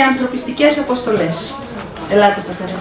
και 0.00 0.06
ανθρωπιστικές 0.06 0.78
αποστολές. 0.78 1.36
Ελάτε, 2.12 2.40
Πατέρα. 2.46 2.74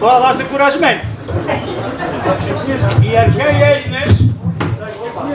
Τώρα 0.00 0.16
θα 0.22 0.28
είστε 0.30 0.44
κουρασμένοι. 0.50 1.02
Οι 3.06 3.12
αρχαίοι 3.24 3.56
Έλληνες, 3.70 4.10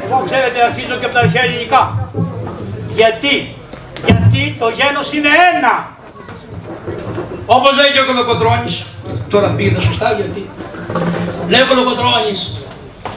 εγώ 0.04 0.18
ξέρετε 0.30 0.58
αρχίζω 0.70 0.96
και 1.00 1.06
από 1.06 1.14
τα 1.14 1.22
αρχαία 1.26 1.44
ελληνικά. 1.48 1.82
Γιατί, 3.00 3.36
γιατί 4.08 4.42
το 4.62 4.68
γένος 4.78 5.08
είναι 5.16 5.32
ένα. 5.52 5.74
Όπως 7.46 7.72
λέει 7.80 7.92
και 7.94 8.02
ο 8.04 8.06
Κολοκοτρώνης. 8.10 8.76
Τώρα 9.34 9.48
πήγαινε 9.56 9.80
σωστά 9.80 10.08
γιατί. 10.20 10.42
Λέει 11.52 11.62
ο 11.66 11.68
Κολοκοτρώνης. 11.72 12.40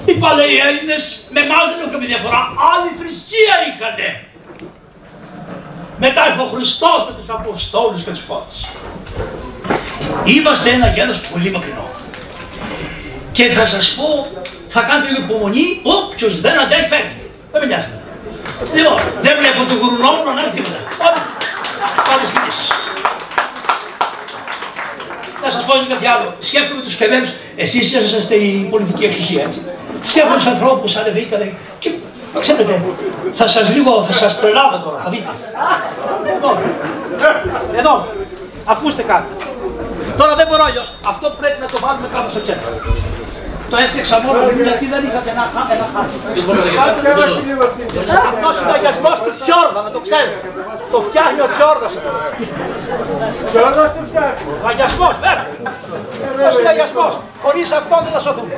Οι 0.09 0.13
παλαιοί 0.23 0.57
Έλληνες 0.69 1.03
με 1.35 1.41
εμάς 1.47 1.67
δεν 1.71 1.79
έχουν 1.87 2.01
διαφορά. 2.13 2.41
Άλλη 2.71 2.91
θρησκεία 2.99 3.57
είχανε. 3.69 4.09
Μετά 6.05 6.21
ήρθε 6.29 6.41
ο 6.41 6.51
Χριστός 6.55 6.99
με 7.09 7.13
τους 7.19 7.29
Αποστόλους 7.29 8.03
και 8.05 8.11
τους 8.11 8.25
φώτες. 8.29 8.57
Είμαστε 10.25 10.71
ένα 10.71 10.89
γένος 10.97 11.21
πολύ 11.21 11.51
μακρινό. 11.51 11.87
Και 13.33 13.45
θα 13.57 13.65
σας 13.67 13.95
πω, 13.97 14.27
θα 14.69 14.81
κάνετε 14.81 15.09
λίγο 15.11 15.23
υπομονή, 15.29 15.67
όποιος 15.83 16.41
δεν 16.41 16.61
αντέχει 16.61 16.89
φεύγει. 16.93 17.25
Δεν 17.53 17.61
με 17.61 17.67
νοιάζει. 17.67 17.95
Λοιπόν, 18.77 18.99
δεν 19.25 19.35
βλέπω 19.41 19.61
τον 19.71 19.77
γουρουνό 19.81 20.11
μου 20.15 20.25
να 20.25 20.31
ανάβει 20.31 20.51
τίποτα. 20.57 20.81
Όλα. 21.07 21.21
Πάλι 22.07 22.25
σκηνήσεις. 22.31 22.69
Θα 25.43 25.51
σας 25.51 25.63
πω 25.67 25.73
και 25.81 25.89
κάτι 25.95 26.07
άλλο. 26.07 26.27
Σκέφτομαι 26.49 26.83
τους 26.83 26.95
κεμένους, 27.01 27.31
εσείς 27.57 27.93
είσαστε 27.93 28.35
η 28.35 28.69
πολιτική 28.73 29.05
εξουσία, 29.05 29.43
έτσι. 29.47 29.61
Σκέφτομαι 30.11 30.37
τους 30.37 30.47
ανθρώπους, 30.55 30.97
ανεβήκατε 30.97 31.47
και 31.79 31.91
ξέρετε, 32.39 32.83
θα 33.35 33.47
σας 33.47 33.75
λίγο, 33.75 33.93
θα 34.09 34.13
σας 34.13 34.41
τρελάβω 34.41 34.77
τώρα, 34.85 34.99
θα 35.05 35.11
δείτε. 35.11 35.31
Εδώ, 36.35 36.51
εδώ, 37.81 38.07
ακούστε 38.65 39.03
κάτι. 39.03 39.31
Τώρα 40.19 40.35
δεν 40.35 40.47
μπορώ 40.49 40.65
αλλιώς. 40.65 40.89
Αυτό 41.13 41.27
πρέπει 41.41 41.61
να 41.61 41.67
το 41.67 41.79
βάλουμε 41.85 42.09
κάπου 42.15 42.31
στο 42.35 42.41
κέντρο. 42.49 42.71
Το 43.71 43.77
έφτιαξα 43.85 44.17
μόνο 44.25 44.39
γιατί 44.69 44.87
δεν 44.95 45.03
είχατε 45.07 45.31
ένα, 45.35 45.45
ένα 45.75 45.87
χάρτη. 45.95 46.17
Αυτός; 46.85 48.55
είναι 48.61 48.73
ο 48.73 48.77
αγιασμός 48.79 49.17
του 49.25 49.33
Τσιόρδα, 49.41 49.81
να 49.87 49.91
το 49.97 50.01
ξέρετε. 50.07 50.49
Το 50.93 50.99
φτιάχνει 51.07 51.41
ο 51.47 51.49
Τσιόρδας 51.55 51.93
αυτός. 51.99 52.15
Τσιόρδας 53.49 53.89
το 53.97 54.01
φτιάχνει. 54.09 54.43
Ο 54.65 54.67
αγιασμός, 54.73 55.15
βέβαια. 55.25 55.47
Πώς 56.45 56.55
είναι 56.59 56.71
αγιασμός. 56.75 57.13
Χωρίς 57.45 57.69
αυτό 57.81 57.95
δεν 58.05 58.13
θα 58.15 58.21
σωθούμε. 58.25 58.55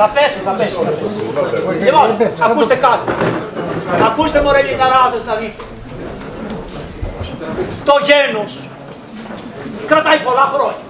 Θα 0.00 0.06
πέσει, 0.14 0.38
θα 0.38 0.50
πέσει. 0.50 0.76
Λοιπόν, 1.84 2.08
ακούστε 2.50 2.74
κάτι. 2.74 3.06
Ακούστε 4.06 4.42
μωρέ 4.42 4.62
λιναράδες 4.62 5.24
να 5.26 5.34
δείτε. 5.34 5.62
Το 7.84 7.94
γένος 8.08 8.52
κρατάει 9.86 10.18
πολλά 10.18 10.52
χρόνια. 10.54 10.86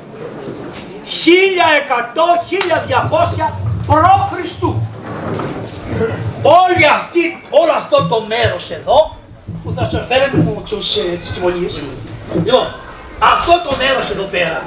1100-1200 3.38 3.52
π.Χ. 3.86 4.62
Όλη 6.42 6.86
αυτή, 6.98 7.24
όλο 7.50 7.72
αυτό 7.76 7.96
το 8.10 8.24
μέρος 8.28 8.70
εδώ, 8.70 9.16
που 9.64 9.72
θα 9.76 9.88
σας 9.90 10.06
φέρετε 10.08 10.36
μου 10.36 10.62
τους, 10.68 10.96
ε, 10.96 11.02
τις 11.20 11.32
τιμωρίες. 11.32 11.80
Λοιπόν, 12.44 12.66
αυτό 13.18 13.52
το 13.68 13.76
μέρος 13.76 14.10
εδώ 14.10 14.22
πέρα, 14.22 14.62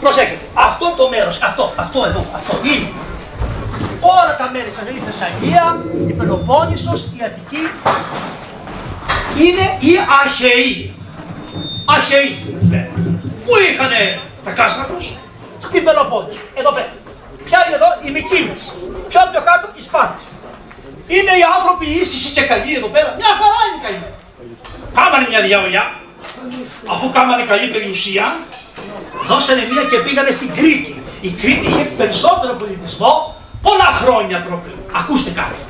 προσέξτε, 0.00 0.38
αυτό 0.54 0.94
το 0.96 1.08
μέρος, 1.08 1.42
αυτό, 1.42 1.72
αυτό 1.76 2.04
εδώ, 2.04 2.26
αυτό 2.34 2.52
είναι 2.64 2.88
όλα 4.00 4.36
τα 4.36 4.50
μέρη 4.52 4.70
σας, 4.74 4.84
δηλαδή 4.84 4.98
η 5.02 5.04
Θεσσαλία, 5.10 5.64
η 6.08 6.12
Πελοπόννησος, 6.12 7.00
η 7.16 7.18
Αττική, 7.26 7.64
είναι 9.44 9.66
οι 9.86 9.92
Αχαιοί. 10.22 10.94
Αχαιοί, 11.94 12.58
ναι. 12.70 12.88
Πού 13.44 13.52
είχανε 13.68 14.20
τα 14.44 14.50
κάστρα 14.50 14.84
τους, 14.84 15.06
στην 15.60 15.84
Πελοπόννησο, 15.84 16.40
εδώ 16.54 16.70
πέρα. 16.72 16.92
Ποια 17.44 17.58
είναι 17.66 17.76
εδώ, 17.80 17.90
οι 18.04 18.10
Μικίνες. 18.16 18.60
Ποιο 19.08 19.20
πιο 19.30 19.42
κάτω, 19.48 19.66
οι 19.78 19.82
Σπάρτες. 19.88 20.28
Είναι 21.14 21.32
οι 21.40 21.44
άνθρωποι 21.56 21.86
ήσυχοι 22.00 22.30
και 22.36 22.42
καλοί 22.50 22.74
εδώ 22.78 22.88
πέρα. 22.94 23.10
Μια 23.20 23.32
χαρά 23.40 23.60
είναι 23.66 23.80
καλοί. 23.86 24.00
Κάμανε 24.98 25.26
μια 25.32 25.40
διαολιά, 25.46 25.84
αφού 26.92 27.10
κάμανε 27.16 27.42
καλή 27.52 27.66
περιουσία, 27.74 28.24
δώσανε 29.28 29.62
μία 29.70 29.84
και 29.90 29.98
πήγανε 30.04 30.30
στην 30.30 30.50
Κρήτη. 30.56 31.02
Η 31.20 31.30
Κρήτη 31.40 31.66
είχε 31.70 31.84
περισσότερο 32.00 32.52
πολιτισμό 32.62 33.12
πολλά 33.62 33.90
χρόνια 34.00 34.38
προ 34.46 34.62
Ακούστε 35.00 35.30
κάτι. 35.40 35.60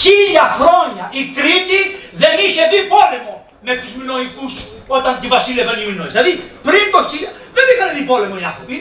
Χίλια 0.00 0.46
χρόνια 0.58 1.04
η 1.20 1.22
Κρήτη 1.36 1.78
δεν 2.22 2.34
είχε 2.46 2.62
δει 2.72 2.80
πόλεμο 2.94 3.34
με 3.66 3.72
τους 3.80 3.90
Μινωικούς 3.98 4.54
όταν 4.86 5.12
τη 5.20 5.26
βασίλευαν 5.34 5.76
οι 5.80 5.84
Μινώοι. 5.88 6.08
Δηλαδή 6.14 6.32
πριν 6.66 6.84
το 6.92 7.00
χίλια 7.10 7.30
δεν 7.56 7.64
είχαν 7.72 7.88
δει 7.96 8.02
πόλεμο 8.10 8.34
οι 8.40 8.44
άνθρωποι. 8.50 8.76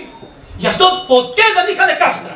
Γι' 0.62 0.70
αυτό 0.74 0.86
ποτέ 1.12 1.46
δεν 1.58 1.66
είχαν 1.72 1.90
κάστρα. 2.04 2.36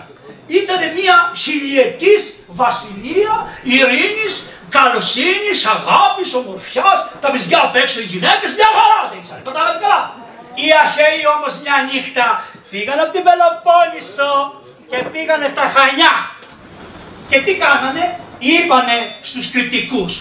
Ήταν 0.62 0.80
μια 1.00 1.16
χιλιετής 1.46 2.22
βασιλεία 2.62 3.34
ειρήνης, 3.74 4.34
καλοσύνης, 4.76 5.60
αγάπης, 5.76 6.30
ομορφιάς, 6.40 7.00
τα 7.22 7.28
βυζιά 7.34 7.60
απ' 7.68 7.76
έξω 7.84 7.98
οι 8.04 8.08
γυναίκες, 8.14 8.50
μια 8.60 8.70
χαρά 8.78 9.00
δεν 9.10 9.18
ήξερε. 9.20 9.42
Κατάλαβε 9.50 9.80
καλά. 9.86 10.02
Οι 10.62 10.70
Αχαίοι 10.84 11.22
όμως 11.36 11.54
μια 11.64 11.78
νύχτα 11.92 12.26
φύγαν 12.70 13.00
από 13.00 13.12
την 13.16 13.24
Πελοπόννησο 13.28 14.32
και 14.90 14.98
πήγανε 15.12 15.48
στα 15.48 15.66
Χανιά. 15.76 16.14
Και 17.30 17.40
τι 17.46 17.54
κάνανε, 17.64 18.20
είπανε 18.40 19.16
στους 19.22 19.52
κριτικούς, 19.52 20.14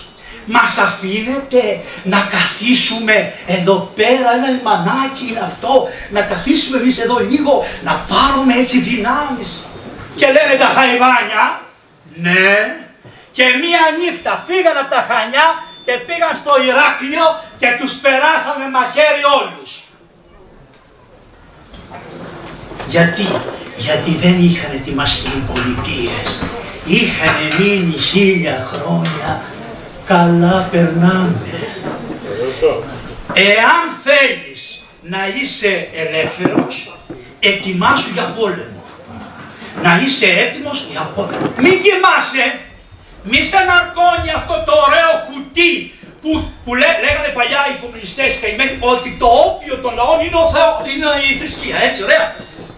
μας 0.46 0.78
αφήνετε 0.78 1.80
να 2.02 2.20
καθίσουμε 2.34 3.32
εδώ 3.46 3.92
πέρα, 3.96 4.28
ένα 4.38 4.48
λιμανάκι 4.48 5.24
είναι 5.30 5.44
αυτό, 5.50 5.88
να 6.10 6.20
καθίσουμε 6.20 6.78
εμείς 6.78 6.98
εδώ 7.00 7.18
λίγο, 7.18 7.66
να 7.82 7.94
πάρουμε 8.10 8.54
έτσι 8.54 8.78
δυνάμεις. 8.80 9.66
Και 10.16 10.26
λένε 10.26 10.54
τα 10.58 10.66
χαϊβάνια, 10.76 11.60
ναι, 12.14 12.76
και 13.32 13.44
μία 13.44 13.82
νύχτα 13.98 14.44
φύγαν 14.46 14.76
από 14.76 14.90
τα 14.94 15.06
Χανιά 15.08 15.46
και 15.84 15.92
πήγαν 16.06 16.34
στο 16.36 16.52
Ηράκλειο 16.68 17.26
και 17.58 17.76
τους 17.80 17.92
περάσαμε 17.94 18.64
μαχαίρι 18.70 19.24
όλους. 19.40 19.87
Γιατί, 22.88 23.26
γιατί 23.76 24.10
δεν 24.10 24.44
είχαν 24.44 24.70
ετοιμαστεί 24.74 25.28
οι 25.28 25.44
πολιτείες. 25.52 26.42
Είχαν 26.86 27.36
μείνει 27.58 27.98
χίλια 27.98 28.68
χρόνια, 28.72 29.42
καλά 30.06 30.68
περνάμε. 30.70 31.68
Εάν 33.32 33.82
θέλεις 34.04 34.84
να 35.02 35.18
είσαι 35.40 35.88
ελεύθερος, 35.94 36.96
ετοιμάσου 37.40 38.12
για 38.12 38.34
πόλεμο. 38.38 38.82
Να 39.82 40.00
είσαι 40.04 40.26
έτοιμος 40.26 40.86
για 40.90 41.10
πόλεμο. 41.14 41.52
Μην 41.56 41.76
κοιμάσαι, 41.82 42.44
μη 43.22 43.42
σε 43.42 43.58
ναρκώνει 43.68 44.30
αυτό 44.36 44.54
το 44.66 44.72
ωραίο 44.86 45.12
κουτί 45.28 45.72
που, 46.22 46.30
που 46.64 46.74
λέ, 46.74 46.90
λέγανε 47.04 47.30
παλιά 47.38 47.60
οι 47.70 47.74
κομμουνιστές 47.82 48.30
καημένοι 48.40 48.72
ότι 48.92 49.10
το 49.22 49.28
όπιο 49.48 49.74
των 49.82 49.92
λαών 49.98 50.18
είναι, 50.24 50.38
ο 50.44 50.46
Θεό, 50.54 50.70
είναι 50.90 51.08
η 51.30 51.32
θρησκεία, 51.38 51.76
έτσι 51.88 52.00
ωραία. 52.06 52.24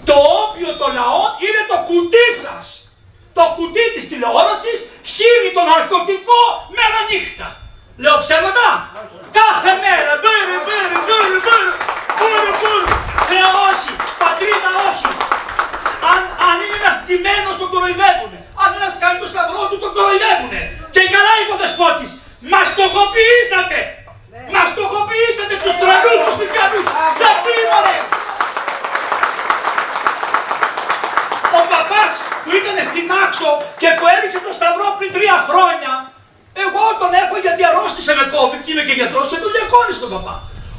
Το 0.09 0.17
όπιο 0.43 0.71
των 0.81 0.91
λαών 0.99 1.31
είναι 1.45 1.63
το 1.71 1.77
κουτί 1.89 2.29
σας. 2.45 2.67
Το 3.37 3.45
κουτί 3.57 3.85
της 3.95 4.05
τηλεόρασης 4.11 4.79
χύνει 5.15 5.51
το 5.57 5.63
ναρκωτικό 5.71 6.41
μέρα 6.77 7.01
νύχτα. 7.11 7.49
Λέω 8.03 8.17
ψέματα; 8.25 8.67
Κάθε 9.39 9.73
μέρα. 9.83 10.13
Μπέρε, 10.23 10.57
μπέρε, 10.67 10.97
μπέρε, 11.07 11.39
μπέρε. 11.47 11.73
Μπέρε, 12.19 12.51
μπέρε. 12.61 12.93
Θεό 13.31 13.51
όχι. 13.71 13.93
Πατρίδα 14.23 14.71
όχι. 14.89 15.11
Αν, 16.13 16.21
αν 16.49 16.57
είναι 16.63 16.77
ένας 16.83 16.97
ντυμένος 17.05 17.55
τον 17.61 17.69
κοροϊδεύουνε. 17.73 18.39
Αν 18.63 18.69
ένας 18.79 18.95
κάνει 19.03 19.19
το 19.23 19.29
σταυρό 19.33 19.63
του 19.71 19.79
τον 19.85 19.91
κοροϊδεύουνε. 19.97 20.61
Και 20.95 21.03
καλά 21.15 21.33
είπε 21.39 21.53
ο 21.57 21.59
δεσπότης. 21.63 22.11
Μας 22.53 22.67
στοχοποιήσατε. 22.73 23.79
Μας 24.55 24.67
στοχοποιήσατε 24.73 25.55
τους 25.63 25.75
τρελούς 25.81 26.21
τους 26.27 26.37
χριστιανούς. 26.39 26.87
Γιατί 27.21 27.53
μωρέ. 27.71 27.99
Ο 31.59 31.61
παπάς 31.71 32.13
που 32.51 32.57
ήταν 32.63 32.77
στην 32.91 33.07
Άξο 33.23 33.51
και 33.81 33.89
που 33.97 34.05
έριξε 34.15 34.39
το 34.47 34.53
σταυρό 34.59 34.87
πριν 34.99 35.11
τρία 35.17 35.37
χρόνια. 35.49 35.93
Εγώ 36.65 36.83
τον 37.01 37.13
έχω 37.23 37.37
γιατί 37.45 37.63
αρρώστησε 37.71 38.13
με 38.19 38.25
COVID 38.35 38.61
και 38.65 38.71
είμαι 38.73 38.85
και 38.89 38.95
γιατρός 39.01 39.27
και 39.31 39.39
τον 39.45 39.51
διακόνησε 39.57 40.01
τον 40.05 40.11
παπά. 40.15 40.37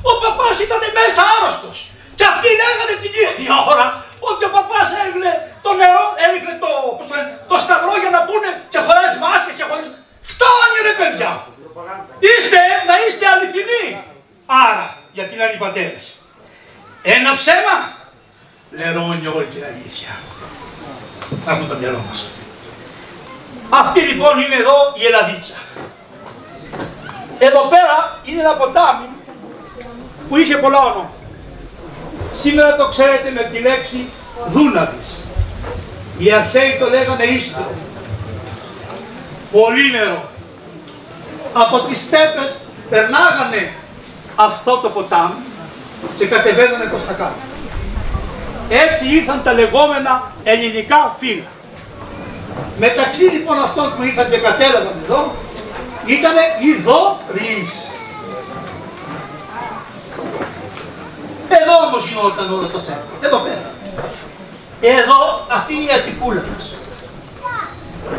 Ο 0.10 0.12
παπάς 0.24 0.58
ήταν 0.66 0.82
μέσα 1.00 1.22
άρρωστος. 1.36 1.78
Και 2.18 2.26
αυτοί 2.32 2.50
λέγανε 2.62 2.96
την 3.04 3.14
ίδια 3.26 3.56
ώρα 3.72 3.88
ότι 4.30 4.42
ο 4.50 4.52
παπάς 4.56 4.88
έριχνε 5.02 5.32
το 5.66 5.72
νερό, 5.80 6.06
έριχνε 6.26 6.54
το, 6.64 6.72
πώς 6.98 7.06
το, 7.10 7.14
λένε, 7.18 7.32
το 7.52 7.58
σταυρό 7.66 7.94
για 8.04 8.12
να 8.16 8.22
πούνε 8.28 8.50
και 8.72 8.80
χωρίς 8.88 9.14
μάσκες 9.24 9.56
και 9.60 9.66
χωρίς... 9.70 9.86
Φτάνει 10.32 10.80
ρε 10.88 10.94
παιδιά! 11.00 11.32
Είστε, 12.28 12.62
να 12.90 12.96
είστε 13.04 13.26
αληθινοί! 13.34 13.86
Άρα, 14.64 14.86
γιατί 15.16 15.32
είναι 15.34 15.52
οι 15.56 15.62
πατέρες; 15.66 16.06
Ένα 17.16 17.32
ψέμα, 17.40 17.78
λερώνει 18.78 19.28
όλη 19.36 19.46
την 19.54 19.64
αλήθεια. 19.72 20.12
Να 21.46 21.52
έχουμε 21.52 21.68
το 21.68 21.76
μυαλό 21.80 22.02
μας. 22.10 22.26
Αυτή 23.70 24.00
λοιπόν 24.00 24.40
είναι 24.40 24.56
εδώ 24.56 24.78
η 25.00 25.06
Ελλαδίτσα. 25.06 25.56
Εδώ 27.40 27.62
πέρα 27.70 28.20
είναι 28.26 28.42
ένα 28.42 28.54
ποτάμι 28.54 29.06
που 30.30 30.38
είχε 30.38 30.56
πολλά 30.56 30.80
ονόματα. 30.80 31.12
Σήμερα 32.42 32.76
το 32.76 32.88
ξέρετε 32.88 33.30
με 33.30 33.44
τη 33.52 33.60
λέξη 33.60 34.10
Δούναβης. 34.52 35.08
Οι 36.18 36.32
αρχαίοι 36.32 36.78
το 36.80 36.90
λέγανε 36.90 37.24
Ίστρο. 37.24 37.72
Πολύ 39.52 39.92
νερό. 39.92 40.30
Από 41.54 41.80
τις 41.80 42.02
στέπες 42.02 42.60
περνάγανε 42.90 43.74
αυτό 44.36 44.78
το 44.78 44.90
ποτάμι 44.90 45.36
και 46.18 46.28
κατεβαίνανε 46.28 46.86
προς 46.86 47.06
τα 47.08 47.14
κάτω. 47.14 47.51
Έτσι 48.74 49.16
ήρθαν 49.16 49.44
τα 49.44 49.54
λεγόμενα 49.54 50.32
ελληνικά 50.44 51.16
φύλλα. 51.20 51.50
Μεταξύ 52.80 53.24
λοιπόν 53.24 53.62
αυτών 53.62 53.94
που 53.96 54.04
ήρθαν 54.04 54.28
και 54.30 54.38
κατέλαβαν 54.38 54.94
εδώ, 55.04 55.36
ήταν 56.06 56.34
οι 56.62 56.82
δωρείς. 56.82 57.88
Εδώ 61.50 61.74
όμως 61.88 62.08
γινόταν 62.08 62.54
όλο 62.54 62.68
το 62.68 62.80
θέμα. 62.80 63.04
Εδώ 63.22 63.38
πέρα. 63.38 63.72
Εδώ 64.82 65.46
αυτή 65.52 65.74
είναι 65.74 65.84
η 65.84 65.94
αττικούλα 65.94 66.44
μας. 66.58 66.76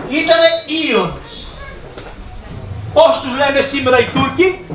Ήτανε 0.09 0.49
Ιωνες. 0.91 1.47
Πώς 2.93 3.21
τους 3.21 3.37
λένε 3.37 3.61
σήμερα 3.61 3.99
οι 3.99 4.05
Τούρκοι, 4.05 4.67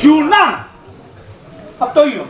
Γιουνάν. 0.00 0.66
Από 1.78 1.94
το 1.94 2.06
Ιον. 2.06 2.26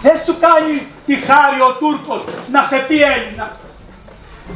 Δεν 0.00 0.18
σου 0.18 0.36
κάνει 0.40 0.86
τη 1.06 1.16
χάρη 1.16 1.60
ο 1.68 1.72
Τούρκος 1.80 2.22
να 2.50 2.62
σε 2.62 2.76
πει 2.76 3.00
Έλληνα. 3.00 3.56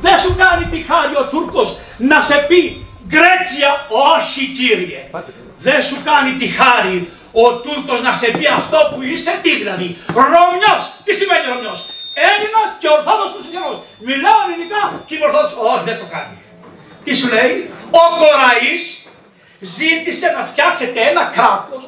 Δεν 0.00 0.18
σου 0.18 0.36
κάνει 0.36 0.64
τη 0.64 0.78
χάρη 0.88 1.14
ο 1.16 1.24
Τούρκος 1.24 1.78
να 1.98 2.20
σε 2.20 2.36
πει 2.48 2.86
Γκρέτσια, 3.08 3.86
όχι 4.16 4.42
κύριε. 4.58 5.10
Δεν 5.58 5.82
σου 5.82 5.96
κάνει 6.04 6.32
τη 6.40 6.48
χάρη 6.48 7.12
ο 7.32 7.46
Τούρκος 7.64 8.02
να 8.02 8.12
σε 8.12 8.28
πει 8.36 8.46
αυτό 8.46 8.78
που 8.90 9.02
είσαι, 9.02 9.32
τι 9.42 9.50
δηλαδή. 9.60 9.88
Ρωμιός. 10.14 10.82
Τι 11.04 11.12
σημαίνει 11.14 11.44
Ρωμιός; 11.52 11.78
Έλληνας 12.30 12.68
και 12.80 12.88
Ορθόδοξος 12.96 13.40
Χριστιανός. 13.40 13.78
Μιλάω 14.08 14.38
ελληνικά 14.46 14.82
και 15.06 15.14
είμαι 15.14 15.26
Ορθόδοξος. 15.28 15.60
Όχι, 15.72 15.84
δεν 15.88 15.96
το 16.02 16.06
κάνει. 16.16 16.36
Τι 17.04 17.12
σου 17.18 17.28
λέει; 17.34 17.54
Ο 18.02 18.04
Κοραής 18.20 18.82
ζήτησε 19.60 20.26
να 20.36 20.42
φτιάξετε 20.50 21.00
ένα 21.10 21.24
κράτος 21.36 21.82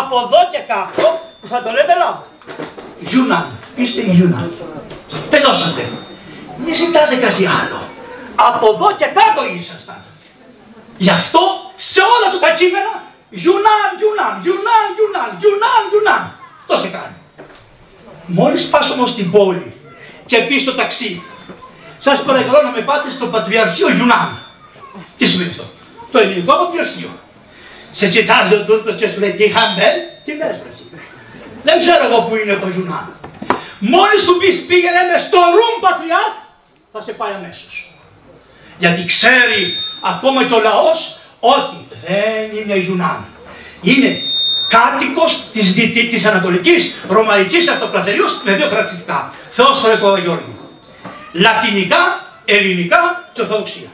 από 0.00 0.14
εδώ 0.24 0.40
και 0.52 0.60
κάτω 0.72 1.04
που 1.40 1.46
θα 1.52 1.58
το 1.64 1.70
λέτε 1.76 1.92
Ελλάδα. 1.96 2.22
Γιουνάν. 3.08 3.48
Είστε 3.74 4.00
Γιουνάν. 4.00 4.52
Τελειώσατε. 5.30 5.88
Μην 6.64 6.74
ζητάτε 6.74 7.14
κάτι 7.16 7.46
άλλο. 7.46 7.80
Από 8.34 8.66
εδώ 8.74 8.94
και 8.96 9.04
κάτω 9.04 9.40
ήσασταν. 9.60 10.02
Γι' 10.98 11.10
αυτό 11.10 11.40
σε 11.76 12.00
όλα 12.00 12.28
του 12.32 12.38
τα 12.38 12.50
κείμενα 12.58 12.94
Γιουνάν, 13.30 13.90
Γιουνάν, 13.98 14.34
Γιουνάν, 14.44 14.86
Γιουνάν, 14.96 15.30
Γιουνάν, 15.40 15.82
Γιουνάν. 15.90 16.22
Αυτό 16.60 16.74
σε 16.82 16.88
κάνει. 16.96 17.16
Μόλις 18.26 18.68
πας 18.70 18.90
όμως 18.90 19.10
στην 19.10 19.30
πόλη 19.30 19.74
και 20.26 20.38
πεις 20.38 20.62
στο 20.62 20.74
ταξί, 20.74 21.22
σας 21.98 22.22
παρακαλώ 22.22 22.62
να 22.62 22.70
με 22.70 22.80
πάτε 22.80 23.10
στο 23.10 23.26
Πατριαρχείο 23.26 23.88
Yunan. 23.90 24.38
Τι 25.18 25.26
σημαίνει 25.26 25.50
αυτό; 25.50 25.64
Το 26.12 26.18
ελληνικό 26.18 26.52
Πατριαρχείο. 26.56 27.10
Σε 27.92 28.08
κοιτάζει 28.08 28.54
ο 28.54 28.64
Τούρκος 28.64 28.96
και 28.96 29.08
σου 29.08 29.20
λέει 29.20 29.32
τι 29.32 29.48
χαμπέλ, 29.48 29.96
τι 30.24 30.32
λες 30.36 30.56
Δεν 31.62 31.80
ξέρω 31.80 32.04
εγώ 32.06 32.22
που 32.22 32.36
είναι 32.36 32.54
το 32.54 32.68
Γιουνάν. 32.68 33.06
Μόλις 33.82 34.24
του 34.24 34.36
πεις 34.36 34.66
πήγαινε 34.66 35.02
με 35.12 35.18
στο 35.18 35.36
Ρουμ 35.36 35.74
Πατριάρχ, 35.80 36.34
θα 36.92 37.00
σε 37.00 37.12
πάει 37.12 37.32
αμέσως. 37.32 37.90
Γιατί 38.78 39.04
ξέρει 39.04 39.76
ακόμα 40.02 40.44
και 40.44 40.54
ο 40.54 40.60
λαός 40.60 41.18
ότι 41.40 41.76
δεν 42.06 42.58
είναι 42.58 42.74
Ιουνάν. 42.74 43.24
Είναι 43.82 44.22
κάτοικος 44.68 45.44
της, 45.52 45.72
δυτή, 45.72 46.08
της 46.08 46.24
Ανατολικής 46.26 46.94
Ρωμαϊκής 47.08 47.68
Αυτοκρατορίας 47.68 48.40
με 48.44 48.52
δύο 48.52 48.68
χαρακτηριστικά. 48.68 49.32
Θεός 49.50 49.78
φορές 49.78 49.98
Παπαγιώργη. 49.98 50.56
Λατινικά, 51.32 52.02
ελληνικά 52.44 53.30
και 53.32 53.40
ορθοδοξία. 53.40 53.88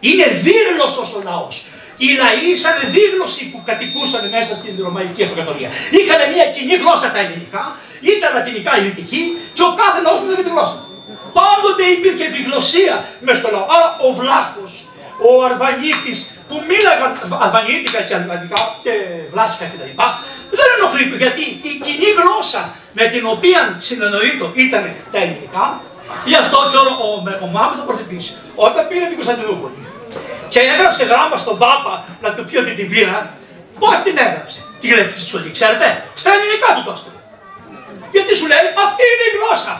Είναι 0.00 0.26
δίγλωσσος 0.42 1.14
ο 1.14 1.20
λαός. 1.24 1.64
Οι 1.96 2.08
λαοί 2.22 2.50
ήσαν 2.54 2.76
δίγλωσσοι 2.96 3.50
που 3.50 3.62
κατοικούσαν 3.64 4.28
μέσα 4.28 4.56
στην 4.60 4.74
Ρωμαϊκή 4.86 5.22
Αυτοκρατορία. 5.22 5.70
Είχαν 5.98 6.20
μια 6.34 6.46
κοινή 6.54 6.74
γλώσσα 6.82 7.08
τα 7.14 7.18
ελληνικά, 7.18 7.76
ήταν 8.12 8.28
λατινικά 8.36 8.72
η 8.80 8.90
και 9.56 9.64
ο 9.68 9.70
κάθε 9.80 9.98
λαός 10.04 10.20
με 10.28 10.42
τη 10.46 10.50
γλώσσα. 10.54 10.78
Πάντοτε 11.38 11.84
υπήρχε 11.96 12.26
διγλωσία 12.36 12.94
μέσα 13.24 13.38
στο 13.40 13.48
λαό. 13.54 13.64
Άρα 13.74 13.88
ο 14.06 14.08
Βλάχος, 14.18 14.72
ο 15.28 15.30
Αρβανίτης 15.48 16.18
που 16.48 16.56
μίλαγαν 16.68 17.10
Αρβανίτικα 17.44 18.00
και 18.06 18.14
Αλβανικά 18.20 18.60
και 18.84 18.92
Βλάχικα 19.32 19.66
κτλ. 19.70 19.92
Δεν 20.58 20.68
ενοχλεί 20.76 21.04
γιατί 21.22 21.44
η 21.70 21.72
κοινή 21.84 22.10
γλώσσα 22.18 22.62
με 22.98 23.04
την 23.12 23.22
οποία 23.34 23.60
συνεννοείται 23.88 24.44
ήταν 24.64 24.82
τα 25.12 25.18
ελληνικά. 25.24 25.64
Γι' 26.30 26.38
αυτό 26.42 26.58
και 26.70 26.78
ο, 26.82 26.84
ο, 27.06 27.08
ο 27.44 27.48
Μάμος 27.54 27.76
θα 27.80 27.84
προσθετήσει. 27.88 28.32
Όταν 28.66 28.82
πήρε 28.88 29.04
την 29.10 29.16
Κωνσταντινούπολη 29.20 29.80
και 30.52 30.60
έγραψε 30.72 31.04
γράμμα 31.04 31.36
στον 31.36 31.58
Πάπα 31.62 31.94
να 32.22 32.28
του 32.34 32.44
πει 32.44 32.56
ότι 32.62 32.72
την 32.78 32.88
πήρα, 32.92 33.18
πώς 33.78 33.96
την 34.04 34.16
έγραψε; 34.24 34.58
Τι 34.80 34.86
γράφει 34.88 35.10
στη 35.20 35.26
σχολή, 35.28 35.50
ξέρετε, 35.58 35.86
στα 36.14 36.30
ελληνικά 36.34 36.68
του 36.74 36.82
το 36.88 36.94
Γιατί 38.14 38.32
σου 38.38 38.46
λέει 38.52 38.66
αυτή 38.86 39.02
είναι 39.12 39.26
η 39.30 39.32
γλώσσα. 39.36 39.74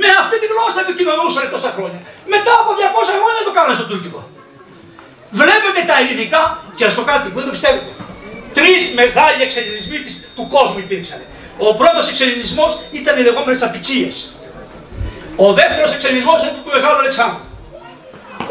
Με 0.00 0.08
αυτή 0.22 0.36
τη 0.42 0.46
γλώσσα 0.52 0.78
επικοινωνούσαν 0.86 1.42
τόσα 1.54 1.70
χρόνια. 1.76 2.00
Μετά 2.34 2.52
από 2.62 2.70
200 2.80 3.12
χρόνια 3.22 3.42
το 3.48 3.52
κάνανε 3.56 3.76
στο 3.78 3.86
τουρκικό. 3.90 4.20
Βλέπετε 5.40 5.80
τα 5.90 5.96
ελληνικά 6.02 6.42
και 6.76 6.84
α 6.88 6.90
το 6.98 7.02
κάτι, 7.10 7.26
δεν 7.36 7.44
το 7.48 7.52
πιστεύετε. 7.56 7.90
Τρεις 8.58 8.82
μεγάλοι 9.00 9.40
εξελινισμοί 9.46 9.98
του 10.36 10.44
κόσμου 10.54 10.78
υπήρξαν. 10.86 11.20
Ο 11.68 11.68
πρώτος 11.80 12.04
εξελινισμός 12.12 12.72
ήταν 13.00 13.12
οι 13.18 13.22
λεγόμενες 13.28 13.62
απικίες. 13.68 14.14
Ο 15.36 15.48
δεύτερος 15.60 15.90
εξελινισμός 15.96 16.38
είναι 16.42 16.52
του 16.56 16.70
Μεγάλου 16.76 16.98
Αλεξάνδρου. 17.04 17.44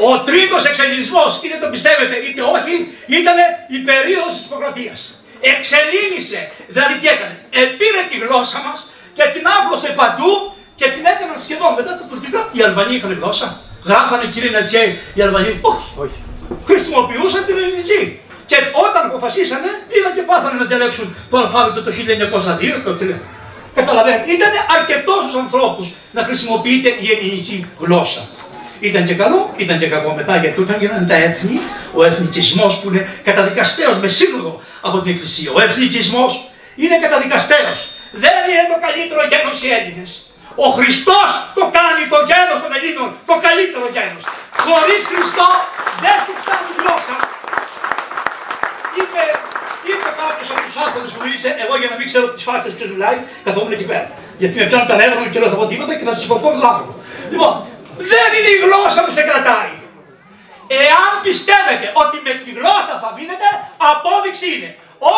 Ο 0.10 0.12
τρίτος 0.28 0.62
εξελινισμός, 0.72 1.32
είτε 1.44 1.58
το 1.64 1.68
πιστεύετε 1.76 2.16
είτε 2.28 2.42
όχι, 2.56 2.76
ήταν 3.20 3.38
η 3.78 3.80
περίοδος 3.90 4.32
της 4.36 4.46
Υποκρατία. 4.50 4.96
Εξελίνησε, 5.54 6.40
δηλαδή 6.68 6.94
τι 7.00 7.08
έκανε. 7.16 7.36
Επήρε 7.66 8.02
τη 8.10 8.16
γλώσσα 8.24 8.60
μας 8.66 8.80
και 9.18 9.26
την 9.34 9.44
άπλωσε 9.56 9.90
παντού 10.00 10.32
και 10.80 10.88
την 10.96 11.04
έκαναν 11.12 11.38
σχεδόν 11.46 11.72
μετά 11.80 11.92
τα 12.00 12.06
τουρκικά. 12.10 12.40
Οι 12.56 12.60
Αλβανοί 12.68 12.94
είχαν 12.98 13.14
γλώσσα. 13.20 13.48
Γράφανε 13.88 14.26
κύριε 14.34 14.52
Νατζιέ, 14.56 14.86
οι 15.16 15.22
Αλβανοί. 15.28 15.52
Όχι. 15.72 15.90
όχι. 16.04 16.20
Χρησιμοποιούσαν 16.70 17.42
την 17.48 17.56
ελληνική. 17.64 18.02
Και 18.50 18.58
όταν 18.86 19.02
αποφασίσανε, 19.10 19.70
είδαν 19.96 20.12
και 20.18 20.24
πάθανε 20.30 20.58
να 20.62 20.66
διαλέξουν 20.72 21.08
το 21.32 21.36
αλφάβητο 21.42 21.80
το 21.86 21.92
1902 21.92 22.82
το 22.88 22.92
3. 23.02 23.20
Καταλαβαίνετε, 23.80 24.32
ήταν 24.38 24.52
αρκετός 24.78 25.22
στου 25.26 25.40
ανθρώπους 25.44 25.88
να 26.12 26.22
χρησιμοποιείται 26.28 26.90
η 27.06 27.08
ελληνική 27.16 27.58
γλώσσα. 27.80 28.24
Ήταν 28.80 29.06
και 29.08 29.16
καλό, 29.22 29.40
ήταν 29.58 29.80
και 29.80 29.88
κακό 29.88 30.14
μετά 30.20 30.36
γιατί 30.38 30.62
όταν 30.62 30.76
γίνανε 30.80 31.08
τα 31.08 31.16
έθνη, 31.16 31.60
ο 31.94 32.04
εθνικισμός 32.04 32.80
που 32.80 32.90
είναι 32.90 33.10
καταδικαστέο 33.24 33.92
με 34.02 34.08
σύνοδο 34.08 34.62
από 34.82 35.00
την 35.00 35.12
Εκκλησία. 35.12 35.52
Ο 35.56 35.62
εθνικισμός 35.62 36.50
είναι 36.76 36.98
καταδικαστέο. 37.02 37.74
Δεν 38.24 38.42
είναι 38.50 38.66
το 38.74 38.78
καλύτερο 38.86 39.22
γένος 39.32 39.56
οι 39.64 39.70
Έλληνες. 39.78 40.12
Ο 40.66 40.68
Χριστός 40.78 41.30
το 41.58 41.64
κάνει 41.78 42.04
το 42.14 42.20
γένος 42.30 42.60
των 42.64 42.72
Ελλήνων, 42.78 43.10
το 43.30 43.36
καλύτερο 43.48 43.86
γένος. 43.96 44.24
Χωρίς 44.66 45.02
Χριστό 45.12 45.50
δεν 46.04 46.18
του 46.26 46.34
φτάνει 46.42 46.72
γλώσσα. 46.80 47.16
Είπε, 49.00 49.24
είπε 49.90 50.10
κάποιος 50.22 50.48
από 50.54 50.62
τους 50.68 50.78
άρχοντες 50.84 51.12
που 51.14 51.22
μίλησε, 51.26 51.50
εγώ 51.64 51.74
για 51.82 51.90
να 51.92 51.96
μην 52.00 52.06
ξέρω 52.12 52.26
τις 52.36 52.44
φάτσες 52.48 52.72
ποιος 52.78 52.90
μιλάει, 52.94 53.18
καθόμουν 53.46 53.74
εκεί 53.78 53.88
πέρα. 53.92 54.08
Γιατί 54.42 54.56
με 54.60 54.66
πιάνουν 54.70 54.88
τα 54.92 54.96
νεύρα 55.00 55.20
μου 55.22 55.30
και 55.34 55.40
δεν 55.44 55.50
θα 55.52 55.58
πω 55.60 55.66
τίποτα 55.72 55.94
και 55.98 56.06
θα 56.10 56.14
σας 56.18 56.24
υποφώ 56.30 56.48
τον 56.56 56.66
άνθρωπο. 56.72 56.94
Λοιπόν, 57.34 57.54
δεν 58.12 58.30
είναι 58.38 58.52
η 58.58 58.60
γλώσσα 58.64 59.00
που 59.06 59.14
σε 59.18 59.24
κρατάει. 59.30 59.74
Εάν 60.86 61.12
πιστεύετε 61.28 61.88
ότι 62.04 62.18
με 62.28 62.34
τη 62.44 62.50
γλώσσα 62.58 62.94
θα 63.04 63.10
μείνετε, 63.18 63.48
απόδειξη 63.92 64.48
είναι 64.56 64.70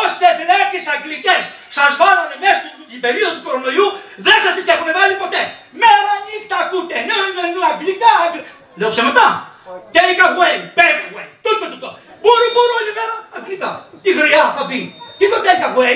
Όσες 0.02 0.36
λέξεις 0.50 0.84
αγγλικές 0.94 1.44
σας 1.78 1.92
βάλανε 2.00 2.36
μέσα 2.44 2.58
στην 2.90 3.00
περίοδο 3.06 3.34
του 3.38 3.44
κορονοϊού, 3.48 3.88
δεν 4.28 4.38
σας 4.44 4.54
τις 4.58 4.68
έχουν 4.74 4.90
βάλει 4.98 5.16
ποτέ. 5.24 5.42
Μέρα 5.82 6.14
νύχτα 6.26 6.56
ακούτε. 6.64 6.96
Ναι, 7.08 7.16
ναι, 7.36 7.44
ναι, 7.56 7.62
αγγλικά, 7.72 8.12
αγγλικά. 8.26 8.52
Λέω 8.80 8.90
ψέματα. 8.94 9.26
Take 9.96 10.22
away, 10.30 10.56
take 10.80 11.00
away. 11.08 11.28
Τούτο, 11.46 11.66
τούτο. 11.72 11.90
Μπορώ, 12.22 12.46
μπορώ 12.56 12.74
όλη 12.80 12.92
μέρα 12.98 13.16
αγγλικά. 13.38 13.72
Η 14.10 14.12
γριά 14.20 14.44
θα 14.58 14.64
πει. 14.70 14.80
Τι 15.18 15.26
το 15.32 15.38
take 15.46 15.64
away; 15.70 15.96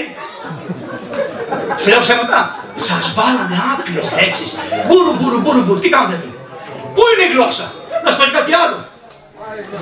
Σου 1.79 1.87
λέω 1.89 2.01
ψέματα. 2.05 2.39
Σας 2.89 3.05
βάλανε 3.17 3.57
άπειρες 3.71 4.09
λέξεις. 4.17 4.51
Μπούρου, 4.87 5.13
μπούρου, 5.19 5.39
μπούρου, 5.43 5.61
μπούρου. 5.65 5.79
Τι 5.83 5.89
κάνετε 5.95 6.15
εδώ; 6.19 6.29
Πού 6.95 7.01
είναι 7.11 7.25
η 7.29 7.31
γλώσσα; 7.33 7.65
Να 8.03 8.09
σου 8.11 8.17
πω 8.19 8.25
κάτι 8.39 8.53
άλλο. 8.63 8.77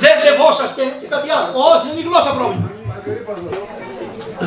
Δεν 0.03 0.15
σεβόσαστε 0.25 0.83
και 1.01 1.07
κάτι 1.13 1.29
άλλο. 1.35 1.47
Όχι, 1.69 1.81
δεν 1.83 1.91
είναι 1.91 2.03
η 2.05 2.07
γλώσσα 2.09 2.31
πρόβλημα 2.37 2.69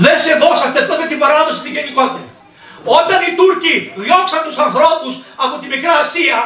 δεν 0.05 0.17
σεβόσαστε 0.27 0.81
τότε 0.91 1.05
την 1.13 1.19
παράδοση 1.25 1.59
στην 1.63 1.73
γενικότερη. 1.77 2.29
Όταν 2.99 3.19
οι 3.27 3.31
Τούρκοι 3.39 3.75
διώξαν 4.05 4.41
τους 4.47 4.59
ανθρώπους 4.67 5.15
από 5.45 5.55
τη 5.61 5.67
Μικρά 5.75 5.95
Ασία, 6.05 6.41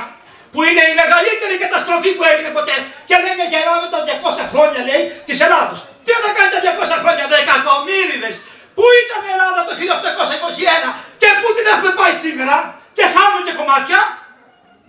που 0.53 0.61
είναι 0.67 0.83
η 0.93 0.95
μεγαλύτερη 1.03 1.55
καταστροφή 1.65 2.11
που 2.17 2.25
έγινε 2.31 2.51
ποτέ, 2.59 2.77
και 3.09 3.17
λέμε 3.25 3.45
γελάμε 3.53 3.87
τα 3.95 4.01
200 4.09 4.45
χρόνια 4.53 4.81
λέει 4.89 5.03
της 5.29 5.39
Ελλάδος. 5.47 5.79
Τι 6.05 6.11
να 6.25 6.31
κάνει 6.37 6.51
τα 6.55 6.61
200 6.65 6.97
χρόνια, 7.03 7.25
δεκατομμύριδες 7.35 8.37
Πού 8.77 8.87
ήταν 9.05 9.21
η 9.29 9.31
Ελλάδα 9.37 9.61
το 9.69 9.73
1821 9.81 10.91
και 11.23 11.29
πού 11.41 11.49
την 11.57 11.67
έχουμε 11.73 11.93
πάει 12.01 12.15
σήμερα; 12.25 12.57
Και 12.97 13.05
χάνουμε 13.15 13.43
και 13.47 13.55
κομμάτια; 13.61 14.01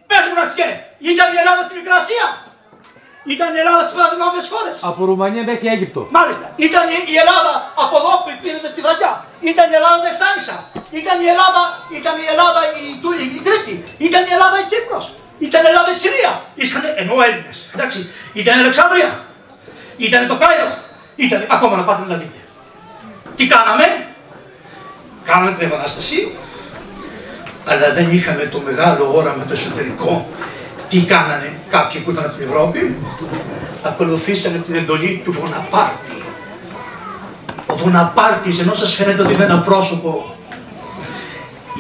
Πες 0.09 0.23
μου 0.27 0.35
να 0.41 0.45
τσιέ, 0.49 0.69
ήταν 1.11 1.27
η 1.35 1.37
Ελλάδα 1.43 1.61
στην 1.67 1.75
Μικρασία. 1.79 2.25
Ήταν 3.33 3.49
η 3.55 3.59
Ελλάδα 3.63 3.81
στις 3.85 3.95
παραδείγματες 3.99 4.45
χώρες. 4.53 4.75
Από 4.89 4.99
Ρουμανία 5.09 5.43
μέχρι 5.49 5.67
Αίγυπτο. 5.73 6.01
Μάλιστα. 6.17 6.45
Ήταν 6.67 6.83
η 6.95 6.97
η 7.13 7.15
Ελλάδα 7.23 7.53
από 7.83 7.95
εδώ 8.01 8.11
που 8.23 8.29
πήρε 8.41 8.57
στη 8.73 8.81
βραδιά. 8.85 9.11
Ήταν 9.51 9.65
η 9.73 9.75
Ελλάδα 9.79 10.03
η 10.11 10.13
Φτάνησα. 10.17 10.55
Ήταν 11.01 11.15
η 11.25 11.27
Ελλάδα, 11.33 11.61
ήταν 11.99 12.13
η 12.23 12.25
Ελλάδα 12.33 12.61
η, 12.79 12.81
του- 13.01 13.17
η, 13.23 13.25
η 13.37 13.41
Κρήτη. 13.47 13.75
Ήταν 14.07 14.21
η 14.29 14.31
Ελλάδα 14.37 14.57
η 14.63 14.65
Κύπρος. 14.71 15.05
Ήταν 15.47 15.59
η 15.65 15.67
Ελλάδα 15.71 15.89
η 15.95 15.97
Συρία. 16.03 16.31
Ήσαν 16.63 16.83
ενώ 17.01 17.13
Έλληνες. 17.27 17.57
Εντάξει. 17.75 17.99
Ήταν 18.39 18.51
η 18.57 18.61
Αλεξάνδρεια. 18.63 19.09
Ήταν 20.07 20.21
το 20.31 20.35
Κάιρο. 20.43 20.71
Ήταν 21.25 21.41
ακόμα 21.55 21.73
να 21.79 21.83
πάτε 21.87 22.01
να 22.05 22.09
τα 22.13 22.17
δείτε. 22.21 22.39
Τι 23.37 23.43
κάναμε; 23.53 23.85
Κάναμε 25.29 25.51
την 25.57 25.65
Επανάσταση. 25.69 26.19
Αλλά 27.71 27.87
δεν 27.97 28.07
είχαμε 28.17 28.43
το 28.53 28.59
μεγάλο 28.69 29.03
όραμα 29.19 29.43
το 29.49 29.53
εσωτερικό. 29.59 30.13
Τι 30.89 30.99
κάνανε 30.99 31.59
κάποιοι 31.69 32.01
που 32.01 32.11
ήταν 32.11 32.25
από 32.25 32.35
την 32.35 32.47
Ευρώπη; 32.47 32.97
Ακολουθήσανε 33.83 34.57
την 34.57 34.75
εντολή 34.75 35.21
του 35.25 35.31
Βοναπάρτη. 35.31 36.23
Ο 37.65 37.75
Βοναπάρτης, 37.75 38.59
ενώ 38.59 38.73
σας 38.73 38.93
φαίνεται 38.93 39.21
ότι 39.21 39.33
είναι 39.33 39.43
ένα 39.43 39.59
πρόσωπο, 39.59 40.35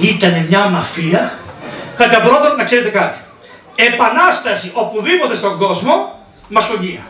ήταν 0.01 0.45
μια 0.49 0.69
μαφία. 0.69 1.33
Κατά 1.95 2.21
πρώτον, 2.21 2.55
να 2.57 2.63
ξέρετε 2.63 2.89
κάτι. 2.89 3.19
Επανάσταση 3.75 4.71
οπουδήποτε 4.73 5.35
στον 5.35 5.57
κόσμο, 5.57 6.19
μασονία. 6.49 7.05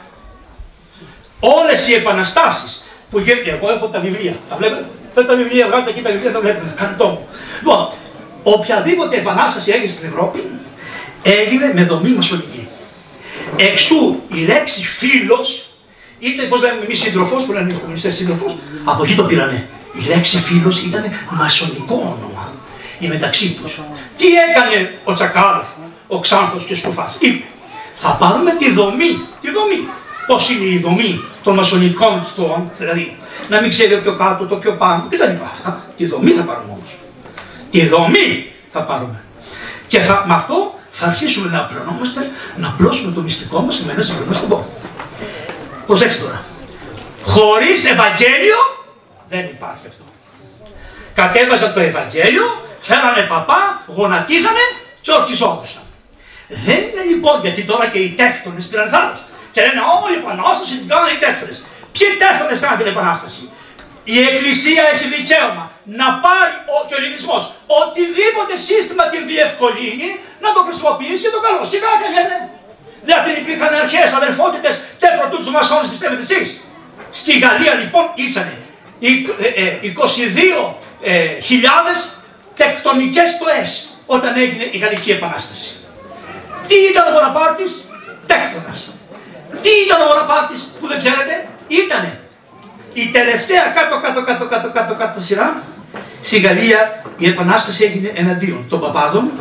Όλες 1.39 1.87
οι 1.87 1.93
επαναστάσεις 1.93 2.85
που 3.11 3.19
γίνονται, 3.19 3.51
εγώ 3.51 3.71
έχω 3.71 3.87
τα 3.87 3.99
βιβλία, 3.99 4.35
τα 4.49 4.55
βλέπετε, 4.55 4.85
φέρτε 5.13 5.29
τα 5.29 5.35
βιβλία, 5.35 5.67
βγάλετε 5.67 5.89
εκεί 5.89 6.01
τα 6.01 6.11
βιβλία, 6.11 6.31
τα 6.31 6.39
βλέπετε, 6.39 6.73
κάντε 6.75 7.03
μου. 7.03 7.27
Λοιπόν, 7.59 7.89
οποιαδήποτε 8.43 9.15
επανάσταση 9.15 9.71
έγινε 9.71 9.91
στην 9.91 10.07
Ευρώπη, 10.07 10.43
έγινε 11.23 11.71
με 11.73 11.83
δομή 11.83 12.09
μασονική. 12.09 12.67
Εξού 13.55 14.21
η 14.33 14.39
λέξη 14.39 14.85
φίλος, 14.85 15.69
είτε 16.19 16.43
πώς 16.43 16.61
λέμε 16.61 16.81
εμείς 16.83 16.99
σύντροφος, 17.01 17.43
που 17.43 17.51
λένε 17.51 17.71
οι 17.71 17.75
κομμουνιστές 17.75 18.15
σύντροφος, 18.15 18.55
από 18.83 19.03
εκεί 19.03 19.15
το 19.15 19.23
πήρανε. 19.23 19.67
Η 20.01 20.07
λέξη 20.07 20.37
φίλος 20.39 20.81
ήταν 20.81 21.03
μασονικό 21.31 21.95
όνομα. 21.95 22.53
Η 22.99 23.07
μεταξύ 23.07 23.53
τους. 23.61 23.79
Τι 24.17 24.25
έκανε 24.27 24.93
ο 25.03 25.13
Τσακάροφ, 25.13 25.67
ο 26.07 26.19
Ξάνθος 26.19 26.65
και 26.65 26.73
ο 26.73 26.75
Σκουφάς; 26.75 27.17
Είπε, 27.19 27.43
θα 27.95 28.09
πάρουμε 28.09 28.55
τη 28.55 28.71
δομή, 28.71 29.21
τη 29.41 29.51
δομή. 29.51 29.87
Πώς 30.27 30.49
είναι 30.49 30.65
η 30.65 30.77
δομή 30.77 31.23
των 31.43 31.55
μασονικών 31.55 32.25
στόχων, 32.31 32.71
δηλαδή 32.77 33.17
να 33.49 33.61
μην 33.61 33.69
ξέρει 33.69 33.95
το 33.95 34.01
πιο 34.01 34.15
κάτω, 34.15 34.45
το 34.45 34.55
πιο 34.55 34.71
πάνω 34.71 35.07
κτλ. 35.09 35.43
Αυτά. 35.53 35.83
Τη 35.97 36.05
δομή 36.05 36.31
θα 36.31 36.41
πάρουμε 36.41 36.71
όμως. 36.71 36.89
Τη 37.71 37.87
δομή 37.87 38.51
θα 38.71 38.81
πάρουμε. 38.81 39.23
Και 39.87 39.99
θα, 39.99 40.23
με 40.27 40.33
αυτό 40.33 40.78
θα 40.99 41.05
αρχίσουμε 41.05 41.49
να 41.49 41.59
απλωνόμαστε, 41.59 42.31
να 42.57 42.69
πλώσουμε 42.77 43.11
το 43.13 43.21
μυστικό 43.21 43.59
μας 43.61 43.75
και 43.75 43.83
μετά 43.85 43.99
να 43.99 44.05
πληρώνουμε 44.05 44.35
στον 44.35 44.49
πόνο. 44.49 44.67
Προσέξτε 45.87 46.23
τώρα. 46.23 46.43
Χωρίς 47.25 47.79
Ευαγγέλιο 47.93 48.59
δεν 49.29 49.43
υπάρχει 49.55 49.85
αυτό. 49.91 50.03
Κατέβαζαν 51.13 51.73
το 51.73 51.79
Ευαγγέλιο, 51.79 52.45
φέρανε 52.81 53.21
παπά, 53.33 53.81
γονατίζανε 53.97 54.65
και 55.01 55.11
ορκιζόντουσαν. 55.11 55.83
Δεν 56.65 56.79
είναι 56.87 57.03
λοιπόν 57.11 57.35
γιατί 57.41 57.61
τώρα 57.63 57.85
και 57.93 57.99
οι 57.99 58.09
τέκτονες 58.19 58.65
πήραν 58.69 58.89
θάρρος. 58.89 59.21
Και 59.51 59.61
λένε 59.65 59.81
όλη 60.03 60.15
η 60.15 60.19
επανάσταση 60.23 60.73
την 60.77 60.87
κάνανε 60.91 61.11
οι 61.15 61.19
τέκτονες. 61.25 61.57
Ποιοι 61.93 62.07
τέκτονες 62.21 62.59
κάνανε 62.63 62.79
την 62.81 62.91
επανάσταση; 62.93 63.43
Η 64.03 64.17
Εκκλησία 64.29 64.83
έχει 64.93 65.07
δικαίωμα 65.15 65.65
να 65.99 66.07
πάρει 66.25 66.55
ο, 66.73 66.75
και 66.87 66.93
ο 66.95 66.97
ελληνισμός 67.01 67.43
οτιδήποτε 67.81 68.53
σύστημα 68.69 69.03
την 69.13 69.21
διευκολύνει 69.31 70.09
να 70.43 70.49
το 70.55 70.59
χρησιμοποιήσει 70.67 71.21
για 71.25 71.33
το 71.35 71.39
καλό. 71.45 71.61
Σιγά 71.73 71.91
και 72.01 72.07
λένε. 72.15 72.35
Δηλαδή 73.07 73.29
υπήρχαν 73.41 73.71
αρχαίες 73.83 74.11
αδερφότητες 74.19 74.73
και 75.01 75.07
πρωτού 75.17 75.37
τους 75.43 75.51
μασόνες 75.57 75.87
πιστεύετε 75.93 76.23
εσείς. 76.27 76.47
Στη 77.21 77.31
Γαλλία 77.43 77.73
λοιπόν 77.81 78.05
ήσανε 78.25 78.55
οι- 79.05 79.23
ε, 79.45 79.47
ε, 79.63 79.65
22.000 79.81 82.19
τεκτονικές 82.55 83.29
τοές 83.41 83.69
όταν 84.05 84.31
έγινε 84.43 84.63
η 84.71 84.77
Γαλλική 84.77 85.11
Επανάσταση. 85.11 85.69
Τι 86.67 86.75
ήταν 86.91 87.07
ο 87.07 87.11
Βοναπάρτης, 87.17 87.71
τέκτονας. 88.27 88.79
Τι 89.61 89.69
ήταν 89.85 90.01
ο 90.01 90.05
Βοναπάρτης 90.11 90.61
που 90.79 90.87
δεν 90.87 90.97
ξέρετε, 90.97 91.47
ήτανε 91.67 92.19
η 92.93 93.07
τελευταία 93.07 93.63
κάτω 93.75 93.99
κάτω 94.01 94.23
κάτω 94.23 94.45
κάτω 94.45 94.69
κάτω 94.73 94.95
κάτω 94.95 95.21
σειρά 95.21 95.63
στη 96.21 96.39
Γαλλία 96.39 97.03
η 97.17 97.27
επανάσταση 97.27 97.83
έγινε 97.83 98.11
εναντίον 98.15 98.65
των 98.69 98.79
παπάδων. 98.79 99.31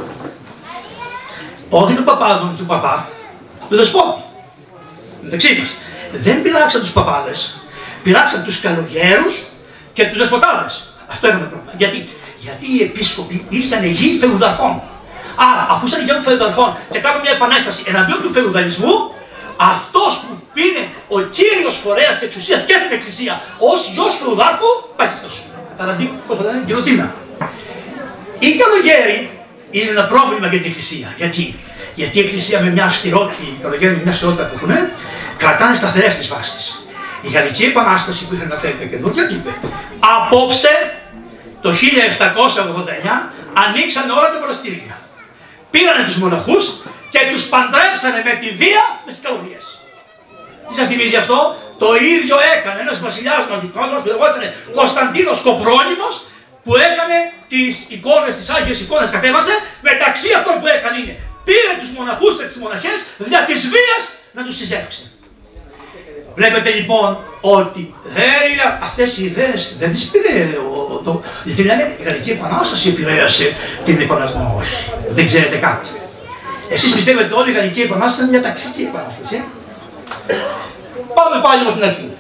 Όχι 1.71 1.95
των 1.95 2.05
παπάδων 2.05 2.57
του 2.59 2.67
παπά. 2.67 3.09
Του 3.69 3.77
δεσπότη. 3.77 4.23
Μεταξύ 5.23 5.57
μας. 5.61 5.69
Δεν 6.23 6.43
πειράξαν 6.43 6.81
τους 6.81 6.93
παπάδες. 6.93 7.57
Πειράξαν 8.03 8.45
τους 8.45 8.61
καλογέρους 8.61 9.43
και 9.93 10.05
τους 10.07 10.19
δεσποτάδες. 10.19 10.95
Αυτό 11.09 11.29
είναι 11.29 11.39
το 11.39 11.45
πρόβλημα. 11.45 11.73
Γιατί, 11.77 12.09
γιατί 12.39 12.67
οι 12.73 12.83
επίσκοποι 12.83 13.47
ήσαν 13.49 13.85
γη 13.85 14.19
φεουδαρχών. 14.21 14.83
Άρα 15.37 15.67
αφού 15.71 15.87
ήσαν 15.87 16.05
γη 16.05 16.11
φεουδαρχών 16.25 16.77
και 16.91 16.99
κάνουν 16.99 17.21
μια 17.21 17.31
επανάσταση 17.31 17.85
εναντίον 17.87 18.23
του 18.23 18.33
φεουδαλισμού 18.33 19.13
αυτός 19.57 20.19
που 20.19 20.59
είναι 20.59 20.89
ο 21.09 21.21
κύριος 21.21 21.77
φορέας 21.77 22.19
της 22.19 22.29
εξουσίας 22.29 22.65
και 22.65 22.75
στην 22.81 22.93
εκκλησία 22.93 23.43
ως 23.59 23.91
γιος 23.93 24.15
φεουδάρχου, 24.17 24.71
πάει 24.97 25.09
και 25.79 25.85
αυτός. 25.85 25.87
Καταντή, 25.87 26.13
πώς 26.27 26.37
θα 26.39 26.45
λένε, 26.45 26.63
γιλοτίνα. 26.67 27.15
Οι 28.39 28.51
καλογέροι 28.57 29.31
είναι 29.71 29.91
ένα 29.91 30.05
πρόβλημα 30.07 30.47
για 30.47 30.59
την 30.59 30.71
εκκλησία. 30.71 31.09
Γιατί, 31.17 31.55
Γιατί 31.95 32.19
η 32.19 32.21
εκκλησία 32.21 32.61
με 32.61 32.71
μια 32.71 32.85
αυστηρότητα, 32.85 33.43
οι 33.43 33.63
καλογέροι 33.63 33.95
με 33.95 34.03
μια 34.03 34.13
αυστηρότητα 34.13 34.45
που 34.45 34.55
έχουν, 34.57 34.73
κρατάνε 35.39 35.77
σταθερές 35.77 36.15
τις 36.19 36.29
βάσεις. 36.29 36.83
Η 37.23 37.29
Γαλλική 37.29 37.65
Επανάσταση 37.65 38.27
που 38.27 38.35
ήθελε 38.35 38.55
να 38.55 38.61
φέρει 38.61 38.77
τα 38.81 38.85
καινούργια 38.85 39.29
είπε; 39.31 39.51
Απόψε 40.17 40.75
το 41.63 41.71
1789 41.73 43.33
ανοίξαν 43.65 44.11
όλα 44.11 44.29
τα 44.33 44.39
μοναστήρια. 44.41 44.97
Πήρανε 45.71 46.05
τους 46.05 46.17
μοναχούς 46.17 46.65
και 47.13 47.21
τους 47.33 47.43
παντρέψανε 47.53 48.21
με 48.29 48.35
τη 48.41 48.49
βία 48.61 48.85
με 49.05 49.11
τις 49.13 49.21
καλογίες. 49.23 49.65
Τι 50.69 50.75
σας 50.75 50.89
θυμίζει 50.89 51.17
αυτό, 51.17 51.57
το 51.83 51.89
ίδιο 52.15 52.37
έκανε 52.55 52.79
ένας 52.85 52.99
βασιλιάς 53.07 53.43
μας 53.51 53.59
δικός 53.65 53.89
μας 53.91 54.01
που 54.03 54.09
λεγόταν 54.13 54.43
Κωνσταντίνος 54.79 55.39
Κοπρόνιμος 55.47 56.15
που 56.65 56.73
έκανε 56.89 57.17
τις 57.53 57.75
εικόνες, 57.95 58.33
τις 58.39 58.49
Άγιες 58.57 58.81
εικόνες 58.81 59.11
κατέβασε, 59.17 59.55
μεταξύ 59.89 60.29
αυτών 60.39 60.55
που 60.61 60.67
έκανε 60.77 60.97
είναι 61.03 61.15
πήρε 61.49 61.73
τους 61.81 61.91
μοναχούς 61.97 62.33
και 62.39 62.45
τις 62.51 62.59
μοναχές 62.65 62.99
δια 63.29 63.41
της 63.49 63.61
βίας 63.75 64.03
να 64.37 64.41
τους 64.47 64.57
συζεύξει. 64.61 65.03
Βλέπετε 66.39 66.71
λοιπόν 66.71 67.19
ότι 67.41 67.95
δεν 68.17 68.41
είναι 68.51 68.79
αυτές 68.83 69.19
οι 69.19 69.25
ιδέες, 69.25 69.77
δεν 69.79 69.91
τις 69.93 70.05
πήρε 70.11 70.33
ο, 70.73 71.01
το, 71.05 71.23
γιατί 71.45 71.63
λένε 71.63 71.95
η 72.01 72.03
Γαλλική 72.03 72.31
Επανάσταση 72.31 72.89
επηρέασε 72.89 73.57
την 73.85 74.01
Επανάσταση. 74.01 74.45
Όχι, 74.59 74.91
δεν 75.09 75.25
ξέρετε 75.27 75.57
κάτι. 75.57 75.89
Εσείς 76.71 76.95
πιστεύετε 76.95 77.35
όλη 77.35 77.51
η 77.51 77.55
Γαλλική 77.55 77.81
Επανάσταση 77.81 78.23
είναι 78.23 78.31
μια 78.39 78.43
ταξική 78.49 78.83
επανάσταση; 78.83 79.45
Ε; 81.09 81.13
Πάμε 81.15 81.37
πάλι 81.43 81.61
από 81.63 81.73
την 81.73 81.85
αρχή. 81.85 82.11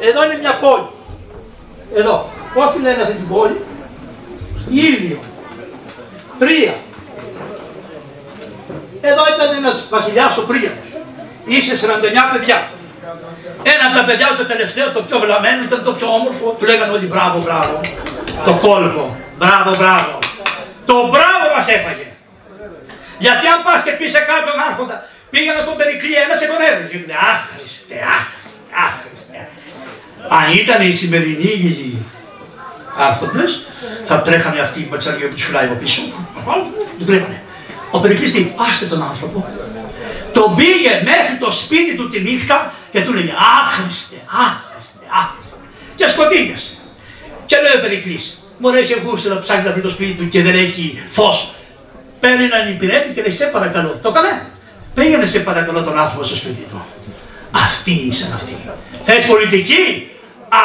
Εδώ 0.00 0.24
είναι 0.24 0.38
μια 0.40 0.54
πόλη. 0.54 0.88
Εδώ. 1.94 2.28
Πώς 2.54 2.72
τη 2.72 2.78
λένε 2.80 3.02
αυτή 3.02 3.14
την 3.14 3.28
πόλη; 3.28 3.56
Ήλιο. 4.70 5.18
Τρία. 6.38 6.74
Εδώ 9.00 9.22
ήταν 9.34 9.56
ένας 9.56 9.86
βασιλιάς 9.90 10.36
ο 10.38 10.46
Πρίαμος. 10.46 10.88
Είχε 11.46 11.74
49 11.76 12.32
παιδιά. 12.32 12.68
Ένα 13.62 13.84
από 13.88 13.96
τα 13.98 14.04
παιδιά, 14.04 14.28
το 14.38 14.44
τελευταίο, 14.44 14.92
το 14.92 15.02
πιο 15.02 15.18
βλαμμένο, 15.18 15.62
ήταν 15.64 15.84
το 15.84 15.92
πιο 15.92 16.06
όμορφο. 16.18 16.56
Του 16.58 16.64
λέγανε 16.64 16.92
όλοι 16.92 17.06
μπράβο, 17.06 17.38
μπράβο. 17.44 17.80
Το 18.44 18.52
κόλπο. 18.66 19.16
Μπράβο, 19.38 19.70
μπράβο. 19.80 20.18
Το 20.86 20.94
μπράβο 21.10 21.44
μας 21.54 21.68
έφαγε. 21.68 22.06
Γιατί 23.24 23.46
αν 23.46 23.58
πας 23.66 23.82
και 23.82 23.90
πεις 23.98 24.10
σε 24.16 24.20
κάποιον 24.30 24.56
άρχοντα, 24.68 24.96
πήγαινα 25.32 25.60
στον 25.66 25.76
Περικλή, 25.80 26.12
ένας 26.24 26.38
σε 26.40 26.46
κονεύεις. 26.50 26.88
Και 26.90 26.98
λέει, 27.08 27.16
άχρηστε, 27.32 27.96
άχρηστε, 28.16 28.70
άχρηστε. 28.84 29.38
Αν 30.38 30.46
ήταν 30.62 30.78
οι 30.86 30.92
σημερινοί 31.00 31.52
οι 31.66 31.96
άρχοντες, 33.08 33.50
θα 34.08 34.16
τρέχανε 34.22 34.60
αυτοί 34.66 34.78
οι 34.80 34.86
μπατσαριοί 34.90 35.26
που 35.28 35.34
τους 35.34 35.44
φυλάει 35.44 35.66
από 35.68 35.74
πίσω. 35.82 36.02
Του 36.98 37.04
τρέχανε. 37.04 37.38
Ο 37.90 37.98
Περικλής 38.00 38.32
τι, 38.32 38.42
άστε 38.68 38.86
τον 38.86 39.02
άνθρωπο. 39.10 39.38
Τον 40.32 40.56
πήγε 40.56 40.92
μέχρι 41.10 41.36
το 41.40 41.50
σπίτι 41.50 41.96
του 41.96 42.08
τη 42.08 42.20
νύχτα 42.20 42.74
και 42.92 43.00
του 43.04 43.12
λέγε 43.12 43.32
άχρηστε, 43.58 44.16
άχρηστε, 44.46 45.04
άχρηστε. 45.20 45.56
Και 45.96 46.06
σκοτίνιασε. 46.08 46.72
Και 47.46 47.56
λέει 47.62 47.76
ο 47.78 47.80
Περικλής, 47.80 48.24
μωρέ 48.58 48.78
έχει 48.78 49.00
γούστο 49.04 49.28
να 49.34 49.40
ψάχνει 49.40 49.64
να 49.64 49.70
δει 49.70 49.80
το 49.80 49.88
σπίτι 49.88 50.12
του 50.12 50.28
και 50.28 50.42
δεν 50.42 50.54
έχει 50.54 51.02
φως. 51.10 51.54
Παίρνει 52.20 52.44
έναν 52.44 52.68
υπηρέτη 52.68 53.12
και 53.14 53.20
λέει 53.20 53.30
σε 53.30 53.44
παρακαλώ. 53.44 53.98
Το 54.02 54.08
έκανε. 54.08 54.46
Πήγαινε 54.94 55.24
σε 55.24 55.40
παρακαλώ 55.40 55.82
τον 55.82 55.98
άνθρωπο 55.98 56.24
στο 56.24 56.36
σπίτι 56.36 56.66
του. 56.70 56.84
Αυτοί 57.52 57.90
ήσαν 57.90 58.32
αυτοί. 58.32 58.56
Θες 59.04 59.26
πολιτική; 59.26 60.10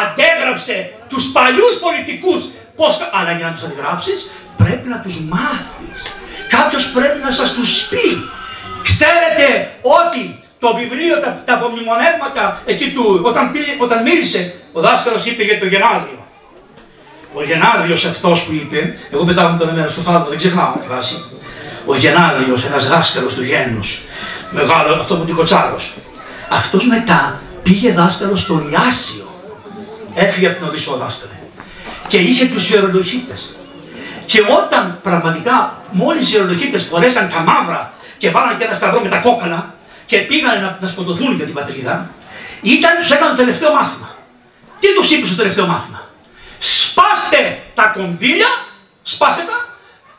Αντέγραψε 0.01 0.93
τους 1.09 1.31
παλιούς 1.31 1.75
πολιτικούς, 1.85 2.41
πώς... 2.75 3.09
αλλά 3.13 3.31
για 3.31 3.45
να 3.45 3.53
τους 3.53 3.63
αντιγράψεις 3.63 4.31
πρέπει 4.57 4.87
να 4.87 4.99
τους 4.99 5.15
μάθεις. 5.21 5.97
Κάποιος 6.49 6.91
πρέπει 6.91 7.19
να 7.23 7.31
σας 7.31 7.53
τους 7.53 7.87
πει. 7.87 8.07
Ξέρετε 8.81 9.71
ότι 9.81 10.21
το 10.59 10.75
βιβλίο, 10.79 11.19
τα, 11.19 11.41
τα 11.45 11.53
απομνημονεύματα 11.53 12.61
εκεί 12.65 12.91
του, 12.91 13.21
όταν, 13.23 13.51
πήγε, 13.51 13.71
όταν 13.79 14.01
μίλησε, 14.01 14.53
ο 14.71 14.79
δάσκαλος 14.81 15.25
είπε 15.25 15.43
για 15.43 15.59
το 15.59 15.65
Γενάδιο. 15.65 16.19
Ο 17.33 17.43
Γενάδιος 17.43 18.05
αυτός 18.05 18.43
που 18.43 18.51
είπε, 18.51 18.97
εγώ 19.11 19.23
πετάγω 19.23 19.57
τον 19.57 19.69
εμένα 19.69 19.87
στο 19.87 20.01
θάνατο, 20.01 20.29
δεν 20.29 20.37
ξεχνάω 20.37 20.73
τη 20.81 20.87
βάση. 20.87 21.15
Ο 21.89 21.95
Γενάδιος, 21.95 22.63
ένας 22.65 22.87
δάσκαλος 22.87 23.33
του 23.33 23.43
γένους, 23.43 23.99
μεγάλο 24.51 24.93
αυτό 24.93 25.15
που 25.15 25.35
κοτσάρος. 25.35 25.93
Αυτός 26.49 26.87
μετά 26.87 27.41
πήγε 27.63 27.91
δάσκαλος 27.93 28.41
στο 28.41 28.61
Ιάσιο. 28.71 29.27
Έφυγε 30.15 30.47
από 30.47 30.55
την 30.55 30.67
Οδύσσο 30.67 30.95
δάσκαλος. 30.97 31.35
Και 32.07 32.17
είχε 32.17 32.45
τους 32.45 32.69
ιερολογίτες. 32.69 33.51
Και 34.25 34.41
όταν 34.41 34.99
πραγματικά 35.03 35.81
μόλις 35.91 36.29
οι 36.29 36.31
ιερολογίτες 36.33 36.83
φορέσαν 36.83 37.29
τα 37.29 37.39
μαύρα 37.39 37.93
και 38.17 38.29
βάλαν 38.29 38.57
και 38.57 38.63
ένα 38.63 38.73
σταυρό 38.73 38.99
με 38.99 39.09
τα 39.09 39.17
κόκκαλα 39.17 39.73
και 40.05 40.17
πήγαν 40.17 40.61
να, 40.61 40.77
να 40.81 40.87
σκοτωθούν 40.87 41.35
για 41.35 41.45
την 41.45 41.53
πατρίδα, 41.53 42.09
ήταν 42.61 42.91
τους 42.99 43.11
έκανε 43.11 43.29
το 43.29 43.35
τελευταίο 43.35 43.73
μάθημα. 43.73 44.15
Τι 44.79 44.87
τους 44.95 45.11
είπε 45.11 45.27
στο 45.27 45.35
τελευταίο 45.35 45.67
μάθημα; 45.67 46.09
Σπάστε 46.59 47.59
τα 47.75 47.83
κονδύλια, 47.95 48.47
σπάστε 49.03 49.41
τα 49.41 49.65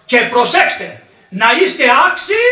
και 0.06 0.18
προσέξτε 0.18 1.02
να 1.40 1.48
είστε 1.58 1.84
άξιοι 2.06 2.44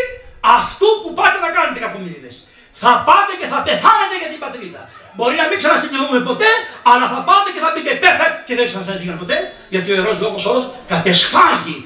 αυτού 0.58 0.88
που 1.02 1.10
πάτε 1.18 1.38
να 1.46 1.50
κάνετε 1.56 1.78
κακομίδες. 1.84 2.34
Θα 2.82 2.92
πάτε 3.08 3.32
και 3.40 3.46
θα 3.52 3.58
πεθάνετε 3.66 4.16
για 4.22 4.30
την 4.32 4.40
πατρίδα. 4.44 4.82
Μπορεί 5.16 5.34
να 5.42 5.46
μην 5.48 5.56
ξανασυμπληρούμε 5.60 6.20
ποτέ, 6.30 6.50
αλλά 6.90 7.06
θα 7.12 7.20
πάτε 7.28 7.48
και 7.54 7.60
θα 7.64 7.70
πείτε 7.74 7.90
πέθα 8.02 8.26
και 8.46 8.54
δεν 8.58 8.66
σας 8.72 8.86
έτυχαν 8.94 9.16
ποτέ, 9.22 9.36
γιατί 9.72 9.86
ο 9.92 9.94
ιερός 9.98 10.16
λόγος 10.24 10.42
όλο 10.50 10.60
κατεσφάγει 10.92 11.78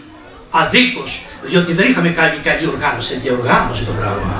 αδίκως, 0.61 1.11
διότι 1.50 1.73
δεν 1.78 1.87
είχαμε 1.90 2.09
καλή, 2.20 2.38
καλή 2.49 2.64
οργάνωση. 2.75 3.09
Θέλει 3.11 3.23
και 3.25 3.32
οργάνωση 3.40 3.82
το 3.90 3.94
πράγμα. 4.00 4.37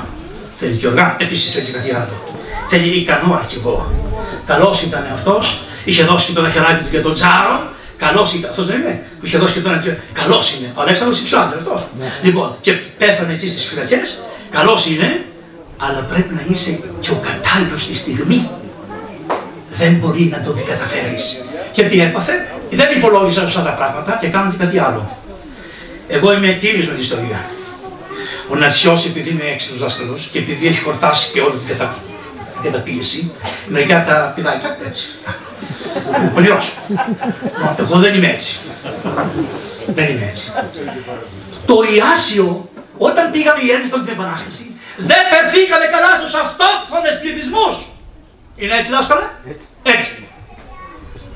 Θέλει 0.59 0.75
και 0.79 0.87
οργάνωση. 0.87 1.17
Επίσης 1.25 1.53
θέλει 1.53 1.69
κάτι 1.77 1.89
άλλο. 1.99 2.15
Θέλει 2.69 2.87
ικανό 3.03 3.29
αρχηγό. 3.41 3.77
Καλός 4.45 4.81
ήταν 4.81 5.03
αυτός, 5.13 5.61
είχε 5.85 6.03
δώσει 6.03 6.25
και 6.27 6.39
το 6.39 6.49
χεράκι 6.49 6.83
του 6.83 6.89
και 6.89 7.01
τον 7.01 7.13
Τζάρο, 7.13 7.57
Καλός 8.05 8.33
ήταν, 8.33 8.49
αυτός 8.49 8.65
δεν 8.65 8.77
είναι, 8.79 9.03
που 9.19 9.25
είχε 9.25 9.37
δώσει 9.37 9.53
και 9.53 9.59
τον 9.59 9.97
Καλός 10.13 10.55
είναι. 10.55 10.71
Ο 10.75 10.81
Αλέξανδρος 10.81 11.19
Υψηλάνης, 11.19 11.55
αυτός. 11.55 11.81
Ναι. 11.99 12.11
Λοιπόν, 12.23 12.57
και 12.61 12.71
πέθανε 12.73 13.33
εκεί 13.33 13.49
στις 13.49 13.65
φυλακές. 13.65 14.23
Καλός 14.51 14.87
είναι, 14.89 15.25
αλλά 15.77 15.99
πρέπει 16.11 16.33
να 16.33 16.43
είσαι 16.49 16.71
και 16.99 17.11
ο 17.11 17.19
κατάλληλος 17.29 17.81
στη 17.81 17.95
στιγμή. 17.95 18.49
Δεν 19.79 19.93
μπορεί 19.93 20.23
να 20.31 20.43
το 20.43 20.51
καταφέρει. 20.67 21.17
Γιατί 21.73 22.01
έπαθε, 22.01 22.33
δεν 22.71 22.97
υπολόγιζαν 22.97 23.45
αυτά 23.45 23.61
τα 23.61 23.73
πράγματα 23.79 24.17
και 24.21 24.27
κάναν 24.27 24.51
και 24.51 24.57
κάτι 24.57 24.77
άλλο. 24.79 25.17
Εγώ 26.07 26.33
είμαι 26.33 26.57
τίμιος 26.61 26.87
με 26.87 26.93
την 26.93 27.01
ιστορία. 27.01 27.45
Ο 28.51 28.55
Νατσιό, 28.55 29.01
επειδή 29.05 29.29
είναι 29.29 29.43
έξυπνος 29.53 29.79
δάσκαλος 29.79 30.29
και 30.31 30.39
επειδή 30.39 30.67
έχει 30.67 30.81
χορτάσει 30.81 31.31
και 31.33 31.41
όλη 31.41 31.57
την 31.57 31.67
κατα... 31.67 31.95
καταπίεση, 32.63 33.31
μερικά 33.67 34.05
τα 34.05 34.31
πηδάει 34.35 34.57
κάτι 34.57 34.81
έτσι. 34.87 35.05
Πονηρό. 36.33 36.63
Εγώ 37.79 37.99
δεν 37.99 38.13
είμαι 38.13 38.27
έτσι. 38.27 38.59
Δεν 39.87 40.05
είμαι 40.11 40.27
έτσι. 40.31 40.51
Το 41.65 41.75
Ιάσιο, 41.97 42.69
όταν 42.97 43.31
πήγαν 43.31 43.55
οι 43.63 43.69
Έλληνε 43.71 43.89
την 44.05 44.13
Επανάσταση, 44.17 44.65
δεν 44.97 45.21
φερθήκανε 45.31 45.85
καλά 45.95 46.11
στους 46.19 46.33
αυτόχθονες 46.33 47.19
πληθυσμούς. 47.21 47.75
Είναι 48.55 48.77
έτσι 48.77 48.91
δάσκαλε; 48.91 49.25
Έτσι. 49.51 49.65
έτσι. 49.83 50.27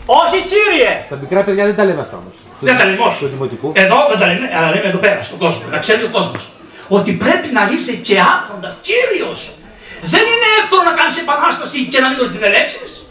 Όχι 0.06 0.40
κύριε. 0.52 1.04
Στα 1.06 1.16
μικρά 1.16 1.42
παιδιά 1.44 1.66
δεν 1.66 1.76
τα 1.76 1.84
λέμε 1.84 2.02
αυτά 2.02 2.18
όμως. 2.18 2.36
Δεν 2.60 2.78
τα 2.78 2.86
λέμε 2.86 3.04
όχι. 3.10 3.30
Εδώ 3.74 3.98
δεν 4.10 4.20
τα 4.20 4.28
λέμε, 4.28 4.50
αλλά 4.58 4.70
λέμε 4.74 4.88
εδώ 4.88 4.98
πέρα 4.98 5.24
στον 5.24 5.38
κόσμο. 5.38 5.64
Να 5.70 5.78
ξέρει 5.78 6.04
ο 6.04 6.10
κόσμος. 6.10 6.50
Ότι 6.88 7.12
πρέπει 7.12 7.48
να 7.58 7.70
είσαι 7.72 7.94
και 8.08 8.20
άρχοντας, 8.20 8.78
κύριος. 8.82 9.52
Δεν 10.02 10.22
είναι 10.32 10.50
εύκολο 10.62 10.84
να 10.84 10.92
κάνεις 10.92 11.18
επανάσταση 11.18 11.86
και 11.92 12.00
να 12.00 12.08
μην 12.10 12.18
την 12.32 12.44
ελέξεις. 12.44 13.05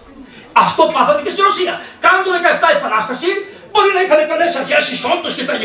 Αυτό 0.63 0.83
πάθαμε 0.95 1.21
και 1.25 1.33
στη 1.35 1.41
Ρωσία. 1.49 1.73
Κάνουν 2.05 2.23
το 2.27 2.31
17 2.37 2.79
επανάσταση, 2.79 3.29
μπορεί 3.71 3.91
να 3.97 4.01
είχαν 4.05 4.21
καλέ 4.33 4.47
αρχές, 4.61 4.83
ισότητε 4.97 5.29
κτλ. 5.39 5.65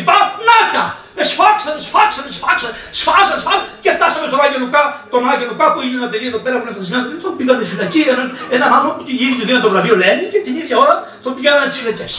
Να 0.49 0.60
τα! 0.73 0.86
Σφάξαν, 1.32 1.75
σφάξαν, 1.88 2.25
σφάξαν, 2.38 2.71
σφάζαν, 2.99 3.38
σφάζαν 3.43 3.63
και 3.84 3.89
φτάσαμε 3.97 4.25
στον 4.30 4.39
Άγιο 4.43 4.60
Λουκά, 4.63 4.84
τον 5.13 5.21
Άγιο 5.32 5.47
Λουκά 5.52 5.65
που 5.73 5.80
είναι 5.86 5.95
ένα 6.02 6.10
παιδί 6.12 6.25
εδώ 6.32 6.39
πέρα 6.45 6.56
που 6.60 6.65
είναι 6.65 6.75
φασισμένο. 6.78 7.04
Τον 7.25 7.34
πήγαν 7.38 7.56
στη 7.60 7.65
φυλακή, 7.73 8.02
έναν, 8.13 8.28
έναν 8.56 8.69
άνθρωπο 8.75 8.93
που 8.97 9.06
την 9.08 9.15
ίδια 9.23 9.36
του 9.39 9.45
δίνει 9.47 9.62
το 9.65 9.71
βραβείο 9.73 9.95
Λένι 10.02 10.25
και 10.34 10.39
την 10.45 10.54
ίδια 10.62 10.75
ώρα 10.84 10.95
τον 11.23 11.32
πήγαν 11.36 11.56
στις 11.69 11.78
φυλακές. 11.82 12.12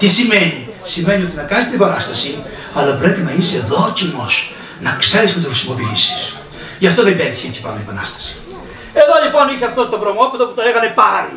Τι 0.00 0.08
σημαίνει, 0.16 0.58
Σημαίνει 0.84 1.22
ότι 1.22 1.36
να 1.36 1.42
κάνεις 1.42 1.68
την 1.70 1.78
παράσταση, 1.78 2.34
αλλά 2.74 2.92
πρέπει 2.94 3.20
να 3.20 3.32
είσαι 3.38 3.58
δόκιμος, 3.68 4.52
να 4.80 4.96
ξέρεις 4.98 5.32
που 5.32 5.40
το 5.40 5.48
χρησιμοποιήσει. 5.48 6.12
Γι' 6.78 6.86
αυτό 6.86 7.02
δεν 7.02 7.16
πέτυχε 7.16 7.46
εκεί 7.46 7.60
πάνω 7.60 7.76
η 7.78 7.82
επανάσταση. 7.86 8.39
Εδώ 8.92 9.14
λοιπόν 9.24 9.54
είχε 9.54 9.64
αυτός 9.64 9.90
το 9.90 9.98
βρωμόπεδο 9.98 10.44
που 10.46 10.54
το 10.54 10.62
έκανε 10.70 10.86
Πάρη. 11.00 11.36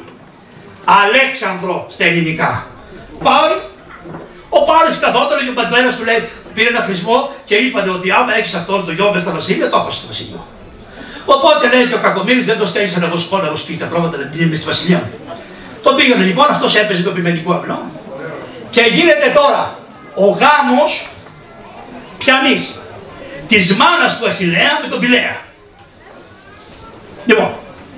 Αλέξανδρο 0.86 1.88
στα 1.90 2.04
ελληνικά. 2.06 2.68
Πάρη. 3.24 3.58
Ο 4.50 4.64
Πάρης 4.64 5.00
καθόταν 5.00 5.40
και 5.46 5.50
ο 5.50 5.54
πατέρας 5.54 5.96
του 5.96 6.04
λέει, 6.04 6.30
πήρε 6.54 6.70
ένα 6.70 6.82
χρησμό 6.82 7.32
και 7.46 7.56
είπατε 7.56 7.90
ότι 7.90 8.12
άμα 8.12 8.36
έχεις 8.36 8.54
αυτό 8.54 8.84
το 8.84 8.92
γιο 8.92 9.12
μες 9.14 9.22
στα 9.22 9.32
βασίλεια, 9.32 9.70
το 9.70 9.78
έχω 9.78 9.92
στο 9.92 10.08
βασίλειο. 10.08 10.48
Οπότε 11.26 11.68
λέει 11.74 11.86
και 11.88 11.94
ο 11.94 12.00
Κακομήρη 12.00 12.42
δεν 12.42 12.58
το 12.58 12.66
στέλνεις 12.66 12.98
να 12.98 13.08
βοσκό 13.08 13.38
να 13.38 13.50
βοσκεί 13.50 13.78
τα 13.78 13.86
πρόβατα 13.86 14.18
να 14.18 14.26
πηγαίνει 14.26 14.56
στη 14.56 14.66
βασιλιά 14.66 14.98
μου. 14.98 15.36
Το 15.84 15.94
πήγανε 15.94 16.24
λοιπόν, 16.24 16.48
αυτός 16.50 16.76
έπαιζε 16.76 17.04
το 17.04 17.12
πειμενικό 17.12 17.54
αυλό. 17.54 17.82
Και 18.70 18.82
γίνεται 18.82 19.32
τώρα 19.36 19.78
ο 20.16 20.26
γάμος 20.26 21.10
πιανής 22.18 22.76
της 23.48 23.76
μάνας 23.76 24.18
του 24.18 24.28
Αχηλέα 24.28 24.80
με 24.82 24.88
τον 24.88 25.00
Πηλέα. 25.00 25.38
Λοιπόν, 27.26 27.50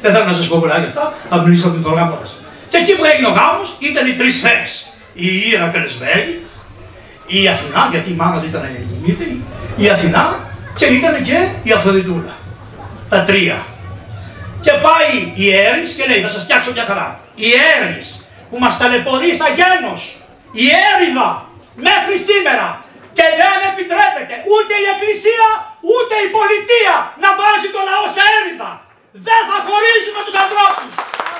δεν 0.01 0.13
θέλω 0.13 0.25
να 0.25 0.33
σας 0.33 0.47
πω 0.47 0.57
πολλά 0.59 0.77
γι' 0.77 0.85
αυτά, 0.85 1.13
θα 1.29 1.37
μιλήσω 1.37 1.69
με 1.69 1.81
τον 1.81 1.93
γάμο 1.93 2.19
Και 2.69 2.77
εκεί 2.77 2.95
που 2.95 3.05
έγινε 3.05 3.27
ο 3.27 3.31
γάμος 3.31 3.75
ήταν 3.79 4.07
οι 4.07 4.13
τρεις 4.13 4.39
φέρες. 4.39 4.87
Η 5.13 5.27
Ήρα 5.51 5.67
καλεσμένη, 5.73 6.33
η 7.27 7.47
Αθηνά, 7.47 7.87
γιατί 7.91 8.09
η 8.09 8.13
μάνα 8.13 8.39
του 8.39 8.47
ήταν 8.47 8.63
η 8.63 8.85
Μύθη, 9.05 9.41
η 9.77 9.89
Αθηνά 9.89 10.39
και 10.77 10.85
ήταν 10.85 11.23
και 11.23 11.47
η 11.63 11.71
Αφροδιτούλα. 11.71 12.35
Τα 13.09 13.23
τρία. 13.23 13.65
Και 14.61 14.71
πάει 14.85 15.13
η 15.43 15.45
Έρης 15.67 15.93
και 15.97 16.05
λέει, 16.09 16.21
θα 16.21 16.29
σας 16.35 16.43
φτιάξω 16.43 16.71
μια 16.71 16.85
χαρά. 16.89 17.19
Η 17.35 17.49
Έρης 17.75 18.05
που 18.49 18.57
μας 18.59 18.77
ταλαιπωρεί 18.77 19.29
στα 19.39 19.47
γένος, 19.57 20.01
η 20.63 20.65
Έρηδα 20.91 21.29
μέχρι 21.87 22.15
σήμερα 22.29 22.67
και 23.17 23.25
δεν 23.39 23.57
επιτρέπεται 23.71 24.35
ούτε 24.53 24.73
η 24.83 24.85
Εκκλησία 24.93 25.47
ούτε 25.93 26.15
η 26.27 26.29
πολιτεία 26.37 26.95
να 27.23 27.29
βάζει 27.39 27.69
το 27.75 27.81
λαό 27.89 28.05
σε 28.15 28.21
έρηδα. 28.37 28.71
Δεν 29.27 29.41
θα 29.49 29.57
χωρίσουμε 29.67 30.21
τους 30.27 30.37
ανθρώπους 30.43 30.91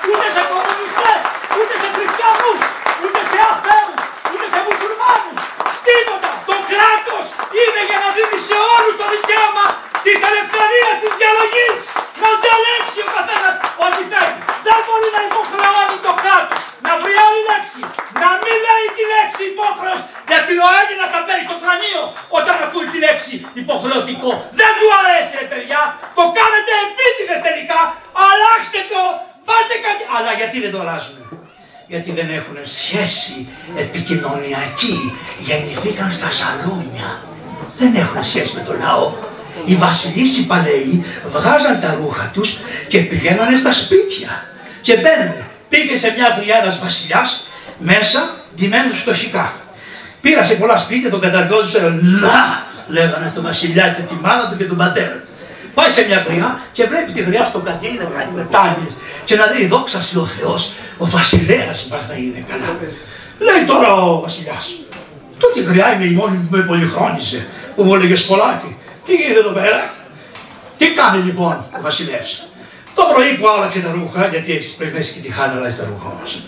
ούτε 0.09 0.27
σε 0.35 0.41
κομμουνιστές, 0.51 1.19
ούτε 1.57 1.75
σε 1.81 1.89
χριστιανούς, 1.95 2.59
ούτε 3.03 3.21
σε 3.31 3.39
αθέους, 3.51 3.99
ούτε 4.31 4.45
σε 4.53 4.59
μουσουλμάνους. 4.67 5.39
Τίποτα. 5.87 6.29
Το 6.49 6.55
κράτος 6.71 7.25
είναι 7.61 7.81
για 7.89 7.99
να 8.03 8.09
δίνει 8.15 8.39
σε 8.49 8.57
όλους 8.75 8.93
το 9.01 9.05
δικαίωμα 9.13 9.65
της 10.05 10.17
ελευθερίας 10.29 10.95
της 11.01 11.11
διαλογής. 11.19 11.75
Να 12.21 12.29
διαλέξει 12.43 12.99
ο 13.07 13.09
καθένας 13.17 13.55
ό,τι 13.85 14.03
θέλει. 14.11 14.37
Δεν 14.65 14.79
μπορεί 14.85 15.07
να 15.15 15.21
υποχρεώνει 15.29 15.97
το 16.07 16.13
κράτος 16.23 16.61
να 16.85 16.91
βρει 17.01 17.13
άλλη 17.25 17.41
λέξη. 17.49 17.81
Να 18.21 18.29
μην 18.41 18.55
λέει 18.65 18.85
τη 18.97 19.03
λέξη 19.13 19.41
υπόχρεος 19.53 20.01
γιατί 20.31 20.53
ο 20.65 20.67
Έλληνας 20.81 21.09
θα 21.15 21.19
παίρνει 21.25 21.45
στο 21.49 21.57
κρανίο 21.63 22.03
όταν 22.37 22.55
ακούει 22.65 22.87
τη 22.93 22.97
λέξη 23.05 23.35
υποχρεωτικό. 23.61 24.29
Δεν 24.59 24.71
του 24.79 24.87
αρέσει 24.99 25.35
παιδιά. 25.51 25.81
Το 26.17 26.23
κάνετε 26.37 26.71
επίτηδες 26.85 27.39
τελικά. 27.47 27.79
Αλλάξτε 28.27 28.81
το. 28.91 29.01
Φάτε 29.47 29.75
κάτι. 29.85 30.03
Αλλά 30.15 30.24
γιατί 30.35 30.59
δεν 30.59 30.71
το 30.71 30.79
αλλάζουμε 30.79 31.25
γιατί 31.87 32.11
δεν 32.11 32.29
έχουν 32.29 32.57
σχέση 32.63 33.47
επικοινωνιακή, 33.77 35.13
γεννηθήκαν 35.39 36.11
στα 36.11 36.29
σαλόνια. 36.29 37.19
Δεν 37.79 37.95
έχουν 37.95 38.23
σχέση 38.23 38.55
με 38.55 38.63
το 38.67 38.73
λαό. 38.79 39.11
Οι 39.65 39.75
βασιλείς 39.75 40.37
οι 40.37 40.45
παλαιοί 40.45 41.05
βγάζαν 41.31 41.81
τα 41.81 41.97
ρούχα 42.01 42.31
τους 42.33 42.57
και 42.87 42.99
πηγαίνανε 42.99 43.55
στα 43.55 43.71
σπίτια 43.71 44.45
και 44.81 44.95
μπαίνανε. 44.95 45.45
Πήγε 45.69 45.97
σε 45.97 46.13
μια 46.17 46.35
δουλειά 46.37 46.57
ένας 46.61 46.79
βασιλιάς 46.79 47.49
μέσα 47.79 48.35
ντυμένος 48.55 48.99
φτωχικά. 48.99 49.53
Πήρα 50.21 50.43
σε 50.43 50.55
πολλά 50.55 50.77
σπίτια, 50.77 51.09
τον 51.09 51.19
καταργόντουσαν, 51.19 51.99
να, 52.21 52.65
λέγανε 52.87 53.29
στο 53.31 53.41
βασιλιά 53.41 53.89
και 53.89 54.01
τη 54.01 54.13
μάνα 54.21 54.49
του 54.49 54.57
και 54.57 54.63
τον 54.63 54.77
πατέρα. 54.77 55.23
Πάει 55.73 55.89
σε 55.89 56.05
μια 56.07 56.25
γριά 56.27 56.59
και 56.71 56.85
βλέπει 56.85 57.11
τη 57.11 57.21
γριά 57.21 57.45
στον 57.45 57.63
κατή 57.63 57.99
να 57.99 58.03
κάνει 58.17 58.31
μετάνοιες 58.35 58.93
και 59.25 59.35
να 59.35 59.45
λέει 59.51 59.65
δόξα 59.65 59.99
ο 60.19 60.25
Θεός, 60.25 60.71
ο 60.97 61.05
βασιλέας 61.05 61.87
μας 61.91 62.07
να 62.07 62.15
είναι 62.15 62.45
καλά. 62.49 62.77
Λέει 63.39 63.65
τώρα 63.65 63.93
ο 63.93 64.19
βασιλιάς, 64.19 64.65
τότε 65.39 65.59
η 65.59 65.63
γριά 65.63 65.93
είναι 65.93 66.05
η 66.05 66.11
μόνη 66.11 66.35
που 66.37 66.55
με 66.55 66.61
πολυχρόνιζε, 66.61 67.47
που 67.75 67.83
μου 67.83 67.95
έλεγες 67.95 68.19
σπολάκι. 68.19 68.75
Τι 69.05 69.15
γίνεται 69.15 69.39
εδώ 69.39 69.51
πέρα, 69.51 69.93
τι 70.77 70.85
κάνει 70.91 71.23
λοιπόν 71.23 71.65
ο 71.77 71.81
βασιλεύς; 71.81 72.45
Το 72.95 73.03
πρωί 73.13 73.31
που 73.37 73.49
άλλαξε 73.49 73.79
τα 73.79 73.91
ρούχα, 73.91 74.27
γιατί 74.27 74.51
έχει 74.51 74.77
πρέπει 74.77 74.93
να 74.93 74.99
έχει 74.99 75.13
και 75.13 75.27
τη 75.27 75.33
χάνα 75.33 75.53
αλλάζει 75.57 75.77
τα 75.77 75.85
ρούχα 75.89 76.07
όμως. 76.15 76.39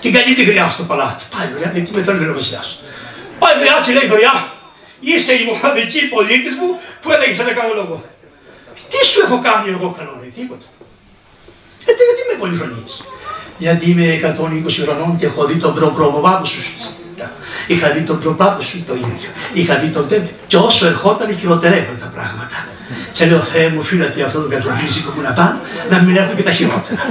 την 0.00 0.12
καλή 0.12 0.34
τη 0.34 0.44
γριά 0.44 0.68
στο 0.70 0.82
παλάτι. 0.82 1.24
Πάει 1.36 1.48
γριά, 1.54 1.70
γιατί 1.74 1.90
με 1.94 2.02
θέλει 2.02 2.28
ο 2.28 2.32
βασιλιάς. 2.32 2.78
Πάει 3.38 3.54
γριά 3.60 3.76
και 3.84 3.92
λέει 3.92 4.06
γριά, 4.14 4.34
είσαι 5.00 5.32
η 5.40 5.42
μοναδική 5.48 6.00
πολίτης 6.14 6.54
μου 6.58 6.68
που 7.02 7.12
έλεγες 7.12 7.38
ένα 7.38 7.52
καλό 7.58 7.72
λόγο. 7.80 7.96
Τι 8.90 9.00
σου 9.10 9.20
έχω 9.26 9.36
κάνει 9.46 9.68
εγώ 9.76 9.88
καλό, 9.98 10.14
λέει, 10.20 10.32
τίποτα. 10.36 10.66
Ε, 11.90 11.92
τι, 11.96 12.02
γιατί 12.08 12.22
με 12.30 12.36
πολυχρονείς. 12.42 12.94
Γιατί 13.64 13.84
είμαι 13.90 14.06
120 14.68 14.84
χρονών 14.84 15.16
και 15.18 15.26
έχω 15.26 15.44
δει 15.44 15.56
τον 15.64 15.74
προπροπάπου 15.74 16.46
σου. 16.46 16.62
Είχα 17.66 17.88
δει 17.94 18.00
τον 18.00 18.20
προπάπου 18.20 18.62
σου 18.62 18.84
το 18.86 18.94
ίδιο. 18.94 19.30
Είχα 19.52 19.74
δει 19.80 19.88
τον 19.88 20.08
τέτοιο. 20.08 20.34
Και 20.46 20.56
όσο 20.56 20.86
ερχόταν 20.86 21.36
χειροτερεύαν 21.38 21.96
τα 22.04 22.10
πράγματα. 22.16 22.58
Και 23.12 23.26
λέω, 23.26 23.42
Θεέ 23.52 23.68
μου, 23.68 23.82
φύλατε 23.82 24.22
αυτό 24.22 24.38
το 24.42 24.48
κατοβίζικο 24.54 25.10
που 25.14 25.20
να 25.20 25.32
πάνε, 25.38 25.58
να 25.90 25.96
μην 26.02 26.16
έρθουν 26.16 26.36
και 26.36 26.46
τα 26.48 26.54
χειρότερα. 26.58 27.02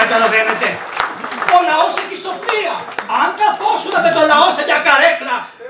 Καταλαβαίνετε. 0.00 0.68
Ο 1.56 1.58
λαός 1.68 1.94
έχει 2.02 2.16
σοφία. 2.26 2.74
Αν 3.20 3.28
καθόσουν 3.42 3.94
με 4.04 4.10
το 4.16 4.22
λαό 4.30 4.46
σε 4.56 4.62
μια 4.68 4.78
καρέκλα 4.86 5.13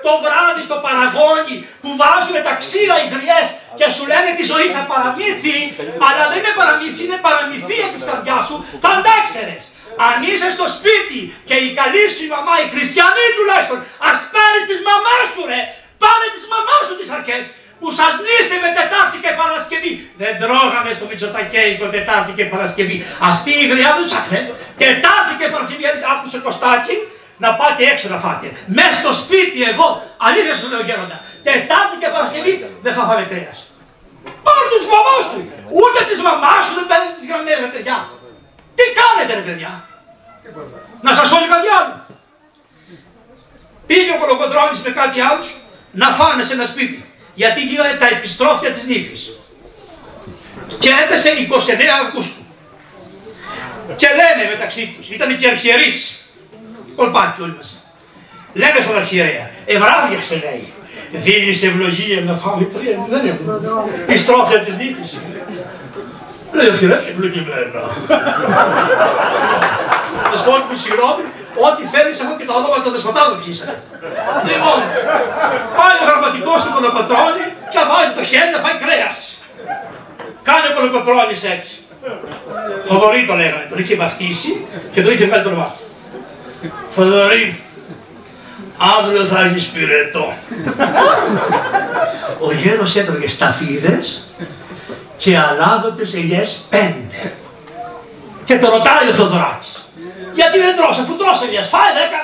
το 0.06 0.12
βράδυ 0.24 0.62
στο 0.68 0.76
παραγόνι 0.86 1.56
που 1.82 1.90
βάζουν 2.00 2.36
τα 2.46 2.54
ξύλα 2.62 2.96
οι 3.02 3.06
γριές 3.14 3.46
και 3.78 3.86
σου 3.94 4.04
λένε 4.12 4.30
τη 4.38 4.44
ζωή 4.52 4.68
σαν 4.74 4.84
παραμύθι, 4.92 5.58
αλλά 6.06 6.24
δεν 6.30 6.38
είναι 6.40 6.54
παραμύθι, 6.60 7.00
είναι 7.06 7.20
παραμυθία 7.28 7.86
της 7.92 8.02
καρδιάς 8.08 8.42
σου, 8.48 8.56
θα 8.82 8.90
αντάξερες. 8.96 9.62
Αν 10.08 10.16
είσαι 10.28 10.48
στο 10.56 10.66
σπίτι 10.76 11.20
και 11.48 11.56
η 11.66 11.68
καλή 11.78 12.04
σου 12.14 12.22
η 12.28 12.30
μαμά, 12.36 12.54
η 12.66 12.68
χριστιανή 12.74 13.26
τουλάχιστον, 13.38 13.78
ας 14.08 14.18
πάρεις 14.34 14.64
της 14.70 14.80
μαμάς 14.88 15.26
σου 15.32 15.42
ρε, 15.50 15.60
πάρε 16.02 16.28
της 16.34 16.44
μαμάς 16.52 16.82
σου 16.86 16.94
τις 17.00 17.10
αρχές, 17.16 17.44
που 17.80 17.88
σας 18.00 18.14
νίστε 18.26 18.56
με 18.64 18.70
Τετάρτη 18.78 19.16
και 19.24 19.32
Παρασκευή. 19.40 19.92
Δεν 20.22 20.34
τρώγαμε 20.42 20.90
στο 20.96 21.04
Μητσοτακέικο 21.10 21.86
Τετάρτη 21.94 22.32
και 22.38 22.46
Παρασκευή. 22.54 22.96
Αυτή 23.32 23.52
η 23.62 23.64
γριά 23.72 23.90
του 23.96 24.04
τσαφέ. 24.10 24.40
Τετάρτη 24.82 25.32
και 25.40 25.46
Παρασκευή 25.54 25.84
άκουσε 26.12 26.38
Κωστάκι 26.46 26.96
να 27.42 27.48
πάτε 27.58 27.82
έξω 27.92 28.06
να 28.14 28.18
φάτε. 28.24 28.46
Μέσα 28.78 28.92
στο 29.02 29.12
σπίτι 29.22 29.58
εγώ, 29.72 29.88
αλήθεια 30.16 30.54
σου 30.54 30.68
λέω 30.68 30.82
γέροντα, 30.88 31.18
Τετάρτη 31.46 31.96
και 32.00 32.08
Παρασκευή 32.14 32.54
δεν 32.84 32.92
θα 32.96 33.02
φάμε 33.08 33.24
κρέας. 33.30 33.58
Πάρε 34.44 34.64
της 34.72 34.84
μαμάς 34.92 35.24
σου. 35.30 35.40
Ούτε 35.80 35.98
της 36.08 36.18
μαμάς 36.26 36.62
σου 36.66 36.74
δεν 36.78 36.86
παίρνει 36.90 37.10
τις 37.16 37.24
γραμμές 37.30 37.56
ρε 37.64 37.70
παιδιά. 37.74 37.96
Τι 38.76 38.84
κάνετε 38.98 39.32
ρε 39.38 39.44
παιδιά. 39.48 39.72
Να 41.06 41.10
σας 41.18 41.26
πω 41.30 41.36
και 41.42 41.50
κάτι 41.56 41.68
άλλο. 41.78 41.94
Πήγε 43.86 44.10
ο 44.16 44.18
Κολοκοντρώνης 44.22 44.80
με 44.86 44.90
κάτι 45.00 45.18
άλλους 45.28 45.48
να 46.00 46.08
φάνε 46.18 46.42
σε 46.48 46.52
ένα 46.58 46.66
σπίτι 46.72 47.00
γιατί 47.34 47.60
γίνανε 47.60 47.94
τα 48.02 48.06
επιστρόφια 48.06 48.70
της 48.72 48.84
νύφης. 48.86 49.22
Και 50.78 50.90
έπεσε 51.02 51.30
29 51.30 52.06
Αυγούστου. 52.06 52.42
Και 53.96 54.08
λένε 54.08 54.50
μεταξύ 54.50 54.94
τους, 54.96 55.10
ήταν 55.10 55.38
και 55.38 55.48
αρχιερείς, 55.48 56.23
κολπάκι 56.96 57.42
όλοι 57.42 57.54
μαζί. 57.56 57.76
Λένε 58.52 58.80
στον 58.80 58.96
αρχιερέα, 58.96 59.50
ευράδιασε 59.64 60.34
λέει, 60.44 60.72
δίνεις 61.12 61.62
ευλογία 61.62 62.20
να 62.20 62.34
φάμε 62.42 62.64
τρία, 62.74 62.96
δεν 63.12 63.22
έχουμε. 63.30 63.52
Επιστρόφια 64.02 64.58
της 64.58 64.76
νύφης. 64.78 65.18
Λέει 66.52 66.66
ο 66.66 66.72
αρχιερέας, 66.72 67.04
ευλογημένα. 67.12 67.82
Θα 70.30 70.36
σου 70.38 70.44
πω 70.44 70.76
συγγνώμη, 70.84 71.24
Ό,τι 71.66 71.82
θέλεις 71.92 72.16
έχω 72.22 72.34
και 72.38 72.46
τα 72.48 72.54
ονόματα 72.58 72.82
των 72.82 72.92
δεσποτάδων 72.94 73.36
ποιήσανε. 73.42 73.76
λοιπόν, 74.48 74.78
πάει 75.78 75.96
ο 76.02 76.04
γραμματικός 76.08 76.58
του 76.64 76.70
κολοκοτρώνη 76.76 77.44
και 77.72 77.80
βάζει 77.90 78.12
το 78.18 78.24
χέρι 78.30 78.50
να 78.54 78.60
φάει 78.64 78.76
κρέας. 78.82 79.16
Κάνει 80.48 80.66
ο 80.70 80.72
κολοκοτρώνης 80.76 81.42
έτσι. 81.54 81.74
Θοδωρή 82.88 83.22
το 83.30 83.34
λέγανε, 83.40 83.66
τον 83.70 83.78
είχε 83.82 83.94
βαφτίσει 84.02 84.52
και 84.92 85.00
τον 85.02 85.10
είχε 85.12 85.24
βγάλει 85.28 85.42
το 85.46 85.50
όνομά 85.52 85.68
του. 85.74 85.83
Θοδωρή, 86.94 87.62
αύριο 88.98 89.24
θα 89.24 89.40
έχεις 89.44 89.66
πυρετό. 89.66 90.32
ο 92.46 92.52
γέρος 92.52 92.96
έτρωγε 92.96 93.28
σταφίδες 93.28 94.28
και 95.16 95.38
αλάδοτες 95.38 96.14
ελιές 96.14 96.60
πέντε. 96.70 97.32
Και 98.44 98.58
το 98.58 98.66
ρωτάει 98.70 99.08
ο 99.12 99.14
Θοδωράκης. 99.14 99.72
Γιατί 100.34 100.58
δεν 100.58 100.76
τρως, 100.76 100.98
αφού 100.98 101.16
τρως 101.16 101.42
ελιές, 101.42 101.66
φάει 101.72 101.92
δέκα. 102.00 102.22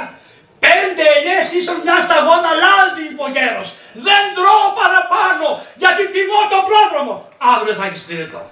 Πέντε 0.67 1.03
ελιές 1.17 1.47
ίσον 1.59 1.77
μια 1.85 1.99
σταγόνα 2.07 2.53
λάδι, 2.63 3.03
είπε 3.11 3.23
ο 3.29 3.31
γέρος. 3.37 3.69
Δεν 4.07 4.23
τρώω 4.37 4.67
παραπάνω, 4.81 5.47
γιατί 5.83 6.03
τιμώ 6.15 6.41
τον 6.53 6.63
πρόδρομο. 6.69 7.15
Αύριο 7.55 7.75
θα 7.79 7.85
έχεις 7.89 8.03
πυρετό. 8.09 8.43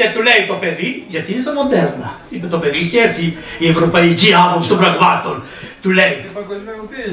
Και 0.00 0.10
του 0.14 0.22
λέει 0.22 0.46
το 0.48 0.54
παιδί, 0.54 1.04
γιατί 1.08 1.32
είναι 1.32 1.42
το 1.42 1.52
μοντέρνα. 1.52 2.18
Είπε 2.30 2.46
το 2.46 2.58
παιδί, 2.58 2.88
και 2.88 2.98
έρθει 2.98 3.36
η 3.58 3.68
ευρωπαϊκή 3.68 4.34
άποψη 4.34 4.68
των 4.68 4.78
πραγμάτων. 4.78 5.42
Του 5.82 5.90
λέει, 5.90 6.24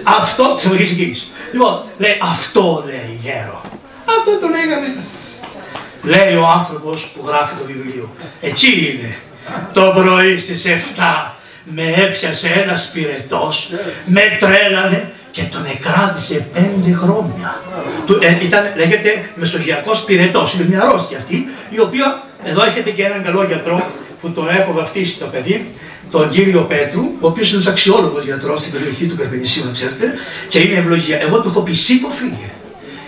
αυτό, 0.03 0.43
τη 0.43 0.61
ευρωπαϊκή 0.65 0.91
εγγύηση. 0.91 1.27
Λοιπόν, 1.51 1.83
λέει, 1.97 2.17
αυτό 2.21 2.83
λέει 2.85 3.19
γέρο. 3.23 3.61
Αυτό 4.05 4.31
το 4.41 4.47
λέγανε. 4.47 4.95
Λέει 6.03 6.35
ο 6.35 6.47
άνθρωπος 6.47 7.07
που 7.13 7.23
γράφει 7.27 7.53
το 7.55 7.63
βιβλίο. 7.65 8.09
Έτσι 8.41 8.67
είναι. 8.67 9.15
Το 9.73 9.93
πρωί 9.95 10.37
στις 10.37 10.65
7 10.97 11.31
με 11.63 11.93
έπιασε 11.97 12.49
ένας 12.63 12.89
πυρετός, 12.93 13.71
με 14.05 14.21
τρέλανε 14.39 15.11
και 15.37 15.43
τον 15.51 15.65
εκράτησε 15.75 16.47
πέντε 16.53 16.91
χρόνια. 17.01 17.49
Του, 18.05 18.19
ε, 18.21 18.45
ήταν, 18.45 18.63
λέγεται 18.75 19.29
μεσογειακός 19.35 20.03
πυρετός, 20.03 20.53
είναι 20.53 20.65
μια 20.69 20.81
αρρώστια 20.81 21.17
αυτή, 21.17 21.47
η 21.69 21.79
οποία, 21.79 22.23
εδώ 22.43 22.63
έχετε 22.63 22.89
και 22.89 23.03
έναν 23.03 23.23
καλό 23.23 23.43
γιατρό 23.43 23.77
που 24.21 24.29
τον 24.29 24.49
έχω 24.49 24.71
βαφτίσει 24.73 25.19
το 25.19 25.25
παιδί, 25.25 25.71
τον 26.11 26.29
κύριο 26.29 26.61
Πέτρου, 26.61 27.03
ο 27.19 27.27
οποίος 27.27 27.47
είναι 27.47 27.57
ένας 27.57 27.71
αξιόλογος 27.73 28.23
γιατρός 28.25 28.59
στην 28.59 28.71
περιοχή 28.71 29.05
του 29.05 29.15
Καρπενησίου, 29.15 29.65
να 29.65 29.71
ξέρετε, 29.71 30.13
και 30.49 30.59
είναι 30.59 30.77
ευλογία. 30.79 31.17
Εγώ 31.21 31.41
του 31.41 31.49
έχω 31.49 31.61
πει 31.61 31.73
σήκω 31.73 32.09
φύγε. 32.19 32.49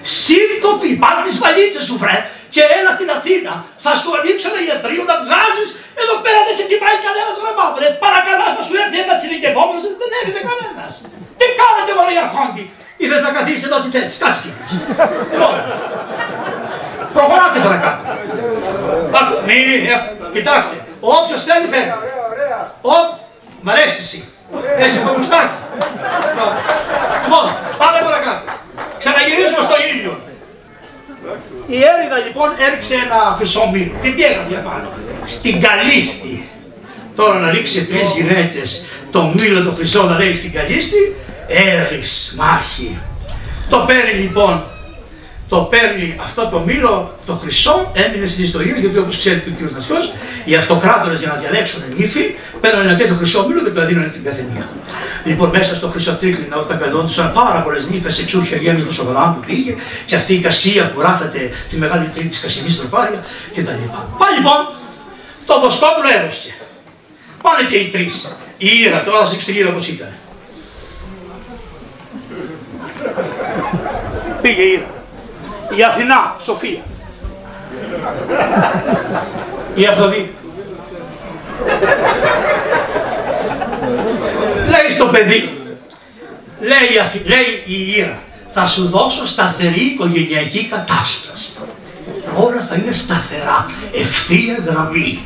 Σήκω 0.04 0.70
φύγε, 0.82 0.96
πάρ 1.04 1.16
τις 1.26 1.38
βαλίτσε 1.44 1.82
σου, 1.88 1.98
βρε, 2.02 2.18
και 2.56 2.64
έλα 2.78 2.92
στην 2.98 3.10
Αθήνα. 3.18 3.54
Θα 3.86 3.94
σου 4.02 4.10
ανοίξω 4.18 4.48
ένα 4.52 4.62
ιατρείο 4.68 5.04
να 5.12 5.16
βγάζεις. 5.24 5.70
Εδώ 6.02 6.16
πέρα 6.24 6.40
δεν 6.48 6.56
σε 6.60 6.66
κοιτάει 6.70 6.98
κανένας 7.06 7.36
γραμμάτων. 7.42 7.82
Παρακαλάς 8.06 8.52
να 8.58 8.64
σου 8.68 8.74
έρθει 8.84 8.98
ένας 9.06 9.20
ηλικιευόμενο, 9.26 9.80
δεν 10.02 10.10
έρχεται 10.20 10.42
κανένας. 10.50 10.92
Τι 11.40 11.46
κάνετε, 11.62 11.92
Μωρή 11.98 12.16
Αρχόντι. 12.26 12.64
Ήρθε 13.04 13.20
να 13.28 13.32
καθίσεις 13.38 13.64
εδώ 13.68 13.78
στη 13.84 13.90
θέση, 13.96 14.14
κάσκη. 14.24 14.52
Λοιπόν, 15.34 15.54
προχωράτε 17.16 17.60
παρακάτω. 17.66 18.02
Μη, 19.48 19.58
ε, 19.94 19.98
κοιτάξτε, 20.36 20.76
όποιος 21.16 21.42
θέλει 21.48 21.68
φέρει. 21.74 21.92
Ο, 22.82 22.96
μ' 23.64 23.70
αρέσει 23.74 24.02
εσύ. 24.06 24.20
Έχει 24.84 24.98
το 25.06 25.12
γουστάκι. 25.18 25.58
Λοιπόν, 27.24 27.46
πάμε 27.78 28.00
παρακάτω. 28.08 28.42
Ξαναγυρίζουμε 29.02 29.64
στο 29.70 29.76
ήλιο. 29.92 30.14
Η 31.76 31.78
έρηδα 31.92 32.18
λοιπόν 32.28 32.50
έριξε 32.68 32.94
ένα 33.06 33.20
χρυσό 33.38 33.70
μήλο. 33.74 33.92
Και 34.02 34.10
τι 34.10 34.22
έγραφε 34.24 34.56
πάνω. 34.70 34.88
Στην 35.26 35.62
καλίστη. 35.62 36.44
Τώρα 37.16 37.40
να 37.40 37.52
ρίξει 37.52 37.86
τρεις 37.86 38.08
γυναίκες 38.16 38.86
το 39.12 39.34
μήλο 39.38 39.64
το 39.64 39.72
χρυσό 39.78 40.04
να 40.04 40.18
λέει 40.18 40.34
στην 40.34 40.52
καλίστη. 40.52 41.16
Έρης 41.48 42.36
μάχη. 42.38 43.00
Το 43.70 43.78
παίρνει 43.88 44.14
λοιπόν 44.20 44.64
το 45.50 45.58
παίρνει 45.58 46.16
αυτό 46.24 46.50
το 46.54 46.60
μήλο, 46.60 47.14
το 47.26 47.34
χρυσό, 47.34 47.92
έμεινε 47.94 48.28
στην 48.28 48.44
ιστορία 48.44 48.76
γιατί 48.78 48.98
όπως 48.98 49.18
ξέρετε 49.20 49.50
ο 49.50 49.54
κ. 49.58 49.72
Νασιός, 49.72 50.14
οι 50.46 50.56
αυτοκράτορες 50.56 51.20
για 51.20 51.28
να 51.28 51.36
διαλέξουν 51.42 51.84
νύφη, 51.98 52.24
παίρνουν 52.62 52.88
ένα 52.88 52.98
τέτοιο 52.98 53.16
χρυσό 53.16 53.48
μήλο 53.48 53.64
και 53.64 53.70
το 53.70 53.86
δίνουν 53.86 54.10
στην 54.10 54.24
καθεμία. 54.24 54.70
Λοιπόν, 55.24 55.50
μέσα 55.50 55.76
στο 55.76 55.88
χρυσό 55.88 56.16
τρίκλινο, 56.16 56.60
όταν 56.60 56.80
καλόντουσαν 56.80 57.34
πάρα 57.34 57.62
πολλές 57.62 57.90
νύφες, 57.90 58.20
εξούχια 58.20 58.58
γέμι 58.58 58.82
του 58.82 58.94
Σοβαράν 58.94 59.34
που 59.34 59.40
πήγε, 59.46 59.76
και 60.06 60.16
αυτή 60.16 60.34
η 60.34 60.40
κασία 60.40 60.92
που 60.92 61.00
γράφεται 61.00 61.52
τη 61.70 61.76
μεγάλη 61.78 62.06
τρίτη 62.06 62.28
της 62.28 62.40
Κασινής 62.40 62.78
Τροπάρια 62.78 63.24
κτλ. 63.52 63.62
Πάει 64.18 64.34
λοιπόν, 64.38 64.70
το 65.46 65.60
βοσκόπουλο 65.60 66.08
έδωσε. 66.22 66.54
Πάνε 67.42 67.64
και 67.70 67.76
οι 67.76 67.88
τρεις. 67.88 68.38
Η 68.58 68.68
Ήρα, 68.86 69.04
τώρα 69.04 69.20
θα 69.20 69.26
σα 69.26 69.36
εξηγήσω 69.36 69.70
πώς 69.70 69.88
ήταν. 69.88 70.14
Πήγε 74.42 74.62
η 74.62 74.72
Ήρα 74.72 74.98
η 75.76 75.84
Αθηνά, 75.84 76.36
Σοφία. 76.44 76.82
Η 79.76 79.86
Αφροδίτη. 79.86 80.34
Λέει 85.00 85.06
στο 85.06 85.06
παιδί, 85.06 85.50
λέει, 86.60 87.24
λέει 87.26 87.64
η 87.66 87.94
Ήρα, 87.98 88.22
θα 88.54 88.68
σου 88.68 88.88
δώσω 88.88 89.28
σταθερή 89.28 89.82
οικογενειακή 89.82 90.68
κατάσταση. 90.72 91.58
Όλα 92.36 92.68
θα 92.70 92.76
είναι 92.76 92.94
σταθερά, 92.94 93.72
ευθεία 93.94 94.64
γραμμή. 94.66 95.20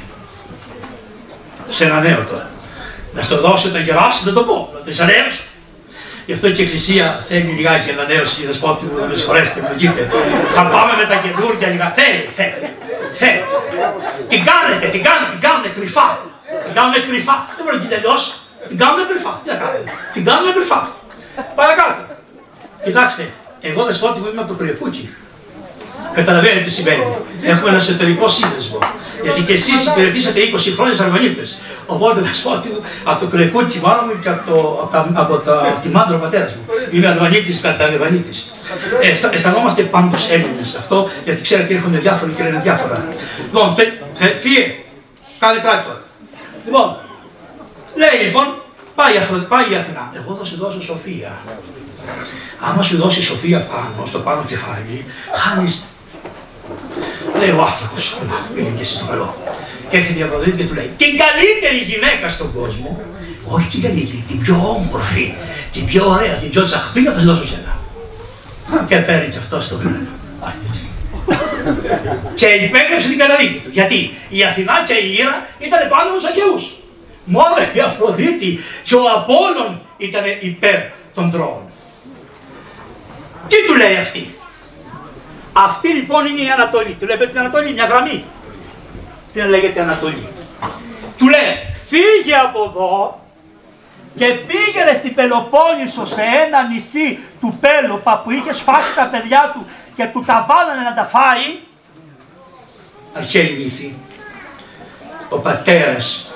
Σε 1.70 1.86
ένα 1.86 2.02
νέο 2.02 2.26
τώρα. 2.30 2.50
Να 3.14 3.22
στο 3.22 3.42
δώσω 3.42 3.70
να 3.70 3.80
γεράσει, 3.80 4.24
δεν 4.24 4.34
το 4.34 4.44
πω, 4.44 4.70
να 4.74 4.80
το 4.80 4.92
Γι' 6.26 6.34
αυτό 6.34 6.52
και 6.52 6.62
η 6.62 6.66
Εκκλησία 6.66 7.26
θέλει 7.28 7.52
λιγάκι 7.58 7.90
ανανέωση, 7.90 8.46
δεσπότη 8.46 8.86
μου, 8.86 9.00
να 9.00 9.06
με 9.06 9.16
συγχωρέσετε, 9.16 9.62
μου 9.62 9.74
γίνεται. 9.78 10.10
Θα 10.56 10.66
πάμε 10.66 10.92
με 10.98 11.06
τα 11.12 11.16
καινούργια 11.16 11.68
λιγά. 11.68 11.94
Θέλει, 11.98 12.30
θέλει. 12.36 12.74
αδερφέ. 13.24 13.32
Την 14.32 14.42
κάνετε, 14.50 14.86
την 14.96 15.04
κάνετε, 15.08 15.32
την 15.32 15.42
κάνετε 15.48 15.70
κρυφά. 15.78 16.08
Την 16.66 16.74
κάνετε 16.78 17.00
κρυφά. 17.08 17.36
Δεν 17.56 17.64
μπορεί 17.66 17.78
να 17.84 17.90
τελειώ. 17.94 18.16
Την 18.68 18.78
κάνετε 18.82 19.04
κρυφά. 19.14 19.34
Τι 19.44 19.48
να 19.54 19.56
κάνετε. 19.64 19.84
Την 20.14 20.24
κάνετε 20.28 20.52
κρυφά. 20.58 20.80
Παρακάτω. 21.60 22.02
Κοιτάξτε, 22.86 23.24
εγώ 23.62 23.82
δεσπότη 23.88 24.20
μου 24.20 24.28
είμαι 24.32 24.42
από 24.42 24.52
το 24.54 24.58
κρυεπούκι. 24.60 25.04
Καταλαβαίνετε 26.14 26.60
τι 26.68 26.72
σημαίνει. 26.78 27.04
Έχουμε 27.52 27.70
ένα 27.70 27.78
εσωτερικό 27.78 28.28
σύνδεσμο. 28.28 28.78
Γιατί 29.24 29.42
και 29.42 29.54
εσείς 29.54 29.86
υπηρετήσατε 29.86 30.40
20 30.56 30.74
χρόνια 30.76 30.96
σαν 30.96 31.06
Αρβανίτε. 31.06 31.46
Οπότε 31.86 32.20
δεσπότη 32.22 32.68
μου 32.70 32.82
από 33.04 33.20
το 33.26 33.28
κρυεπούκι 33.32 33.80
μάλλον 33.84 34.22
και 34.22 34.30
από, 34.30 34.52
το, 34.52 34.80
από, 34.82 34.92
τα, 34.92 35.22
από 35.22 35.36
τα, 35.38 35.78
τη 35.82 35.88
μάντρα 35.90 36.18
πατέρας 36.18 36.52
μου. 36.56 36.64
Είμαι 36.92 37.08
Αλβανίτης 37.08 37.60
κατά 37.62 37.84
Αλβανίτης. 37.86 38.46
Ε, 39.02 39.10
αισθα- 39.10 39.34
αισθανόμαστε 39.34 39.82
πάντως 39.82 40.30
Έλληνε 40.30 40.64
σε 40.64 40.78
αυτό, 40.78 41.10
γιατί 41.24 41.42
ξέρετε 41.42 41.74
έρχονται 41.74 41.98
διάφοροι 41.98 42.32
και 42.32 42.44
λένε 42.44 42.60
διάφορα. 42.64 43.06
Λοιπόν, 43.44 43.76
θε, 43.76 43.84
θε, 44.18 44.28
φύγε, 44.28 44.76
κάνε 45.40 45.60
κράτη 45.60 45.84
τώρα. 45.88 46.02
Λοιπόν, 46.66 46.98
λέει 48.02 48.26
λοιπόν, 48.26 48.48
πάει, 48.96 49.14
η 49.16 49.18
Αφρο- 49.18 49.48
πάει 49.54 49.72
η 49.72 49.76
Αθηνά. 49.76 50.12
Εγώ 50.20 50.36
θα 50.40 50.46
σου 50.46 50.58
δώσω 50.58 50.82
σοφία. 50.82 51.32
Άμα 52.68 52.82
σου 52.82 52.98
δώσει 52.98 53.22
σοφία 53.24 53.60
πάνω, 53.60 54.06
στο 54.06 54.20
πάνω 54.20 54.44
κεφάλι, 54.48 55.06
χάνει. 55.42 55.72
Λέει 57.40 57.50
ο 57.50 57.62
άνθρωπος, 57.70 58.18
πήγαινε 58.54 58.76
και 58.76 58.82
εσύ 58.82 59.00
το 59.00 59.06
καλό. 59.06 59.36
Και 59.90 59.98
έρχεται 59.98 60.20
η 60.20 60.22
Αφροδίτη 60.22 60.58
και 60.58 60.64
του 60.64 60.74
λέει: 60.74 60.90
Την 60.98 61.12
καλύτερη 61.24 61.78
γυναίκα 61.92 62.28
στον 62.30 62.54
κόσμο, 62.54 63.02
όχι 63.56 63.70
την 63.70 63.82
καλύτερη, 63.82 64.24
την 64.28 64.40
πιο 64.40 64.56
όμορφη, 64.78 65.34
την 65.74 65.86
πιο 65.86 66.10
ωραία, 66.10 66.34
την 66.34 66.50
πιο 66.50 66.64
τσαχπίνα 66.66 67.12
θα 67.12 67.20
σου 67.20 67.26
δώσω 67.26 67.48
σένα. 67.48 67.78
Και 68.88 68.96
παίρνει 68.96 69.28
και 69.32 69.38
αυτό 69.38 69.62
στο 69.62 69.76
γρήγορο. 69.76 70.12
Και 72.40 72.46
υπέγραψε 72.46 73.08
την 73.08 73.18
καταδίκη 73.18 73.60
του. 73.64 73.70
Γιατί 73.72 74.18
η 74.30 74.44
Αθηνά 74.44 74.76
και 74.88 74.94
η 74.94 75.14
Ήρα 75.20 75.48
ήταν 75.60 75.80
πάνω 75.90 76.10
στους 76.14 76.30
Ακαιούς. 76.30 76.64
Μόνο 77.26 77.56
η 77.74 77.80
Αφροδίτη 77.80 78.60
και 78.84 78.96
ο 78.96 79.04
Απόλλων 79.16 79.82
ήταν 79.98 80.24
υπέρ 80.42 80.80
των 81.14 81.32
τρώων. 81.32 81.62
Τι 83.48 83.56
του 83.68 83.76
λέει 83.76 83.96
αυτή; 83.96 84.36
Αυτή 85.54 85.88
λοιπόν 85.88 86.26
είναι 86.26 86.42
η 86.42 86.50
Ανατολή. 86.50 86.98
Του 87.00 87.06
λέει 87.06 87.18
την 87.18 87.40
Ανατολή, 87.40 87.74
μια 87.74 87.86
γραμμή. 87.86 88.24
Τι 89.34 89.42
λέγεται 89.42 89.82
Ανατολή; 89.82 90.28
Του 91.18 91.28
λέει 91.30 91.74
φύγε 91.90 92.36
από 92.36 92.64
εδώ 92.64 93.20
και 94.16 94.26
πήγαινε 94.26 94.94
στην 94.94 95.14
Πελοπόννησο 95.14 96.06
σε 96.06 96.22
ένα 96.46 96.64
νησί 96.64 97.20
του 97.42 97.60
Πέλοπα 97.62 98.18
που 98.18 98.32
είχε 98.32 98.54
σφάξει 98.54 98.96
τα 98.96 99.06
παιδιά 99.06 99.52
του 99.54 99.66
και 99.96 100.06
του 100.06 100.24
τα 100.26 100.46
βάλανε 100.50 100.82
να 100.82 100.94
τα 100.94 101.04
φάει. 101.04 101.60
Αρχαίοι 103.14 103.58
μύθοι. 103.64 103.96
Ο 105.30 105.38
πατέρας 105.38 106.33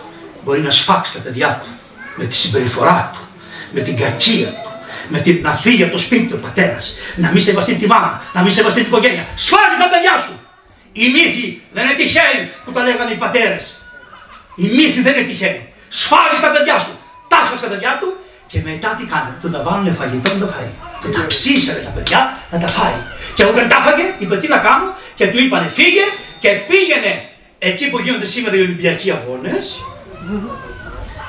μπορεί 0.47 0.61
να 0.61 0.71
σφάξει 0.71 1.13
τα 1.13 1.19
παιδιά 1.19 1.61
του 1.63 1.69
με 2.15 2.25
τη 2.25 2.35
συμπεριφορά 2.35 3.11
του, 3.13 3.21
με 3.71 3.81
την 3.81 3.97
κακία 3.97 4.47
του, 4.47 4.71
με 5.07 5.19
την 5.19 5.39
να 5.41 5.53
φύγει 5.55 5.83
από 5.83 5.91
το 5.91 5.97
σπίτι 5.97 6.25
του 6.29 6.37
ο 6.39 6.45
πατέρας, 6.45 6.97
να 7.15 7.31
μην 7.31 7.41
σεβαστεί 7.41 7.73
τη 7.73 7.87
μάνα, 7.87 8.21
να 8.33 8.41
μην 8.41 8.51
σεβαστεί 8.53 8.79
την 8.79 8.89
οικογένεια. 8.91 9.25
Σφάζει 9.35 9.77
τα 9.83 9.87
παιδιά 9.93 10.15
σου. 10.25 10.35
Οι 10.99 11.05
μύθοι 11.15 11.61
δεν 11.73 11.83
είναι 11.85 11.97
τυχαίοι 12.01 12.39
που 12.65 12.71
τα 12.71 12.81
λέγανε 12.87 13.11
οι 13.11 13.19
πατέρες. 13.25 13.63
Οι 14.55 14.67
μύθοι 14.77 14.99
δεν 15.05 15.13
είναι 15.13 15.27
τυχαίοι. 15.31 15.59
Σφάζει 15.89 16.37
τα 16.45 16.49
παιδιά 16.53 16.77
σου. 16.85 16.93
Τα 17.31 17.39
σφάξε 17.45 17.65
τα 17.65 17.71
παιδιά 17.73 17.97
του 18.01 18.09
και 18.51 18.59
μετά 18.69 18.89
τι 18.97 19.03
κάνανε. 19.11 19.35
Του 19.41 19.49
τα 19.55 19.61
βάλανε 19.65 19.91
φαγητό 19.99 20.29
να 20.33 20.39
το 20.43 20.47
φάει. 20.53 20.71
Και 21.01 21.09
τα 21.17 21.23
ψήσανε 21.31 21.81
τα 21.87 21.91
παιδιά 21.95 22.19
να 22.51 22.57
τα 22.63 22.67
φάει. 22.75 22.99
Και 23.35 23.43
όταν 23.51 23.63
τα 23.73 23.79
φάγε, 23.85 24.05
είπε 24.19 24.35
τι 24.41 24.47
να 24.55 24.59
κάνω 24.67 24.87
και 25.17 25.25
του 25.31 25.39
είπανε 25.43 25.67
φύγε 25.77 26.05
και 26.43 26.49
πήγαινε 26.69 27.13
εκεί 27.69 27.85
που 27.89 27.97
γίνονται 27.99 28.25
σήμερα 28.25 28.55
οι 28.57 28.61
Ολυμπιακοί 28.67 29.11
αγώνες 29.17 29.63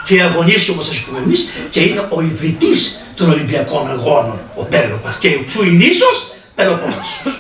και 0.06 0.14
οι 0.14 0.22
αγωνίες 0.28 0.68
όπως 0.68 0.86
σας 0.86 0.98
πούμε 1.04 1.18
εμείς 1.18 1.40
και 1.70 1.80
είναι 1.86 2.02
ο 2.16 2.20
ιδρυτής 2.20 2.80
των 3.18 3.26
Ολυμπιακών 3.34 3.84
Αγώνων, 3.94 4.38
ο 4.60 4.62
Πέλοπας 4.72 5.14
και 5.22 5.28
ο 5.40 5.44
Τσουινίσος 5.48 6.16
Πελοπόννησος. 6.58 7.32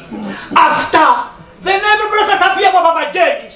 Αυτά 0.70 1.04
δεν 1.66 1.78
έπρεπε 1.92 2.14
να 2.20 2.26
σας 2.30 2.38
τα 2.42 2.48
πει 2.54 2.62
από 2.70 2.78
Παπαγγέλης. 2.88 3.54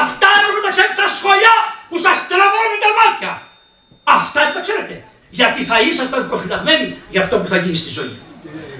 Αυτά 0.00 0.28
έπρεπε 0.38 0.58
να 0.60 0.64
τα 0.66 0.72
ξέρετε 0.74 0.94
στα 1.00 1.08
σχολιά 1.16 1.56
που 1.88 1.96
σας 2.06 2.16
τραβώνουν 2.30 2.78
τα 2.84 2.90
μάτια. 2.98 3.32
Αυτά 4.18 4.38
δεν 4.46 4.54
τα 4.56 4.62
ξέρετε. 4.66 4.94
Γιατί 5.38 5.60
θα 5.70 5.76
ήσασταν 5.88 6.20
προφυλαγμένοι 6.30 6.86
για 7.12 7.20
αυτό 7.24 7.34
που 7.40 7.48
θα 7.52 7.58
γίνει 7.62 7.78
στη 7.84 7.90
ζωή. 7.98 8.16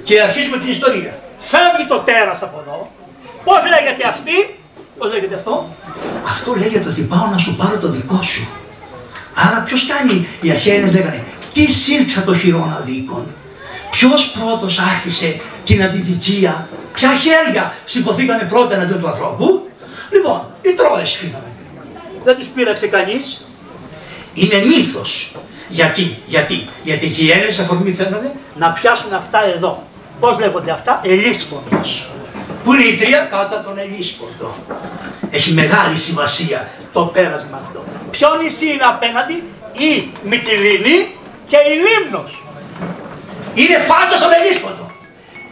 Και 0.06 0.14
αρχίζουμε 0.26 0.56
την 0.62 0.70
ιστορία. 0.76 1.12
Φεύγει 1.52 1.84
το 1.92 1.98
τέρας 2.08 2.40
από 2.46 2.56
εδώ. 2.62 2.78
Πώς 3.46 3.62
λέγεται 3.72 4.04
αυτή, 4.14 4.36
πώς 4.98 5.08
λέγεται 5.12 5.36
αυτό; 5.40 5.54
Αυτό 6.34 6.50
λέγεται 6.62 6.88
ότι 6.92 7.02
πάω 7.12 7.26
να 7.34 7.38
σου 7.44 7.52
πάρω 7.60 7.76
το 7.84 7.88
δικό 7.96 8.20
σου. 8.32 8.44
Άρα 9.34 9.62
ποιος 9.66 9.86
κάνει, 9.86 10.26
οι 10.40 10.50
αρχαίοι 10.50 10.80
λέγανε, 10.80 11.24
τι 11.54 11.72
σύρξα 11.72 12.22
το 12.22 12.36
χειρόνα 12.36 12.82
δίκον. 12.84 13.26
Ποιος 13.90 14.30
πρώτος 14.30 14.78
άρχισε 14.78 15.40
την 15.64 15.82
αντιδικία, 15.82 16.68
ποια 16.94 17.10
χέρια 17.16 17.74
σηκωθήκανε 17.84 18.42
πρώτα 18.42 18.74
εναντίον 18.74 19.00
του 19.00 19.08
ανθρώπου. 19.08 19.68
Λοιπόν, 20.10 20.46
οι 20.62 20.70
Τρόες 20.70 21.10
φύγανε. 21.10 21.52
Δεν 22.24 22.36
τους 22.36 22.46
πείραξε 22.46 22.86
κανείς. 22.86 23.44
Είναι 24.34 24.64
μύθος. 24.64 25.32
Γιατί, 25.68 26.18
γιατί, 26.26 26.68
γιατί 26.82 27.08
και 27.08 27.22
οι 27.22 27.30
Έλληνες 27.30 27.58
αφορμή 27.58 27.92
θέλανε 27.92 28.32
να 28.58 28.68
πιάσουν 28.68 29.14
αυτά 29.14 29.44
εδώ. 29.56 29.82
Πώς 30.20 30.38
λέγονται 30.38 30.70
αυτά, 30.70 31.00
ελίσποντος. 31.04 32.10
Πού 32.64 32.72
είναι 32.72 32.84
η 32.84 32.96
τρία 32.96 33.28
κάτω 33.30 33.56
από 33.56 33.68
τον 33.68 33.78
ελίσποντο. 33.78 34.54
Έχει 35.30 35.52
μεγάλη 35.52 35.96
σημασία 35.96 36.68
το 36.94 37.02
πέρασμα 37.14 37.60
αυτό. 37.64 37.84
Ποιο 38.10 38.28
νησί 38.42 38.66
είναι 38.72 38.88
απέναντι, 38.94 39.36
η 39.86 40.08
Μυτιλίνη 40.22 40.96
και 41.50 41.58
η 41.70 41.74
Λίμνος. 41.84 42.42
Είναι 43.54 43.78
φάτσα 43.78 44.16
στον 44.18 44.32
ελίσποντο. 44.38 44.86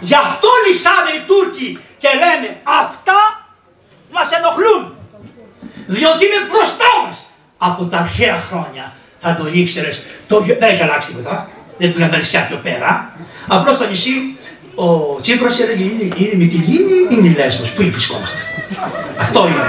Γι' 0.01 0.15
αυτό 0.15 0.49
λυσάνε 0.67 1.11
οι 1.17 1.23
Τούρκοι 1.27 1.69
και 1.99 2.09
λένε 2.23 2.49
αυτά 2.83 3.19
μας 4.13 4.31
ενοχλούν. 4.33 4.83
Διότι 5.87 6.25
είναι 6.27 6.41
μπροστά 6.51 6.91
μας. 7.05 7.17
Από 7.59 7.85
τα 7.85 7.99
αρχαία 7.99 8.39
χρόνια 8.49 8.93
θα 9.21 9.37
το 9.37 9.45
ήξερες. 9.53 10.03
Το... 10.29 10.41
Δεν 10.41 10.63
έχει 10.63 10.83
αλλάξει 10.83 11.09
τίποτα. 11.09 11.51
Δεν 11.79 11.93
πήγαν 11.93 12.11
τα 12.11 12.17
νησιά 12.17 12.47
πιο 12.47 12.57
πέρα. 12.57 13.17
Απλώς 13.49 13.77
στο 13.77 13.87
νησί 13.89 14.39
ο 14.75 15.19
Τσίπρας 15.21 15.61
έλεγε 15.61 15.85
είναι, 15.93 16.07
είναι 16.21 16.35
Μυτιλίνη 16.43 16.93
ή 16.93 17.07
είναι 17.11 17.29
η 17.29 17.35
Λέσβος. 17.41 17.73
Πού 17.75 17.83
βρισκόμαστε; 17.83 18.41
Αυτό 19.25 19.41
είναι. 19.49 19.65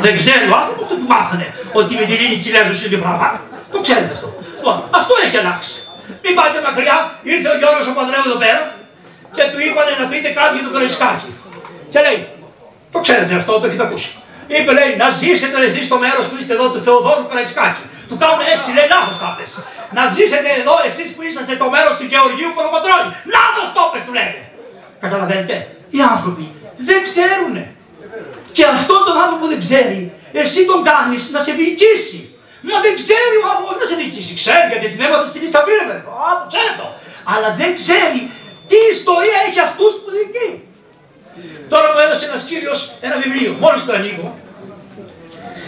Δεν 0.00 0.16
ξέρει 0.16 0.44
ο 0.52 0.54
άνθρωπος, 0.60 0.86
δεν 0.88 0.98
του 1.00 1.06
μάθανε 1.14 1.46
ότι 1.72 1.94
η 1.94 1.98
Μυτιλίνη 2.00 2.36
και 2.42 2.48
η 2.48 2.52
Λέσβος 2.56 2.78
είναι 2.80 2.88
δύο 2.92 3.02
πράγμα. 3.04 3.40
Το 3.72 3.78
ξέρετε 3.86 4.12
αυτό. 4.16 4.28
Λοιπόν, 4.56 4.76
αυτό 5.00 5.12
έχει 5.24 5.36
αλλάξει. 5.42 5.74
Μην 6.22 6.34
πάτε 6.38 6.58
μακριά, 6.68 6.96
ήρθε 7.32 7.48
ο 7.54 7.56
Γιώργος 7.60 7.86
ο 7.92 7.94
Παντρέου 7.98 8.24
εδώ 8.30 8.38
πέρα 8.44 8.62
και 9.36 9.44
του 9.52 9.58
είπανε 9.66 9.92
να 10.00 10.06
πείτε 10.10 10.28
κάτι 10.38 10.54
για 10.56 10.64
το 10.66 10.72
Καραϊσκάκι. 10.74 11.30
Και 11.92 12.00
λέει, 12.06 12.18
το 12.94 12.98
ξέρετε 13.04 13.34
αυτό, 13.40 13.52
το 13.60 13.66
έχετε 13.68 13.84
ακούσει. 13.88 14.10
Είπε, 14.54 14.70
λέει, 14.78 14.92
να 15.02 15.08
ζήσετε 15.20 15.56
εσεί 15.68 15.80
στο 15.88 15.96
μέρος 16.04 16.24
που 16.28 16.36
είστε 16.40 16.52
εδώ 16.56 16.66
του 16.72 16.80
Θεοδόρου 16.84 17.24
Καραϊσκάκη. 17.30 17.84
Του 18.12 18.20
κάνουν 18.24 18.42
έτσι, 18.54 18.68
λέει, 18.76 18.88
λάθος 18.94 19.18
τα 19.22 19.30
πες. 19.36 19.50
Να 19.96 20.02
ζήσετε 20.16 20.50
εδώ 20.60 20.74
εσείς 20.88 21.08
που 21.14 21.22
είσαστε 21.26 21.52
το 21.62 21.66
μέρος 21.74 21.94
του 21.98 22.06
Γεωργίου 22.12 22.50
Κοροπατρώνη. 22.56 23.08
Λάθος 23.36 23.68
το 23.76 23.82
πες, 23.92 24.02
του 24.06 24.14
λένε. 24.18 24.40
Καταλαβαίνετε, 25.04 25.54
οι 25.94 26.00
άνθρωποι 26.14 26.46
δεν 26.88 27.00
ξέρουν. 27.08 27.54
Και 28.56 28.64
αυτόν 28.76 29.00
τον 29.06 29.16
άνθρωπο 29.22 29.40
που 29.42 29.50
δεν 29.52 29.60
ξέρει, 29.66 29.98
εσύ 30.42 30.60
τον 30.70 30.80
κάνεις 30.90 31.22
να 31.34 31.40
σε 31.46 31.52
διοικήσει. 31.60 32.20
Μα 32.68 32.76
δεν 32.84 32.94
ξέρει 33.02 33.36
ο 33.44 33.46
άνθρωπος 33.52 33.74
να 33.82 33.86
σε 33.90 33.94
διοικήσει. 34.00 34.32
Ξέρει 34.42 34.64
γιατί 34.72 34.86
την 34.92 35.00
έμαθε 35.06 35.26
στην 35.32 35.42
Ισταβίλη, 35.46 35.84
Α, 36.28 36.30
το 36.40 36.44
ξέρει 36.52 36.72
το. 36.80 36.86
Αλλά 37.32 37.48
δεν 37.60 37.70
ξέρει 37.80 38.20
τι 38.70 38.78
ιστορία 38.96 39.38
έχει 39.46 39.60
αυτούς 39.68 39.92
που 40.00 40.08
διοικεί. 40.16 40.50
Τώρα 41.72 41.86
μου 41.92 42.00
έδωσε 42.04 42.24
ένας 42.30 42.42
κύριος 42.50 42.78
ένα 43.06 43.16
βιβλίο. 43.24 43.52
Μόλις 43.62 43.80
το 43.86 43.92
ανοίγω, 43.98 44.28
το 45.58 45.61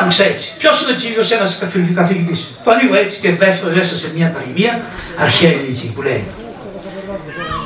άνοιξα 0.00 0.24
έτσι. 0.24 0.54
Ποιος 0.58 0.82
είναι 0.82 0.92
ο 0.92 0.94
κύριος, 0.94 1.30
ένας 1.30 1.58
καθηγητής; 1.94 2.40
Το 2.64 2.70
ανοίγω 2.70 2.94
έτσι 2.94 3.20
και 3.20 3.30
πέφτω 3.30 3.70
μέσα 3.74 3.98
σε 3.98 4.12
μια 4.16 4.28
παροιμία 4.30 4.80
αρχαία 5.18 5.50
ελληνική 5.50 5.92
που 5.94 6.02
λέει 6.02 6.24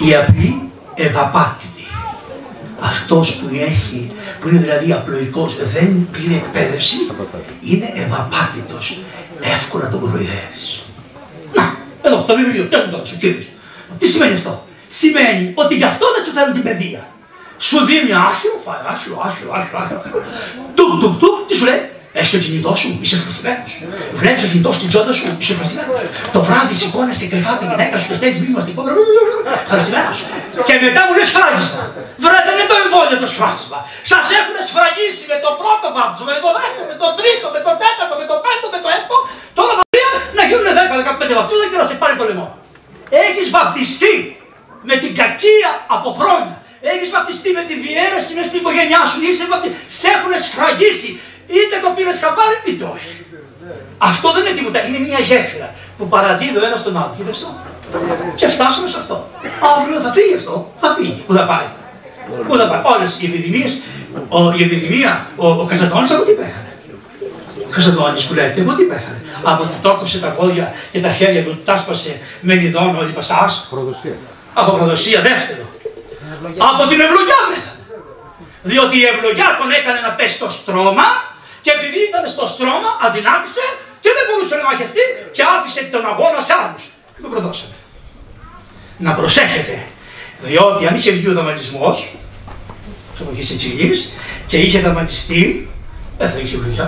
Η 0.08 0.14
απλή 0.14 0.70
ευαπάτητη. 0.94 1.86
Αυτός 2.80 3.34
που 3.34 3.46
έχει, 3.68 4.10
που 4.40 4.48
είναι 4.48 4.58
δηλαδή 4.58 4.92
απλοϊκός, 4.92 5.56
δεν 5.74 6.08
πήρε 6.12 6.34
εκπαίδευση, 6.34 6.96
είναι 7.64 7.92
ευαπάτητος. 7.94 8.98
Εύκολα 9.40 9.90
τον 9.90 10.00
κοροϊδεύεις. 10.00 10.82
Να, 11.54 11.76
εδώ 12.02 12.22
το 12.22 12.34
βιβλίο, 12.36 12.64
ποιος 12.64 12.82
είναι 12.82 12.90
τώρα 12.90 13.02
ο 13.02 13.16
κύριος; 13.20 13.44
Τι 13.98 14.08
σημαίνει 14.08 14.34
αυτό; 14.34 14.64
Σημαίνει 14.90 15.52
ότι 15.54 15.74
γι' 15.74 15.84
αυτό 15.84 16.06
δεν 16.14 16.24
σου 16.24 16.32
θέλουν 16.32 16.52
την 16.52 16.62
παιδεία. 16.62 17.08
Σου 17.58 17.84
δίνει 17.84 18.12
άχυρο, 18.28 18.56
φάει 18.64 18.82
άχυρο, 18.92 19.16
άχυρο, 19.26 19.50
άχυρο, 19.58 19.78
άχυρο. 19.82 20.22
Τουκ, 20.74 21.00
τουκ, 21.00 21.18
τουκ, 21.20 21.48
τι 21.48 21.54
σου 21.56 21.64
λέει; 21.64 21.82
Έχει 22.20 22.30
το 22.36 22.40
κινητό 22.44 22.72
σου, 22.80 22.88
είσαι 23.02 23.14
ευχαριστημένο. 23.18 23.64
Βλέπεις 24.20 24.40
το 24.44 24.48
κινητό 24.52 24.70
στην 24.78 24.88
τσόντα 24.90 25.12
σου, 25.18 25.26
είσαι 25.40 25.52
ευχαριστημένο. 25.54 25.90
Το 26.36 26.40
βράδυ 26.46 26.74
σηκώνεσαι 26.82 27.26
κρυφά 27.32 27.52
τη 27.60 27.64
γυναίκα 27.70 27.94
σου 28.00 28.06
και 28.10 28.16
στέλνεις 28.20 28.38
μήνυμα 28.42 28.60
στην 28.64 28.74
κόμμα. 28.76 28.90
Ευχαριστημένο. 29.66 30.12
Και 30.68 30.74
μετά 30.84 31.00
μου 31.06 31.12
λες 31.18 31.30
φράγισμα. 31.36 31.82
Βρε, 32.22 32.38
δεν 32.46 32.54
είναι 32.56 32.68
το 32.72 32.76
εμβόλιο 32.84 33.16
το 33.24 33.28
σφάσμα. 33.34 33.78
Σας 34.12 34.26
έχουν 34.38 34.56
σφραγίσει 34.68 35.24
με 35.32 35.36
το 35.44 35.50
πρώτο 35.60 35.86
βάπτισμα, 35.96 36.26
με 36.36 36.42
το 36.46 36.50
δεύτερο, 36.58 36.86
με 36.92 36.96
το 37.02 37.08
τρίτο, 37.18 37.46
με 37.54 37.60
το 37.66 37.72
τέταρτο, 37.82 38.14
με 38.20 38.26
το 38.30 38.36
πέμπτο, 38.44 38.66
με 38.74 38.80
το 38.84 38.88
έκτο. 38.96 39.16
Τώρα 39.58 39.72
θα 39.78 39.82
πει 39.92 40.00
να 40.38 40.42
γίνουν 40.48 40.66
10-15 40.78 41.38
βαθμίδα 41.38 41.64
και 41.70 41.78
να 41.82 41.86
σε 41.90 41.94
πάρει 42.02 42.14
το 42.20 42.24
λαιμό. 42.28 42.48
Έχεις 43.26 43.46
βαπτιστεί 43.56 44.14
με 44.88 44.94
την 45.02 45.12
κακία 45.20 45.70
από 45.96 46.08
χρόνια. 46.18 46.56
Έχεις 46.92 47.08
βαπτιστεί 47.16 47.50
με 47.58 47.62
τη 47.68 47.74
διαίρεση 47.84 48.30
μέσα 48.36 48.48
στην 48.50 48.58
οικογένειά 48.62 49.02
σου. 49.10 49.18
Είσαι 49.28 49.44
βαπτι... 49.50 49.68
Σε 49.98 50.06
έχουν 50.14 50.32
σφραγίσει. 50.46 51.10
Είτε 51.46 51.76
το 51.84 51.88
πήρε 51.96 52.12
χαμπάρι 52.22 52.56
είτε 52.68 52.84
όχι. 52.96 53.12
Αυτό 53.98 54.32
δεν 54.34 54.42
είναι 54.44 54.56
τίποτα. 54.58 54.78
Είναι 54.86 54.98
μια 55.08 55.20
γέφυρα 55.28 55.68
που 55.98 56.04
παραδίδει 56.08 56.56
ο 56.62 56.64
ένα 56.68 56.82
τον 56.82 56.96
άλλο. 56.96 57.14
Κοίταξε 57.16 57.42
το; 57.44 57.50
Και 58.40 58.48
φτάσαμε 58.54 58.88
σε 58.88 58.98
αυτό. 59.02 59.16
Αύριο 59.68 60.00
θα 60.00 60.10
φύγει 60.16 60.34
αυτό. 60.40 60.54
Θα 60.80 60.88
φύγει. 60.96 61.22
Πού 61.26 61.32
θα 61.38 61.44
πάει; 61.50 61.68
Πού 62.48 62.56
θα 62.56 62.66
πάει; 62.70 62.82
Όλες 62.94 63.10
οι 63.20 63.26
επιδημίες, 63.26 63.72
η 64.58 64.62
επιδημία, 64.62 65.26
ο, 65.36 65.46
ο 65.62 65.64
Καζαντώνης 65.70 66.10
από 66.10 66.24
τι 66.24 66.32
πέθανε. 66.32 66.72
Ο 67.66 67.70
Καζαντώνης 67.74 68.24
που 68.24 68.34
λέτε, 68.34 68.60
από 68.60 68.72
τι 68.78 68.84
πέθανε. 68.84 69.20
Από 69.42 69.62
που 69.62 69.78
το 69.82 69.88
έκοψε 69.88 70.18
τα 70.18 70.28
πόδια 70.28 70.74
και 70.92 71.00
τα 71.00 71.08
χέρια 71.08 71.42
του, 71.44 71.60
τα 71.64 71.76
σπασε 71.76 72.20
με 72.40 72.54
λιδόν 72.54 72.96
όλη 72.96 73.12
πασά. 73.12 73.66
Προδοσία. 73.70 74.16
Από 74.54 74.70
προδοσία 74.72 75.20
δεύτερο. 75.20 75.64
Από 76.70 76.82
την 76.88 77.00
ευλογιά 77.00 77.38
πέθανε. 77.48 77.78
Διότι 78.62 78.98
η 78.98 79.04
ευλογιά 79.04 79.56
τον 79.60 79.70
έκανε 79.70 80.00
να 80.00 80.10
πέσει 80.12 80.34
στο 80.34 80.50
στρώμα 80.50 81.02
και 81.64 81.70
επειδή 81.76 81.98
ήταν 82.10 82.24
στο 82.34 82.44
στρώμα 82.54 82.90
αδυνάτησε 83.06 83.64
και 84.02 84.10
δεν 84.16 84.24
μπορούσε 84.26 84.54
να 84.60 84.64
μαχευτεί 84.70 85.04
και 85.34 85.42
άφησε 85.54 85.80
τον 85.94 86.04
αγώνα 86.12 86.40
σε 86.48 86.52
άλλους. 86.62 86.84
Και 87.14 87.20
τον 87.24 87.30
προδώσαμε. 87.32 87.76
Να 89.06 89.10
προσέχετε, 89.18 89.76
διότι 90.46 90.82
αν 90.88 90.94
είχε 90.98 91.10
βγει 91.16 91.28
ο 91.32 91.36
δαματισμός, 91.38 91.96
τη 93.14 93.18
εποχή 93.22 93.44
εκείνη, 93.56 93.88
και 94.50 94.56
είχε 94.64 94.78
δαματιστεί, 94.86 95.68
δεν 96.18 96.28
θα 96.30 96.38
είχε 96.38 96.56
ευλογιά. 96.56 96.86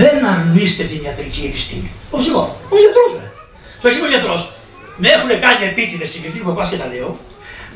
Δεν 0.00 0.26
αρνείστε 0.34 0.82
την 0.90 1.00
ιατρική 1.04 1.42
επιστήμη. 1.50 1.90
Όπω 2.10 2.24
εγώ. 2.30 2.44
Ο 2.74 2.76
γιατρός, 2.82 3.10
βέβαια. 3.14 3.32
Το 3.80 3.88
έχει 3.88 4.00
ο 4.02 4.08
γιατρός. 4.14 4.52
Με 4.96 5.08
έχουν 5.08 5.28
κάνει 5.44 5.60
επίτηδες 5.70 6.10
συγκεκριτή 6.10 6.44
που 6.44 6.54
πας 6.54 6.68
και 6.70 6.76
τα 6.76 6.86
λέω, 6.92 7.10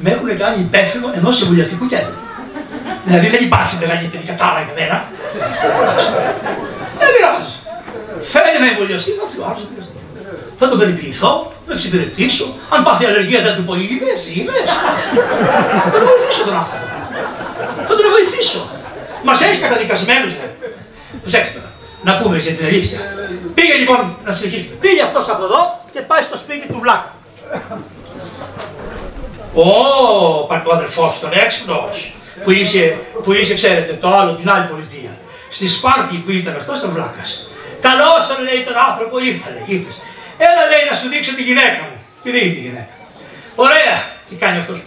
με 0.02 0.10
έχουν 0.10 0.38
κάνει 0.42 0.60
υπεύθυνο 0.60 1.06
ενός 1.18 1.36
συμβουλιαστικού 1.36 1.86
κέντρου. 1.86 2.18
Δηλαδή 3.06 3.26
δεν 3.28 3.42
υπάρχει 3.44 3.76
μεγαλύτερη 3.80 4.24
κατάρα 4.30 4.60
για 4.66 4.74
μένα. 4.78 4.96
Δεν 7.00 7.08
πειράζει. 7.14 7.54
Θέλει 8.34 8.58
να 8.62 8.66
εμβολιαστεί, 8.72 9.10
να 9.20 9.26
θυμάσαι. 9.32 9.66
Θα 10.58 10.68
τον 10.68 10.78
περιποιηθώ, 10.78 11.52
να 11.66 11.72
εξυπηρετήσω. 11.74 12.46
Αν 12.74 12.82
πάθει 12.84 13.04
αλλεργία 13.04 13.40
θα 13.46 13.52
του 13.56 13.64
πω 13.64 13.74
είδες, 13.74 14.20
είδες. 14.36 14.64
Θα 15.84 15.90
τον 15.92 16.02
βοηθήσω 16.08 16.42
τον 16.48 16.56
άνθρωπο. 16.62 16.86
Θα 17.88 17.94
τον 17.98 18.06
βοηθήσω. 18.14 18.62
Μας 19.24 19.42
έχεις 19.42 19.60
καταδικασμένους. 19.60 20.32
ρε. 20.40 20.48
Προσέξτε 21.22 21.58
τώρα. 21.58 21.70
Να 22.04 22.12
πούμε 22.18 22.38
για 22.38 22.52
την 22.52 22.64
αλήθεια. 22.66 22.98
Πήγε 23.54 23.74
λοιπόν, 23.74 24.16
να 24.24 24.32
συνεχίσουμε. 24.34 24.74
Πήγε 24.80 25.02
αυτός 25.02 25.28
από 25.28 25.44
εδώ 25.44 25.60
και 25.92 26.00
πάει 26.00 26.22
στο 26.22 26.36
σπίτι 26.36 26.66
του 26.72 26.78
Βλάκα. 26.82 27.10
Ω, 29.54 29.68
ο 30.68 30.72
αδερφός 30.72 31.20
τον 31.20 31.30
έξυπνος, 31.32 32.14
που 32.44 32.50
είχε, 32.50 32.98
που 33.24 33.32
είχε, 33.32 33.54
ξέρετε, 33.54 33.98
το 34.00 34.08
άλλο, 34.08 34.32
την 34.32 34.50
άλλη 34.50 34.66
πολιτεία. 34.66 35.11
Στη 35.56 35.68
Σπάρτη 35.68 36.16
που 36.16 36.30
ήταν 36.30 36.56
αυτός 36.56 36.78
ήταν 36.78 36.90
βλάκας. 36.90 37.30
Καλώς 37.80 38.26
τον 38.28 38.44
λέει 38.44 38.64
τον 38.64 38.76
άνθρωπο, 38.88 39.18
ήρθα 39.18 39.50
λέει, 39.50 39.64
ήρθες. 39.66 40.02
Έλα 40.36 40.62
λέει 40.70 40.84
να 40.90 40.96
σου 40.96 41.08
δείξω 41.08 41.34
τη 41.34 41.42
γυναίκα 41.42 41.82
μου. 41.88 41.96
Τι 42.22 42.30
δίνει 42.30 42.54
τη 42.54 42.60
γυναίκα. 42.60 42.94
Ωραία, 43.54 43.96
τι 44.28 44.34
κάνει 44.34 44.58
αυτός; 44.58 44.82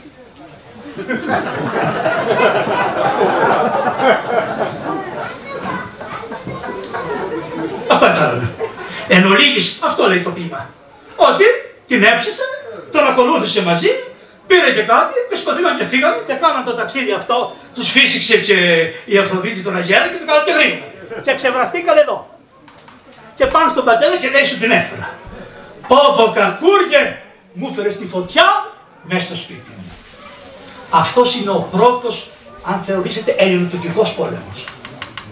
Αυτό 7.87 8.05
έκαναμε. 8.05 8.51
Εν 9.07 9.25
ολίγης, 9.25 9.79
αυτό 9.83 10.07
λέει 10.07 10.21
το 10.21 10.29
ποίημα. 10.29 10.69
Ότι 11.15 11.43
την 11.87 12.03
έψησε, 12.03 12.43
τον 12.91 13.07
ακολούθησε 13.07 13.61
μαζί, 13.63 13.89
πήρε 14.47 14.69
και 14.77 14.83
κάτι 14.93 15.15
και 15.29 15.35
σκοτήλαν 15.41 15.77
και 15.77 15.85
φύγανε 15.91 16.17
και 16.27 16.33
κάναν 16.33 16.63
το 16.65 16.73
ταξίδι 16.79 17.11
αυτό. 17.11 17.55
Τους 17.75 17.87
φύσηξε 17.95 18.37
και 18.37 18.57
η 19.05 19.17
Αφροδίτη 19.17 19.61
τον 19.67 19.75
Αγέρα 19.75 20.07
και 20.11 20.19
το 20.21 20.25
κάναν 20.29 20.45
και 20.47 20.53
γρήγορα. 20.57 20.91
Και 21.25 21.35
ξεβραστήκαν 21.35 21.97
εδώ. 21.97 22.17
Και 23.35 23.45
πάνε 23.45 23.69
στον 23.69 23.83
πατέρα 23.85 24.15
και 24.17 24.29
λέει 24.29 24.45
σου 24.45 24.57
την 24.59 24.71
έφερα. 24.71 25.07
Πω 25.87 25.97
πω 26.17 26.31
κακούργε, 26.35 27.03
μου 27.53 27.67
έφερε 27.71 27.89
τη 27.89 28.05
φωτιά 28.05 28.47
μέσα 29.01 29.25
στο 29.25 29.35
σπίτι 29.35 29.71
μου. 29.77 29.91
Αυτός 30.89 31.35
είναι 31.35 31.49
ο 31.49 31.67
πρώτος, 31.71 32.31
αν 32.63 32.81
θεωρήσετε, 32.85 33.35
ελληνοτουρκικός 33.37 34.13
πόλεμος. 34.13 34.65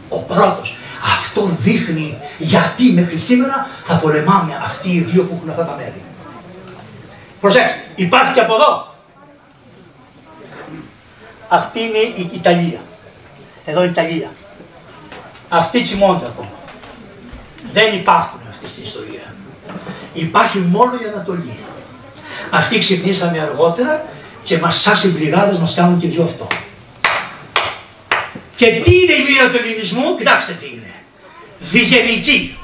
Ο 0.10 0.19
πρώτος. 0.19 0.78
Αυτό 1.04 1.49
δείχνει 1.60 2.17
γιατί 2.38 2.84
μέχρι 2.84 3.17
σήμερα 3.17 3.67
θα 3.86 3.95
πολεμάμε 3.95 4.62
αυτοί 4.65 4.89
οι 4.89 4.99
δύο 4.99 5.23
που 5.23 5.36
έχουν 5.38 5.49
αυτά 5.49 5.65
τα 5.65 5.76
μέρη. 5.78 6.02
Προσέξτε, 7.41 7.82
υπάρχει 7.95 8.34
και 8.34 8.39
από 8.39 8.54
εδώ. 8.54 8.93
Αυτή 11.54 11.80
είναι 11.80 11.98
η 11.98 12.30
Ιταλία. 12.34 12.82
Εδώ 13.66 13.80
είναι 13.80 13.88
η 13.88 13.92
Ιταλία. 13.92 14.32
Αυτοί 15.50 15.82
τσιμώνται 15.82 16.26
ακόμα. 16.28 16.52
Δεν 17.74 17.94
υπάρχουν 17.94 18.39
αυτή 18.50 18.68
στην 18.68 18.84
ιστορία. 18.84 19.26
Υπάρχει 20.13 20.58
μόνο 20.58 20.94
η 21.04 21.08
Ανατολή. 21.13 21.58
Αυτοί 22.50 22.80
ξυπνήσαμε 22.80 23.39
αργότερα 23.39 24.06
και 24.44 24.58
μας 24.58 24.82
σαν 24.82 24.96
συμπληγάδες 24.96 25.58
μας 25.58 25.74
κάνουν 25.74 26.00
και 26.00 26.08
δυο 26.08 26.24
αυτό. 26.24 26.48
Και 28.56 28.66
τι 28.66 28.96
είναι 29.02 29.13
η 29.13 29.24
μοίρα 29.28 29.50
του 29.50 29.58
ελληνισμού, 29.58 30.18
κοιτάξτε 30.18 30.54
τι 30.54 30.66
είναι. 30.66 30.94
Διγενική. 31.60 32.58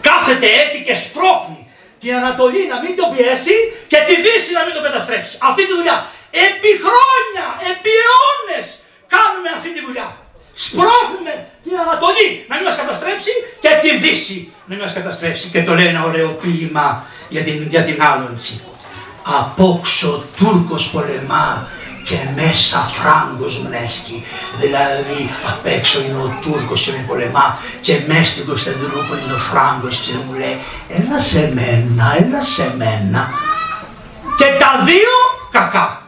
Κάθεται 0.00 0.46
έτσι 0.62 0.82
και 0.86 0.94
σπρώχνει 0.94 1.66
την 2.00 2.14
Ανατολή 2.14 2.62
να 2.72 2.80
μην 2.82 2.96
τον 2.96 3.16
πιέσει 3.16 3.56
και 3.90 3.98
τη 4.06 4.14
Δύση 4.24 4.52
να 4.58 4.62
μην 4.64 4.74
τον 4.74 4.82
καταστρέψει. 4.82 5.36
Αυτή 5.40 5.66
τη 5.66 5.72
δουλειά. 5.74 5.96
Επί 6.30 6.72
χρόνια, 6.84 7.46
επί 7.70 7.92
αιώνες 8.02 8.66
κάνουμε 9.14 9.48
αυτή 9.56 9.68
τη 9.74 9.80
δουλειά. 9.86 10.08
Σπρώχνουμε 10.64 11.34
την 11.64 11.74
Ανατολή 11.84 12.28
να 12.48 12.54
μην 12.56 12.64
μας 12.64 12.76
καταστρέψει 12.76 13.32
και 13.60 13.70
τη 13.82 13.90
Δύση 14.02 14.52
να 14.66 14.74
μην 14.74 14.84
μας 14.84 14.92
καταστρέψει. 14.92 15.48
Και 15.48 15.62
το 15.62 15.74
λέει 15.74 15.86
ένα 15.86 16.04
ωραίο 16.04 16.28
ποίημα 16.28 17.06
για 17.28 17.42
την, 17.42 17.66
για 17.68 17.82
την 17.82 18.02
άλωνση. 18.02 18.62
Απόξω 19.22 20.24
Τούρκος 20.36 20.90
πολεμά 20.90 21.68
και 22.04 22.16
μέσα 22.34 22.78
Φράγκος 22.78 23.58
μνέσκει. 23.58 24.24
Δηλαδή 24.60 25.30
απ' 25.46 25.66
έξω 25.66 26.00
είναι 26.00 26.18
ο 26.18 26.38
Τούρκος 26.42 26.82
και 26.82 26.90
με 26.90 27.04
πολεμά 27.06 27.58
και 27.80 28.00
μέσα 28.06 28.24
στην 28.24 28.46
Κωνσταντινούπολη 28.46 29.20
είναι 29.24 29.32
ο 29.32 29.42
Φράγκος 29.50 29.96
και 29.96 30.12
μου 30.12 30.38
λέει 30.38 30.58
έλα 30.88 31.18
σε 31.18 31.52
μένα, 31.54 32.16
έλα 32.18 32.42
σε 32.42 32.74
μένα. 32.76 33.30
Και 34.38 34.44
τα 34.58 34.82
δύο 34.84 35.12
κακά. 35.50 36.07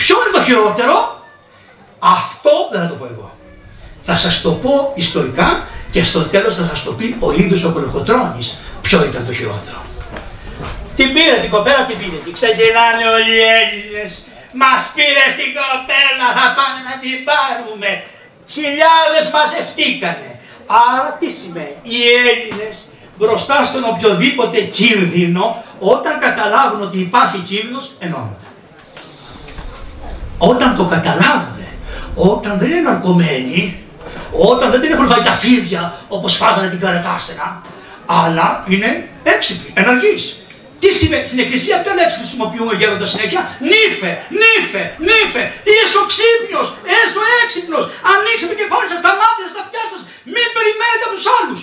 Ποιο 0.00 0.16
είναι 0.20 0.38
το 0.38 0.42
χειρότερο, 0.48 0.96
αυτό 1.98 2.52
δεν 2.72 2.80
θα 2.82 2.88
το 2.88 2.94
πω 2.94 3.04
εγώ. 3.04 3.28
Θα 4.04 4.16
σας 4.16 4.40
το 4.40 4.50
πω 4.62 4.92
ιστορικά 4.94 5.48
και 5.90 6.02
στο 6.04 6.20
τέλος 6.32 6.56
θα 6.56 6.66
σας 6.70 6.82
το 6.82 6.92
πει 6.92 7.16
ο 7.20 7.32
ίδιος 7.32 7.64
ο 7.64 7.72
Κολοκοτρώνης 7.72 8.56
ποιο 8.82 9.04
ήταν 9.04 9.26
το 9.26 9.32
χειρότερο; 9.32 9.80
Την 10.96 11.12
πήρε 11.12 11.36
την 11.40 11.50
κοπέλα, 11.50 11.84
την 11.88 11.98
πήρε; 11.98 12.16
Και 12.24 12.32
ξεκινάνε 12.32 13.04
όλοι 13.16 13.32
οι 13.38 13.44
Έλληνες; 13.58 14.10
Μας 14.62 14.80
πήρε 14.94 15.26
την 15.40 15.50
κοπέλα, 15.60 16.26
θα 16.38 16.46
πάμε 16.58 16.78
να 16.88 16.94
την 17.02 17.16
πάρουμε. 17.28 17.90
Χιλιάδες 18.54 19.24
μαζευτήκανε. 19.34 20.30
Άρα 20.66 21.16
τι 21.20 21.28
σημαίνει; 21.38 21.76
Οι 21.92 21.98
Έλληνες 22.28 22.74
μπροστά 23.18 23.56
στον 23.64 23.84
οποιοδήποτε 23.92 24.58
κίνδυνο, 24.60 25.44
όταν 25.94 26.14
καταλάβουν 26.26 26.82
ότι 26.82 26.98
υπάρχει 27.08 27.38
κίνδυνος, 27.38 27.86
ενώνονται. 27.98 28.47
Όταν 30.38 30.76
το 30.76 30.84
καταλάβουν, 30.84 31.58
όταν 32.14 32.58
δεν 32.58 32.70
είναι 32.70 32.80
ναρκωμένοι, 32.80 33.62
όταν 34.32 34.70
δεν 34.70 34.80
την 34.80 34.90
έχουν 34.92 35.06
φάει 35.08 35.22
τα 35.22 35.34
φίδια 35.42 35.82
όπως 36.08 36.36
φάγανε 36.40 36.68
την 36.74 36.80
καρετάσσερα, 36.84 37.62
αλλά 38.06 38.46
είναι 38.72 38.90
έξυπνοι, 39.34 39.70
ενεργείς. 39.80 40.22
Τι 40.82 40.88
σημαίνει, 41.00 41.26
στην 41.30 41.40
εκκλησία 41.44 41.76
ποια 41.82 41.94
λέξη 41.98 42.16
χρησιμοποιούμε 42.22 42.72
γέροντα 42.80 43.06
συνέχεια, 43.12 43.40
νύφε, 43.70 44.12
νύφε, 44.42 44.82
νύφε, 45.08 45.42
είσαι 45.70 45.96
ο 46.02 46.04
ξύπνιος, 46.12 46.68
είσαι 46.92 47.16
ο 47.22 47.24
έξυπνος, 47.42 47.84
ανοίξτε 48.12 48.46
το 48.52 48.56
κεφάλι 48.60 48.86
σας, 48.92 49.00
τα 49.06 49.12
μάτια 49.20 49.44
σας, 49.46 49.54
τα 49.56 49.62
αυτιά 49.66 49.84
σας, 49.92 50.02
μην 50.34 50.48
περιμένετε 50.56 51.04
από 51.08 51.14
τους 51.18 51.28
άλλους. 51.36 51.60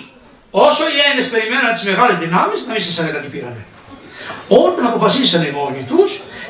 Όσο 0.66 0.82
οι 0.92 0.96
Έλληνες 1.04 1.28
περιμέναν 1.34 1.70
τις 1.76 1.84
μεγάλες 1.90 2.16
δυνάμεις, 2.24 2.58
να 2.66 2.72
μην 2.74 2.82
σας 2.88 2.96
έλεγα 3.02 3.18
τι 3.22 3.28
πήρανε. 3.34 3.62
Όταν 4.64 4.84
αποφασίσανε 4.90 5.48
μόνοι 5.60 5.82
τους, 5.90 6.05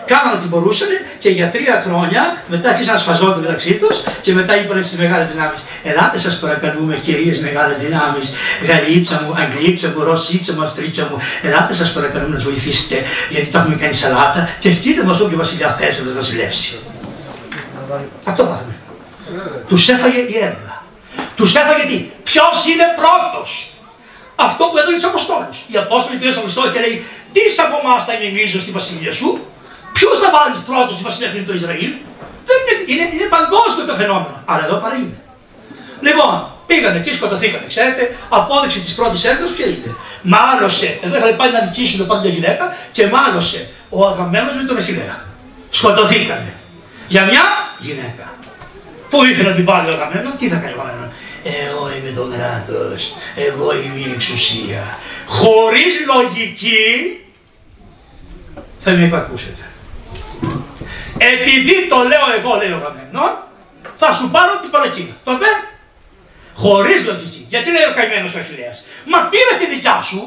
κάναν 0.07 0.33
ό,τι 0.37 0.47
μπορούσαν 0.47 0.89
και 1.19 1.29
για 1.29 1.49
τρία 1.51 1.83
χρόνια 1.87 2.43
μετά 2.49 2.69
άρχισαν 2.71 2.95
να 2.95 3.01
σφαζόνται 3.01 3.41
μεταξύ 3.41 3.73
τους 3.75 3.97
και 4.23 4.33
μετά 4.35 4.61
είπαν 4.61 4.83
στις 4.83 4.99
μεγάλες 4.99 5.29
δυνάμεις: 5.33 5.61
Ελάτε, 5.83 6.19
σας 6.19 6.39
παρακαλούμε, 6.39 6.95
κυρίες 6.97 7.39
μεγάλες 7.41 7.79
δυνάμεις, 7.79 8.35
Γαλλίτσα 8.69 9.23
μου, 9.23 9.35
Αγγλίτσα 9.43 9.93
μου, 9.97 10.05
Ρωσίτσα 10.05 10.53
μου, 10.53 10.63
Αυστρίτσα 10.63 11.09
μου, 11.11 11.17
ελάτε, 11.43 11.75
σας 11.75 11.93
παρακαλούμε 11.93 12.37
να 12.37 12.43
βοηθήσετε, 12.43 12.97
γιατί 13.31 13.47
το 13.47 13.59
έχουμε 13.59 13.75
κάνει 13.75 13.95
σαλάτα 13.95 14.51
και 14.61 14.73
στείλτε 14.73 15.03
μας 15.05 15.21
όποιο 15.21 15.37
βασιλιά 15.37 15.77
θέλετε 15.79 16.03
να 16.03 16.15
βασιλεύσει. 16.15 16.79
Αυτό 18.25 18.43
πάθαμε. 18.45 18.75
Τους 19.69 19.89
έφαγε 19.89 20.19
η 20.19 20.37
έρευνα. 20.37 20.83
Τους 21.37 21.55
έφαγε 21.55 21.85
τι; 21.87 21.99
Ποιος 22.25 22.57
είναι 22.71 22.87
πρώτος; 23.01 23.71
Αυτό 24.35 24.65
που 24.65 24.77
έδωσε 24.79 25.01
του 25.01 25.09
Αποστόλου. 25.13 25.53
Οι 25.71 25.77
Απόστολοι 25.85 26.19
πήγαν 26.19 26.33
στον 26.35 26.45
Χριστό 26.45 26.63
και 26.73 26.81
λέει: 26.85 27.05
Τι 27.33 27.43
από 27.65 27.77
εμάς 27.83 28.05
θα 28.05 28.15
γεννήσω 28.21 28.61
στη 28.61 28.71
βασιλεία 28.71 29.13
σου; 29.13 29.29
Ποιος 29.97 30.17
θα 30.23 30.29
βάλει 30.37 30.57
πρώτο 30.71 30.91
στη 30.97 31.03
βασιλεία 31.09 31.45
του 31.47 31.55
Ισραήλ; 31.61 31.93
Δεν 32.49 32.59
είναι, 32.63 32.75
είναι, 32.93 33.07
είναι 33.15 33.29
παγκόσμιο 33.37 33.85
το 33.91 33.95
φαινόμενο. 34.01 34.37
Αλλά 34.51 34.63
εδώ 34.69 34.77
παρήγγειλε. 34.85 35.21
Λοιπόν, 36.07 36.33
πήγανε 36.69 36.99
και 37.05 37.13
σκοτωθήκανε. 37.19 37.67
Ξέρετε, 37.73 38.03
απόδειξη 38.39 38.81
της 38.87 38.95
πρώτης 38.99 39.25
έρευνα 39.29 39.47
ποια 39.57 39.67
είναι; 39.75 39.93
Μάλωσε, 40.33 40.89
εδώ 41.05 41.15
είχαν 41.19 41.37
πάει 41.41 41.51
να 41.57 41.61
νικήσουν 41.65 41.99
το 42.03 42.07
πάντα 42.11 42.29
γυναίκα 42.37 42.65
και 42.97 43.03
μάλωσε 43.15 43.61
ο 43.97 43.99
Αγαμένο 44.11 44.49
με 44.59 44.65
τον 44.69 44.77
Αχηλέα. 44.83 45.17
Σκοτωθήκανε. 45.79 46.53
Για 47.09 47.23
μια 47.31 47.45
γυναίκα. 47.87 48.27
Πού 49.11 49.25
ήθελε 49.25 49.49
να 49.49 49.55
την 49.55 49.65
πάρει 49.65 49.87
ο 49.91 49.95
Αγαμένο, 49.97 50.29
τι 50.39 50.49
θα 50.53 50.57
κάνει 50.63 50.75
ο 50.79 50.83
Αγαμένο. 50.85 51.07
Εγώ 51.65 51.83
είμαι 51.95 52.13
το 52.19 52.25
κράτο, 52.35 52.81
εγώ 53.49 53.69
είμαι 53.73 53.99
η 54.07 54.13
εξουσία. 54.15 54.83
Χωρίς 55.27 55.95
λογική 56.13 56.85
θα 58.81 58.91
με 58.91 59.05
υπακούσετε. 59.05 59.65
Επειδή 61.19 61.75
το 61.89 61.97
λέω 62.11 62.27
εγώ, 62.39 62.53
λέει 62.61 62.73
ο 62.77 62.79
Αγαμένον, 62.81 63.33
θα 64.01 64.13
σου 64.13 64.31
πάρω 64.35 64.53
την 64.63 64.71
παρακίνα. 64.71 65.15
Το 65.25 65.33
δε, 65.39 65.51
χωρίς 66.63 67.05
λογική. 67.05 67.47
Γιατί 67.53 67.69
λέει 67.75 67.87
ο 67.91 67.95
καημένος 67.97 68.35
ο 68.35 68.39
Αχηλέα. 68.39 68.75
Μα 69.13 69.19
πήρε 69.31 69.53
τη 69.61 69.67
δικιά 69.75 69.97
σου 70.09 70.21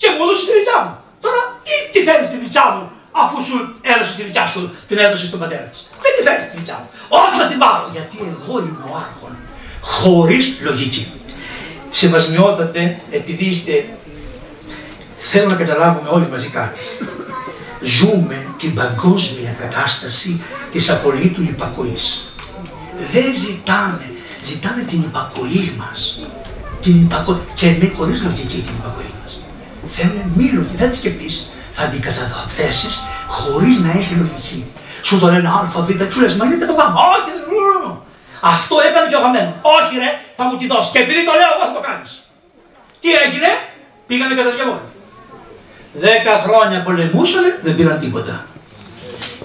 και 0.00 0.08
μου 0.12 0.22
έδωσες 0.24 0.44
τη 0.48 0.52
δικιά 0.58 0.78
μου. 0.84 0.94
Τώρα 1.24 1.40
τι, 1.64 1.74
τι 1.92 1.98
θέλεις 2.06 2.28
τη 2.32 2.36
δικιά 2.46 2.66
μου 2.74 2.84
αφού 3.22 3.36
σου 3.48 3.56
έδωσες 3.92 4.14
τη 4.14 4.22
δικιά 4.22 4.46
σου, 4.46 4.60
την 4.88 4.98
έδωσες 4.98 5.28
στον 5.28 5.40
πατέρα 5.40 5.66
της. 5.72 5.80
Δεν 6.02 6.12
τη 6.16 6.22
θέλεις 6.28 6.50
τη 6.50 6.56
δικιά 6.56 6.78
μου. 6.80 6.88
Όχι 7.08 7.34
θα 7.40 7.46
την 7.48 7.58
πάρω. 7.58 7.88
Γιατί 7.92 8.16
εγώ 8.20 8.58
είμαι 8.58 8.84
ο 8.90 8.92
άρχον. 9.04 9.32
Χωρίς 9.80 10.44
λογική. 10.60 11.12
Σεβασμιότατε, 11.90 13.00
επειδή 13.10 13.44
είστε. 13.44 13.84
Θέλω 15.30 15.46
να 15.46 15.56
καταλάβουμε 15.56 16.08
όλοι 16.08 16.28
μαζί 16.30 16.48
κάτι. 16.48 16.78
Ζούμε 17.80 18.45
την 18.58 18.74
παγκόσμια 18.74 19.52
κατάσταση 19.60 20.42
της 20.72 20.90
απολύτου 20.90 21.42
υπακοής. 21.42 22.28
Δεν 23.12 23.34
ζητάνε, 23.34 24.08
ζητάνε 24.44 24.82
την 24.82 25.00
υπακοή 25.00 25.74
μας. 25.78 26.18
Την 26.82 27.00
υπακοή, 27.00 27.38
και 27.54 27.66
με 27.66 27.92
χωρίς 27.96 28.22
λογική 28.22 28.58
την 28.66 28.74
υπακοή 28.80 29.12
μας. 29.22 29.32
Θέλουν 29.96 30.32
μη 30.36 30.50
λογική, 30.50 30.76
δεν 30.76 30.90
τη 30.90 30.96
σκεφτείς. 30.96 31.46
Θα 31.72 31.84
την 31.84 32.00
καταθέσεις 32.00 33.02
χωρίς 33.26 33.80
να 33.80 33.90
έχει 33.90 34.14
λογική. 34.14 34.64
Σου 35.02 35.18
το 35.18 35.26
λένε 35.26 35.48
α, 35.48 35.82
β, 35.86 35.88
του 36.12 36.20
λες, 36.20 36.34
μα 36.34 36.44
είναι 36.44 36.66
το 36.66 36.74
γάμο. 36.78 36.98
Όχι, 37.12 37.30
δεν 37.36 37.46
Αυτό 38.40 38.74
έκανε 38.88 39.06
και 39.10 39.16
ο 39.16 39.20
γαμμένο. 39.20 39.52
Όχι 39.76 39.92
ρε, 40.02 40.10
θα 40.36 40.44
μου 40.44 40.56
τη 40.58 40.66
δώσεις. 40.66 40.90
Και 40.92 41.00
επειδή 41.04 41.20
το 41.28 41.32
λέω, 41.40 41.50
εγώ 41.54 41.64
θα 41.68 41.74
το 41.78 41.82
κάνεις. 41.88 42.10
Τι 43.00 43.08
έγινε, 43.24 43.50
πήγανε 44.06 44.34
κατά 44.38 44.50
διαβόλου. 44.56 44.88
Δέκα 46.04 46.34
χρόνια 46.46 46.82
πολεμούσανε, 46.82 47.58
δεν 47.62 47.74
πήραν 47.76 48.00
τίποτα. 48.00 48.45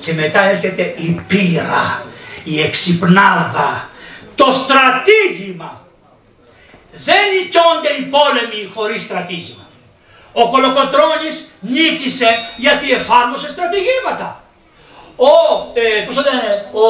Και 0.02 0.14
μετά 0.14 0.44
έρχεται 0.44 0.82
η 0.82 1.24
πύρα, 1.28 2.04
η 2.44 2.62
εξυπνάδα, 2.62 3.90
το 4.36 4.52
στρατήγημα. 4.52 5.82
Δεν 6.92 7.24
νικιώνται 7.34 7.90
οι 8.00 8.02
πόλεμοι 8.02 8.72
χωρίς 8.74 9.04
στρατήγημα. 9.04 9.66
Ο 10.34 10.50
Κολοκοτρώνης 10.50 11.52
νίκησε 11.60 12.30
γιατί 12.58 12.92
εφάρμοσε 12.92 13.50
στρατηγήματα 13.52 14.42
ο, 15.30 15.34
ε, 15.82 16.04
πώς 16.06 16.16
το 16.16 16.22
λένε, 16.28 16.50
ο, 16.82 16.86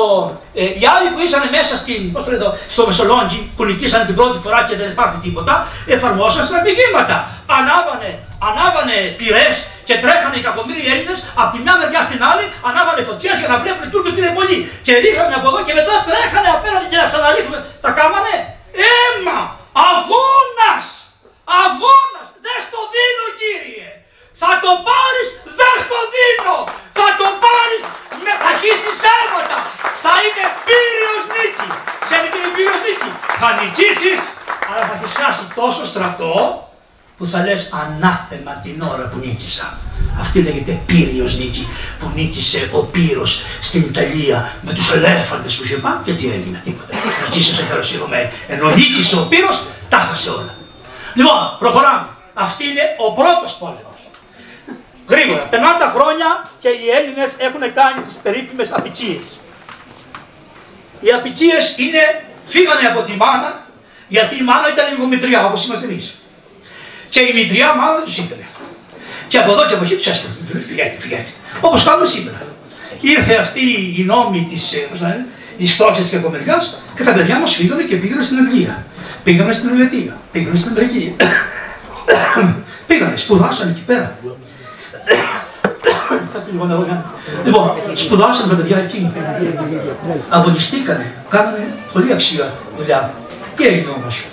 ε, 0.54 0.64
οι 0.80 0.84
άλλοι 0.94 1.08
που 1.14 1.20
ήσαν 1.26 1.44
μέσα 1.58 1.74
στην, 1.82 2.12
πώς 2.12 2.24
το 2.24 2.30
λένε, 2.32 2.46
στο 2.76 2.82
Μεσολόγγι, 2.88 3.40
που 3.56 3.64
νικήσαν 3.66 4.06
την 4.06 4.16
πρώτη 4.16 4.38
φορά 4.44 4.60
και 4.70 4.76
δεν 4.82 4.90
υπάρχει 4.96 5.18
τίποτα, 5.26 5.54
εφαρμόσαν 5.96 6.44
στρατηγήματα. 6.50 7.18
Ανάβανε, 7.58 8.12
ανάβανε 8.50 8.98
πυρές 9.18 9.56
και 9.92 10.00
τρέχανε 10.04 10.36
οι 10.40 10.44
κακομίροι 10.48 10.84
Έλληνες 10.94 11.20
από 11.42 11.50
τη 11.54 11.58
μια 11.66 11.76
μεριά 11.80 12.02
στην 12.10 12.20
άλλη, 12.30 12.46
ανάβανε 12.68 13.02
φωτιές 13.10 13.36
για 13.42 13.50
να 13.54 13.58
βλέπουν 13.62 13.84
οι 13.88 13.92
Τούρκοι 13.94 14.10
τι 14.16 14.20
είναι 14.24 14.36
πολύ. 14.40 14.58
Και 14.86 14.94
ρίχνανε 15.04 15.36
από 15.40 15.48
εδώ 15.52 15.60
και 15.68 15.74
μετά 15.80 15.94
τρέχανε 16.08 16.50
απέναντι 16.58 16.88
και 16.92 17.00
να 17.02 17.06
ξαναρίχνουμε. 17.10 17.60
Τα 17.84 17.90
κάμανε 17.98 18.34
αίμα, 18.90 19.40
αγώνα, 19.90 20.74
αγώνα. 21.62 22.22
Δεν 22.46 22.58
στο 22.68 22.80
δίνω 22.94 23.26
κύριε. 23.40 23.90
Θα 24.42 24.52
το 24.64 24.72
πάρεις, 24.88 25.28
δεν 25.60 25.76
στο 25.86 26.00
δίνω. 26.14 26.58
Θα 27.00 27.08
το 27.20 27.28
πάρεις, 27.44 27.84
με, 28.24 28.32
θα 28.44 28.52
χύσεις 28.62 29.00
αίματα. 29.16 29.58
Θα 30.04 30.14
είναι 30.26 30.46
πύριος 30.68 31.24
νίκη. 31.36 31.68
Ξέρετε 32.06 32.28
τι 32.32 32.38
είναι 32.40 32.52
πύριος 32.56 32.82
νίκη. 32.86 33.10
Θα 33.42 33.50
νικήσεις, 33.60 34.22
αλλά 34.70 34.84
θα 34.90 34.96
χυσάσει 35.02 35.44
τόσο 35.60 35.84
στρατό 35.92 36.36
που 37.22 37.28
θα 37.28 37.44
λες 37.44 37.70
ανάθεμα 37.82 38.52
την 38.64 38.82
ώρα 38.82 39.10
που 39.10 39.18
νίκησα. 39.26 39.78
Αυτή 40.20 40.42
λέγεται 40.42 40.80
Πύριος 40.86 41.38
νίκη 41.38 41.68
που 42.00 42.12
νίκησε 42.16 42.70
ο 42.74 42.80
Πύρος 42.80 43.42
στην 43.62 43.82
Ιταλία 43.82 44.54
με 44.62 44.74
τους 44.74 44.92
ελέφαντες 44.94 45.56
που 45.56 45.64
είχε 45.64 45.76
πάει 45.76 45.94
και 46.04 46.14
τι 46.14 46.26
έγινε, 46.26 46.62
τίποτα. 46.64 46.94
Νικήσε 47.24 47.56
σε 47.56 47.64
καλοσύρωμενη. 47.64 48.30
Ενώ 48.48 48.70
νίκησε 48.70 49.20
ο 49.20 49.26
Πύρος, 49.30 49.66
τα 49.90 49.98
χάσε 49.98 50.30
όλα. 50.30 50.54
Λοιπόν, 51.14 51.56
προχωράμε. 51.60 52.08
Αυτή 52.34 52.64
είναι 52.64 52.86
ο 53.06 53.14
πρώτος 53.14 53.52
πόλεμος. 53.60 54.00
Γρήγορα. 55.10 55.42
Περνάνε 55.42 55.80
τα 55.80 55.90
χρόνια 55.96 56.50
και 56.60 56.70
οι 56.70 56.86
Έλληνες 56.98 57.32
έχουν 57.38 57.64
κάνει 57.80 58.02
τις 58.08 58.16
περίφημες 58.24 58.72
απικίες. 58.72 59.26
Οι 61.02 61.10
απικίες 61.18 61.78
είναι, 61.78 62.04
φύγανε 62.48 62.88
από 62.92 63.02
τη 63.02 63.14
μάνα, 63.22 63.66
γιατί 64.08 64.34
η 64.42 64.44
μάνα 64.44 64.68
ήταν 64.74 64.86
λίγο 64.92 65.06
μητριά 65.06 65.46
όπως 65.46 65.66
είμαστε 65.66 65.86
εμείς. 65.86 66.16
Και 67.14 67.20
η 67.20 67.32
μητριά 67.34 67.70
μάλλον 67.80 67.96
δεν 67.96 68.06
τους 68.06 68.18
ήθελε. 68.18 68.46
Και 69.28 69.38
από 69.38 69.52
εδώ 69.52 69.66
και 69.68 69.74
από 69.74 69.84
εκεί 69.84 69.96
τους 69.96 70.08
έστειλε. 70.08 70.34
Φυγάτε, 70.68 70.96
φυγάτε. 71.00 71.32
Όπως 71.62 71.84
κάνουμε 71.84 72.06
σήμερα. 72.06 72.42
Ήρθε 73.02 73.34
αυτή 73.36 73.64
η 73.98 74.04
νόμη 74.04 74.48
της 74.52 74.74
ε, 74.74 75.66
φτώχειας 75.66 76.08
και 76.08 76.18
κομμεριά 76.18 76.64
και 76.96 77.04
τα 77.04 77.12
παιδιά 77.14 77.40
μας 77.40 77.56
φύγανε 77.56 77.84
και 77.84 77.96
πήγανε 77.96 78.24
στην 78.24 78.38
Αγγλία. 78.38 78.86
Πήγανε 79.24 79.54
στην 79.54 79.70
Ελβετία. 79.70 80.18
Πήγανε 80.32 80.58
στην 80.58 80.72
Αμερική. 80.72 81.16
πήγανε, 82.88 83.18
σπουδάσαν 83.18 83.70
εκεί 83.70 83.82
πέρα. 83.82 84.16
Λοιπόν, 87.46 87.72
σπουδάσαν 87.94 88.50
τα 88.50 88.56
παιδιά 88.56 88.78
εκεί. 88.78 89.12
Αγωνιστήκανε. 90.30 91.14
Κάνανε 91.30 91.74
πολύ 91.94 92.14
αξία 92.14 92.54
δουλειά. 92.78 93.14
Τι 93.56 93.66
έγινε 93.66 93.90
όμως; 93.98 94.26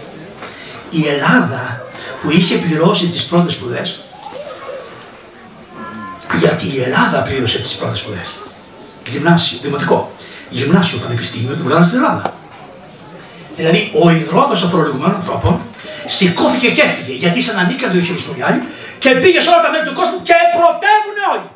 Η 0.91 1.09
Ελλάδα 1.09 1.78
που 2.23 2.31
είχε 2.31 2.57
πληρώσει 2.57 3.07
τις 3.07 3.25
πρώτες 3.25 3.55
σπουδές, 3.55 4.01
γιατί 6.39 6.67
η 6.67 6.83
Ελλάδα 6.83 7.23
πλήρωσε 7.23 7.59
τις 7.59 7.75
πρώτες 7.75 7.99
σπουδές. 7.99 8.29
Γυμνάσιο, 9.07 9.59
δημοτικό. 9.63 10.13
Γυμνάσιο, 10.51 10.99
πανεπιστήμιο, 10.99 11.55
το 11.57 11.63
βγάλανε 11.63 11.87
στην 11.87 11.99
Ελλάδα. 11.99 12.35
Δηλαδή, 13.57 13.93
ο 14.03 14.11
ιδρώτος 14.11 14.61
των 14.61 14.71
φορολογουμένων 14.71 15.15
ανθρώπων 15.15 15.61
σηκώθηκε 16.07 16.69
και 16.71 16.83
έφυγε, 16.89 17.13
γιατί 17.13 17.41
σαν 17.43 17.59
ανήκαν 17.59 17.91
το 17.93 17.97
είχε 17.99 18.15
και 19.03 19.11
πήγε 19.23 19.41
σε 19.45 19.49
όλα 19.53 19.63
τα 19.65 19.71
μέρη 19.73 19.85
του 19.89 19.97
κόσμου 20.01 20.19
και 20.29 20.37
πρωτεύουν 20.57 21.19
όλοι. 21.33 21.49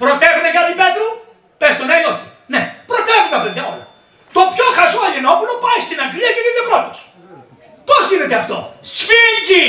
Πρωτεύουν 0.00 0.46
για 0.54 0.64
την 0.68 0.76
Πέτρου, 0.80 1.08
πες 1.60 1.72
το 1.78 1.84
ναι 1.88 1.96
ή 2.02 2.04
όχι. 2.12 2.26
Ναι, 2.52 2.62
πρωτεύουν 2.90 3.30
τα 3.34 3.40
παιδιά 3.42 3.62
όλα. 3.72 3.84
Το 4.36 4.42
πιο 4.54 4.66
χαζό 4.76 5.02
Ελληνόπουλο 5.08 5.52
πάει 5.64 5.80
στην 5.86 5.98
Αγγλία 6.04 6.30
και 6.34 6.42
γίνεται 6.44 6.64
πρώτος. 6.70 6.98
Πώς 7.90 8.02
γίνεται 8.10 8.36
αυτό, 8.42 8.56
Σφίγγι! 8.96 9.68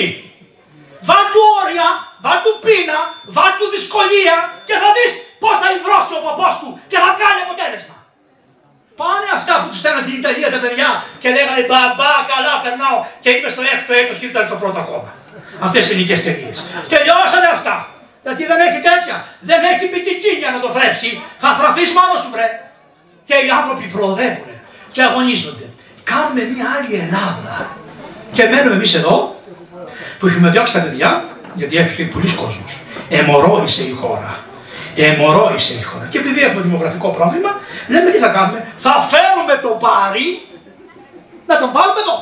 Βάλ' 1.09 1.29
όρια, 1.61 1.87
βάλ' 2.25 2.41
του 2.45 2.53
πείνα, 2.65 2.99
βάλ' 3.37 3.55
του 3.59 3.67
δυσκολία 3.75 4.35
και 4.67 4.75
θα 4.81 4.89
δεις 4.95 5.11
πώς 5.43 5.55
θα 5.61 5.67
υδρώσει 5.75 6.13
ο 6.19 6.21
παππού 6.25 6.47
του 6.61 6.69
και 6.91 6.97
θα 7.03 7.09
βγάλει 7.17 7.41
αποτέλεσμα. 7.45 7.95
Πάνε 8.99 9.27
αυτά 9.39 9.53
που 9.59 9.67
τους 9.71 9.79
στέλναν 9.81 10.03
στην 10.05 10.15
Ιταλία 10.21 10.49
τα 10.55 10.59
παιδιά 10.63 10.89
και 11.21 11.29
λέγανε 11.35 11.63
μπαμπά, 11.69 12.11
καλά 12.31 12.53
περνάω 12.63 12.97
και 13.23 13.29
είπε 13.35 13.47
στο 13.53 13.61
έκτο 13.73 13.91
έτος 14.01 14.15
και 14.19 14.27
ήταν 14.31 14.43
στο 14.49 14.57
πρώτο 14.61 14.79
ακόμα. 14.85 15.09
Αυτές 15.65 15.81
οι 15.85 15.91
ελληνικές 15.93 16.19
ταινίες. 16.25 16.57
Τελειώσανε 16.93 17.49
αυτά. 17.57 17.75
Γιατί 18.25 18.43
δεν 18.51 18.59
έχει 18.67 18.79
τέτοια. 18.89 19.15
Δεν 19.49 19.59
έχει 19.71 19.85
πικικίνια 19.93 20.49
να 20.55 20.59
το 20.63 20.69
φρέψει. 20.75 21.11
Θα 21.43 21.49
θραφείς 21.59 21.89
μόνος 21.97 22.19
σου 22.23 22.29
βρε. 22.35 22.49
Και 23.27 23.35
οι 23.45 23.49
άνθρωποι 23.59 23.85
προοδεύουν 23.95 24.53
και 24.93 25.01
αγωνίζονται. 25.07 25.67
Κάνουμε 26.11 26.43
μια 26.53 26.65
άλλη 26.75 26.93
Ελλάδα. 27.05 27.55
Και 28.33 28.43
μένουμε 28.51 28.75
εμείς 28.75 28.93
εδώ 28.93 29.35
που 30.19 30.27
έχουμε 30.27 30.49
διώξει 30.49 30.73
τα 30.73 30.81
παιδιά, 30.81 31.23
γιατί 31.53 31.77
έφυγε 31.77 32.03
πολλοί 32.13 32.29
κόσμος. 32.41 32.71
Εμορρόησε 33.09 33.83
η 33.83 33.91
χώρα. 34.01 34.31
Εμορρόησε 34.95 35.73
η 35.81 35.83
χώρα. 35.89 36.05
Και 36.11 36.17
επειδή 36.17 36.39
έχουμε 36.47 36.61
δημογραφικό 36.61 37.09
πρόβλημα, 37.17 37.51
λέμε 37.87 38.09
τι 38.13 38.17
θα 38.25 38.29
κάνουμε; 38.37 38.59
Θα 38.85 38.93
φέρουμε 39.11 39.53
το 39.65 39.71
πάρι 39.85 40.27
να 41.49 41.55
τον 41.61 41.69
βάλουμε 41.75 42.01
εδώ. 42.05 42.17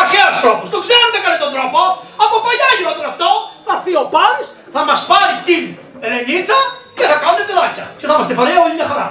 Αρχαίος 0.00 0.36
τρόπος. 0.44 0.66
Το 0.74 0.78
ξέρετε 0.86 1.16
καλέ 1.24 1.36
τον 1.44 1.52
τρόπο. 1.56 1.78
Από 2.24 2.34
παλιά 2.44 2.68
γινόταν 2.78 3.06
αυτό. 3.12 3.28
Θα 3.66 3.72
έρθει 3.76 3.92
ο 4.02 4.04
Πάρης, 4.14 4.46
θα 4.74 4.80
μας 4.88 5.00
πάρει 5.10 5.34
την 5.48 5.64
Ελενίτσα 6.04 6.58
και 6.96 7.04
θα 7.10 7.16
κάνουμε 7.22 7.44
παιδάκια. 7.48 7.86
Και 7.98 8.06
θα 8.08 8.12
είμαστε 8.16 8.34
παρέα 8.40 8.58
όλη 8.64 8.74
μια 8.78 8.88
χαρά. 8.92 9.08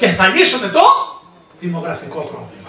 και 0.00 0.06
θα 0.18 0.24
λύσουμε 0.34 0.68
το 0.76 0.84
δημογραφικό 1.64 2.20
πρόβλημα. 2.30 2.59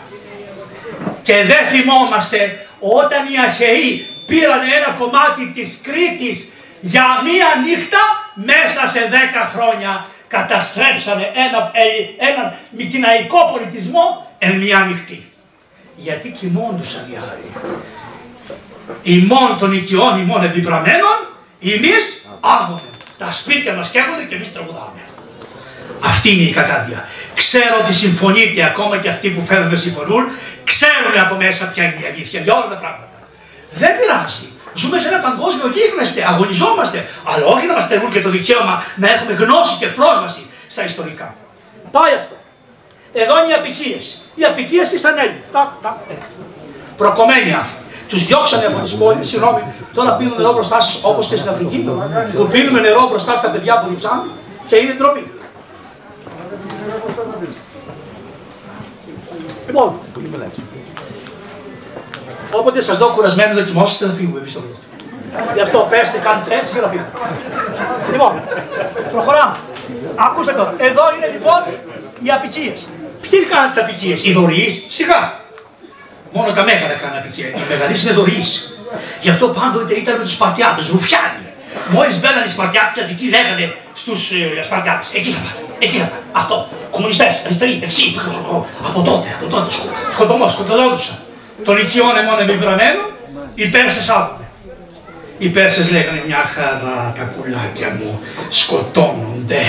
Και 1.24 1.44
δεν 1.44 1.68
θυμόμαστε 1.72 2.66
όταν 2.80 3.22
οι 3.34 3.38
Αχαιοί 3.48 4.06
πήραν 4.28 4.62
ένα 4.78 4.96
κομμάτι 5.00 5.52
της 5.56 5.80
Κρήτης 5.84 6.52
για 6.82 7.06
μία 7.24 7.48
νύχτα 7.66 8.04
μέσα 8.34 8.88
σε 8.88 9.10
10 9.12 9.52
χρόνια 9.54 10.08
καταστρέψανε 10.28 11.32
ένα, 11.46 11.72
ε, 11.74 12.28
έναν 12.30 12.54
μικυναϊκό 12.70 13.40
πολιτισμό 13.54 14.32
εν 14.40 14.54
μία 14.58 14.80
νυχτή. 14.80 15.26
Γιατί 15.96 16.30
κοιμώντουσαν 16.30 17.06
οι 17.12 17.16
Άγιοι. 17.16 17.52
Ημών 19.04 19.58
των 19.60 19.74
οικειών, 19.74 20.20
ημών 20.20 20.44
επιπραμένων, 20.44 21.18
εμείς 21.64 22.26
άγονται. 22.40 22.92
Τα 23.18 23.32
σπίτια 23.32 23.74
μας 23.74 23.90
καίγονται 23.90 24.24
και 24.30 24.36
εμείς 24.36 24.54
τραγουδάμε. 24.54 25.02
Αυτή 26.04 26.32
είναι 26.32 26.50
η 26.50 26.52
κακάδια. 26.52 27.08
Ξέρω 27.36 27.76
ότι 27.84 27.94
συμφωνείτε 27.94 28.64
ακόμα 28.64 28.98
και 28.98 29.10
αυτοί 29.10 29.30
που 29.30 29.42
φέρνουν 29.42 29.78
συμφωνούν, 29.78 30.24
ξέρουν 30.72 31.16
από 31.26 31.36
μέσα 31.44 31.62
ποια 31.74 31.84
είναι 31.86 32.00
η 32.04 32.06
αλήθεια 32.12 32.40
για 32.46 32.54
όλα 32.58 32.68
τα 32.74 32.80
πράγματα. 32.84 33.18
Δεν 33.82 33.92
πειράζει. 33.98 34.48
Ζούμε 34.82 34.98
σε 35.00 35.08
ένα 35.12 35.20
παγκόσμιο 35.28 35.68
γίγνεσθε, 35.76 36.22
αγωνιζόμαστε, 36.32 37.00
αλλά 37.30 37.46
όχι 37.54 37.66
να 37.70 37.74
μας 37.78 37.84
στερούν 37.88 38.10
και 38.14 38.22
το 38.26 38.30
δικαίωμα 38.38 38.76
να 39.02 39.08
έχουμε 39.16 39.34
γνώση 39.42 39.74
και 39.82 39.88
πρόσβαση 40.00 40.44
στα 40.74 40.84
ιστορικά. 40.90 41.28
Πάει 41.96 42.14
αυτό. 42.20 42.36
Εδώ 43.22 43.34
είναι 43.40 43.52
οι 43.54 43.58
απικίες. 43.62 44.04
Οι 44.36 44.44
απικίες 44.52 44.88
ήσαν 44.92 45.18
Έλληνες. 45.18 45.48
Προκομμένοι 46.98 47.54
άνθρωποι. 47.60 47.80
Τους 48.12 48.26
διώξανε 48.26 48.66
από 48.66 48.80
τις 48.86 48.94
πόλεις, 48.94 49.30
συγγνώμη, 49.30 49.62
τώρα 49.94 50.12
πίνουν 50.12 50.38
νερό 50.38 50.54
μπροστά 50.54 50.82
σας 50.82 51.00
όπως 51.02 51.28
και 51.28 51.36
στην 51.36 51.50
Αφρική. 51.50 51.78
Που 52.36 52.48
πίνουμε 52.54 52.80
νερό 52.80 53.08
μπροστά 53.10 53.36
στα 53.36 53.50
παιδιά 53.50 53.80
που 53.80 53.90
διψάνε 53.90 54.22
και 54.68 54.76
είναι 54.76 54.94
ντροπή. 54.94 55.32
Λοιπόν, 59.68 60.00
όποτε 62.52 62.82
σας 62.82 62.98
δω 62.98 63.08
κουρασμένοι 63.08 63.54
δοκιμώσει, 63.54 64.06
θα 64.06 64.14
φύγουμε 64.18 64.40
εμείς 64.40 64.58
Γι' 65.54 65.62
αυτό 65.62 65.88
πέστε, 65.90 66.18
κάντε 66.18 66.56
έτσι 66.56 66.74
και 66.74 66.80
θα 66.80 66.90
φύγουμε. 66.90 67.10
Λοιπόν, 68.12 68.34
προχωράμε. 69.12 69.56
Ακούστε 70.16 70.52
τώρα. 70.52 70.74
Εδώ 70.78 71.04
είναι 71.16 71.28
λοιπόν 71.36 71.62
οι 72.24 72.32
απικίες. 72.32 72.88
Ποιοι 73.22 73.40
κάνουν 73.46 73.70
τις 73.70 73.82
απικίες, 73.84 74.26
οι 74.26 74.32
δωρείς, 74.32 74.86
σιγά. 74.88 75.40
Μόνο 76.34 76.52
τα 76.52 76.64
μέγαρα 76.64 76.94
κάνουν 76.94 77.18
απικία. 77.18 77.48
Οι 77.48 77.66
μεγαλείς 77.70 78.04
είναι 78.04 78.14
δωρείς. 78.14 78.74
Γι' 79.22 79.30
αυτό 79.30 79.48
πάντοτε 79.48 79.94
ήταν 79.94 80.18
με 80.18 80.24
τους 80.24 80.34
Σπαρτιάτες, 80.34 80.88
ρουφιάνοι. 80.88 81.46
Μόλις 81.90 82.20
μπαίνανε 82.20 82.46
οι 82.46 82.50
Σπαρτιάτες 82.56 82.94
και 82.94 83.02
αντικοί 83.02 83.30
λέγανε 83.30 83.76
στους 83.94 84.32
ε, 84.32 84.64
Σπαρτιάτες, 84.64 85.08
εκεί 85.14 85.30
θα 85.30 85.40
πάτε, 85.46 85.62
εκεί 85.80 85.98
θα 85.98 86.04
πάτε. 86.04 86.24
Αυτό. 86.32 86.68
Κομμουνιστές, 86.92 87.42
αριστεροί, 87.46 87.78
δεξί. 87.80 88.16
Από 88.88 89.02
τότε, 89.02 89.28
από 89.40 89.50
τότε 89.50 89.66
το 89.66 89.72
σκοτωμό, 90.14 90.50
σκοτωδόντουσαν. 90.50 91.18
Τον 91.66 91.78
οικειών 91.78 92.16
μόνο 92.28 92.42
επιπραμένο, 92.42 93.02
οι 93.56 93.66
Πέρσες 93.68 94.10
άκουνε. 94.10 94.46
Οι 95.38 95.48
Πέρσες 95.50 95.92
λέγανε 95.92 96.24
μια 96.26 96.52
χαρά 96.56 97.14
τα 97.18 97.24
πουλάκια 97.24 97.90
μου 98.00 98.22
σκοτώνονται. 98.50 99.62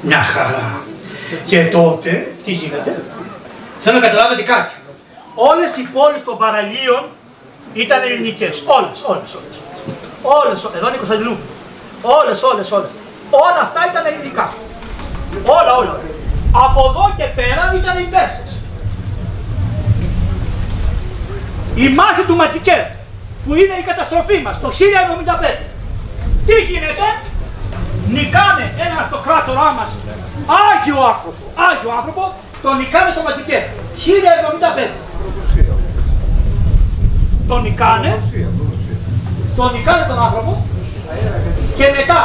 Μια 0.00 0.22
χαρά. 0.22 0.82
Και 1.46 1.64
τότε, 1.64 2.32
τι 2.44 2.52
γίνεται, 2.52 3.02
θέλω 3.82 3.98
να 3.98 4.06
καταλάβετε 4.06 4.42
κάτι. 4.42 4.74
Όλες 5.34 5.76
οι 5.76 5.82
πόλεις 5.92 6.24
των 6.24 6.38
παραλίων 6.38 7.04
ήταν 7.72 8.02
ελληνικές. 8.02 8.62
Όλες, 8.66 8.98
όλες, 9.06 9.34
όλες. 9.34 9.56
Όλες, 10.38 10.58
εδώ 10.76 10.86
είναι 10.86 10.98
η 11.00 11.02
Κωνσταντινούπολη. 11.04 11.50
Όλες, 12.18 12.38
όλες, 12.50 12.66
όλες. 12.76 12.90
Όλα 13.46 13.60
αυτά 13.66 13.80
ήταν 13.90 14.02
ελληνικά. 14.10 14.46
Όλα, 15.58 15.72
όλα. 15.80 15.94
Από 16.64 16.80
εδώ 16.88 17.04
και 17.18 17.26
πέρα 17.38 17.62
ήταν 17.80 17.94
οι 18.02 18.06
Πέρσες. 18.12 18.50
Η 21.84 21.86
μάχη 21.98 22.22
του 22.28 22.36
Ματσικέρ, 22.40 22.82
που 23.44 23.52
είναι 23.60 23.76
η 23.82 23.84
καταστροφή 23.90 24.36
μας 24.44 24.60
το 24.60 24.70
1075. 24.70 25.62
Τι 26.46 26.54
γίνεται, 26.70 27.06
νικάνε 28.14 28.66
ένα 28.84 28.96
αυτοκράτορά 29.04 29.68
μας, 29.78 29.90
Άγιο 30.46 30.98
άνθρωπο, 31.10 31.42
Άγιο 31.68 31.90
άνθρωπο, 31.98 32.22
τον 32.62 32.76
νικάνε 32.76 33.10
στο 33.10 33.22
Ματσικέρ. 33.26 33.62
1075. 34.04 34.90
Τον 37.48 37.62
νικάνε, 37.62 38.22
τον 39.56 39.68
νικάνε 39.72 40.04
τον 40.10 40.18
άνθρωπο 40.26 40.52
και 41.78 41.86
μετά, 41.96 42.20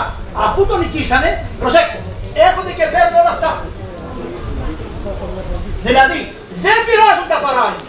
αφού 0.45 0.59
τον 0.69 0.79
νικήσανε, 0.79 1.29
προσέξτε, 1.59 1.99
έρχονται 2.47 2.73
και 2.77 2.85
παίρνουν 2.93 3.15
όλα 3.21 3.33
αυτά. 3.37 3.51
Δηλαδή, 5.87 6.19
δεν 6.63 6.77
πειράζουν 6.85 7.27
τα 7.33 7.39
παράλια. 7.45 7.87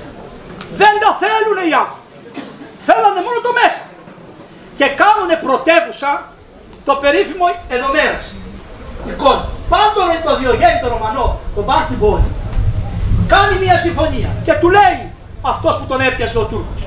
Δεν 0.80 0.92
τα 1.02 1.10
θέλουν 1.22 1.58
οι 1.66 1.72
άνθρωποι. 1.82 2.08
Θέλανε 2.86 3.20
μόνο 3.26 3.38
το 3.46 3.52
μέσα. 3.60 3.82
Και 4.78 4.86
κάνουν 5.02 5.30
πρωτεύουσα 5.44 6.10
το 6.88 6.92
περίφημο 7.02 7.46
εδωμέρας. 7.74 8.24
Λοιπόν, 9.08 9.36
πάντοτε 9.72 10.16
το 10.26 10.32
Διογέννη 10.40 10.78
το 10.82 10.88
Ρωμανό, 10.94 11.26
τον 11.54 11.64
πάνε 11.68 11.84
στην 11.88 11.98
πόλη, 12.02 12.28
κάνει 13.32 13.54
μια 13.64 13.76
συμφωνία 13.84 14.30
και 14.44 14.52
του 14.60 14.68
λέει 14.76 14.98
αυτός 15.52 15.74
που 15.78 15.86
τον 15.90 16.00
έπιασε 16.00 16.38
ο 16.38 16.44
Τούρκος. 16.50 16.79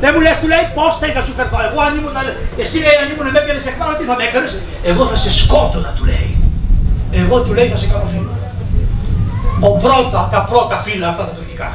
Δεν 0.00 0.10
μου 0.14 0.20
λες, 0.24 0.38
του 0.40 0.48
λέει, 0.52 0.64
πώς 0.74 0.98
θέλεις 1.00 1.14
να 1.14 1.22
σου 1.26 1.34
φερθώ. 1.38 1.58
Εγώ 1.68 1.78
αν 1.86 1.92
ήμουν, 1.98 2.16
εσύ 2.62 2.76
λέει, 2.86 2.96
αν 3.02 3.06
ήμουν 3.12 3.28
με 3.34 3.38
έπιανες 3.40 3.66
εκ 3.70 3.76
τι 3.98 4.04
θα 4.10 4.14
με 4.18 4.24
έκανες; 4.28 4.52
Εγώ 4.90 5.02
θα 5.10 5.16
σε 5.24 5.30
σκότωνα, 5.40 5.90
του 5.96 6.04
λέει. 6.12 6.30
Εγώ 7.20 7.36
του 7.44 7.52
λέει, 7.56 7.68
θα 7.74 7.78
σε 7.82 7.86
κάνω 7.92 8.08
φίλο. 8.14 8.32
Ο 9.68 9.70
πρώτα, 9.84 10.20
τα 10.34 10.40
πρώτα 10.50 10.76
φύλλα 10.84 11.08
αυτά 11.08 11.24
τα 11.28 11.32
τουρκικά. 11.36 11.70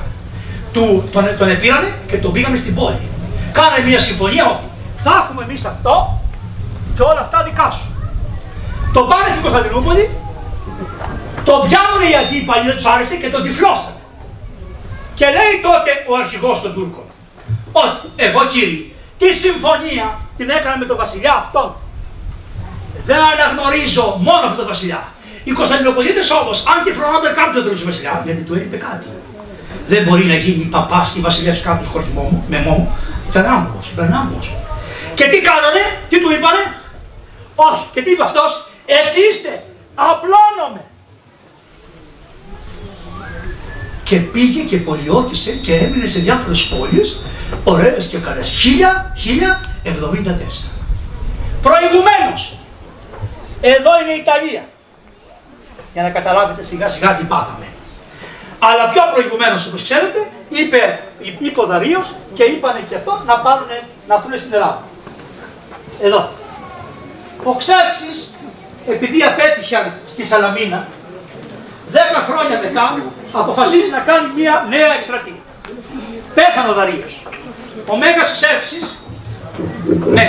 Του, 0.73 1.09
τον, 1.13 1.23
τον 1.37 1.49
επήρανε 1.49 1.89
και 2.09 2.17
τον 2.17 2.31
πήγαμε 2.31 2.57
στην 2.63 2.75
πόλη. 2.75 3.07
Κάνε 3.51 3.79
μια 3.87 3.99
συμφωνία 3.99 4.45
ότι 4.53 4.65
θα 5.03 5.13
έχουμε 5.21 5.43
εμείς 5.43 5.65
αυτό 5.65 6.21
και 6.95 7.01
όλα 7.01 7.19
αυτά 7.19 7.43
δικά 7.43 7.69
σου. 7.77 7.87
Το 8.93 9.01
πάνε 9.01 9.29
στην 9.29 9.41
Κωνσταντινούπολη, 9.41 10.09
το 11.47 11.53
πιάνουν 11.67 12.01
οι 12.09 12.15
αντίπαλοι, 12.21 12.65
δεν 12.67 12.75
τους 12.75 12.85
άρεσε 12.85 13.15
και 13.15 13.29
τον 13.29 13.43
τυφλώσανε. 13.43 14.01
Και 15.17 15.25
λέει 15.37 15.53
τότε 15.67 15.91
ο 16.11 16.13
αρχηγός 16.21 16.61
των 16.61 16.73
Τούρκων, 16.75 17.02
ότι 17.81 18.07
εγώ 18.15 18.45
κύριε, 18.45 18.83
τη 19.17 19.33
συμφωνία 19.33 20.19
την 20.37 20.49
έκανα 20.49 20.77
με 20.77 20.85
τον 20.85 20.97
βασιλιά 20.97 21.33
αυτόν; 21.43 21.75
Δεν 23.05 23.17
αναγνωρίζω 23.31 24.05
μόνο 24.27 24.43
αυτόν 24.49 24.57
τον 24.57 24.67
βασιλιά. 24.67 25.03
Οι 25.43 25.51
Κωνσταντινοπολίτες 25.51 26.31
όμως, 26.31 26.65
αν 26.71 26.83
τη 26.83 26.91
φρονόνταν 26.97 27.33
κάποιον 27.35 27.63
τον 27.63 27.85
βασιλιά, 27.85 28.21
γιατί 28.25 28.41
του 28.41 28.53
έλειπε 28.53 28.77
κάτι. 28.77 29.07
Δεν 29.87 30.03
μπορεί 30.03 30.25
να 30.25 30.35
γίνει 30.35 30.63
παπάς 30.63 31.15
ή 31.15 31.19
βασιλεύς 31.19 31.61
κάποιος 31.61 31.89
χωρίς 31.91 32.07
μου, 32.07 32.45
με 32.47 32.59
μόνο. 32.59 32.87
Ήταν 33.29 33.45
άμμος, 33.45 33.89
ήταν 33.93 34.13
άμμος. 34.13 34.53
Και 35.15 35.25
τι 35.31 35.37
κάνανε, 35.41 35.83
τι 36.09 36.21
του 36.21 36.31
είπανε, 36.31 36.63
όχι. 37.55 37.85
Και 37.93 38.01
τι 38.01 38.11
είπε 38.11 38.23
αυτός, 38.23 38.69
έτσι 38.85 39.19
είστε, 39.29 39.63
απλώνομαι. 39.95 40.83
Και 44.03 44.17
πήγε 44.17 44.61
και 44.61 44.77
πολιότησε 44.77 45.51
και 45.51 45.75
έμεινε 45.75 46.07
σε 46.07 46.19
διάφορες 46.19 46.65
πόλεις, 46.65 47.21
ωραίες 47.63 48.07
και 48.07 48.17
καλές. 48.17 48.47
Χίλια, 48.49 49.15
χίλια, 49.17 49.61
εβδομήντα 49.83 50.31
τέσσερα. 50.31 50.71
Προηγουμένως, 51.61 52.57
εδώ 53.61 53.91
είναι 54.01 54.13
η 54.13 54.19
Ιταλία. 54.19 54.65
Για 55.93 56.03
να 56.03 56.09
καταλάβετε 56.09 56.63
σιγά 56.63 56.87
σιγά 56.87 57.15
τι 57.15 57.23
πάθαμε. 57.23 57.65
Αλλά 58.59 58.89
πιο 58.89 59.01
προηγουμένως 59.13 59.67
όπως 59.67 59.83
ξέρετε 59.83 60.27
είπε, 60.49 60.99
είπε 61.39 61.61
ο 61.61 61.65
Δαρίος 61.65 62.13
και 62.33 62.43
είπανε 62.43 62.79
και 62.89 62.95
αυτό 62.95 63.23
να 63.25 63.37
πάρουν 63.39 63.67
να 64.07 64.15
έρθουν 64.15 64.37
στην 64.37 64.53
Ελλάδα. 64.53 64.83
Εδώ. 66.01 66.29
Ο 67.43 67.55
Ξέρξης 67.55 68.33
επειδή 68.87 69.23
απέτυχαν 69.23 69.93
στη 70.07 70.25
Σαλαμίνα, 70.25 70.87
δέκα 71.95 72.19
χρόνια 72.29 72.57
μετά 72.65 72.85
αποφασίζει 73.31 73.89
να 73.97 74.01
κάνει 74.09 74.27
μια 74.39 74.55
νέα 74.73 74.89
εκστρατεία. 74.97 75.41
Πέθανε 76.37 76.69
ο 76.71 76.73
Δαρίος. 76.79 77.13
Ο 77.91 77.95
Μέγας 78.01 78.29
Ξέρξης, 78.37 78.85
ναι, 80.15 80.25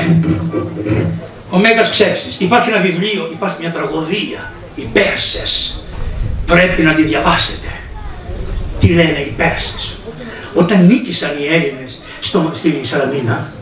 ο 1.51 1.57
Μέγας 1.59 1.91
Ξέρξης. 1.91 2.41
Υπάρχει 2.41 2.71
ένα 2.71 2.81
βιβλίο, 2.81 3.31
υπάρχει 3.33 3.57
μια 3.61 3.73
τραγωδία, 3.73 4.53
οι 4.75 4.83
Πέρσες. 4.93 5.83
Πρέπει 6.47 6.83
να 6.83 6.95
τη 6.95 7.03
διαβάσετε. 7.03 7.69
Τι 8.81 8.87
λένε 8.87 9.19
οι 9.19 9.35
Πέρσες; 9.37 9.99
Όταν 10.55 10.87
νίκησαν 10.87 11.31
οι 11.41 11.47
Έλληνες 11.55 12.03
στο, 12.21 12.51
στη 12.55 12.81
Σαλαμίνα, 12.85 13.53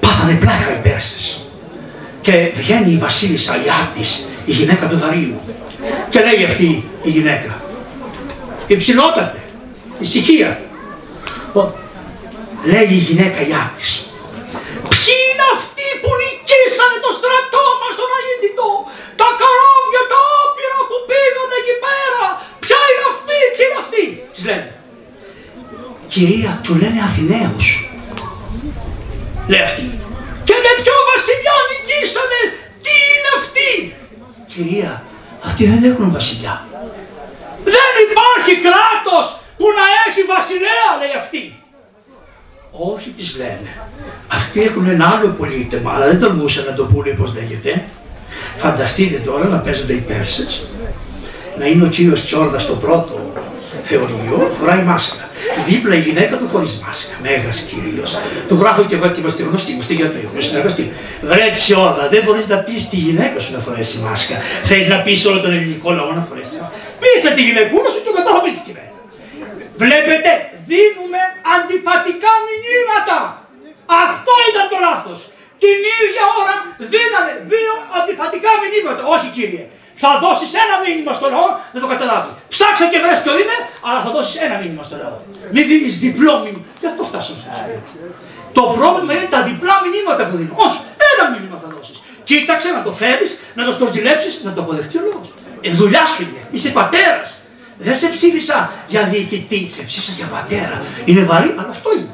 πάθανε 0.00 0.34
πλάκα 0.34 0.72
οι 0.78 0.82
Πέρσες. 0.82 1.40
Και 2.20 2.52
βγαίνει 2.56 2.92
η 2.92 2.96
βασίλισσα 2.96 3.56
η 3.56 3.68
Άτης, 3.82 4.28
η 4.44 4.52
γυναίκα 4.52 4.86
του 4.86 4.96
Δαρίου. 4.96 5.40
Και 6.10 6.20
λέει 6.26 6.44
αυτή 6.44 6.68
η 7.02 7.10
γυναίκα. 7.10 7.52
Υψηλότατε. 8.66 9.40
Ησυχία. 10.00 10.60
Λέει 12.72 12.88
η 12.98 13.02
γυναίκα 13.08 13.40
Γιάννη. 13.48 13.84
Ποιοι 14.92 15.16
είναι 15.28 15.46
αυτοί 15.56 15.88
που 16.00 16.10
νικήσανε 16.20 16.98
το 17.06 17.10
στρατό 17.18 17.64
μας 17.80 17.92
στον 17.96 18.10
Αγίντιτο. 18.18 18.68
Τα 19.20 19.28
καρόβια 19.40 20.02
τα 20.12 20.20
άπειρα 20.42 20.80
που 20.88 20.96
πήγαν 21.08 21.50
εκεί 21.60 21.76
πέρα. 21.84 22.24
Ποια 22.64 22.80
είναι 22.88 23.06
αυτή, 23.14 23.38
ποιοι 23.54 23.66
είναι 23.68 23.80
αυτοί; 23.84 24.04
Λένε. 24.46 24.70
Κυρία, 26.12 26.52
του 26.64 26.72
λένε 26.80 27.00
Αθηναίους. 27.08 27.68
Λέει 29.50 29.64
αυτή. 29.68 29.86
Και 30.48 30.56
με 30.64 30.72
ποιο 30.80 30.96
βασιλιά 31.10 31.56
νικήσανε; 31.70 32.40
Τι 32.84 32.94
είναι 33.12 33.32
αυτή. 33.40 33.70
Κυρία, 34.52 34.92
αυτοί 35.44 35.66
δεν 35.66 35.90
έχουν 35.90 36.12
βασιλιά. 36.12 36.66
Δεν 37.64 37.92
υπάρχει 38.10 38.52
κράτος 38.66 39.40
που 39.56 39.64
να 39.78 39.84
έχει 40.06 40.22
βασιλέα, 40.34 40.88
λέει 41.00 41.14
αυτή. 41.22 41.42
Όχι 42.70 43.10
τις 43.10 43.36
λένε. 43.36 43.70
Αυτοί 44.28 44.62
έχουν 44.62 44.88
ένα 44.88 45.08
άλλο 45.08 45.28
πολίτεμα, 45.28 45.92
αλλά 45.94 46.06
δεν 46.06 46.20
τολμούσαν 46.20 46.64
να 46.64 46.74
το 46.74 46.84
πούνε 46.84 47.10
πώς 47.10 47.34
λέγεται. 47.34 47.84
Φανταστείτε 48.58 49.18
τώρα 49.18 49.44
να 49.44 49.58
παίζονται 49.58 49.92
οι 49.92 50.00
Πέρσες, 50.00 50.66
να 51.58 51.66
είναι 51.66 51.84
ο 51.84 51.90
κύριος 51.96 52.24
Τσόρδας 52.24 52.62
στο 52.62 52.74
πρώτο 52.84 53.14
θεωρείο, 53.90 54.56
φοράει 54.60 54.82
μάσκα. 54.82 55.24
Δίπλα 55.68 55.94
η 56.00 56.02
γυναίκα 56.06 56.34
του 56.40 56.48
χωρίς 56.52 56.72
μάσκα, 56.84 57.14
μέγας 57.24 57.58
κύριος. 57.70 58.10
Του 58.48 58.56
γράφω 58.60 58.82
και 58.88 58.94
εγώ 58.98 59.08
και 59.12 59.20
είμαστε 59.22 59.42
γνωστοί, 59.48 59.70
είμαστε 59.72 59.94
γιατροί, 60.00 60.22
είμαστε 60.32 60.48
συνεργαστοί. 60.50 60.84
Βρε 61.30 61.46
Τσόρδα, 61.54 62.04
δεν 62.14 62.22
μπορείς 62.24 62.46
να 62.52 62.58
πεις 62.66 62.80
τη 62.92 62.96
γυναίκα 63.06 63.38
σου 63.44 63.52
να 63.56 63.60
φορέσει 63.66 63.96
μάσκα. 64.06 64.36
Θες 64.68 64.86
να 64.94 64.98
πεις 65.04 65.20
όλο 65.30 65.38
τον 65.44 65.52
ελληνικό 65.56 65.88
λαό 65.98 66.10
να 66.18 66.22
φορέσει 66.28 66.54
μάσκα. 66.60 66.76
Πείσε 67.02 67.30
τη 67.36 67.42
γυναικούρα 67.48 67.88
σου 67.94 68.00
και 68.04 68.12
μετά 68.18 68.30
θα 68.36 68.40
πεις 68.44 68.54
τη 68.58 68.62
κυβέρνηση. 68.66 68.96
Βλέπετε, 69.82 70.30
δίνουμε 70.70 71.20
αντιφατικά 71.54 72.32
μηνύματα. 72.46 73.18
Αυτό 74.06 74.32
ήταν 74.50 74.64
το 74.72 74.78
λάθος. 74.86 75.20
Την 75.62 75.78
ίδια 76.00 76.24
ώρα 76.40 76.56
δίνανε 76.92 77.32
δύο 77.52 77.74
αντιφατικά 77.98 78.50
μηνύματα. 78.62 79.02
Όχι 79.14 79.28
κύριε, 79.36 79.64
θα 80.02 80.10
δώσεις 80.22 80.50
ένα 80.64 80.76
μήνυμα 80.84 81.12
στο 81.18 81.26
λαό 81.34 81.48
να 81.74 81.78
το 81.82 81.88
καταλάβει. 81.92 82.30
Ψάξα 82.54 82.84
και 82.90 82.98
βρες 83.04 83.18
ποιο 83.24 83.34
είναι, 83.42 83.56
αλλά 83.86 84.00
θα 84.04 84.10
δώσεις 84.14 84.34
ένα 84.46 84.56
μήνυμα 84.62 84.82
στο 84.88 84.96
λαό. 85.02 85.16
Μην 85.54 85.64
δίνεις 85.70 85.94
διπλό 86.04 86.34
μήνυμα. 86.44 86.64
Γι' 86.82 86.88
αυτό 86.92 87.02
φτάσαμε 87.10 87.38
στο 87.42 87.50
σημείο. 87.58 87.80
Το 88.58 88.62
πρόβλημα 88.78 89.12
είναι 89.16 89.28
τα 89.34 89.40
διπλά 89.48 89.76
μηνύματα 89.84 90.22
που 90.28 90.34
δίνω. 90.40 90.52
Όχι, 90.66 90.80
ένα 91.12 91.24
μήνυμα 91.34 91.56
θα 91.62 91.68
δώσεις. 91.74 91.98
Κοίταξε 92.28 92.68
να 92.76 92.82
το 92.86 92.92
φέρεις, 93.00 93.30
να 93.58 93.62
το 93.66 93.72
στρογγυλέψεις, 93.76 94.34
να 94.46 94.50
το 94.54 94.60
αποδεχτεί 94.64 94.96
ο 95.00 95.02
λαός. 95.08 95.28
Ε, 95.66 95.70
δουλειά 95.80 96.04
σου 96.12 96.22
είναι. 96.22 96.40
Είσαι 96.54 96.70
πατέρας. 96.80 97.28
Δεν 97.78 97.96
σε 97.96 98.08
ψήφισα 98.08 98.72
για 98.88 99.02
διοικητή, 99.02 99.70
σε 99.76 99.82
ψήφισα 99.88 100.12
για 100.16 100.26
πατέρα. 100.26 100.76
Είναι 101.04 101.22
βαρύ, 101.30 101.50
αλλά 101.58 101.72
αυτό 101.76 101.88
είναι. 101.96 102.12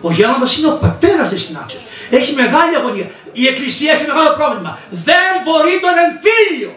Ο 0.00 0.10
Γέροντας 0.12 0.56
είναι 0.56 0.68
ο 0.74 0.76
πατέρας 0.84 1.28
της 1.28 1.42
συνάξεως. 1.44 1.82
Έχει 2.10 2.34
μεγάλη 2.34 2.76
αγωνία. 2.76 3.06
Η 3.32 3.46
Εκκλησία 3.46 3.92
έχει 3.92 4.06
μεγάλο 4.06 4.30
πρόβλημα. 4.38 4.78
Δεν 4.90 5.30
μπορεί 5.44 5.74
τον 5.84 5.94
εμφύλιο. 6.06 6.72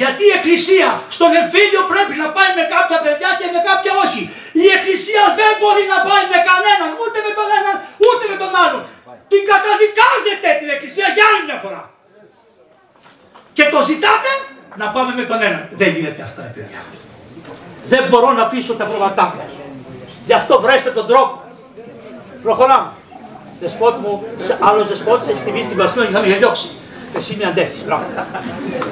Γιατί 0.00 0.22
η 0.30 0.32
Εκκλησία 0.38 0.88
στον 1.16 1.30
εμφύλιο 1.40 1.82
πρέπει 1.92 2.14
να 2.22 2.28
πάει 2.36 2.50
με 2.58 2.64
κάποια 2.74 2.98
παιδιά 3.04 3.30
και 3.38 3.46
με 3.54 3.60
κάποια 3.68 3.92
όχι. 4.04 4.22
Η 4.64 4.66
Εκκλησία 4.76 5.24
δεν 5.40 5.52
μπορεί 5.60 5.84
να 5.94 5.98
πάει 6.08 6.24
με 6.32 6.38
κανέναν, 6.50 6.90
ούτε 7.02 7.18
με 7.26 7.32
τον 7.38 7.48
έναν, 7.58 7.76
ούτε 8.08 8.24
με 8.30 8.36
τον 8.42 8.52
άλλον. 8.64 8.82
Την 9.30 9.42
καταδικάζετε 9.50 10.48
την 10.60 10.68
Εκκλησία 10.74 11.08
για 11.16 11.24
άλλη 11.30 11.42
μια 11.48 11.58
φορά. 11.64 11.82
Και 13.56 13.64
το 13.72 13.78
ζητάτε 13.90 14.30
να 14.80 14.86
πάμε 14.94 15.10
με 15.20 15.24
τον 15.30 15.38
έναν. 15.48 15.62
Δεν 15.80 15.88
γίνεται 15.94 16.22
αυτά, 16.28 16.42
παιδιά. 16.54 16.80
Δεν 17.92 18.02
μπορώ 18.08 18.28
να 18.38 18.42
αφήσω 18.42 18.72
τα 18.80 18.84
προβατά 18.90 19.24
μου. 19.30 19.42
Γι' 20.28 20.36
αυτό 20.40 20.60
βρέστε 20.60 20.90
τον 20.90 21.06
τρόπο. 21.10 21.42
Προχωράμε. 22.42 22.90
Δεσπότη 23.60 23.98
μου, 24.04 24.12
άλλος 24.60 24.88
δεσπότης 24.88 25.28
έχει 25.28 25.42
τιμήσει 25.44 25.68
την 25.68 25.76
Παστίνα 25.76 26.04
και 26.06 26.12
θα 26.12 26.20
με 26.20 26.26
διώξει. 26.26 26.68
Εσύ 27.16 27.36
με 27.38 27.44
αντέχεις, 27.44 27.84
μπράβο. 27.84 28.04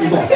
Λοιπόν, 0.03 0.29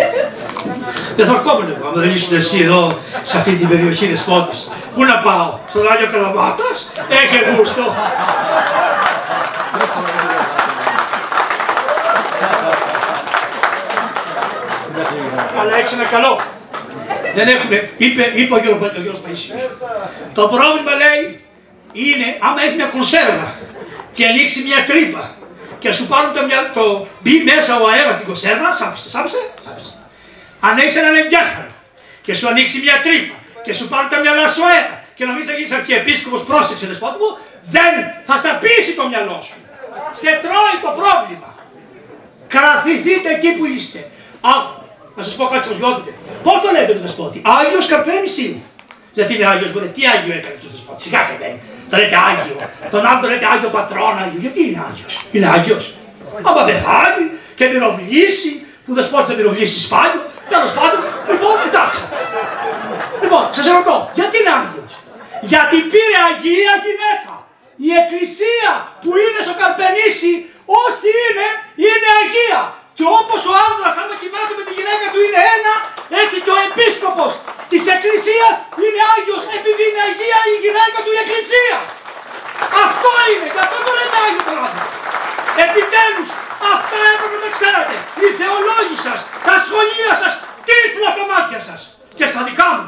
δεν 1.17 1.27
θα 1.27 1.33
ερχόμουν 1.33 1.69
εδώ, 1.77 1.89
αν 1.89 2.01
δεν 2.01 2.11
ήσουν 2.11 2.37
εσύ 2.37 2.61
εδώ, 2.61 2.99
σε 3.25 3.39
αυτή 3.39 3.53
την 3.53 3.69
περιοχή 3.69 4.07
δεσπότης. 4.07 4.71
Πού 4.95 5.05
να 5.05 5.19
πάω, 5.19 5.59
στο 5.69 5.83
Ράγιο 5.83 6.09
Καλαμάτας, 6.13 6.93
έχει 7.09 7.57
γούστο. 7.57 7.95
Αλλά 15.61 15.77
έχεις 15.77 15.93
ένα 15.93 16.05
καλό. 16.05 16.41
Δεν 17.35 17.49
έχουμε, 17.49 17.91
είπε, 17.97 18.33
είπε 18.35 18.55
ο 18.55 18.59
Γιώργος, 18.59 18.89
ο 18.89 19.01
Γιώργος 19.01 19.23
Παΐσιος. 19.27 19.71
Το 20.35 20.49
πρόβλημα 20.49 20.93
λέει 20.95 21.41
είναι 21.93 22.37
άμα 22.41 22.63
έχεις 22.63 22.77
μια 22.77 22.87
κονσέρβα 22.87 23.55
και 24.13 24.27
ανοίξει 24.27 24.63
μια 24.67 24.85
τρύπα 24.87 25.35
και 25.85 25.93
σου 25.93 26.07
πάρουν 26.13 26.33
το, 26.37 26.43
μια, 26.49 26.61
το 26.79 26.85
μπει 27.23 27.35
μέσα 27.51 27.73
ο 27.83 27.85
αέρας 27.93 28.15
στην 28.15 28.27
κονσέρβα, 28.31 28.69
σάψε, 28.81 29.09
σάψε, 29.15 29.41
σάψε. 29.65 29.91
Αν 30.67 30.75
έχεις 30.83 30.97
έναν 31.03 31.15
εγκέφαλο 31.23 31.73
και 32.25 32.35
σου 32.39 32.47
ανοίξει 32.51 32.77
μια 32.87 32.97
τρύπα 33.05 33.37
και 33.65 33.73
σου 33.79 33.85
πάρουν 33.93 34.09
τα 34.15 34.19
μυαλά 34.25 34.47
σου 34.55 34.63
αέρα 34.71 34.97
και 35.17 35.25
νομίζεις 35.29 35.49
να 35.51 35.55
γίνεις 35.59 35.73
αρχιεπίσκοπος, 35.79 36.43
πρόσεξε 36.51 36.87
δεσπότη 36.91 37.17
μου, 37.23 37.31
δεν 37.77 37.93
θα 38.29 38.37
σαπίσει 38.45 38.93
το 38.99 39.05
μυαλό 39.11 39.39
σου. 39.47 39.57
Σε 40.21 40.31
τρώει 40.45 40.77
το 40.85 40.91
πρόβλημα. 41.01 41.51
Κρατηθείτε 42.55 43.29
εκεί 43.37 43.51
που 43.57 43.65
είστε. 43.75 44.01
Α, 44.51 44.53
να 45.17 45.23
σας 45.27 45.35
πω 45.39 45.45
κάτι 45.53 45.65
σοβιότητε. 45.71 46.11
Πώς 46.47 46.59
το 46.65 46.69
λέτε 46.75 46.93
το 46.97 47.03
δεσπότη, 47.07 47.39
Άγιος 47.59 47.87
Καρπέμι 47.93 48.29
είναι. 48.43 48.63
Γιατί 49.17 49.31
είναι 49.35 49.47
Άγιος, 49.53 49.71
μπορεί, 49.73 49.89
τι 49.97 50.03
Άγιο 50.15 50.35
έκανε 50.41 50.57
το 50.65 50.69
δεσπότη, 50.75 51.01
σιγά 51.07 51.21
και 51.29 51.37
δεν. 51.89 51.91
Το 51.91 51.97
λέτε 51.97 52.19
Άγιο. 52.29 52.57
Τον 52.91 53.07
άλλο 53.07 53.21
το 53.23 53.29
λέτε 53.29 53.47
Άγιο 53.53 53.69
Πατρόν 53.77 54.15
Άγιο. 54.23 54.41
Γιατί 54.45 54.61
είναι 54.67 54.81
Άγιος; 54.89 55.15
Είναι 55.35 55.49
Άγιος. 55.57 55.85
Άμα 56.49 56.63
πεθάνει 56.69 57.25
και 57.59 57.65
μυροβλήσει, 57.73 58.51
που 58.85 58.95
δεσπότη 58.97 59.27
θα 59.31 59.35
μυροβλήσει 59.39 59.77
σπάνιο, 59.87 60.23
τέλος 60.53 60.73
πάντων, 60.79 61.01
λοιπόν, 61.31 61.57
εντάξει. 61.69 62.03
Λοιπόν, 63.23 63.45
σας 63.57 63.67
ρωτώ, 63.77 63.97
γιατί 64.19 64.35
είναι 64.41 64.53
Άγιος; 64.61 64.93
Γιατί 65.53 65.77
πήρε 65.93 66.19
Αγία 66.29 66.73
γυναίκα. 66.85 67.35
Η 67.89 67.91
εκκλησία 68.01 68.71
που 69.03 69.11
είναι 69.23 69.41
στο 69.47 69.55
Καρπενήσι, 69.61 70.33
όσοι 70.85 71.09
είναι, 71.25 71.49
είναι 71.85 72.09
Αγία. 72.21 72.63
Και 72.99 73.05
όπως 73.21 73.41
ο 73.51 73.53
άνδρας 73.67 73.95
άμα 74.01 74.15
κοιμάται 74.21 74.55
με 74.59 74.63
τη 74.67 74.73
γυναίκα 74.79 75.07
του 75.13 75.21
είναι 75.27 75.41
ένα, 75.57 75.75
έτσι 76.23 76.37
και 76.45 76.53
ο 76.57 76.59
επίσκοπος 76.69 77.33
της 77.73 77.83
εκκλησίας 77.95 78.55
είναι 78.85 79.01
Άγιος 79.15 79.43
επειδή 79.59 79.83
είναι 79.89 80.03
Αγία 80.09 80.41
η 80.53 80.55
γυναίκα 80.65 80.99
του 81.05 81.13
η 81.17 81.19
εκκλησία. 81.25 81.79
Αυτό 82.85 83.11
είναι, 83.31 83.47
και 83.55 83.61
αυτό 83.67 83.79
το 83.87 83.91
λέτε 83.99 84.19
Άγιο 84.25 84.43
το 84.49 84.53
άνθρωπο. 84.65 84.93
Επιτέλους, 85.65 86.31
αυτά 86.75 86.99
έπρεπε 87.13 87.37
να 87.45 87.51
ξέρετε. 87.57 87.95
Οι 88.23 88.29
θεολόγοι 88.39 88.97
σας, 89.07 89.19
τα 89.47 89.55
σχολεία 89.65 90.13
σας, 90.23 90.33
τύφλα 90.67 91.09
στα 91.17 91.25
μάτια 91.33 91.61
σας. 91.69 91.81
Και 92.19 92.27
στα 92.33 92.41
δικά 92.49 92.69
μου. 92.75 92.87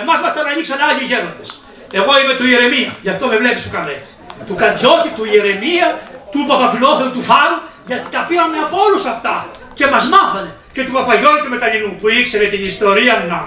Εμάς 0.00 0.18
μας 0.22 0.32
τα 0.34 0.40
ανοίξαν 0.52 0.78
Άγιοι 0.88 1.06
γέροντες. 1.10 1.50
Εγώ 1.98 2.12
είμαι 2.20 2.34
του 2.38 2.46
Ιερεμία, 2.50 2.92
γι' 3.04 3.12
αυτό 3.14 3.24
με 3.32 3.36
βλέπεις 3.42 3.62
που 3.64 3.72
κάνω 3.76 3.90
έτσι. 3.98 4.12
Του 4.48 4.54
Καντζόκη, 4.62 5.10
του 5.16 5.24
Ιερεμία, 5.32 5.88
του 6.32 6.40
Παπαφιλόθεου, 6.50 7.10
του 7.16 7.22
Φάρου, 7.30 7.58
γιατί 7.88 8.06
τα 8.14 8.20
πήραμε 8.28 8.58
από 8.66 8.76
όλους 8.86 9.04
αυτά 9.14 9.36
και 9.78 9.86
μας 9.92 10.04
μάθανε. 10.14 10.52
Και 10.74 10.82
του 10.84 10.92
Παπαγιώργη 10.98 11.40
του 11.44 11.52
Μεταλλινού 11.56 11.92
που 12.00 12.08
ήξερε 12.18 12.46
την 12.54 12.62
ιστορία 12.72 13.14
να. 13.30 13.42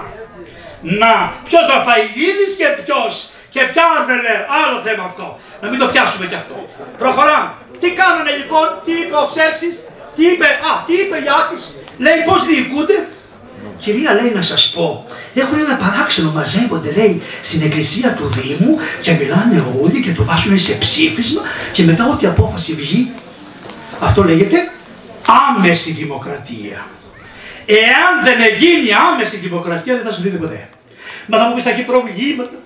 Να, 1.00 1.14
ποιος 1.48 1.64
Ραφαηλίδης 1.72 2.52
και 2.60 2.68
ποιος. 2.84 3.12
Και 3.54 3.60
ποια 3.70 3.84
Αρβελέρ, 3.98 4.40
άλλο 4.62 4.76
θέμα 4.86 5.04
αυτό. 5.10 5.26
Να 5.62 5.66
μην 5.70 5.78
το 5.82 5.86
πιάσουμε 5.92 6.26
κι 6.30 6.38
αυτό. 6.42 6.56
Προχωράμε. 7.02 7.50
Τι 7.80 7.88
κάνανε 8.00 8.32
λοιπόν, 8.40 8.66
τι 8.84 8.92
είπε 9.00 9.16
ο 9.24 9.26
Ξέρξης, 9.32 9.74
τι 10.16 10.22
είπε, 10.32 10.48
α, 10.70 10.72
τι 10.86 10.92
είπε 11.02 11.16
η 11.26 11.28
Άκης, 11.40 11.62
λέει 12.04 12.18
πώς 12.28 12.40
διοικούνται. 12.48 12.98
Κυρία 13.78 14.14
λέει 14.14 14.32
να 14.34 14.42
σας 14.42 14.72
πω, 14.74 15.06
έχουν 15.34 15.58
ένα 15.58 15.76
παράξενο, 15.76 16.30
μαζεύονται 16.30 16.92
λέει 16.92 17.22
στην 17.42 17.62
εκκλησία 17.62 18.14
του 18.14 18.26
Δήμου 18.26 18.78
και 19.02 19.12
μιλάνε 19.12 19.64
όλοι 19.82 20.02
και 20.02 20.12
το 20.12 20.24
βάζουν 20.24 20.58
σε 20.58 20.72
ψήφισμα 20.72 21.42
και 21.72 21.82
μετά 21.82 22.08
ό,τι 22.12 22.26
απόφαση 22.26 22.72
βγει 22.72 23.12
αυτό 24.00 24.24
λέγεται 24.24 24.70
άμεση 25.48 25.90
δημοκρατία. 25.90 26.86
Εάν 27.66 28.12
δεν 28.24 28.38
γίνει 28.58 28.88
άμεση 29.12 29.36
δημοκρατία 29.36 29.94
δεν 29.94 30.04
θα 30.04 30.12
σου 30.12 30.22
δίνει 30.22 30.36
ποτέ. 30.36 30.68
Μα 31.26 31.38
θα 31.38 31.44
μου 31.48 31.54
πεις 31.54 31.66
έχει 31.66 31.82
προβλήματα. 31.82 32.56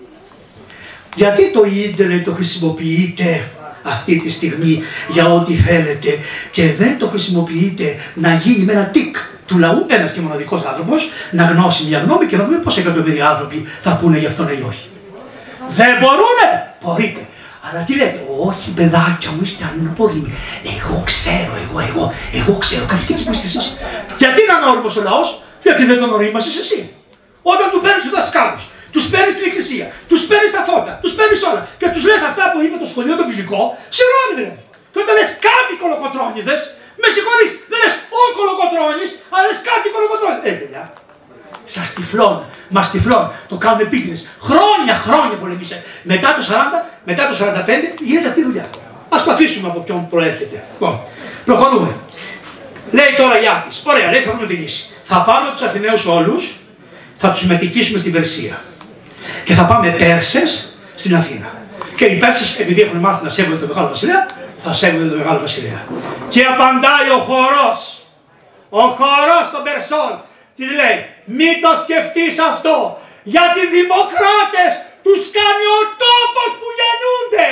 Γιατί 1.15 1.51
το 1.51 1.65
ίντερνετ 1.85 2.25
το 2.25 2.33
χρησιμοποιείτε 2.33 3.49
αυτή 3.83 4.19
τη 4.19 4.31
στιγμή 4.31 4.83
για 5.09 5.33
ό,τι 5.33 5.55
θέλετε 5.55 6.19
και 6.53 6.73
δεν 6.73 6.99
το 6.99 7.07
χρησιμοποιείτε 7.07 7.97
να 8.15 8.35
γίνει 8.35 8.65
με 8.65 8.73
ένα 8.73 8.85
τικ 8.85 9.17
του 9.47 9.59
λαού, 9.59 9.87
ένας 9.89 10.13
και 10.13 10.21
μοναδικός 10.21 10.65
άνθρωπος, 10.65 11.11
να 11.31 11.45
γνώσει 11.45 11.87
μια 11.87 11.99
γνώμη 11.99 12.27
και 12.27 12.37
να 12.37 12.45
δούμε 12.45 12.57
πόσα 12.57 12.81
εκατομμύρια 12.81 13.29
άνθρωποι 13.29 13.69
θα 13.83 13.97
πούνε 13.97 14.19
γι' 14.19 14.27
αυτό 14.27 14.43
ή 14.43 14.65
όχι. 14.69 14.89
Δεν 15.71 15.97
μπορούνε! 16.01 16.75
Μπορείτε. 16.83 17.21
Αλλά 17.67 17.81
τι 17.87 17.93
λέτε, 18.01 18.21
όχι 18.49 18.69
παιδάκια 18.79 19.31
μου, 19.35 19.41
είστε 19.47 19.65
ανώδυνοι. 19.71 20.31
Εγώ 20.75 20.97
ξέρω, 21.11 21.53
εγώ, 21.65 21.79
εγώ, 21.89 22.05
εγώ 22.41 22.53
ξέρω. 22.65 22.85
Καθίστε 22.93 23.13
εκεί 23.15 23.25
που 23.29 23.35
είστε 23.37 23.49
εσείς. 23.53 23.67
Γιατί 24.23 24.39
είναι 24.43 24.55
ανώριμος 24.59 24.95
ο 25.01 25.03
λαός, 25.09 25.29
γιατί 25.67 25.83
δεν 25.91 25.99
τον 26.03 26.11
ορίμασες 26.17 26.57
εσύ; 26.65 26.81
Όταν 27.53 27.67
του 27.73 27.81
παίρνεις 27.85 28.03
τους 28.05 28.15
δασκάλους, 28.19 28.65
τους 28.95 29.05
παίρνεις 29.13 29.35
στην 29.37 29.47
εκκλησία, 29.51 29.87
τους 30.11 30.23
παίρνεις 30.31 30.51
τα 30.57 30.63
φώτα, 30.69 30.93
τους 31.03 31.13
παίρνεις 31.19 31.41
όλα 31.49 31.63
και 31.81 31.89
τους 31.95 32.03
λες 32.09 32.23
αυτά 32.31 32.45
που 32.53 32.59
είπε 32.65 32.77
το 32.85 32.89
σχολείο 32.93 33.15
το 33.21 33.25
φιλικό, 33.31 33.63
συγγνώμη 33.97 34.33
δηλαδή. 34.39 34.63
Και 34.93 34.99
όταν 35.05 35.15
λες 35.19 35.31
κάτι 35.49 35.73
κολοκοτρώνιδες, 35.83 36.61
με 37.03 37.09
συγχωρείς, 37.15 37.51
δεν 37.71 37.79
λες 37.83 37.95
ο 38.19 38.21
κολοκοτρώνης, 38.39 39.11
αλλά 39.33 39.45
λες 39.51 39.61
κάτι 39.71 39.87
κολοκοτρώνιδες. 39.95 40.47
Ε, 40.51 40.53
παιδιά, 40.61 40.83
Σα 41.75 41.81
τυφλών, 41.81 42.45
μα 42.69 42.81
τυφλών. 42.81 43.33
Το 43.49 43.57
κάνουμε 43.57 43.83
επίτηδε. 43.83 44.17
Χρόνια, 44.41 44.95
χρόνια 45.07 45.37
πολεμήσε. 45.37 45.83
Μετά 46.03 46.35
το 46.37 46.43
40, 46.43 46.53
μετά 47.05 47.29
το 47.29 47.35
45 47.41 47.95
γίνεται 48.05 48.29
αυτή 48.29 48.41
η 48.41 48.45
δουλειά. 48.45 48.67
Α 49.09 49.17
το 49.25 49.31
αφήσουμε 49.31 49.69
από 49.69 49.81
ποιον 49.81 50.09
προέρχεται. 50.09 50.65
Λοιπόν, 50.71 51.01
προχωρούμε. 51.45 51.97
Λέει 52.91 53.15
τώρα 53.17 53.39
Γιάννη, 53.39 53.71
ωραία, 53.85 54.11
λέει 54.11 54.21
θα 54.21 54.31
βρούμε 54.31 54.47
τη 54.47 54.55
λύση. 54.55 54.91
Θα 55.05 55.17
πάμε 55.23 55.51
τους 55.51 55.63
Αθηναίους 55.63 56.07
όλους, 56.07 56.57
θα 57.17 57.31
τους 57.31 57.47
μετικήσουμε 57.47 57.99
στην 57.99 58.13
Περσία. 58.13 58.63
Και 59.45 59.55
θα 59.55 59.65
πάμε 59.65 59.91
Πέρσες 59.91 60.79
στην 60.97 61.17
Αθήνα. 61.17 61.53
Και 61.97 62.05
οι 62.05 62.19
Πέρσες, 62.19 62.59
επειδή 62.59 62.81
έχουν 62.81 62.99
μάθει 62.99 63.25
να 63.25 63.31
σέβονται 63.31 63.57
το 63.57 63.67
Μεγάλο 63.67 63.89
Βασιλέα, 63.89 64.27
θα 64.65 64.75
σέβονται 64.75 65.09
το 65.09 65.17
Μεγάλο 65.17 65.41
Βασιλέα. 65.41 65.85
Και 66.29 66.43
απαντάει 66.45 67.09
ο 67.17 67.19
χορός, 67.19 68.07
ο 68.71 68.81
χορός 68.81 69.47
των 69.53 69.63
Περσών, 69.63 70.23
τι 70.61 70.69
λέει, 70.81 70.99
μην 71.37 71.55
το 71.65 71.73
σκεφτείς 71.83 72.35
αυτό, 72.51 72.77
γιατί 73.35 73.61
δημοκράτες 73.77 74.73
τους 75.05 75.23
κάνει 75.37 75.65
ο 75.79 75.81
τόπος 76.03 76.51
που 76.59 76.69
γεννούνται. 76.79 77.47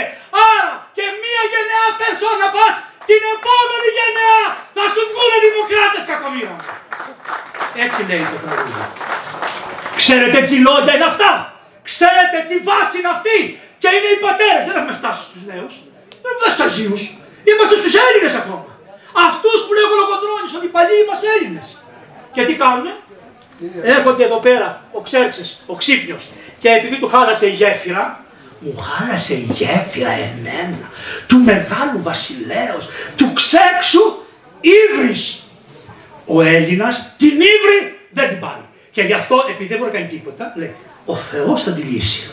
Άρα 0.49 0.73
και 0.97 1.05
μία 1.23 1.43
γενναία 1.53 1.89
περσόνα 2.01 2.49
πας, 2.55 2.75
την 3.09 3.23
επόμενη 3.35 3.89
γενναία 3.99 4.45
θα 4.77 4.85
σου 4.93 5.03
βγουν 5.11 5.33
δημοκράτες 5.47 6.05
κακομοίρα. 6.11 6.57
Έτσι 7.85 8.01
λέει 8.09 8.25
το 8.33 8.39
τραγούδι. 8.45 8.83
Ξέρετε 10.01 10.39
τι 10.49 10.57
λόγια 10.69 10.93
είναι 10.97 11.09
αυτά; 11.13 11.33
Ξέρετε 11.91 12.39
τι 12.49 12.57
βάση 12.69 12.95
είναι 12.99 13.13
αυτή; 13.17 13.39
Και 13.81 13.89
είναι 13.97 14.11
οι 14.15 14.21
πατέρες. 14.27 14.63
Δεν 14.69 14.77
έχουμε 14.79 14.95
φτάσει 15.01 15.23
στους 15.29 15.45
νέους. 15.51 15.75
Δεν 16.23 16.29
έχουμε 16.29 16.37
φτάσει 16.39 16.55
στους 16.57 16.67
Αγίους. 16.69 17.03
Είμαστε 17.49 17.77
στους 17.83 17.95
Έλληνες 18.07 18.35
ακόμα. 18.43 18.71
Αυτούς 19.29 19.59
που 19.65 19.73
λέγω 19.79 19.95
λογοτρώνεις 20.03 20.53
ότι 20.59 20.67
οι 20.69 20.73
παλιοί 20.77 20.99
είμαστε 21.05 21.27
Έλληνες. 21.37 21.69
Και 22.39 22.45
τι 22.45 22.53
κάνουνε; 22.53 22.97
Έρχονται 23.82 24.24
εδώ 24.24 24.36
πέρα 24.36 24.82
ο 24.93 25.01
Ξέρξες, 25.01 25.61
ο 25.66 25.74
Ξύπνιος. 25.74 26.22
Και 26.59 26.68
επειδή 26.68 26.97
του 26.97 27.09
χάλασε 27.09 27.47
η 27.47 27.51
γέφυρα, 27.51 28.24
μου 28.59 28.76
χάλασε 28.76 29.34
η 29.34 29.49
γέφυρα 29.55 30.11
εμένα, 30.11 30.91
του 31.26 31.39
μεγάλου 31.39 32.03
βασιλέως, 32.03 32.89
του 33.16 33.32
ξέξου 33.32 34.16
ύβρις. 34.61 35.43
Ο 36.26 36.43
Έλληνας 36.43 37.14
την 37.18 37.30
ύβρι 37.30 37.99
δεν 38.11 38.28
την 38.28 38.39
πάρει. 38.39 38.64
Και 38.93 39.03
γι' 39.03 39.12
αυτό 39.12 39.45
επειδή 39.49 39.68
δεν 39.68 39.78
μπορεί 39.78 39.91
να 39.93 39.99
κάνει 39.99 40.11
τίποτα, 40.11 40.53
λέει, 40.57 40.74
ο 41.05 41.16
Θεός 41.16 41.62
θα 41.62 41.72
τη 41.72 41.80
λύσει. 41.80 42.30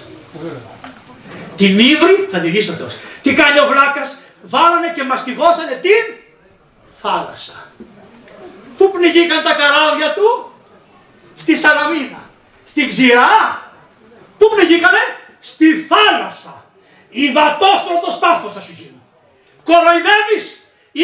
Την 1.58 1.80
ύβρι 1.80 2.28
θα 2.32 2.40
τη 2.40 2.48
λύσει 2.48 2.70
ο 2.70 2.74
Θεός. 2.74 2.96
Τι 3.22 3.34
κάνει 3.34 3.60
ο 3.60 3.68
Βλάκας, 3.68 4.20
βάλανε 4.44 4.92
και 4.96 5.04
μαστιγώσανε 5.04 5.80
την 5.82 6.16
θάλασσα. 7.02 7.65
Πού 8.86 8.92
πνιγήκαν 8.98 9.42
τα 9.48 9.54
καράβια 9.62 10.10
του, 10.18 10.30
στη 11.42 11.54
Σαλαμίνα, 11.62 12.22
στην 12.72 12.86
Ξηρά; 12.92 13.34
Πού 14.38 14.46
πνιγήκανε, 14.54 15.04
στη 15.52 15.68
θάλασσα. 15.90 16.54
Υδατόστρωτος 17.24 18.14
στάθος 18.20 18.54
θα 18.56 18.62
σου 18.66 18.74
γίνει. 18.80 19.00
Κοροϊδεύεις, 19.68 20.46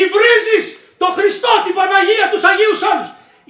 υβρίζεις 0.01 0.65
το 1.01 1.07
Χριστό, 1.17 1.51
την 1.65 1.73
Παναγία, 1.77 2.25
τους 2.31 2.43
Αγίους 2.49 2.81
όλους. 2.91 3.09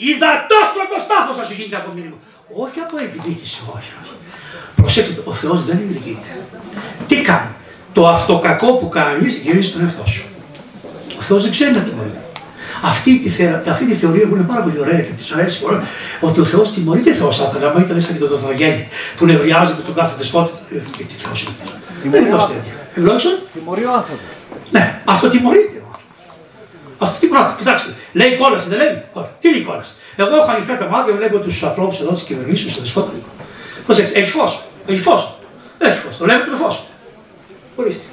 Υδατόστρωτος 0.10 1.02
στάθος 1.08 1.36
θα 1.40 1.44
σου 1.48 1.54
γίνει 1.58 1.72
κάποιο 1.76 1.92
μήνυμα. 1.98 2.18
Όχι 2.64 2.80
από 2.86 2.96
εκδίκηση, 3.06 3.60
όχι. 3.76 3.92
Προσέξτε, 4.80 5.22
ο 5.32 5.34
Θεός 5.42 5.60
δεν 5.68 5.78
εκδικείται. 5.84 6.32
Τι 7.10 7.18
κάνει; 7.30 7.54
Το 7.98 8.02
αυτοκακό 8.18 8.70
που 8.80 8.90
κάνεις 8.98 9.34
γυρίζει 9.44 9.70
στον 9.70 9.82
εαυτό 9.86 10.06
σου. 10.16 10.26
Ο 11.20 11.22
Θεός 11.28 11.42
δεν 11.44 11.52
ξέρει 11.52 11.72
να 11.80 11.82
τιμωρεί. 11.88 12.21
Αυτή 12.82 13.20
τη, 13.20 13.30
θε, 13.30 13.46
αυτή 13.70 13.86
τη 13.86 13.94
θεωρία 13.94 14.28
που 14.28 14.36
είναι 14.36 14.46
πάρα 14.48 14.62
πολύ 14.62 14.80
ωραία 14.80 15.00
και 15.00 15.12
της 15.18 15.32
αρέσει 15.32 15.62
πολύ, 15.62 15.80
ότι 16.20 16.40
ο 16.40 16.46
Θεός 16.46 16.74
τιμωρείται 16.74 17.14
Θεός 17.14 17.36
Σάτανα. 17.36 17.68
Άμα 17.68 17.82
ήταν 17.82 18.02
σαν 18.02 18.18
και 18.18 18.24
το 18.24 18.40
Βαγγέλη 18.46 18.88
που 19.18 19.26
νευριάζει 19.26 19.74
με 19.78 19.84
τον 19.84 19.94
κάθε 19.96 20.16
δεσπότη. 20.18 20.52
Και 20.98 21.04
τι 21.04 21.14
Θεός 21.14 21.42
είναι. 21.42 22.12
Δεν 22.12 22.22
είναι 22.22 22.30
Θεό 22.30 22.38
τέτοια. 22.38 22.74
Ευλόγησον; 22.96 23.38
Τιμωρεί 23.54 23.86
ο 23.86 23.94
άνθρωπος. 23.94 24.36
Ναι, 24.72 25.02
αυτό 25.06 25.30
τιμωρείται. 25.30 25.82
Αυτό 26.98 27.20
τι 27.20 27.28
πράγμα. 27.28 27.56
Κοιτάξτε, 27.58 27.94
λέει 28.14 28.38
κόλαση, 28.38 28.70
δεν 28.70 28.78
λέει; 28.78 29.04
Τι 29.40 29.50
είναι 29.50 29.58
η 29.58 29.62
κόλαση; 29.62 29.92
Εγώ 30.16 30.36
έχω 30.36 30.52
ανοιχτά 30.52 30.78
τα 30.78 30.88
μάτια, 30.90 31.14
βλέπω 31.14 31.38
τους 31.38 31.64
ανθρώπους 31.64 32.00
εδώ 32.00 32.14
τη 32.14 32.24
κυβερνήσεω, 32.24 32.72
του 32.72 32.82
δεσπότε. 32.82 33.12
Προσέξτε, 33.86 34.20
έχει 34.20 34.32
φως. 34.32 34.62
Έχει 34.88 35.00
φως. 35.00 35.36
Έχει 35.78 36.00
φως. 36.00 36.18
Το 36.18 36.24
βλέπετε 36.24 36.50
το 36.50 36.58
φως. 36.58 36.86
Ορίστε. 37.76 38.04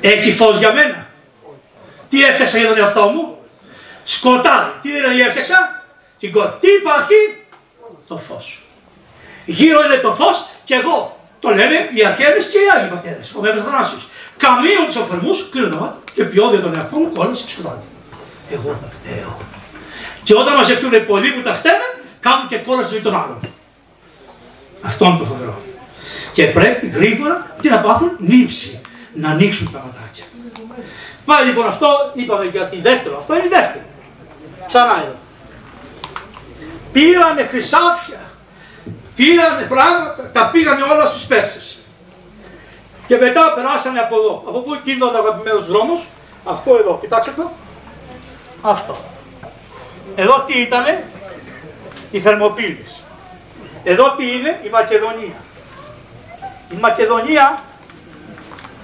Έχει 0.00 0.32
φως 0.32 0.58
για 0.58 0.72
μένα. 0.72 0.99
Τι 2.10 2.24
έφτιαξα 2.24 2.58
για 2.58 2.68
τον 2.68 2.78
εαυτό 2.78 3.06
μου; 3.06 3.36
Σκοτάδι. 4.04 4.70
Τι 4.82 4.90
δηλαδή 4.90 5.20
έφτιαξα; 5.20 5.82
Την 6.18 6.32
κο... 6.32 6.56
Τι 6.60 6.68
υπάρχει; 6.80 7.18
Το 8.08 8.16
φως. 8.16 8.62
Γύρω 9.44 9.84
είναι 9.84 9.96
το 9.96 10.12
φως 10.14 10.46
και 10.64 10.74
εγώ. 10.74 11.18
Το 11.40 11.48
λένε 11.48 11.88
οι 11.94 12.04
αρχαίρες 12.04 12.48
και 12.48 12.58
οι 12.58 12.68
Άγιοι 12.76 12.90
Πατέρες. 12.90 13.34
Ο 13.34 13.40
Μέγας 13.40 13.64
Θανάσιος. 13.64 14.08
Καμίων 14.36 14.86
τους 14.86 14.96
οφερμούς 14.96 15.48
κρίνω 15.50 15.96
και 16.14 16.24
ποιόδια 16.24 16.60
τον 16.60 16.74
εαυτό 16.74 16.96
μου 16.96 17.12
κόλλησε 17.12 17.44
και 17.46 17.52
σκοτάδι. 17.52 17.84
Εγώ 18.52 18.68
τα 18.68 18.88
φταίω. 18.96 19.38
Και 20.24 20.34
όταν 20.34 20.54
μαζευτούν 20.54 21.06
πολλοί 21.06 21.32
που 21.32 21.42
τα 21.42 21.54
φταίνε, 21.54 21.88
κάνουν 22.20 22.48
και 22.48 22.56
κόλαση 22.56 22.94
με 22.94 23.00
τον 23.00 23.14
άλλον. 23.14 23.40
Αυτό 24.82 25.04
είναι 25.04 25.18
το 25.18 25.24
φοβερό. 25.24 25.60
Και 26.32 26.44
πρέπει 26.44 26.86
γρήγορα 26.86 27.56
τι 27.62 27.68
να 27.68 27.78
πάθουν, 27.78 28.16
νύψη. 28.18 28.80
Να 29.14 29.30
ανοίξουν 29.30 29.72
τα 29.72 29.78
ματάκια. 29.78 30.24
Πάλι 31.30 31.46
λοιπόν 31.46 31.66
αυτό 31.66 32.10
είπαμε 32.14 32.44
για 32.44 32.64
τη 32.64 32.80
δεύτερο, 32.80 33.18
αυτό 33.18 33.34
είναι 33.34 33.44
η 33.44 33.48
δεύτερη. 33.48 33.84
Ξανά 34.66 35.02
εδώ. 35.02 35.16
Πήρανε 36.92 37.42
χρυσάφια, 37.42 38.20
πήρανε 39.16 39.62
πράγματα, 39.62 40.30
τα 40.32 40.50
πήγανε 40.52 40.82
όλα 40.82 41.06
στους 41.06 41.26
Πέρσες. 41.26 41.78
Και 43.06 43.16
μετά 43.16 43.52
περάσανε 43.54 43.98
από 44.00 44.16
εδώ. 44.16 44.44
Από 44.48 44.58
πού 44.58 44.80
είναι 44.84 45.04
ο 45.04 45.08
αγαπημένος 45.08 45.66
δρόμος, 45.66 46.00
αυτό 46.44 46.76
εδώ, 46.76 46.98
κοιτάξτε 47.00 47.32
το. 47.36 47.50
Αυτό. 48.62 48.96
Εδώ 50.14 50.44
τι 50.46 50.60
ήτανε, 50.60 51.04
οι 52.10 52.20
Θερμοπύλες. 52.20 53.00
Εδώ 53.84 54.14
τι 54.16 54.30
είναι, 54.36 54.60
η 54.64 54.68
Μακεδονία. 54.68 55.40
Η 56.70 56.76
Μακεδονία 56.80 57.62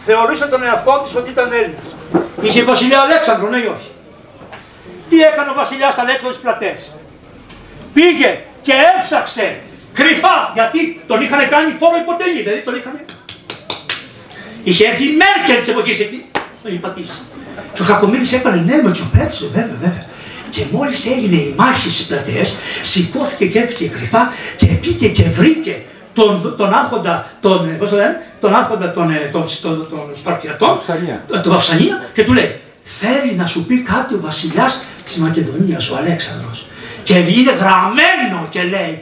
θεωρούσε 0.04 0.46
τον 0.46 0.62
εαυτό 0.62 1.02
της 1.04 1.14
ότι 1.16 1.30
ήταν 1.30 1.52
Έλληνας. 1.52 1.95
Είχε 2.42 2.62
βασιλιά 2.62 3.00
Αλέξανδρο, 3.00 3.48
ναι 3.48 3.56
ή 3.56 3.68
όχι; 3.76 3.90
Τι 5.08 5.16
έκανε 5.20 5.50
ο 5.50 5.54
βασιλιάς 5.54 5.98
Αλέξανδρος 5.98 6.34
στις 6.34 6.44
πλατές; 6.44 6.78
Πήγε 7.94 8.30
και 8.62 8.72
έψαξε 8.90 9.56
κρυφά, 9.98 10.36
γιατί 10.54 11.00
τον 11.06 11.22
είχαν 11.22 11.48
κάνει 11.48 11.74
φόρο 11.80 11.96
υποτελή, 12.04 12.40
δηλαδή 12.42 12.60
τον 12.68 12.74
είχαν... 12.78 12.94
Είχε 14.64 14.86
έρθει 14.86 15.04
η 15.04 15.16
Μέρκελ 15.22 15.58
της 15.62 15.68
εποχής 15.68 16.00
εκεί, 16.00 16.24
τον 16.62 16.70
είχε 16.72 16.80
πατήσει. 16.80 17.18
Και 17.74 17.82
ο 17.82 17.84
Κακομίδης 17.84 18.32
έκανε 18.32 18.62
ναι 18.68 18.82
με 18.82 18.90
του 18.92 19.10
πέτσε, 19.16 19.46
βέβαια, 19.52 19.76
βέβαια. 19.80 20.06
Και 20.50 20.62
μόλις 20.70 21.06
έγινε 21.06 21.36
η 21.36 21.54
μάχη 21.56 21.90
στις 21.90 22.06
πλατείες, 22.06 22.56
σηκώθηκε 22.82 23.46
και 23.46 23.58
έφυγε 23.58 23.88
κρυφά 23.88 24.32
και 24.56 24.66
πήγε 24.66 25.08
και 25.08 25.22
βρήκε 25.22 25.82
τον, 26.16 26.56
τον 26.60 26.70
άρχοντα, 26.80 27.14
τον, 27.40 27.78
πώς 27.78 27.90
το 27.90 27.96
λένε, 27.96 28.16
τον 28.40 28.54
άρχοντα 28.60 28.92
των, 28.92 29.06
των, 29.32 29.44
των, 29.62 29.74
των 29.90 30.04
Σπαρτιατών, 30.20 30.80
τον 31.42 31.52
Βαυσανία 31.52 31.96
και 32.14 32.24
του 32.24 32.32
λέει 32.38 32.60
θέλει 33.00 33.32
να 33.42 33.46
σου 33.52 33.60
πει 33.66 33.76
κάτι 33.92 34.14
ο 34.18 34.20
βασιλιάς 34.28 34.72
της 35.04 35.16
Μακεδονίας, 35.24 35.84
ο 35.90 35.94
Αλέξανδρος. 36.00 36.58
Και 37.08 37.18
είναι 37.36 37.52
γραμμένο 37.62 38.38
και 38.54 38.62
λέει 38.74 38.94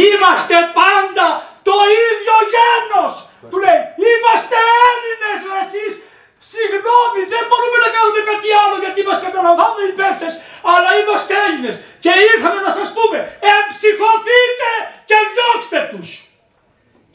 είμαστε 0.00 0.56
πάντα 0.80 1.26
το 1.68 1.76
ίδιο 2.06 2.36
γένος. 2.52 3.12
Του 3.50 3.58
λέει 3.64 3.82
είμαστε 4.10 4.56
Έλληνες 4.88 5.40
εσείς 5.62 5.94
Συγγνώμη, 6.52 7.20
δεν 7.32 7.44
μπορούμε 7.48 7.78
να 7.84 7.90
κάνουμε 7.96 8.20
κάτι 8.30 8.48
άλλο 8.62 8.76
γιατί 8.84 9.00
μας 9.08 9.18
καταλαμβάνουν 9.26 9.82
οι 9.88 9.94
Πέρσες, 10.00 10.34
αλλά 10.72 10.90
είμαστε 10.98 11.32
Έλληνες 11.46 11.76
και 12.04 12.12
ήρθαμε 12.32 12.60
να 12.66 12.72
σας 12.78 12.88
πούμε, 12.96 13.18
εμψυχωθείτε 13.54 14.70
και 15.08 15.16
διώξτε 15.32 15.80
τους 15.92 16.10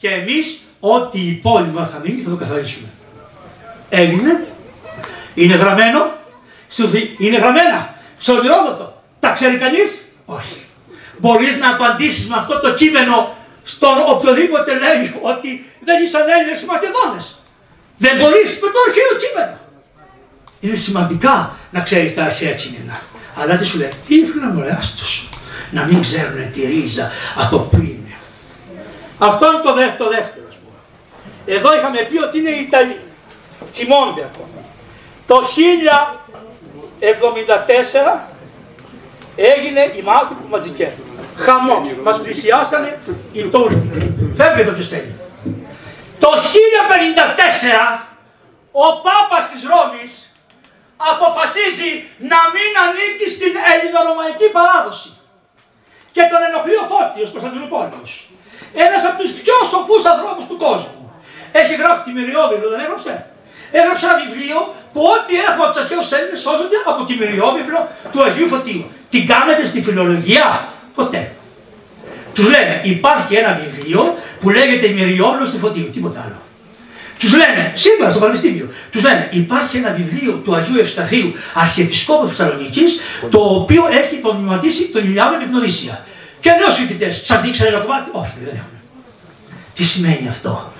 και 0.04 0.10
εμείς 0.10 0.60
ό,τι 0.80 1.20
υπόλοιπα 1.20 1.86
θα 1.86 1.98
μείνει 2.04 2.22
θα 2.22 2.30
το 2.30 2.36
καθαρίσουμε. 2.36 2.88
Έγινε, 3.88 4.46
είναι 5.34 5.54
γραμμένο, 5.54 6.12
είναι 7.18 7.36
γραμμένα, 7.36 7.94
στο 8.18 8.32
οδηρόδοτο. 8.32 9.02
Τα 9.20 9.30
ξέρει 9.30 9.56
κανείς, 9.56 10.04
όχι. 10.24 10.56
Μπορείς 11.18 11.58
να 11.58 11.70
απαντήσεις 11.70 12.28
με 12.28 12.36
αυτό 12.36 12.60
το 12.60 12.74
κείμενο 12.74 13.36
στον 13.64 13.96
οποιοδήποτε 14.06 14.72
λέει 14.72 15.14
ότι 15.22 15.66
δεν 15.84 16.02
ήσαν 16.02 16.28
Έλληνες 16.28 16.62
οι 16.62 16.66
Μακεδόνες. 16.66 17.38
Δεν 17.98 18.16
μπορείς 18.16 18.58
με 18.62 18.68
το 18.74 18.78
αρχαίο 18.86 19.12
κείμενο. 19.22 19.58
Είναι 20.60 20.76
σημαντικά 20.76 21.56
να 21.70 21.80
ξέρεις 21.80 22.14
τα 22.14 22.24
αρχαία 22.24 22.52
κείμενα. 22.52 23.00
Αλλά 23.36 23.56
τι 23.56 23.64
σου 23.64 23.78
λέει, 23.78 23.92
τι 24.08 24.14
ήθελα 24.14 24.46
να 24.52 24.80
τους, 24.98 25.28
να 25.70 25.84
μην 25.84 26.00
ξέρουν 26.00 26.52
τη 26.52 26.60
ρίζα 26.60 27.10
από 27.36 27.58
πριν 27.58 27.93
αυτό 29.18 29.46
είναι 29.46 29.62
το 29.62 29.74
δεύτερο, 29.74 30.10
δεύτερο 30.10 30.46
Εδώ 31.46 31.76
είχαμε 31.76 31.98
πει 31.98 32.22
ότι 32.22 32.38
είναι 32.38 32.50
οι 32.50 32.60
Ιταλοί. 32.60 33.00
Θυμώνται 33.72 34.28
ακόμα. 34.32 34.48
Το 35.26 35.48
1074 38.16 38.20
έγινε 39.36 39.80
η 39.80 40.02
μάχη 40.02 40.34
που 40.34 40.48
μαζικεύτηκε. 40.50 41.08
Χαμό. 41.36 41.90
Μας 42.02 42.20
πλησιάσανε 42.20 42.98
οι 43.32 43.42
Τούρκοι. 43.42 44.12
Φεύγει 44.36 44.64
το 44.64 44.72
ποιος 44.72 44.88
θέλει. 44.88 45.14
Το 46.18 46.28
1054 46.32 48.06
ο 48.72 49.00
Πάπας 49.04 49.50
της 49.50 49.62
Ρώμης 49.72 50.12
αποφασίζει 50.96 51.90
να 52.18 52.40
μην 52.54 52.70
ανήκει 52.84 53.28
στην 53.36 53.52
ελληνορωμαϊκή 53.72 54.48
παράδοση. 54.56 55.10
Και 56.12 56.22
τον 56.30 56.40
ενοχλεί 56.48 56.76
ο 56.76 56.86
Φώτιος 56.92 57.30
Κωνσταντινούπολος. 57.30 58.23
Ένας 58.86 59.02
από 59.08 59.16
τους 59.22 59.32
πιο 59.40 59.56
σοφούς 59.70 60.02
ανθρώπους 60.12 60.44
του 60.50 60.56
κόσμου. 60.64 61.02
Έχει 61.60 61.74
γράψει 61.80 62.02
τη 62.06 62.12
Μυριόβιβλο, 62.18 62.68
δεν 62.72 62.80
έγραψε; 62.84 63.14
Έγραψε 63.78 64.04
ένα 64.08 64.16
βιβλίο 64.24 64.58
που 64.92 65.00
ό,τι 65.14 65.32
έχουμε 65.46 65.64
από 65.64 65.72
τους 65.72 65.82
αρχαίου 65.82 66.02
Έλληνες 66.16 66.40
σώζονται 66.46 66.78
από 66.90 67.00
τη 67.08 67.12
Μυριόβιβλο 67.20 67.78
του 68.12 68.20
Αγίου 68.26 68.48
Φωτίου. 68.54 68.84
Την 69.12 69.22
κάνετε 69.32 69.62
στη 69.70 69.78
φιλολογία, 69.86 70.46
ποτέ. 70.98 71.22
Τους 72.34 72.46
λένε, 72.54 72.74
υπάρχει 72.94 73.32
ένα 73.42 73.60
βιβλίο 73.62 74.00
που 74.40 74.48
λέγεται 74.56 74.86
Μυριόβιβλο 74.88 75.46
του 75.52 75.60
Φωτίου, 75.64 75.88
τίποτα 75.94 76.20
άλλο. 76.26 76.38
Τους 77.18 77.32
λένε, 77.36 77.72
σήμερα 77.74 78.10
στο 78.10 78.20
Πανεπιστήμιο, 78.20 78.68
τους 78.92 79.02
λένε 79.02 79.28
υπάρχει 79.30 79.76
ένα 79.76 79.90
βιβλίο 79.90 80.32
του 80.44 80.54
Αγίου 80.54 80.80
Ευσταθείου, 80.80 81.32
Αρχιεπισκόπου 81.54 82.26
Θεσσαλονίκης, 82.28 83.00
το 83.30 83.38
οποίο 83.38 83.82
έχει 83.90 84.14
υπομνηματίσει 84.14 84.88
τον 84.88 85.04
Ιλιάδο 85.04 85.38
και 85.38 85.44
την 85.44 85.54
Οδύσσια. 85.54 86.06
Και 86.44 86.50
λέω 86.58 86.70
στου 86.70 86.82
φοιτητές, 86.82 87.22
σας 87.24 87.40
δείξανε 87.40 87.68
ένα 87.68 87.78
κομμάτι. 87.78 88.10
Όχι, 88.12 88.36
δεν 88.44 88.48
έχουμε. 88.48 88.78
Τι 89.74 89.84
σημαίνει 89.84 90.28
αυτό; 90.28 90.72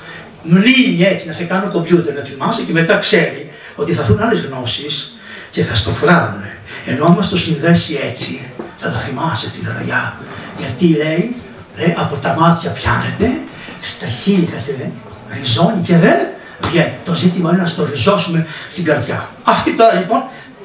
Μλύνει 0.43 1.03
έτσι 1.03 1.29
να 1.29 1.35
σε 1.35 1.45
κάνω 1.45 1.71
κομπιούτερ 1.71 2.15
να 2.15 2.23
θυμάσαι 2.23 2.63
και 2.63 2.73
μετά 2.73 2.99
ξέρει 2.99 3.53
ότι 3.77 3.93
θα 3.93 4.03
έρθουν 4.03 4.23
άλλες 4.23 4.41
γνώσεις 4.41 5.17
και 5.51 5.63
θα 5.63 5.75
στο 5.75 5.91
φράγουν. 5.91 6.43
Ενώ 6.87 7.07
μα 7.09 7.29
το 7.31 7.39
συνδέσει 7.39 8.01
έτσι, 8.11 8.47
θα 8.81 8.91
τα 8.91 8.99
θυμάσαι 8.99 9.49
στην 9.49 9.65
καρδιά. 9.65 10.17
Γιατί 10.59 10.87
λέει, 10.87 11.37
λέει 11.79 11.95
από 11.99 12.17
τα 12.17 12.37
μάτια 12.39 12.71
πιάνεται, 12.71 13.41
στα 13.83 14.07
χείλη 14.07 14.47
κατεβαίνει 14.47 14.99
ριζώνει 15.33 15.83
και 15.87 15.97
δεν 15.97 16.19
βγαίνει. 16.61 16.95
Το 17.05 17.15
ζήτημα 17.15 17.51
είναι 17.53 17.63
να 17.63 17.67
στο 17.67 17.85
ριζώσουμε 17.85 18.47
στην 18.71 18.85
καρδιά. 18.85 19.29
Αυτή 19.45 19.73
τώρα 19.73 19.93
λοιπόν 19.93 20.23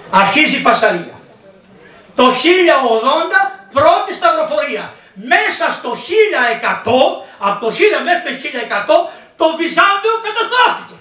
αρχίζει 0.09 0.55
η 0.55 0.59
φασαρία. 0.59 1.13
Το 2.15 2.23
1080 2.25 3.58
πρώτη 3.77 4.11
σταυροφορία. 4.19 4.85
Μέσα 5.33 5.65
στο 5.77 5.89
1100, 5.95 7.25
από 7.47 7.57
το 7.63 7.69
1000 7.71 8.03
μέχρι 8.07 8.23
το 8.25 8.31
1100, 8.33 8.95
το 9.39 9.45
Βυζάντιο 9.59 10.13
καταστράφηκε. 10.27 10.97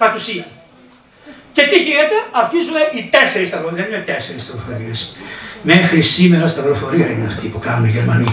Κατ' 0.00 0.16
ουσία. 0.18 0.46
Και 1.56 1.62
τι 1.70 1.78
γίνεται, 1.86 2.16
αρχίζουν 2.42 2.76
οι 2.96 3.02
τέσσερις 3.14 3.48
σταυροφορίες. 3.48 3.80
Δεν 3.80 3.92
είναι 3.92 4.04
τέσσερις 4.10 4.42
σταυροφορίες. 4.46 5.00
Μέχρι 5.62 6.00
σήμερα 6.16 6.46
σταυροφορία 6.46 7.06
είναι 7.12 7.26
αυτή 7.26 7.46
που 7.52 7.58
κάνουν 7.58 7.84
οι 7.84 7.90
Γερμανοί 7.90 8.30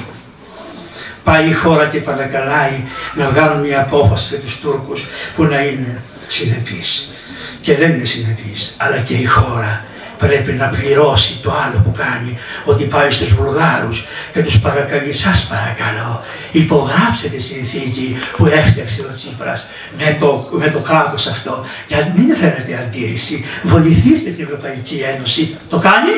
πάει 1.30 1.50
η 1.50 1.54
χώρα 1.54 1.88
και 1.88 2.00
παρακαλάει 2.00 2.84
να 3.14 3.30
βγάλουν 3.30 3.60
μια 3.66 3.82
απόφαση 3.82 4.28
για 4.30 4.40
τους 4.40 4.60
Τούρκους 4.60 5.08
που 5.36 5.44
να 5.44 5.62
είναι 5.62 6.02
συνεπείς. 6.28 7.14
Και 7.62 7.76
δεν 7.76 7.92
είναι 7.92 8.06
συνεπείς, 8.06 8.76
αλλά 8.78 8.98
και 8.98 9.14
η 9.14 9.26
χώρα 9.26 9.86
πρέπει 10.20 10.52
να 10.52 10.66
πληρώσει 10.66 11.40
το 11.44 11.52
άλλο 11.64 11.82
που 11.84 11.94
κάνει, 11.98 12.38
ότι 12.66 12.84
πάει 12.84 13.12
στους 13.12 13.34
Βουλγάρους 13.34 14.08
και 14.34 14.44
τους 14.44 14.60
παρακαλεί, 14.60 15.14
σας 15.14 15.48
παρακαλώ, 15.48 16.24
υπογράψτε 16.52 17.28
τη 17.28 17.42
συνθήκη 17.42 18.18
που 18.38 18.46
έφτιαξε 18.46 19.02
ο 19.02 19.14
Τσίπρας 19.14 19.70
με 19.98 20.18
το, 20.20 20.50
με 20.52 20.70
το 20.70 20.80
κράτος 20.80 21.28
αυτό, 21.28 21.66
για 21.88 22.14
μην 22.16 22.36
φέρετε 22.38 22.74
αντίρρηση, 22.84 23.46
βοηθήστε 23.64 24.30
την 24.30 24.44
Ευρωπαϊκή 24.44 24.98
Ένωση. 25.16 25.58
Το 25.70 25.78
κάνει, 25.78 26.14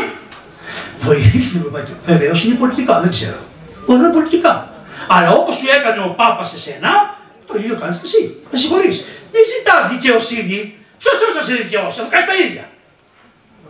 βοηθήστε 1.02 1.50
την 1.50 1.60
Ευρωπαϊκή 1.60 1.92
Ένωση. 1.92 2.12
Βεβαίως 2.12 2.44
είναι 2.44 2.56
πολιτικά, 2.56 3.00
δεν 3.00 3.10
ξέρω. 3.10 3.42
Μπορεί 3.86 4.00
να 4.00 4.06
είναι 4.06 4.14
πολιτικά. 4.14 4.54
Αλλά 5.08 5.30
όπως 5.32 5.56
σου 5.56 5.68
έκανε 5.78 6.00
ο 6.08 6.10
Πάπας 6.20 6.50
σε 6.50 6.60
σένα, 6.66 6.92
το 7.48 7.54
ίδιο 7.60 7.76
κάνεις 7.82 7.98
και 8.02 8.08
εσύ. 8.12 8.22
Με 8.52 8.58
συγχωρείς. 8.62 8.98
Μην 9.32 9.44
ζητάς 9.54 9.84
δικαιοσύνη. 9.94 10.60
Ποιος 11.02 11.16
θέλει 11.20 11.34
να 11.40 11.44
σε 11.48 11.54
δικαιώσει, 11.64 11.96
θα 12.00 12.08
κάνεις 12.14 12.28
τα 12.32 12.36
ίδια. 12.46 12.66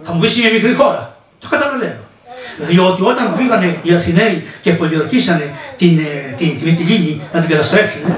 Θα 0.06 0.12
μου 0.14 0.20
πεις 0.20 0.38
είναι 0.38 0.52
μικρή 0.52 0.74
χώρα. 0.74 1.16
Το 1.40 1.48
καταλαβαίνω. 1.48 2.02
Διότι 2.58 3.02
όταν 3.02 3.36
πήγανε 3.38 3.80
οι 3.84 3.94
Αθηναίοι 3.94 4.44
και 4.62 4.72
πολιορκήσανε 4.72 5.54
την, 5.78 6.00
ε, 6.00 6.36
την, 6.38 6.60
την, 6.60 6.78
την 6.78 7.22
να 7.34 7.40
την 7.40 7.50
καταστρέψουν, 7.50 8.02
ε, 8.10 8.16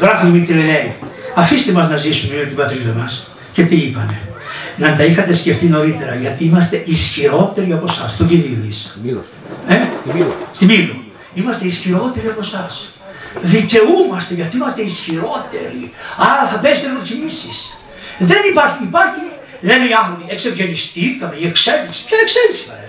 γράφουν 0.00 0.28
οι 0.34 0.38
Μυτιλεναίοι. 0.38 0.92
Αφήστε 1.34 1.72
μας 1.72 1.88
να 1.88 1.96
ζήσουμε 1.96 2.36
με 2.36 2.44
την 2.44 2.56
πατρίδα 2.56 2.92
μας. 2.98 3.26
Και 3.52 3.62
τι 3.62 3.76
είπανε; 3.76 4.20
Να 4.76 4.96
τα 4.96 5.04
είχατε 5.04 5.34
σκεφτεί 5.34 5.66
νωρίτερα, 5.66 6.14
γιατί 6.14 6.44
είμαστε 6.44 6.82
ισχυρότεροι 6.86 7.72
από 7.72 7.86
εσάς. 7.88 8.16
Το 8.16 8.24
Κυρίδη. 8.24 8.74
Ε; 9.68 9.76
Στη 10.54 10.64
Μήλο. 10.64 10.94
Είμαστε 11.34 11.66
ισχυρότεροι 11.66 12.26
από 12.26 12.40
εσάς. 12.40 12.86
Δικαιούμαστε 13.42 14.34
γιατί 14.34 14.56
είμαστε 14.56 14.82
ισχυρότεροι. 14.82 15.92
Άρα 16.16 16.48
θα 16.50 16.56
πέσετε 16.56 16.88
να 16.92 16.98
κινήσεις. 17.04 17.78
Δεν 18.18 18.38
υπάρχει, 18.50 18.82
υπάρχει, 18.82 19.24
λένε 19.68 19.84
οι 19.90 19.94
άνθρωποι, 20.00 20.24
εξευγενιστήκαμε, 20.34 21.34
η 21.42 21.46
εξέλιξη. 21.50 22.00
Ποια 22.08 22.18
εξέλιξη 22.24 22.64
παρέ. 22.70 22.88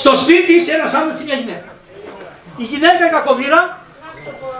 Στο 0.00 0.12
σπίτι 0.22 0.52
είσαι 0.58 0.72
ένας 0.78 0.92
άντρα 0.98 1.12
και 1.18 1.24
μια 1.28 1.38
γυναίκα. 1.42 1.70
Η 2.62 2.64
γυναίκα 2.72 3.02
η 3.08 3.10
κακομήρα, 3.16 3.60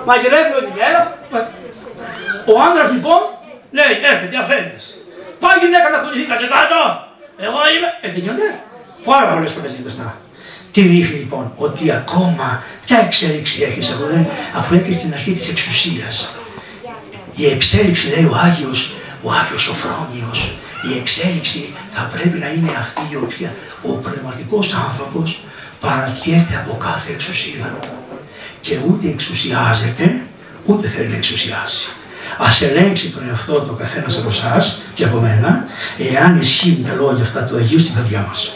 μαγειρεύει 0.07 0.53
όλη 0.59 0.71
μέρα. 0.79 1.01
Ο 2.53 2.55
άντρα 2.67 2.85
λοιπόν 2.95 3.23
λέει, 3.77 3.95
έρχεται, 4.13 4.37
αφέντη. 4.43 4.79
Πάει 5.43 5.57
η 5.59 5.61
γυναίκα 5.65 5.87
να 5.95 5.99
κουνηθεί, 6.03 6.25
κάτσε 6.31 6.49
κάτω. 6.55 6.81
Εγώ 7.47 7.59
είμαι. 7.73 7.89
Ε, 8.05 8.07
δεν 8.13 8.21
γίνονται. 8.25 8.49
Πάρα 9.11 9.27
πολλές 9.33 9.53
φορές 9.55 9.71
γίνεται 9.75 9.93
αυτά. 9.95 10.09
Τι 10.73 10.81
δείχνει 10.91 11.19
λοιπόν, 11.19 11.45
ότι 11.57 11.85
ακόμα 12.01 12.63
ποια 12.87 12.99
εξέλιξη 13.07 13.63
έχεις 13.69 13.91
αφού, 13.91 14.05
αφού 14.59 14.75
έχεις 14.75 14.97
στην 14.97 15.13
αρχή 15.13 15.33
της 15.33 15.49
εξουσίας. 15.51 16.17
Η 17.35 17.47
εξέλιξη 17.47 18.09
λέει 18.09 18.25
ο 18.25 18.35
Άγιος, 18.47 18.81
ο 19.23 19.29
Άγιος 19.41 19.69
ο 19.69 19.75
Φρόνιος, 19.83 20.53
η 20.83 20.99
εξέλιξη 20.99 21.75
θα 21.95 22.03
πρέπει 22.13 22.39
να 22.39 22.49
είναι 22.49 22.71
αυτή 22.79 23.03
η 23.11 23.17
οποία 23.17 23.55
ο 23.83 23.89
πνευματικός 23.89 24.75
άνθρωπος 24.75 25.41
παρατιέται 25.81 26.57
από 26.65 26.77
κάθε 26.77 27.13
εξουσία 27.13 27.79
και 28.61 28.79
ούτε 28.89 29.09
εξουσιάζεται, 29.09 30.21
ούτε 30.67 30.89
θέλει 30.89 31.09
να 31.09 31.17
εξουσιάσει. 31.17 31.89
Α 32.39 32.49
ελέγξει 32.69 33.11
τον 33.11 33.29
εαυτό 33.29 33.53
του 33.53 33.71
ο 33.73 33.75
καθένας 33.75 34.19
από 34.19 34.29
εσάς 34.29 34.83
και 34.95 35.05
από 35.05 35.21
μένα, 35.21 35.65
εάν 36.13 36.41
ισχύουν 36.41 36.85
τα 36.87 36.95
λόγια 36.95 37.25
αυτά 37.25 37.45
του 37.45 37.57
Αγίου 37.57 37.81
στην 37.81 37.95
καρδιά 37.95 38.27
μας. 38.29 38.53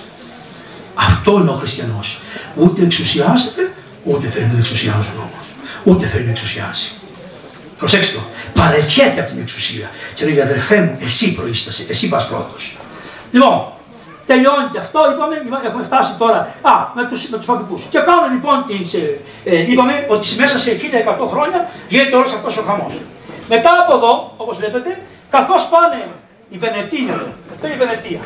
Αυτό 0.95 1.33
είναι 1.41 1.51
ο 1.51 1.55
χριστιανός. 1.55 2.21
Ούτε 2.57 2.83
εξουσιάζεται, 2.83 3.73
ούτε 4.05 4.27
θέλει 4.27 4.51
να 4.53 4.59
εξουσιάζουν 4.59 5.17
όμω. 5.17 5.39
Ούτε 5.85 6.07
θέλει 6.07 6.25
να 6.25 6.31
εξουσιάσει. 6.31 6.93
Προσέξτε 7.83 8.17
το. 8.17 8.23
Παρετιέται 8.61 9.21
από 9.23 9.31
την 9.33 9.41
εξουσία. 9.41 9.87
Και 10.15 10.25
λέει 10.25 10.41
αδερφέ 10.41 10.77
μου, 10.81 10.99
εσύ 11.07 11.35
προείστασε, 11.35 11.83
εσύ 11.89 12.09
πας 12.09 12.27
πρώτος. 12.27 12.63
Λοιπόν, 13.33 13.57
τελειώνει 14.27 14.69
και 14.73 14.79
αυτό, 14.85 14.99
είπαμε, 15.13 15.35
έχουμε 15.69 15.85
φτάσει 15.89 16.13
τώρα 16.23 16.41
α, 16.73 16.73
με 16.97 17.03
τους 17.09 17.21
με 17.29 17.37
τους 17.39 17.47
Και 17.93 17.99
κάνουμε 18.09 18.29
λοιπόν, 18.35 18.57
τις, 18.69 18.95
ε, 18.95 19.05
ε, 19.45 19.71
είπαμε 19.71 19.95
ότι 20.15 20.27
μέσα 20.43 20.59
σε 20.65 20.71
1100 20.71 21.29
χρόνια 21.33 21.61
γίνεται 21.89 22.17
όλος 22.17 22.33
αυτός 22.39 22.57
ο 22.61 22.63
χαμός. 22.69 22.95
Μετά 23.49 23.71
από 23.83 23.93
εδώ, 23.99 24.35
όπως 24.37 24.57
βλέπετε, 24.61 24.91
καθώς 25.31 25.63
πάνε 25.73 26.01
οι 26.53 26.57
Βενετία, 26.65 27.15
αυτό 27.53 27.63
είναι 27.67 27.77
η 27.79 27.81
Βενετία, 27.85 28.21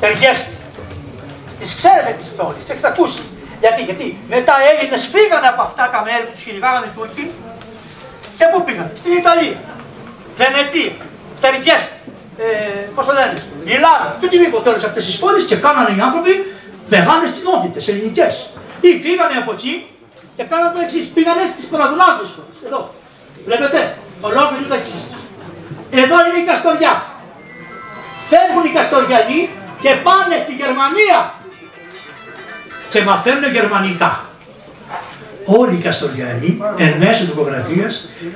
Τεργέστη, 0.00 0.52
τις 1.60 1.70
ξέρετε 1.78 2.14
τις 2.18 2.28
πόλει, 2.36 2.58
τις 2.60 2.70
έχετε 2.72 2.88
ακούσει. 2.94 3.22
Γιατί, 3.62 3.80
γιατί 3.88 4.06
μετά 4.34 4.54
Έλληνες 4.70 5.02
φύγανε 5.12 5.48
από 5.52 5.62
αυτά 5.68 5.84
τα 5.94 6.00
μέρη 6.06 6.24
που 6.26 6.32
τους 6.34 6.44
κυνηγάγανε 6.46 6.86
οι 6.88 6.92
Τούρκοι 6.96 7.24
και 8.40 8.46
πού 8.52 8.58
πήγαν, 8.64 8.88
στην 9.00 9.12
Ιταλία, 9.20 9.58
Βενετία, 10.38 10.92
Τερικέστη, 11.42 11.94
ε, 12.42 12.46
πώς 12.94 13.04
το 13.06 13.12
λένε, 13.18 13.36
Μιλάνο 13.66 14.08
και 14.18 14.26
οτιδήποτε 14.28 14.66
όλες 14.70 14.84
αυτές 14.88 15.04
τις 15.08 15.16
πόλεις 15.22 15.44
και 15.50 15.56
κάνανε 15.64 15.90
οι 15.96 16.00
άνθρωποι 16.06 16.32
μεγάλες 16.94 17.30
κοινότητες 17.36 17.88
ελληνικές. 17.90 18.34
Ή 18.86 18.88
φύγανε 19.04 19.36
από 19.42 19.52
εκεί 19.56 19.74
και 20.36 20.44
κάνανε 20.50 20.72
το 20.74 20.80
εξής. 20.84 21.06
Πήγανε 21.14 21.44
στις 21.52 21.64
παραδουλάδε 21.72 22.24
Εδώ. 22.66 22.80
Βλέπετε, 23.46 23.80
ολόκληρη 24.20 24.66
τα 24.72 24.78
Εδώ 26.02 26.16
είναι 26.26 26.38
η 26.42 26.46
Καστοριά. 26.50 26.94
Φεύγουν 28.30 28.64
οι 28.68 28.72
Καστοριανοί 28.76 29.40
και 29.82 29.90
πάνε 30.06 30.36
στη 30.44 30.52
Γερμανία 30.60 31.18
και 32.90 33.00
μαθαίνουν 33.08 33.52
γερμανικά. 33.56 34.10
Όλοι 35.44 35.74
οι 35.74 35.80
Καστοριανοί 35.80 36.58
εν 36.76 36.94
μέσω 36.98 37.24
του 37.24 37.46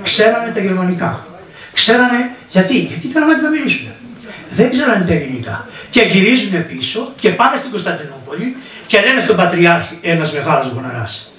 ξέρανε 0.03 0.53
τα 0.55 0.61
γερμανικά. 0.61 1.27
Ξέρανε 1.73 2.31
γιατί, 2.51 2.79
γιατί 2.79 3.07
ήταν 3.07 3.43
να 3.43 3.49
μιλήσουν. 3.49 3.89
Δεν 4.57 4.71
ξέρανε 4.71 5.05
τα 5.05 5.13
ελληνικά. 5.13 5.69
Και 5.91 6.03
γυρίζουν 6.03 6.67
πίσω 6.67 7.13
και 7.21 7.31
πάνε 7.31 7.57
στην 7.57 7.71
Κωνσταντινούπολη 7.71 8.57
και 8.87 9.01
λένε 9.01 9.21
στον 9.21 9.37
Πατριάρχη 9.37 9.99
ένας 10.03 10.33
μεγάλος 10.33 10.73
γοναράς 10.75 11.35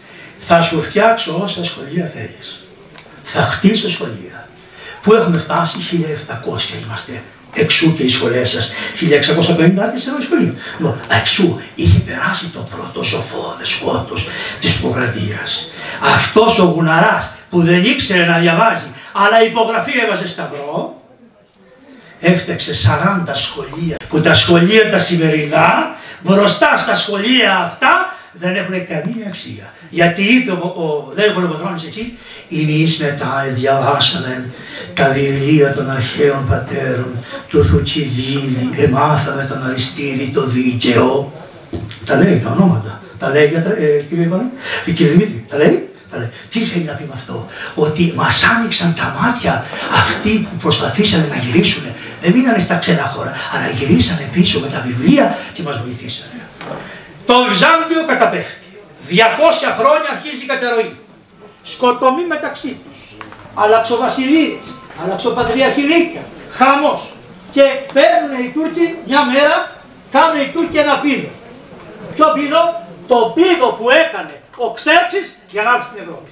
θα 0.48 0.62
σου 0.62 0.84
φτιάξω 0.84 1.40
όσα 1.44 1.66
σχολεία 1.66 2.12
θέλεις. 2.14 2.60
Θα 3.24 3.42
χτίσω 3.42 3.90
σχολεία. 3.90 4.48
Πού 5.04 5.14
έχουμε 5.14 5.38
φτάσει 5.38 5.78
1700 5.80 6.84
είμαστε. 6.84 7.22
Εξού 7.56 7.96
και 7.96 8.04
οι 8.04 8.10
σχολέ 8.10 8.46
σας. 8.46 8.72
1650 9.00 9.74
άρχισε 9.80 10.10
η 10.20 10.24
σχολή. 10.24 10.58
Λοιπόν, 10.78 11.00
εξού 11.22 11.60
είχε 11.76 12.00
περάσει 12.00 12.48
το 12.48 12.68
πρώτο 12.76 13.04
σοφό 13.04 13.56
δεσπότο 13.60 14.16
της 14.60 14.76
υποκρατεία. 14.78 15.40
Αυτός 16.16 16.60
ο 16.60 16.64
γουναράς 16.64 17.34
που 17.50 17.62
δεν 17.62 17.84
ήξερε 17.84 18.26
να 18.26 18.38
διαβάζει, 18.40 18.88
αλλά 19.12 19.44
υπογραφή 19.44 19.92
έβαζε 20.06 20.28
σταυρό, 20.28 21.02
έφτιαξε 22.20 22.74
40 23.28 23.32
σχολεία 23.34 23.96
που 24.10 24.22
τα 24.22 24.34
σχολεία 24.34 24.92
τα 24.92 25.00
σημερινά 25.00 25.96
μπροστά 26.22 26.78
στα 26.78 26.96
σχολεία 26.96 27.58
αυτά 27.58 28.16
δεν 28.32 28.56
έχουν 28.56 28.88
καμία 28.88 29.26
αξία. 29.28 29.74
Γιατί 29.96 30.24
είπε 30.24 30.52
ο, 30.52 30.74
ο 30.78 31.14
ο 31.18 31.76
εκεί, 31.88 32.18
εμείς 32.52 32.98
μετά 32.98 33.46
διαβάσαμε 33.56 34.46
τα 34.94 35.10
βιβλία 35.10 35.74
των 35.74 35.90
αρχαίων 35.90 36.48
πατέρων 36.50 37.12
του 37.50 37.66
Θουκυδίδη, 37.66 38.70
εμάθαμε 38.76 39.46
τον 39.50 39.70
Αριστίδη 39.70 40.32
το 40.34 40.46
δίκαιο. 40.46 41.32
Τα 42.06 42.16
λέει 42.16 42.42
τα 42.44 42.50
ονόματα. 42.52 43.02
Τα 43.20 43.30
λέει 43.30 43.44
ε, 43.44 44.02
κύριε 44.10 44.28
Βαλή, 44.28 44.50
ε, 44.86 44.92
κύριε 44.92 45.12
Δημήτρη, 45.12 45.46
τα 45.50 45.58
λέει. 45.58 45.90
Τα 46.12 46.18
λέει. 46.18 46.30
Τι 46.52 46.60
θέλει 46.60 46.84
να 46.84 46.94
πει 46.94 47.04
με 47.04 47.14
αυτό, 47.14 47.48
ότι 47.76 48.14
μας 48.16 48.44
άνοιξαν 48.44 48.94
τα 48.96 49.18
μάτια 49.22 49.66
αυτοί 49.94 50.48
που 50.50 50.58
προσπαθήσανε 50.62 51.28
να 51.30 51.38
γυρίσουν, 51.38 51.84
δεν 52.22 52.32
μείνανε 52.32 52.60
στα 52.60 52.76
ξένα 52.76 53.12
χώρα, 53.16 53.34
αλλά 53.54 53.68
γυρίσανε 53.78 54.30
πίσω 54.32 54.60
με 54.60 54.68
τα 54.68 54.86
βιβλία 54.88 55.38
και 55.54 55.62
μας 55.62 55.80
βοηθήσανε. 55.84 56.40
Το 57.26 57.34
Βυζάντιο 57.50 58.06
καταπέφτει. 58.08 58.65
200 59.10 59.14
χρόνια 59.80 60.10
αρχίζει 60.16 60.44
η 60.44 60.48
κατερωή. 60.48 60.96
Σκοτωμή 61.64 62.26
μεταξύ 62.26 62.72
τους. 62.82 62.98
Αλλαξοβασιλείες, 63.56 64.60
αλλαξοπατριαρχηλίκια, 65.04 66.24
χαμός. 66.58 67.02
Και 67.52 67.66
παίρνουν 67.94 68.34
οι 68.44 68.50
Τούρκοι 68.56 68.98
μια 69.08 69.22
μέρα, 69.32 69.58
κάνουν 70.12 70.42
οι 70.42 70.50
Τούρκοι 70.54 70.78
ένα 70.78 70.96
πίδο. 71.04 71.30
Ποιο 72.16 72.28
πίδο; 72.36 72.62
Το 73.08 73.18
πίδο 73.36 73.68
που 73.78 73.90
έκανε 73.90 74.36
ο 74.66 74.68
Ξέρξης 74.78 75.28
για 75.54 75.64
να 75.64 75.70
έρθει 75.76 75.88
στην 75.90 76.02
Ευρώπη. 76.04 76.30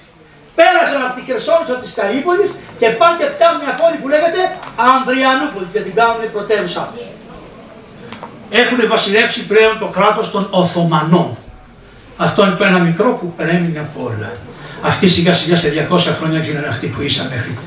Πέρασαν 0.58 1.02
από 1.06 1.14
τη 1.16 1.22
Χερσόνησο 1.28 1.74
της 1.82 1.92
Καλύπολης 1.98 2.50
και 2.78 2.88
πάνε 2.98 3.16
και 3.20 3.26
φτάνουν 3.34 3.60
μια 3.64 3.74
πόλη 3.80 3.96
που 4.02 4.08
λέγεται 4.14 4.42
Ανδριανούπολη 4.92 5.68
και 5.72 5.80
την 5.86 5.94
κάνουν 5.94 6.32
πρωτεύουσά 6.32 6.84
τους 6.92 7.06
έχουν 8.50 8.88
βασιλεύσει 8.88 9.46
πλέον 9.46 9.78
το 9.78 9.86
κράτος 9.86 10.30
των 10.30 10.48
Οθωμανών. 10.50 11.36
Αυτό 12.16 12.42
είναι 12.42 12.54
το 12.54 12.64
ένα 12.64 12.78
μικρό 12.78 13.18
που 13.20 13.32
περέμεινε 13.36 13.78
από 13.78 14.00
όλα. 14.04 14.32
Αυτοί 14.82 15.08
σιγά 15.08 15.32
σιγά 15.32 15.56
σε 15.56 15.88
200 15.90 15.98
χρόνια 16.18 16.38
γίνανε 16.38 16.66
αυτοί 16.66 16.86
που 16.86 17.02
ήσαν 17.02 17.26
μέχρι. 17.26 17.58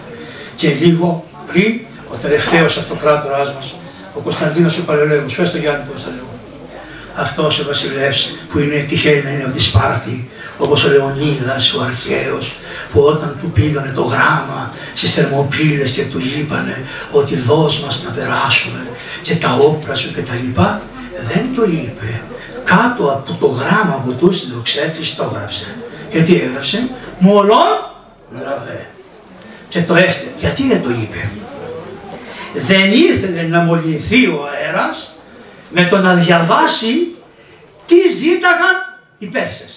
Και 0.56 0.70
λίγο 0.70 1.26
πριν 1.52 1.80
ο 2.14 2.16
τελευταίος 2.22 2.78
αυτοκράτοράς 2.78 3.54
μας, 3.54 3.76
ο 4.14 4.20
Κωνσταντίνος 4.20 4.78
ο 4.78 4.84
Παλαιολόγος, 4.86 5.34
φες 5.34 5.52
το 5.52 5.58
Γιάννη 5.58 5.84
Κωνσταντίνο. 5.92 6.24
Αυτός 7.16 7.60
ο 7.60 7.66
βασιλεύς 7.66 8.38
που 8.52 8.60
είναι 8.60 8.86
τυχαίνει 8.90 9.22
να 9.24 9.30
είναι 9.30 9.44
από 9.44 9.54
τη 9.54 9.62
Σπάρτη, 9.62 10.30
όπως 10.58 10.84
ο 10.86 10.90
Λεωνίδας, 10.90 11.74
ο 11.74 11.82
αρχαίος, 11.82 12.56
που 12.94 13.02
όταν 13.02 13.38
του 13.42 13.52
πήγανε 13.52 13.92
το 13.96 14.02
γράμμα 14.02 14.74
στις 14.96 15.14
Θερμοπύλες 15.14 15.92
και 15.92 16.04
του 16.04 16.22
είπανε 16.40 16.82
ότι 17.12 17.36
δώσ' 17.36 17.80
μας 17.80 18.04
να 18.04 18.12
περάσουμε 18.12 18.88
και 19.24 19.36
τα 19.36 19.54
όπλα 19.62 19.96
σου 19.96 20.14
και 20.14 20.22
τα 20.22 20.34
λοιπά, 20.34 20.82
δεν 21.28 21.46
το 21.56 21.64
είπε. 21.64 22.22
Κάτω 22.74 23.04
από 23.12 23.34
το 23.40 23.48
γράμμα 23.48 24.04
που 24.06 24.14
του 24.14 24.30
έστειλε 24.30 24.56
ο 24.56 24.62
ξέφτης 24.64 25.16
το 25.16 25.32
έγραψε. 25.34 25.76
Και 26.10 26.20
τι 26.24 26.34
έγραψε, 26.36 26.90
μολόν 27.20 27.70
λαβέ. 28.44 28.90
Και 29.70 29.82
το 29.82 29.96
έστειλε. 29.96 30.32
Γιατί 30.40 30.64
δεν 30.68 30.84
το 30.84 30.90
είπε; 30.90 31.30
Δεν 32.54 32.92
ήθελε 32.92 33.42
να 33.42 33.60
μολυνθεί 33.60 34.28
ο 34.28 34.50
αέρας 34.52 35.12
με 35.70 35.84
το 35.92 35.98
να 35.98 36.14
διαβάσει 36.16 36.94
τι 37.88 38.00
ζήταγαν 38.22 38.76
οι 39.18 39.26
Πέρσες. 39.26 39.74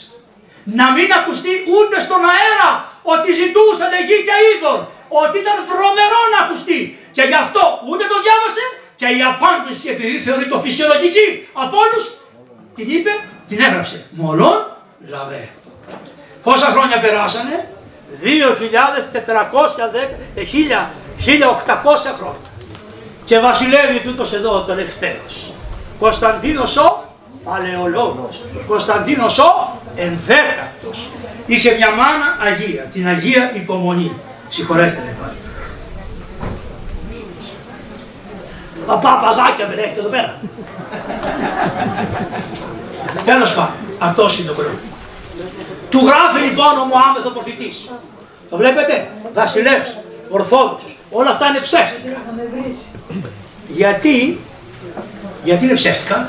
Να 0.78 0.86
μην 0.95 1.09
ακουστεί 1.18 1.53
ούτε 1.76 1.97
στον 2.07 2.22
αέρα 2.32 2.70
ότι 3.14 3.28
ζητούσαν 3.41 3.93
γη 4.09 4.18
και 4.26 4.36
είδωρ, 4.49 4.80
ότι 5.22 5.36
ήταν 5.45 5.59
βρωμερό 5.70 6.22
να 6.32 6.38
ακουστεί. 6.45 6.80
Και 7.16 7.24
γι' 7.30 7.41
αυτό 7.45 7.62
ούτε 7.88 8.05
το 8.12 8.16
διάβασε 8.24 8.64
και 9.01 9.09
η 9.18 9.20
απάντηση 9.32 9.86
επειδή 9.95 10.16
θεωρεί 10.26 10.47
το 10.53 10.59
φυσιολογική 10.64 11.28
από 11.62 11.74
όλους, 11.84 12.05
την 12.81 12.91
είπε, 12.91 13.11
την 13.49 13.61
έγραψε. 13.61 14.05
Μολόν 14.11 14.66
λαβέ. 15.09 15.49
Πόσα 16.43 16.66
χρόνια 16.66 17.01
περάσανε, 17.01 17.68
2.410, 18.22 20.89
1.800 21.16 22.14
χρόνια. 22.18 22.49
Και 23.24 23.39
βασιλεύει 23.39 24.01
τούτος 24.05 24.33
εδώ 24.33 24.57
ο 24.57 24.61
τελευταίος. 24.61 25.53
Κωνσταντίνος 25.99 26.76
ο 26.76 27.05
Παλαιολόγος, 27.45 28.41
Κωνσταντίνος 28.66 29.39
ο 29.39 29.78
Ενδέκατος. 29.97 31.09
Είχε 31.47 31.74
μια 31.74 31.91
μάνα 31.91 32.37
Αγία, 32.41 32.83
την 32.83 33.09
Αγία 33.09 33.53
Υπομονή. 33.55 34.12
Συγχωρέστε 34.51 35.03
με 35.07 35.16
πάλι. 35.20 35.37
Παπά, 38.87 39.12
παγάκια 39.22 39.66
με 39.66 39.74
έχετε 39.74 40.01
εδώ 40.01 40.09
πέρα. 40.09 40.35
Τέλος 43.24 43.55
πάντων, 43.55 43.74
αυτός 43.99 44.39
είναι 44.39 44.49
το 44.49 44.55
πρώτο. 44.55 44.78
Του 45.91 46.01
γράφει 46.07 46.41
λοιπόν 46.45 46.78
ο 46.78 46.85
Μωάμεθ 46.85 47.26
ο 47.26 47.31
προφητής. 47.31 47.91
Το 48.51 48.57
βλέπετε, 48.57 49.07
βασιλεύς, 49.35 49.97
ορθόδοξος, 50.31 50.97
όλα 51.11 51.31
αυτά 51.31 51.47
είναι 51.47 51.59
ψεύτικα. 51.59 52.16
Γιατί, 53.68 54.41
γιατί 55.45 55.64
είναι 55.64 55.74
ψεύτικα, 55.74 56.28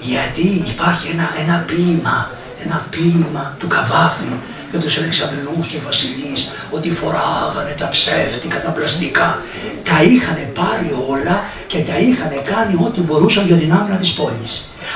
γιατί 0.00 0.46
υπάρχει 0.74 1.10
ένα, 1.10 1.28
ένα 1.42 1.64
ποίημα, 1.66 2.30
ένα 2.64 2.86
ποίημα 2.90 3.56
του 3.58 3.66
Καβάφη 3.66 4.24
για 4.70 4.80
τους 4.80 4.98
Αλεξανδρινούς 4.98 5.66
και 5.68 5.78
βασιλείς 5.86 6.50
ότι 6.70 6.90
φοράγανε 6.90 7.74
τα 7.78 7.88
ψεύτικα, 7.88 8.60
τα 8.62 8.70
πλαστικά. 8.70 9.28
Τα 9.88 10.02
είχαν 10.02 10.38
πάρει 10.54 10.90
όλα 11.08 11.44
και 11.66 11.78
τα 11.78 11.96
είχαν 11.98 12.32
κάνει 12.52 12.74
ό,τι 12.86 13.00
μπορούσαν 13.00 13.46
για 13.46 13.56
την 13.56 13.72
άμυνα 13.72 13.96
της 13.96 14.12
πόλης. 14.12 14.52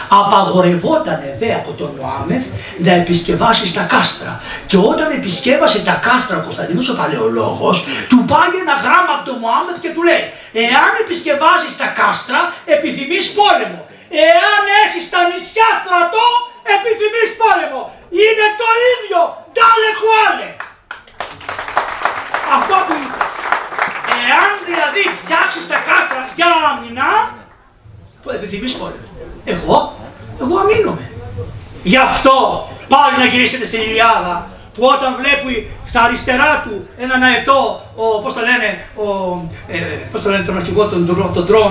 Απαγορευόταν 0.08 1.20
δε 1.40 1.50
από 1.60 1.70
τον 1.80 1.90
Μωάμεθ 1.98 2.44
να 2.78 2.92
επισκευάσει 2.92 3.74
τα 3.74 3.82
κάστρα. 3.82 4.32
Και 4.66 4.76
όταν 4.76 5.08
επισκέβασε 5.18 5.78
τα 5.88 5.96
κάστρα 6.06 6.36
ο 6.40 6.42
Κωνσταντίνος 6.48 6.88
ο 6.88 6.96
Παλαιολόγος, 7.00 7.76
του 8.10 8.18
πάει 8.30 8.52
ένα 8.64 8.74
γράμμα 8.84 9.12
από 9.16 9.24
τον 9.30 9.38
Μωάμεθ 9.42 9.76
και 9.84 9.90
του 9.94 10.02
λέει 10.08 10.24
«Εάν 10.66 10.92
επισκευάζεις 11.02 11.74
τα 11.80 11.88
κάστρα, 12.00 12.40
επιθυμείς 12.74 13.24
πόλεμο. 13.38 13.80
Εάν 14.28 14.62
έχεις 14.84 15.04
τα 15.12 15.20
νησιά 15.30 15.68
στρατό, 15.80 16.26
επιθυμείς 16.76 17.30
πόλεμο. 17.42 17.82
Είναι 18.20 18.46
το 18.60 18.68
ίδιο. 18.92 19.20
Τάλε 19.56 19.90
κουάλε. 20.00 20.48
Αυτό 22.56 22.74
που 22.86 22.92
είπε. 23.02 23.20
Εάν 24.26 24.50
δηλαδή 24.68 25.02
φτιάξεις 25.20 25.64
τα 25.70 25.78
κάστρα 25.86 26.22
για 26.38 26.48
άμυνα, 26.70 27.08
το 28.24 28.30
επιθυμείς 28.36 28.72
πόλεμο. 28.78 29.08
Εγώ, 29.44 29.78
εγώ 30.40 30.54
αμήνομαι. 30.58 31.10
Γι' 31.82 31.96
αυτό 31.96 32.34
πάλι 32.88 33.14
να 33.18 33.24
γυρίσετε 33.24 33.66
στην 33.66 33.80
Ιλιάδα 33.80 34.50
που 34.74 34.82
όταν 34.84 35.16
βλέπει 35.20 35.70
στα 35.92 36.00
αριστερά 36.08 36.52
του 36.64 36.74
έναν 37.04 37.20
αετό, 37.28 37.60
ο, 38.02 38.04
πώς 38.22 38.32
το 38.36 38.42
λένε, 38.48 38.68
ο, 39.04 39.06
ε, 39.74 39.78
πώς 40.12 40.20
το 40.22 40.28
λένε 40.32 40.44
τον 40.48 40.56
αρχηγό 40.60 40.84
των, 40.92 41.00
των 41.36 41.46
τρών, 41.48 41.70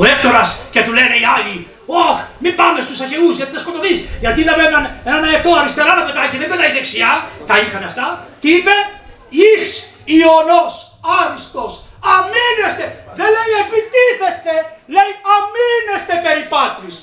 ο 0.00 0.02
Έκτορας 0.12 0.48
και 0.74 0.80
του 0.86 0.92
λένε 0.98 1.14
οι 1.20 1.26
άλλοι, 1.36 1.56
Όχι, 1.86 2.22
μην 2.42 2.52
πάμε 2.60 2.78
στους 2.86 2.98
Αχαιούς 3.04 3.36
γιατί 3.38 3.52
θα 3.56 3.60
σκοτωθείς, 3.64 3.98
γιατί 4.22 4.38
είδαμε 4.40 4.62
έναν, 4.70 4.84
έναν 5.10 5.22
αετό 5.28 5.50
αριστερά 5.60 5.92
να 5.98 6.02
πετάει 6.06 6.28
και 6.32 6.38
δεν 6.42 6.48
πετάει 6.52 6.72
δεξιά, 6.76 7.12
τα 7.48 7.54
είχαν 7.62 7.82
αυτά, 7.90 8.06
τι 8.40 8.48
είπε, 8.56 8.74
εις 9.40 9.64
Ιωνός, 10.18 10.74
άριστος, 11.20 11.72
αμήνεστε, 12.14 12.86
δεν 13.18 13.28
λέει 13.36 13.52
επιτίθεστε, 13.64 14.54
λέει 14.94 15.12
αμήνεστε 15.36 16.14
περιπάτρις. 16.24 16.96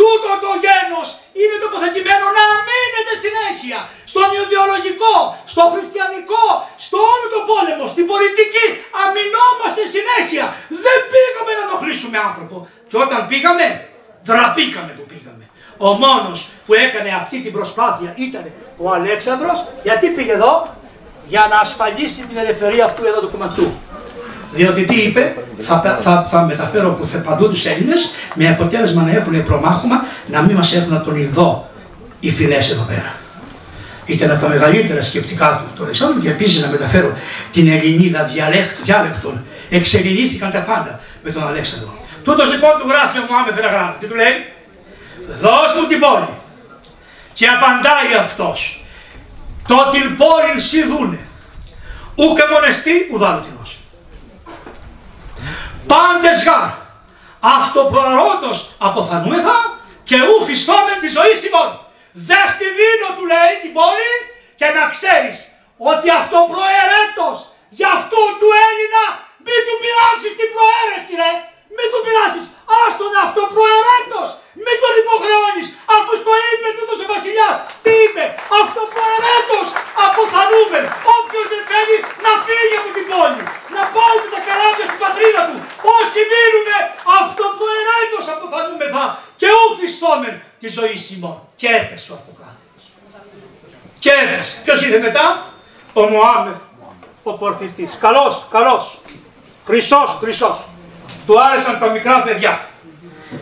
Τούτο 0.00 0.30
το 0.44 0.52
γένος 0.64 1.08
είναι 1.40 1.56
τοποθετημένο 1.64 2.26
να 2.38 2.44
μείνετε 2.68 3.12
συνέχεια 3.24 3.78
στον 4.12 4.28
ιδεολογικό, 4.42 5.16
στο 5.52 5.62
χριστιανικό, 5.74 6.46
στο 6.86 6.98
όλο 7.12 7.26
το 7.34 7.40
πόλεμο, 7.50 7.84
στην 7.94 8.04
πολιτική. 8.12 8.66
Αμυνόμαστε 9.02 9.82
συνέχεια. 9.96 10.44
Δεν 10.84 10.98
πήγαμε 11.12 11.50
να 11.58 11.62
ενοχλήσουμε 11.66 12.18
άνθρωπο. 12.28 12.56
Και 12.90 12.96
όταν 13.04 13.20
πήγαμε, 13.30 13.66
δραπήκαμε 14.28 14.92
που 14.98 15.04
πήγαμε. 15.10 15.44
Ο 15.88 15.90
μόνος 16.04 16.38
που 16.66 16.72
έκανε 16.84 17.10
αυτή 17.22 17.36
την 17.44 17.52
προσπάθεια 17.56 18.10
ήταν 18.26 18.44
ο 18.84 18.86
Αλέξανδρος. 18.98 19.58
Γιατί 19.86 20.06
πήγε 20.16 20.32
εδώ, 20.38 20.54
για 21.32 21.42
να 21.50 21.56
ασφαλίσει 21.66 22.20
την 22.30 22.36
ελευθερία 22.44 22.84
αυτού 22.84 23.02
εδώ 23.10 23.20
του 23.20 23.30
κομματού. 23.34 23.66
Διότι 24.52 24.84
τι 24.84 24.94
είπε, 24.94 25.34
θα, 25.62 25.98
θα, 26.02 26.26
θα 26.30 26.40
μεταφέρω 26.42 26.98
παντού 27.24 27.48
τους 27.48 27.66
Έλληνες 27.66 28.10
με 28.34 28.48
αποτέλεσμα 28.48 29.02
να 29.02 29.10
έχουν 29.10 29.44
προμάχωμα 29.44 30.04
να 30.26 30.42
μην 30.42 30.56
μας 30.56 30.74
έρθουν 30.74 30.94
από 30.94 31.04
τον 31.04 31.20
Ινδό 31.20 31.70
οι 32.20 32.30
φυλές 32.30 32.70
εδώ 32.70 32.82
πέρα. 32.82 33.14
Ήταν 34.06 34.30
από 34.30 34.40
τα 34.40 34.48
μεγαλύτερα 34.48 35.02
σκεπτικά 35.02 35.64
του 35.64 35.76
το 35.76 35.84
Αλεξάνδρου 35.84 36.20
και 36.20 36.30
επίσης 36.30 36.62
να 36.62 36.68
μεταφέρω 36.68 37.16
την 37.52 37.68
Ελληνίδα 37.68 38.30
διαλέκτων. 38.84 39.44
Εξελινίστηκαν 39.70 40.50
τα 40.50 40.58
πάντα 40.58 41.00
με 41.22 41.30
τον 41.30 41.46
Αλέξανδρο. 41.48 41.98
Τούτος 42.24 42.50
λοιπόν 42.52 42.70
του 42.80 42.88
γράφει 42.88 43.18
ο 43.18 43.26
Μωάμεθ 43.30 43.58
ένα 43.58 43.68
γράμμα 43.68 43.96
και 44.00 44.06
του 44.06 44.14
λέει; 44.14 44.36
Δώσ' 45.40 45.74
μου 45.80 45.86
την 45.88 46.00
πόλη. 46.00 46.28
Και 47.34 47.46
απαντάει 47.46 48.10
αυτός 48.24 48.84
το 49.68 49.76
την 49.92 50.16
πόλη 50.16 50.60
σι 50.60 50.82
δούνε 50.82 51.18
ούκε 52.14 52.42
μονεστή 52.52 53.10
ουδάλωτινος. 53.12 53.79
Πάντες 55.86 56.44
γάρ 56.44 56.70
αυτοπροαρόντος 57.40 58.58
αποθανούμεθα 58.78 59.58
και 60.08 60.16
ου 60.28 60.44
φυστόμεν 60.46 60.98
τη 61.02 61.08
ζωή 61.16 61.34
Σιμών. 61.40 61.70
Δες 62.28 62.50
τη 62.58 62.66
δίνω 62.78 63.08
του 63.16 63.24
λέει 63.32 63.54
την 63.62 63.72
πόλη 63.78 64.14
και 64.58 64.68
να 64.76 64.84
ξέρεις 64.94 65.36
ότι 65.90 66.08
αυτό 66.20 66.38
προαιρέτος 66.52 67.38
για 67.78 67.90
αυτού 67.98 68.22
του 68.40 68.50
Έλληνα 68.66 69.04
μην 69.46 69.60
του 69.66 69.76
πειράξεις 69.82 70.32
την 70.40 70.48
προαίρεση 70.54 71.12
ρε. 71.20 71.32
Μην 71.76 71.88
του 71.92 72.00
πειράξεις. 72.04 72.46
Άστον 72.82 73.12
αυτό 73.26 73.42
προαιρέτος. 73.56 74.28
Μην 74.64 74.76
τον 74.82 74.94
υποχρεώνεις. 75.02 75.68
Αφού 75.96 76.12
το 76.26 76.32
είπε 76.46 76.68
τούτος 76.78 76.98
ο 77.04 77.06
βασιλιάς. 77.14 77.56
Τι 77.84 77.92
είπε; 78.04 78.24
Αυτό 78.60 78.80
προαιρέτος 78.94 79.66
αποθανούμεν. 80.06 80.84
Όποιος 81.16 81.46
δεν 81.52 81.62
θέλει 81.70 81.96
να 82.24 82.32
φύγει 82.46 82.76
από 82.82 82.90
την 82.96 83.06
πόλη. 83.12 83.42
Να 83.76 83.82
πάει 83.96 84.16
με 84.24 84.28
τα 84.34 84.40
καράβια 84.46 84.86
στην 84.90 85.00
πατρίδα 85.04 85.42
του. 85.48 85.56
Όσοι 85.96 86.20
μείνουμε 86.32 86.76
αυτό 87.20 87.44
προαιρέτος 87.60 88.24
αποθανούμεθα. 88.34 89.04
Και 89.40 89.48
ουφιστόμεν 89.64 90.34
τη 90.60 90.68
ζωή 90.78 90.96
Σιμών. 91.04 91.36
Και 91.60 91.68
έπεσε 91.80 92.08
ο 92.12 92.14
αυτοκράτης. 92.18 92.84
Και 94.02 94.12
έπεσε. 94.22 94.52
Ποιος 94.64 94.78
ήρθε 94.84 95.00
μετά; 95.08 95.24
Ο 96.00 96.02
Μωάμεθ. 96.12 96.60
Ο 97.22 97.32
πορφιστής. 97.32 97.92
Καλός, 98.00 98.34
καλός. 98.50 98.84
Χρυσός, 99.66 100.16
χρυσός. 100.20 100.58
Του 101.26 101.40
άρεσαν 101.42 101.78
τα 101.78 101.86
μικρά 101.86 102.22
παιδιά. 102.22 102.52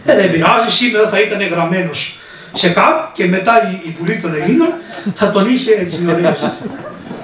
Ε, 0.05 0.15
δεν 0.17 0.31
πειράζει, 0.31 0.71
σήμερα 0.71 1.09
θα 1.09 1.21
ήταν 1.21 1.49
γραμμένος 1.49 2.19
σε 2.55 2.69
κάτι 2.69 3.09
και 3.15 3.27
μετά 3.27 3.71
η, 3.71 3.89
η 3.89 3.97
Βουλή 3.99 4.21
των 4.21 4.35
Ελλήνων 4.35 4.69
θα 5.15 5.33
τον 5.33 5.49
είχε 5.49 5.73
έτσι 5.73 6.07
ωραίος. 6.09 6.41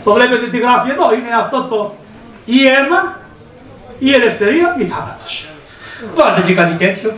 το 0.04 0.12
βλέπετε 0.12 0.46
τι 0.46 0.58
γράφει 0.58 0.90
εδώ, 0.90 1.14
είναι 1.14 1.28
αυτό 1.40 1.62
το 1.62 1.94
ή 2.44 2.66
αίμα, 2.66 3.20
η 3.98 4.12
ελευθερία 4.12 4.76
ή 4.78 4.84
θάνατος. 4.84 5.48
Βάλτε 6.14 6.40
και 6.40 6.54
κάτι 6.54 6.74
τέτοιο. 6.84 7.12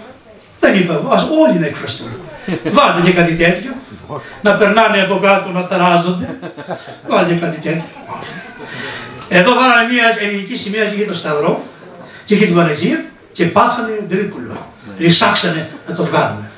Δεν 0.60 0.74
είπα, 0.74 1.02
ας 1.10 1.28
όλοι 1.42 1.58
να 1.58 1.66
εκφραστούν. 1.66 2.08
Βάλτε 2.72 3.00
και 3.00 3.12
κάτι 3.12 3.32
τέτοιο. 3.32 3.72
Να 4.42 4.54
περνάνε 4.54 5.02
από 5.02 5.18
κάτω, 5.18 5.50
να 5.50 5.66
ταράζονται. 5.66 6.38
Βάλτε 7.08 7.32
και 7.32 7.40
κάτι 7.40 7.60
τέτοιο. 7.60 7.82
Εδώ 9.28 9.54
βάλανε 9.54 9.92
μια 9.92 10.16
ελληνική 10.20 10.56
σημαία 10.56 10.84
και 10.84 10.94
είχε 10.94 11.04
το 11.04 11.14
Σταυρό 11.14 11.62
και 12.26 12.34
είχε 12.34 12.44
την 12.44 12.54
Παναγία 12.54 13.04
και 13.32 13.44
πάθανε 13.44 14.04
γκρίκουλο. 14.08 14.56
Λυσάξανε 14.98 15.68
να 15.88 15.94
το 15.94 16.04
βγάλουμε. 16.04 16.50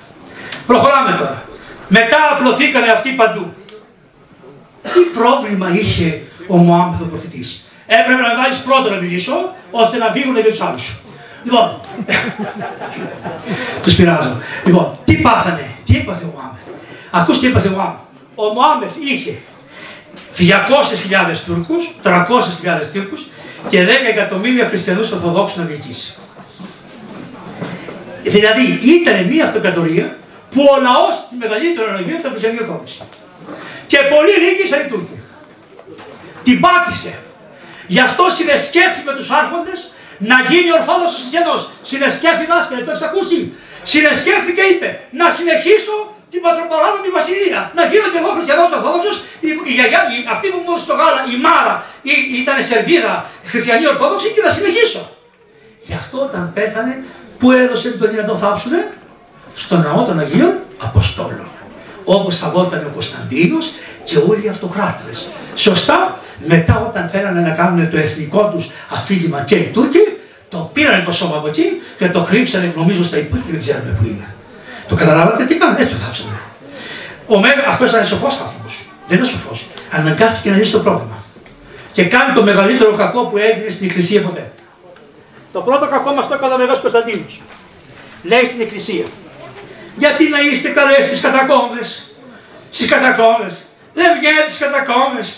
Προχωράμε 0.67 1.17
τώρα. 1.19 1.43
Μετά 1.89 2.17
απλωθήκανε 2.33 2.91
αυτοί 2.91 3.11
παντού. 3.11 3.53
Τι 4.83 5.01
πρόβλημα 5.19 5.71
είχε 5.73 6.23
ο 6.49 6.57
Μωάμεθ 6.57 7.01
ο 7.01 7.05
προφητής; 7.05 7.65
Έπρεπε 7.87 8.23
να 8.23 8.37
βάλεις 8.37 8.59
πρώτο 8.59 8.91
να 8.91 8.97
μιλήσω, 8.97 9.33
ώστε 9.71 9.97
να 9.97 10.11
βγουν 10.11 10.35
και 10.35 10.51
τους 10.51 10.61
άλλους. 10.61 10.97
Λοιπόν, 11.45 11.81
τους 13.83 13.95
πειράζω. 13.95 14.37
Λοιπόν, 14.65 14.99
τι 15.05 15.15
πάθανε, 15.15 15.71
τι 15.87 15.97
έπαθε 15.97 16.25
ο 16.25 16.33
Μωάμεθ; 16.35 16.63
Ακούστε 17.11 17.47
τι 17.47 17.53
έπαθε 17.53 17.69
ο 17.69 17.71
Μωάμεθ. 17.71 18.01
Ο 18.35 18.45
Μωάμεθ 18.45 18.91
είχε 19.11 19.39
200.000 20.39 21.37
Τούρκους, 21.47 21.95
300.000 22.03 22.15
Τούρκους 22.93 23.27
και 23.69 23.85
10 23.85 23.89
εκατομμύρια 24.11 24.69
χριστιανούς 24.69 25.13
Ορθοδόξους 25.13 25.59
να 25.59 25.65
διοικήσει. 25.65 26.17
Δηλαδή 28.23 28.65
ήταν 28.97 29.25
μια 29.33 29.45
αυτοκρατορία 29.45 30.17
που 30.53 30.63
ο 30.75 30.77
λαός 30.87 31.15
τη 31.31 31.35
μεγαλύτερη 31.43 31.89
αναγκαία 31.89 32.19
ήταν 32.19 32.31
χριστιανή 32.31 32.59
Ορθόδοξη. 32.61 33.03
Και 33.91 33.99
πολλοί 34.13 34.35
νίκησαν 34.45 34.81
οι 34.81 34.89
Τούρκοι. 34.91 35.19
Την 36.45 36.61
πάτησε. 36.65 37.13
Γι' 37.95 38.03
αυτό 38.09 38.25
συνεσκέφθη 38.39 39.03
με 39.09 39.13
τους 39.19 39.29
άρχοντες 39.41 39.81
να 40.31 40.37
γίνει 40.49 40.71
Ορθόδοξος 40.79 41.21
Χριστιανό. 41.21 41.57
Συνεσκέφθη 41.91 42.45
δάσκαλε, 42.53 42.81
το 42.87 42.91
έχεις 42.93 43.05
ακούσει; 43.11 43.39
Συνεσκέφθη 43.93 44.53
και 44.59 44.65
είπε 44.73 44.89
να 45.21 45.27
συνεχίσω 45.39 45.95
την 46.33 46.41
πατροπαράδοτη 46.45 47.09
βασιλεία. 47.19 47.61
Να 47.79 47.83
γίνω 47.91 48.07
και 48.13 48.19
εγώ 48.23 48.31
χριστιανός 48.37 48.69
Ορθόδοξος. 48.79 49.17
Η, 49.47 49.49
η, 49.71 49.73
γιαγιά, 49.77 50.01
η, 50.15 50.17
αυτή 50.35 50.47
που 50.53 50.61
μου 50.65 50.73
στο 50.85 50.95
γάλα, 51.01 51.21
η 51.35 51.37
Μάρα, 51.47 51.75
η, 52.11 52.13
ήταν 52.43 52.57
Σερβίδα, 52.71 53.15
χριστιανή 53.53 53.87
Ορθόδοξη 53.93 54.29
και 54.35 54.43
να 54.47 54.51
συνεχίσω. 54.57 55.03
Γι' 55.89 55.99
αυτό 56.03 56.17
όταν 56.29 56.45
πέθανε 56.57 56.95
Πού 57.39 57.53
έδωσε 57.53 57.91
τον 57.91 58.15
να 58.15 58.25
τον 58.25 58.39
θάψουνε, 58.39 58.91
στο 59.55 59.77
ναό 59.77 60.05
των 60.05 60.19
Αγίων 60.19 60.55
Αποστόλων. 60.79 61.49
Όπως 62.05 62.39
θαγόταν 62.39 62.85
ο 62.87 62.91
Κωνσταντίνος 62.95 63.73
και 64.05 64.17
όλοι 64.29 64.45
οι 64.45 64.49
αυτοκράτορες. 64.49 65.27
Σωστά, 65.57 66.19
μετά 66.47 66.87
όταν 66.89 67.09
θέλανε 67.09 67.41
να 67.41 67.51
κάνουν 67.51 67.91
το 67.91 67.97
εθνικό 67.97 68.53
τους 68.55 68.71
αφήγημα 68.91 69.41
και 69.41 69.55
οι 69.55 69.71
Τούρκοι, 69.73 69.99
το 70.49 70.71
πήραν 70.73 71.05
το 71.05 71.13
σώμα 71.13 71.37
από 71.37 71.49
εκεί 71.49 71.83
και 71.99 72.09
το 72.09 72.23
κρύψανε 72.23 72.73
νομίζω 72.77 73.05
στα 73.05 73.17
υπόλοιπα, 73.17 73.49
δεν 73.51 73.61
ξέρουμε 73.61 73.97
πού 73.99 74.05
είναι. 74.05 74.35
Το 74.89 74.95
καταλάβατε 74.95 75.45
τι 75.45 75.55
κάνανε, 75.55 75.81
έτσι 75.83 75.95
το 75.95 76.01
θάψανε. 76.01 76.39
Ο 77.27 77.39
Μέγα, 77.39 77.65
αυτός 77.69 77.91
ήταν 77.91 78.07
σοφός 78.07 78.41
άνθρωπος. 78.41 78.83
Δεν 79.09 79.19
είναι 79.19 79.27
σοφός. 79.27 79.67
Αναγκάστηκε 79.91 80.51
να 80.51 80.57
λύσει 80.57 80.73
το 80.73 80.79
πρόβλημα. 80.79 81.23
Και 81.93 82.05
κάνει 82.05 82.33
το 82.35 82.43
μεγαλύτερο 82.43 82.93
κακό 82.93 83.21
που 83.25 83.37
έγινε 83.37 83.71
στην 83.71 83.87
Εκκλησία 83.89 84.23
ποτέ. 84.23 84.53
Το 85.59 85.65
πρώτο 85.65 85.87
κακό 85.87 86.11
μας 86.13 86.29
το 86.29 86.35
έκανε 86.35 86.55
ο 86.55 86.59
Μεγάλος 86.59 86.81
Κωνσταντίνος. 86.81 87.41
Λέει 88.23 88.45
στην 88.45 88.61
Εκκλησία. 88.61 89.07
Γιατί 89.97 90.29
να 90.29 90.41
είστε 90.41 90.69
καλές 90.69 91.05
στις 91.07 91.21
κατακόμβες. 91.21 91.89
Στις 92.71 92.89
κατακόμβες. 92.89 93.55
Δεν 93.95 94.09
βγαίνετε 94.19 94.49
στις 94.49 94.61
κατακόμβες. 94.67 95.29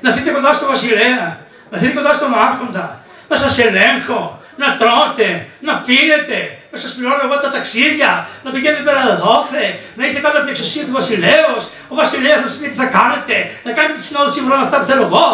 Να 0.00 0.12
θείτε 0.12 0.30
κοντά 0.30 0.52
στο 0.52 0.66
βασιλέα. 0.66 1.38
Να 1.70 1.78
θείτε 1.78 1.92
κοντά 1.92 2.12
στον 2.14 2.34
άρχοντα. 2.34 2.86
Να 3.28 3.36
σας 3.36 3.58
ελέγχω. 3.58 4.40
Να 4.56 4.76
τρώτε. 4.80 5.28
Να 5.60 5.72
πίνετε. 5.86 6.38
Να 6.72 6.78
σας 6.78 6.90
πληρώνω 6.94 7.22
εγώ 7.24 7.36
τα 7.40 7.50
ταξίδια. 7.50 8.28
Να 8.44 8.50
πηγαίνετε 8.50 8.82
πέρα 8.82 9.02
δόθε. 9.22 9.64
Να 9.96 10.02
είστε 10.06 10.20
κάτω 10.20 10.36
από 10.38 10.46
την 10.46 10.54
εξουσία 10.54 10.84
του 10.86 10.92
βασιλέως. 11.00 11.62
Ο 11.88 11.94
βασιλέας 11.94 12.40
να 12.42 12.48
σας 12.50 12.58
πει 12.60 12.68
τι 12.68 12.78
θα 12.82 12.88
κάνετε. 12.98 13.36
Να 13.64 13.70
κάνετε 13.76 13.94
τη 13.98 14.04
συνόδου 14.08 14.32
σύμφωνα 14.32 14.56
με 14.60 14.64
αυτά 14.66 14.76
που 14.80 14.86
θέλω 14.90 15.04
εγώ. 15.10 15.26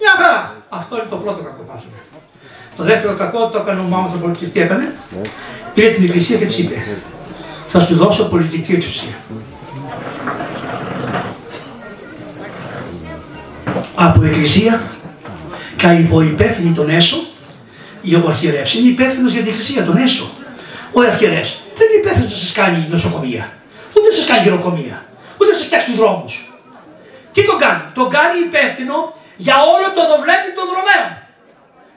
Μια 0.00 0.12
χαρά. 0.16 0.36
Αυτό 0.68 0.92
είναι 0.96 1.10
το 1.14 1.16
πρώτο 1.16 1.40
κακό 1.48 1.62
πάθημα. 1.70 2.01
Το 2.76 2.82
δεύτερο 2.82 3.14
κακό 3.14 3.48
το 3.48 3.58
έκανε 3.58 3.80
ο 3.80 3.82
Μάμος 3.82 4.14
ο 4.14 4.18
πολιτής. 4.18 4.52
Τι 4.52 4.60
έκανε; 4.60 4.94
Πήρε 5.74 5.88
την 5.88 6.04
εκκλησία 6.04 6.38
και 6.38 6.44
της 6.44 6.58
είπε. 6.58 6.86
Θα 7.68 7.80
σου 7.80 7.94
δώσω 7.94 8.28
πολιτική 8.28 8.72
εξουσία. 8.72 9.14
Από 13.94 14.24
εκκλησία 14.24 14.82
και 15.76 15.86
υπό 15.86 16.20
υπεύθυνη 16.22 16.72
τον 16.72 16.88
έσω, 16.88 17.16
ο 18.24 18.28
αρχιερεύς 18.28 18.74
είναι 18.74 18.88
υπεύθυνος 18.88 19.32
για 19.32 19.42
την 19.42 19.50
εκκλησία, 19.50 19.84
τον 19.84 19.96
έσω. 19.96 20.30
Ο 20.92 21.00
αρχιερεύς 21.00 21.60
δεν 21.76 21.86
είναι 21.88 22.00
υπεύθυνος 22.00 22.32
να 22.32 22.38
σας 22.38 22.52
κάνει 22.52 22.86
νοσοκομεία, 22.90 23.52
ούτε 23.96 24.08
να 24.08 24.14
σας 24.14 24.26
κάνει 24.26 24.42
γεροκομεία, 24.42 25.04
ούτε 25.38 25.50
να 25.50 25.56
σας 25.56 25.66
φτιάξει 25.66 25.90
του 25.90 25.96
δρόμους. 25.96 26.52
Τι 27.32 27.46
τον 27.46 27.58
κάνει, 27.58 27.82
τον 27.94 28.10
κάνει 28.10 28.38
υπεύθυνο 28.48 28.96
για 29.36 29.56
όλο 29.74 29.86
το 29.96 30.02
δοβλέμι 30.10 30.50
των 30.56 30.66
Ρωμαίων. 30.76 31.10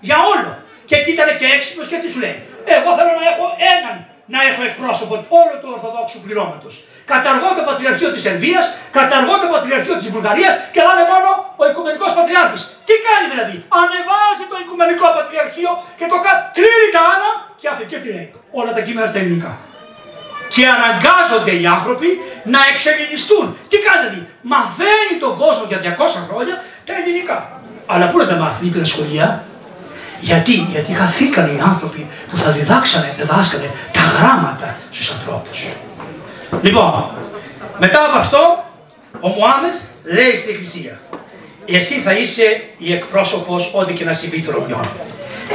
Για 0.07 0.17
όλο. 0.33 0.51
Και 0.89 0.97
τι 1.03 1.09
ήταν 1.15 1.29
και 1.39 1.47
έξυπνος 1.55 1.87
και 1.91 1.97
τι 2.01 2.07
σου 2.13 2.19
λέει. 2.25 2.37
Εγώ 2.77 2.89
θέλω 2.97 3.11
να 3.19 3.25
έχω 3.31 3.45
έναν 3.75 3.95
να 4.33 4.39
έχω 4.49 4.61
εκπρόσωπο 4.69 5.13
όλου 5.41 5.55
του 5.61 5.69
Ορθοδόξου 5.75 6.19
πληρώματος. 6.25 6.73
Καταργώ 7.13 7.49
το 7.57 7.63
Πατριαρχείο 7.69 8.09
της 8.15 8.23
Ελβίας, 8.31 8.65
καταργώ 8.97 9.33
το 9.43 9.47
Πατριαρχείο 9.55 9.95
της 9.99 10.07
Βουλγαρίας 10.13 10.53
και 10.73 10.81
θα 10.85 10.91
είναι 10.93 11.07
μόνο 11.13 11.29
ο 11.61 11.63
Οικουμενικός 11.69 12.11
Πατριάρχης. 12.17 12.61
Τι 12.87 12.93
κάνει 13.07 13.25
δηλαδή, 13.33 13.55
ανεβάζει 13.81 14.45
το 14.51 14.55
Οικουμενικό 14.63 15.07
Πατριαρχείο 15.17 15.71
και 15.99 16.05
το 16.11 16.17
κλείνει 16.57 16.89
τα 16.95 17.01
άλλα 17.13 17.29
και 17.59 17.67
αφήνει 17.71 17.89
και 17.91 17.99
τι 18.03 18.09
λέει; 18.15 18.27
Όλα 18.59 18.71
τα 18.77 18.81
κείμενα 18.85 19.07
στα 19.11 19.19
ελληνικά. 19.21 19.51
Και 20.53 20.63
αναγκάζονται 20.75 21.53
οι 21.59 21.65
άνθρωποι 21.77 22.09
να 22.53 22.59
εξελινιστούν. 22.71 23.45
Τι 23.69 23.77
κάνει 23.85 23.99
δηλαδή, 24.03 24.21
μαθαίνει 24.53 25.15
τον 25.23 25.33
κόσμο 25.41 25.63
για 25.71 25.79
200 25.85 26.29
χρόνια 26.29 26.55
τα 26.87 26.93
ελληνικά. 26.99 27.37
Αλλά 27.93 28.05
πού 28.09 28.17
να 28.21 28.27
τα 28.31 28.35
μάθει, 28.41 28.65
η 28.65 28.85
σχολεία, 28.93 29.27
γιατί, 30.21 30.51
γιατί 30.51 30.93
χαθήκαν 30.93 31.45
οι 31.45 31.61
άνθρωποι 31.61 32.07
που 32.31 32.37
θα 32.37 32.51
διδάξανε, 32.51 33.13
διδάσκανε 33.17 33.71
τα 33.91 34.01
γράμματα 34.01 34.77
στους 34.91 35.11
ανθρώπους. 35.11 35.65
Λοιπόν, 36.61 37.05
μετά 37.79 38.05
από 38.05 38.17
αυτό, 38.17 38.63
ο 39.19 39.27
Μωάμεθ 39.27 39.75
λέει 40.03 40.37
στην 40.37 40.49
Εκκλησία, 40.49 40.99
εσύ 41.65 41.93
θα 41.93 42.13
είσαι 42.13 42.63
η 42.77 42.93
εκπρόσωπος 42.93 43.71
ό,τι 43.73 43.93
και 43.93 44.05
να 44.05 44.13
συμβεί 44.13 44.41
των 44.41 44.53
Ρωμιών. 44.53 44.89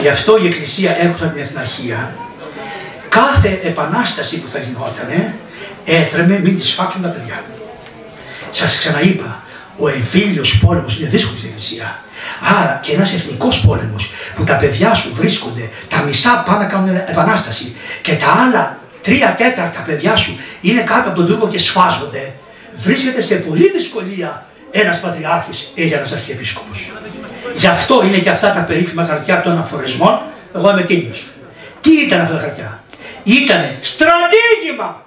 Γι' 0.00 0.08
αυτό 0.08 0.36
η 0.36 0.46
Εκκλησία 0.46 0.96
έρχονταν 1.00 1.32
την 1.32 1.42
Εθναρχία. 1.42 2.14
Κάθε 3.08 3.60
επανάσταση 3.62 4.38
που 4.38 4.48
θα 4.52 4.58
γινότανε, 4.58 5.34
έτρεμε 5.84 6.38
μην 6.38 6.58
της 6.58 6.72
φάξουν 6.72 7.02
τα 7.02 7.08
παιδιά. 7.08 7.42
Σας 8.50 8.78
ξαναείπα, 8.78 9.42
Ο 9.78 9.88
εμφύλιος 9.88 10.58
πόλεμος 10.58 11.00
είναι 11.00 11.08
δύσκολος 11.08 11.38
στην 11.38 11.50
Εκκλησία. 11.50 11.98
Άρα 12.40 12.80
και 12.82 12.92
ένας 12.92 13.14
εθνικός 13.14 13.66
πόλεμος 13.66 14.12
που 14.36 14.44
τα 14.44 14.54
παιδιά 14.54 14.94
σου 14.94 15.14
βρίσκονται, 15.14 15.68
τα 15.88 16.02
μισά 16.02 16.42
πάνε 16.46 16.58
να 16.58 16.64
κάνουν 16.64 16.96
επανάσταση 16.96 17.76
και 18.02 18.14
τα 18.14 18.26
άλλα 18.26 18.78
τρία 19.02 19.34
τέταρτα 19.38 19.80
παιδιά 19.86 20.16
σου 20.16 20.38
είναι 20.60 20.80
κάτω 20.80 21.08
από 21.08 21.18
τον 21.18 21.26
τούρκο 21.26 21.48
και 21.48 21.58
σφάζονται, 21.58 22.32
βρίσκεται 22.78 23.20
σε 23.20 23.34
πολλή 23.34 23.70
δυσκολία 23.70 24.46
ένας 24.70 25.00
πατριάρχης 25.00 25.72
ή 25.74 25.92
ένας 25.92 26.12
αρχιεπίσκοπος. 26.12 26.90
Γι' 27.56 27.66
αυτό 27.66 28.04
είναι 28.04 28.18
και 28.18 28.30
αυτά 28.30 28.52
τα 28.52 28.60
περίφημα 28.60 29.06
χαρτιά 29.06 29.42
των 29.42 29.58
αφορεσμών, 29.58 30.20
εγώ 30.54 30.70
είμαι 30.70 30.82
τίμιος. 30.82 31.22
Τι 31.80 31.90
ήταν 31.90 32.20
αυτά 32.20 32.34
τα 32.34 32.40
χαρτιά; 32.40 32.82
Ήτανε 33.24 33.78
στρατήγημα. 33.80 35.04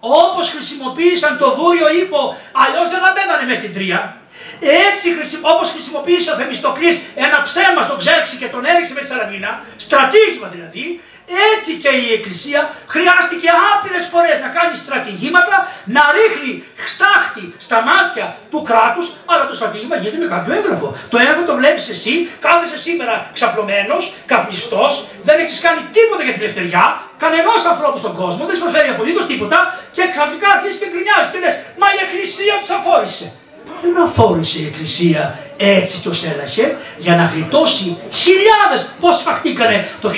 Όπως 0.00 0.50
χρησιμοποίησαν 0.50 1.38
το 1.38 1.54
δούριο 1.54 1.86
ύπο, 2.02 2.36
αλλιώς 2.52 2.90
δεν 2.90 3.00
θα 3.04 3.10
μπαίνανε 3.14 3.44
μέσα 3.48 3.60
στην 3.60 3.74
τρία. 3.74 4.16
Έτσι 4.60 5.08
όπως 5.40 5.70
χρησιμοποίησε 5.70 6.30
ο 6.30 6.34
Θεμιστοκλής 6.34 6.96
ένα 7.14 7.42
ψέμα 7.42 7.82
στον 7.82 7.98
Ξέρξη 7.98 8.36
και 8.36 8.48
τον 8.54 8.64
έριξε 8.64 8.92
μέσα 8.94 9.06
στη 9.06 9.14
Σαλαμίνα, 9.14 9.50
στρατήγημα 9.76 10.48
δηλαδή, 10.54 11.00
έτσι 11.52 11.72
και 11.82 11.92
η 12.04 12.12
Εκκλησία 12.16 12.60
χρειάστηκε 12.94 13.48
άπειρες 13.70 14.04
φορές 14.12 14.36
να 14.44 14.48
κάνει 14.56 14.74
στρατηγήματα, 14.84 15.56
να 15.96 16.02
ρίχνει 16.16 16.52
στάχτη 16.94 17.44
στα 17.66 17.78
μάτια 17.88 18.26
του 18.50 18.60
κράτους, 18.68 19.06
αλλά 19.30 19.44
το 19.50 19.54
στρατήγημα 19.58 19.96
γίνεται 19.96 20.22
με 20.24 20.30
κάποιο 20.34 20.52
έγγραφο. 20.58 20.88
Το 21.12 21.16
έγγραφο 21.22 21.42
το 21.50 21.54
βλέπεις 21.60 21.86
εσύ, 21.94 22.14
κάθεσαι 22.44 22.78
σήμερα 22.86 23.14
ξαπλωμένος, 23.36 24.02
καπνιστός, 24.30 24.92
δεν 25.28 25.36
έχεις 25.42 25.58
κάνει 25.66 25.80
τίποτα 25.96 26.22
για 26.26 26.32
την 26.34 26.42
ελευθεριά, 26.42 26.84
κανένα 27.22 27.52
ανθρώπου 27.72 27.98
στον 28.04 28.14
κόσμο, 28.20 28.42
δεν 28.48 28.54
σου 28.56 28.62
προσφέρει 28.66 28.88
απολύτως 28.94 29.26
τίποτα 29.30 29.58
και 29.96 30.02
ξαφνικά 30.12 30.48
αρχίζεις 30.56 30.78
και 30.80 30.88
γκρινιάζεις 30.92 31.30
και 31.32 31.38
λες, 31.44 31.54
μα 31.80 31.86
η 31.96 31.98
Εκκλησία 32.06 32.54
τους 32.60 32.70
αφόρησε 32.78 33.26
δεν 33.82 33.94
αφόρησε 34.06 34.58
η 34.62 34.66
Εκκλησία 34.66 35.38
έτσι 35.56 36.02
το 36.02 36.12
έλαχε 36.32 36.76
για 36.98 37.14
να 37.16 37.24
γλιτώσει 37.32 37.96
χιλιάδες 38.22 38.80
πώς 39.00 39.16
φαχτήκανε 39.26 39.88
το 40.00 40.08
1821. 40.08 40.12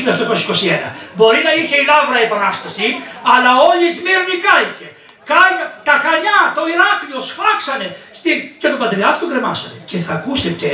Μπορεί 1.17 1.41
να 1.49 1.53
είχε 1.59 1.77
η 1.83 1.85
Λάβρα 1.91 2.21
επανάσταση, 2.29 2.87
αλλά 3.35 3.51
όλη 3.69 3.85
η 3.91 3.93
Σμύρνη 3.99 4.37
κάηκε. 4.47 4.89
Κάηκε, 5.31 5.65
τα 5.89 5.95
Χανιά, 6.03 6.41
το 6.57 6.63
Ηράκλειο 6.73 7.21
σφάξανε 7.31 7.97
στην... 8.19 8.37
και 8.61 8.69
τον 8.73 8.79
Πατριάρχη 8.83 9.21
τον 9.23 9.31
κρεμάσανε. 9.33 9.79
Και 9.91 9.99
θα 10.07 10.13
ακούσετε 10.19 10.69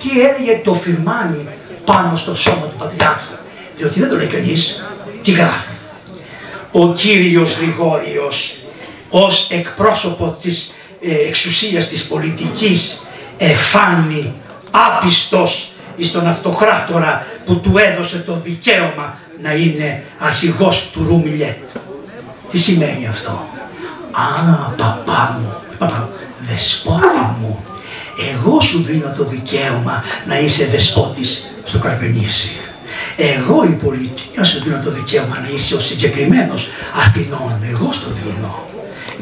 τι 0.00 0.10
έλεγε 0.26 0.54
το 0.64 0.74
φυρμάνι 0.74 1.42
πάνω 1.84 2.16
στο 2.16 2.34
σώμα 2.44 2.66
του 2.70 2.78
Πατριάρχη. 2.82 3.34
Διότι 3.76 4.00
δεν 4.00 4.08
το 4.08 4.16
λέει 4.16 4.26
κανείς, 4.26 4.62
τι 5.22 5.30
γράφει. 5.30 5.74
Ο 6.72 6.92
Κύριος 6.92 7.56
Γρηγόριος 7.58 8.56
ως 9.10 9.50
εκπρόσωπο 9.50 10.36
της 10.42 10.56
ε, 10.68 10.75
εξουσίας 11.28 11.88
της 11.88 12.06
πολιτικής 12.06 13.06
εφάνει 13.38 14.34
άπιστος 14.70 15.72
εις 15.96 16.12
τον 16.12 16.26
αυτοκράτορα 16.26 17.26
που 17.46 17.60
του 17.60 17.78
έδωσε 17.78 18.18
το 18.18 18.34
δικαίωμα 18.34 19.18
να 19.42 19.52
είναι 19.54 20.04
αρχηγός 20.18 20.90
του 20.92 21.06
Ρουμιλιέτ. 21.08 21.56
Τι 22.50 22.58
σημαίνει 22.58 23.06
αυτό; 23.06 23.48
Α, 24.10 24.52
παπά 24.76 25.38
μου, 25.40 25.52
παπά 25.78 25.96
μου, 25.96 26.08
δεσπότη 26.48 27.36
μου, 27.40 27.64
εγώ 28.34 28.60
σου 28.60 28.82
δίνω 28.82 29.14
το 29.16 29.24
δικαίωμα 29.24 30.04
να 30.26 30.38
είσαι 30.38 30.66
δεσπότης 30.66 31.50
στο 31.64 31.78
Καρπενήσι. 31.78 32.60
Εγώ 33.16 33.64
η 33.64 33.78
πολιτεία 33.84 34.44
σου 34.44 34.62
δίνω 34.62 34.80
το 34.84 34.90
δικαίωμα 34.90 35.38
να 35.40 35.48
είσαι 35.54 35.74
ο 35.74 35.80
συγκεκριμένος 35.80 36.68
Αθηνών. 36.96 37.58
Εγώ 37.72 37.92
στο 37.92 38.06
δίνω 38.10 38.66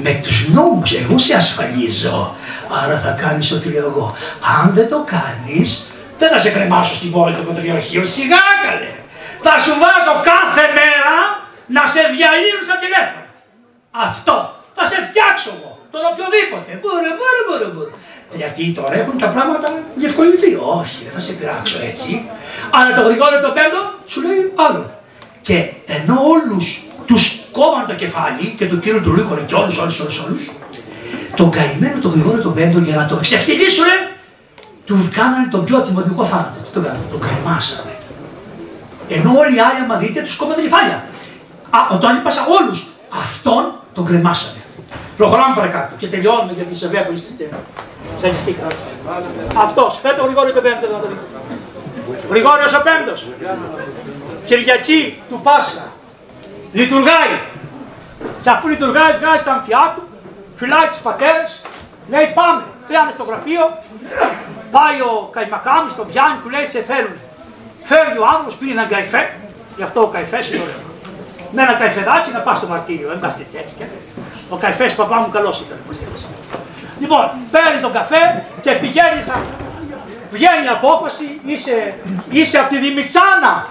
με 0.03 0.21
τους 0.23 0.49
νόμους, 0.49 0.93
εγώ 0.93 1.19
σε 1.19 1.35
ασφαλίζω, 1.35 2.35
άρα 2.83 2.99
θα 3.01 3.13
κάνεις 3.23 3.53
ό,τι 3.53 3.69
λέω 3.69 3.87
εγώ. 3.87 4.17
Αν 4.59 4.75
δεν 4.75 4.89
το 4.89 5.07
κάνεις, 5.17 5.87
δεν 6.19 6.29
θα 6.33 6.39
σε 6.41 6.51
κρεμάσω 6.51 6.95
στην 6.95 7.11
πόλη 7.11 7.35
του 7.35 7.45
Πατριαρχείου, 7.45 8.07
σιγά 8.07 8.43
καλέ. 8.65 8.93
Θα 9.47 9.55
σου 9.65 9.73
βάζω 9.83 10.15
κάθε 10.33 10.65
μέρα 10.79 11.17
να 11.77 11.83
σε 11.93 12.01
διαλύουν 12.15 12.63
στα 12.69 12.77
τηλέφωνα. 12.83 13.27
Αυτό 14.09 14.37
θα 14.77 14.85
σε 14.91 14.97
φτιάξω 15.09 15.51
εγώ, 15.57 15.71
τον 15.93 16.03
οποιοδήποτε. 16.11 16.71
Μπορεί, 16.83 17.11
μπορεί, 17.19 17.41
μπορεί, 17.47 17.67
μπορεί. 17.75 17.95
Γιατί 18.41 18.63
τώρα 18.79 18.95
έχουν 19.03 19.19
τα 19.25 19.31
πράγματα 19.35 19.69
διευκολυνθεί. 20.01 20.51
Όχι, 20.79 20.99
δεν 21.05 21.13
θα 21.17 21.23
σε 21.27 21.33
πειράξω 21.39 21.79
έτσι. 21.91 22.13
Αλλά 22.77 22.91
το 22.97 23.03
γρηγόριο 23.07 23.41
το 23.47 23.51
πέμπτο 23.57 23.81
σου 24.13 24.21
λέει 24.29 24.53
άλλο. 24.67 24.85
Και 25.43 25.59
ενώ 25.97 26.17
όλους 26.35 26.67
τους 27.07 27.45
κόβαν 27.53 27.87
το 27.87 27.95
κεφάλι 27.95 28.55
και 28.59 28.67
του 28.67 28.81
κύριου 28.81 29.03
του 29.03 29.15
Λίκορε 29.15 29.41
και 29.41 29.55
όλους, 29.55 29.79
όλους, 29.79 30.01
όλους, 30.01 30.19
όλους. 30.25 30.51
Τον 31.37 31.51
καημένο 31.51 32.01
τον 32.01 32.11
Γρηγόριο 32.11 32.43
τον 32.43 32.55
Πέμπτο 32.55 32.79
για 32.79 32.97
να 32.97 33.07
το 33.07 33.17
ξεφτυλίσουν, 33.17 33.91
του 34.85 35.09
κάνανε 35.13 35.49
τον 35.51 35.65
πιο 35.65 35.77
ατιμωτικό 35.77 36.25
θάνατο. 36.25 36.59
Τι 36.65 36.71
τον 36.73 36.83
κάνανε, 36.83 37.05
τον 37.11 37.21
καημάσανε. 37.21 37.95
Ενώ 39.09 39.31
όλοι 39.39 39.57
οι 39.57 39.61
άλλοι, 39.61 39.81
άμα 39.85 39.97
δείτε, 39.97 40.21
τους 40.23 40.37
κόβανε 40.37 40.57
τα 40.57 40.63
κεφάλια. 40.63 41.05
Α, 41.71 41.79
όταν 41.97 42.17
είπασα 42.17 42.43
όλους, 42.59 42.89
αυτόν 43.25 43.65
τον 43.95 44.05
κρεμάσανε. 44.05 44.63
Προχωράμε 45.17 45.55
παρακάτω 45.55 45.95
και 45.99 46.07
τελειώνουμε 46.07 46.53
γιατί 46.57 46.75
σε 46.77 46.89
βλέπω 46.89 47.13
είστε 47.13 47.49
Αυτός, 49.57 49.99
φέτο 50.03 50.23
ο 50.23 50.25
Γρηγόριο 50.25 50.53
τον 50.53 50.63
Πέμπτος 50.63 50.91
να 50.91 50.99
το 50.99 51.07
δείτε. 51.11 51.27
Γρηγόριος 52.31 52.75
ο 52.75 52.83
Πέμπτος. 52.87 53.27
Κυριακή 54.47 55.23
του 55.29 55.41
Πάσχα 55.43 55.87
λειτουργάει. 56.79 57.35
Και 58.43 58.51
αφού 58.51 58.69
λειτουργάει, 58.69 59.13
βγάζει 59.21 59.43
τα 59.45 59.53
αμφιά 59.53 59.93
του, 59.95 60.03
φυλάει 60.59 60.89
τους 60.93 61.03
πατέρες, 61.09 61.51
λέει 62.13 62.27
πάμε, 62.35 62.63
πήγαμε 62.87 63.11
στο 63.17 63.25
γραφείο, 63.29 63.65
πάει 64.77 64.99
ο 65.11 65.13
Καϊμακάμι, 65.35 65.91
τον 65.99 66.07
πιάνει, 66.11 66.37
του 66.43 66.51
λέει 66.55 66.67
σε 66.75 66.81
θέλουν. 66.91 67.17
Φεύγει 67.89 68.19
ο 68.25 68.27
άνθρωπος, 68.33 68.55
πήρε 68.55 68.73
έναν 68.73 68.89
καϊφέ, 68.89 69.23
γι' 69.77 69.87
αυτό 69.89 69.99
ο 70.03 70.11
καϊφές 70.15 70.45
είναι 70.49 70.63
ωραίος. 70.67 70.83
Με 71.55 71.63
ένα 71.63 71.75
καϊφεδάκι 71.81 72.31
να 72.31 72.41
πας 72.47 72.59
στο 72.59 72.67
μαρτύριο, 72.67 73.09
δεν 73.09 73.19
πας 73.19 73.35
έτσι 73.61 73.75
και 73.79 73.85
Ο 74.49 74.57
καϊφές 74.57 74.95
παπά 74.95 75.17
μου 75.17 75.31
καλός 75.31 75.61
ήταν. 75.65 75.79
Λοιπόν, 77.01 77.31
παίρνει 77.51 77.81
τον 77.81 77.93
καφέ 77.93 78.45
και 78.63 78.71
πηγαίνει, 78.71 79.23
θα... 79.29 79.37
βγαίνει 80.33 80.65
η 80.65 80.69
απόφαση, 80.69 81.41
είσαι, 81.47 81.95
είσαι 82.31 82.59
από 82.59 82.69
τη 82.69 82.79
Δημητσάνα. 82.79 83.67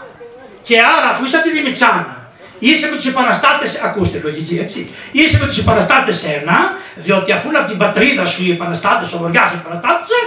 Και 0.63 0.81
άρα, 0.81 1.09
αφού 1.13 1.25
είσαι 1.25 1.38
από 1.38 1.45
τη 1.47 1.51
Δημητσάνα, 1.51 2.22
Είσαι 2.68 2.90
με 2.91 2.95
τους 2.95 3.07
επαναστάτες, 3.14 3.72
ακούστε 3.88 4.22
λογική 4.23 4.56
έτσι. 4.65 4.80
Είσαι 5.11 5.38
με 5.41 5.48
τους 5.48 5.57
επαναστάτες 5.57 6.18
ένα, 6.38 6.57
διότι 6.95 7.31
αφού 7.31 7.48
είναι 7.49 7.57
από 7.57 7.69
την 7.69 7.77
πατρίδα 7.77 8.26
σου 8.26 8.44
οι 8.45 8.52
επαναστάτες, 8.52 9.14
ο 9.14 9.18
βοριάς 9.18 9.53
επαναστάτησε, 9.53 10.18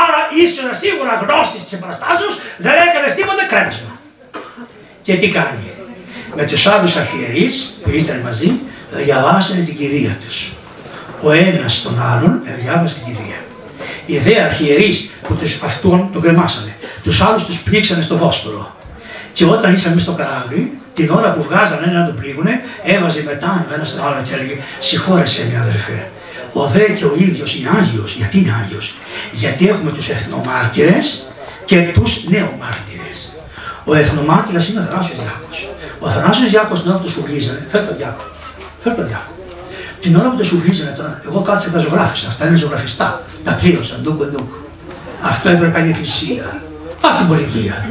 άρα 0.00 0.18
είσαι 0.38 0.62
σίγουρα 0.82 1.12
γνώστης 1.22 1.62
της 1.64 1.72
επαναστάσεως, 1.78 2.34
δεν 2.64 2.74
έκανες 2.86 3.14
τίποτα 3.14 3.42
κρέμισμα. 3.50 3.92
Και 5.02 5.14
τι 5.20 5.28
κάνει. 5.28 5.66
Με 6.36 6.44
τους 6.44 6.66
άλλους 6.66 6.96
αρχιερείς 6.96 7.74
που 7.82 7.90
ήταν 7.90 8.18
μαζί, 8.26 8.50
διαβάσανε 8.90 9.62
την 9.62 9.76
κηδεία 9.76 10.18
τους. 10.24 10.38
Ο 11.22 11.30
ένας 11.32 11.82
τον 11.82 11.96
άλλον 12.12 12.42
διάβασε 12.62 12.98
την 12.98 13.06
κηδεία. 13.06 13.40
Οι 14.06 14.18
δε 14.18 14.42
αρχιερείς 14.42 15.10
που 15.28 15.34
τους 15.34 15.62
αυτόν 15.62 16.08
τον 16.12 16.22
κρεμάσανε, 16.22 16.76
τους 17.02 17.20
άλλους 17.22 17.44
τους 17.44 17.58
πνίξανε 17.62 18.02
στο 18.02 18.16
Βόσπορο. 18.16 18.76
Και 19.32 19.44
όταν 19.44 19.74
ήσαν 19.74 20.00
στο 20.00 20.12
καράβι, 20.12 20.78
την 20.94 21.10
ώρα 21.10 21.32
που 21.32 21.42
βγάζανε 21.42 21.86
να 21.86 22.06
τον 22.06 22.16
πλήγουνε, 22.20 22.60
έβαζε 22.84 23.22
μετά 23.22 23.66
ένα 23.74 23.84
στον 23.84 24.06
άλλο 24.06 24.22
και 24.28 24.34
έλεγε 24.34 24.56
Συγχώρεσαι 24.80 25.48
με 25.52 25.58
αδερφέ. 25.60 26.08
Ο 26.52 26.66
δε 26.66 26.84
και 26.98 27.04
ο 27.04 27.14
ίδιος 27.18 27.56
είναι 27.56 27.68
Άγιος. 27.78 28.14
Γιατί 28.14 28.38
είναι 28.38 28.54
Άγιος, 28.62 28.96
Γιατί 29.32 29.68
έχουμε 29.68 29.90
τους 29.90 30.08
εθνομάρτυρες 30.08 31.26
και 31.64 31.90
τους 31.94 32.24
νεομάρτυρες. 32.28 33.16
Ο 33.84 33.94
εθνομάρτυρας 33.94 34.68
είναι 34.68 34.80
ο 34.80 34.82
Θανάσιο 34.82 35.14
Διάκος. 35.22 35.68
Ο 36.00 36.08
Θανάσιο 36.08 36.48
Διάκος 36.48 36.82
την 36.82 36.90
ώρα 36.90 36.98
που 36.98 37.04
το 37.04 37.10
σουβλίζανε, 37.10 37.66
φέρ 37.70 37.86
τον 37.86 37.96
Διάκο. 37.96 38.24
Φέρ 38.82 38.94
τον 38.94 39.06
Διάκο. 39.06 39.32
Την 40.00 40.16
ώρα 40.16 40.28
που 40.30 40.36
το 40.36 40.44
σουβλίζανε 40.44 40.94
τώρα, 40.96 41.20
εγώ 41.26 41.40
κάτσε 41.42 41.70
τα 41.70 41.78
ζωγράφησα. 41.78 42.28
Αυτά 42.28 42.46
είναι 42.46 42.56
ζωγραφιστά. 42.56 43.22
Τα 43.44 43.52
πλήρωσαν, 43.52 43.98
ντούκο 44.02 44.24
ντούκο. 44.24 44.56
Αυτό 45.22 45.48
έπρεπε 45.48 45.80
η 45.86 45.88
Εκκλησία. 45.88 46.62
Πας 47.00 47.14
στην 47.14 47.28
πολιτεία. 47.28 47.86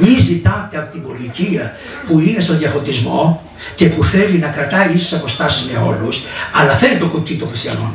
Μη 0.00 0.16
ζητάτε 0.18 0.78
από 0.78 0.92
την 0.92 1.02
πολιτεία 1.02 1.76
που 2.06 2.20
είναι 2.20 2.40
στον 2.40 2.58
διαφωτισμό 2.58 3.42
και 3.74 3.86
που 3.86 4.04
θέλει 4.04 4.38
να 4.38 4.48
κρατάει 4.48 4.92
ίσες 4.94 5.12
αποστάσεις 5.18 5.70
με 5.70 5.78
όλους, 5.78 6.22
αλλά 6.52 6.76
θέλει 6.76 6.98
το 6.98 7.06
κουτί 7.06 7.34
των 7.34 7.48
χριστιανών. 7.48 7.94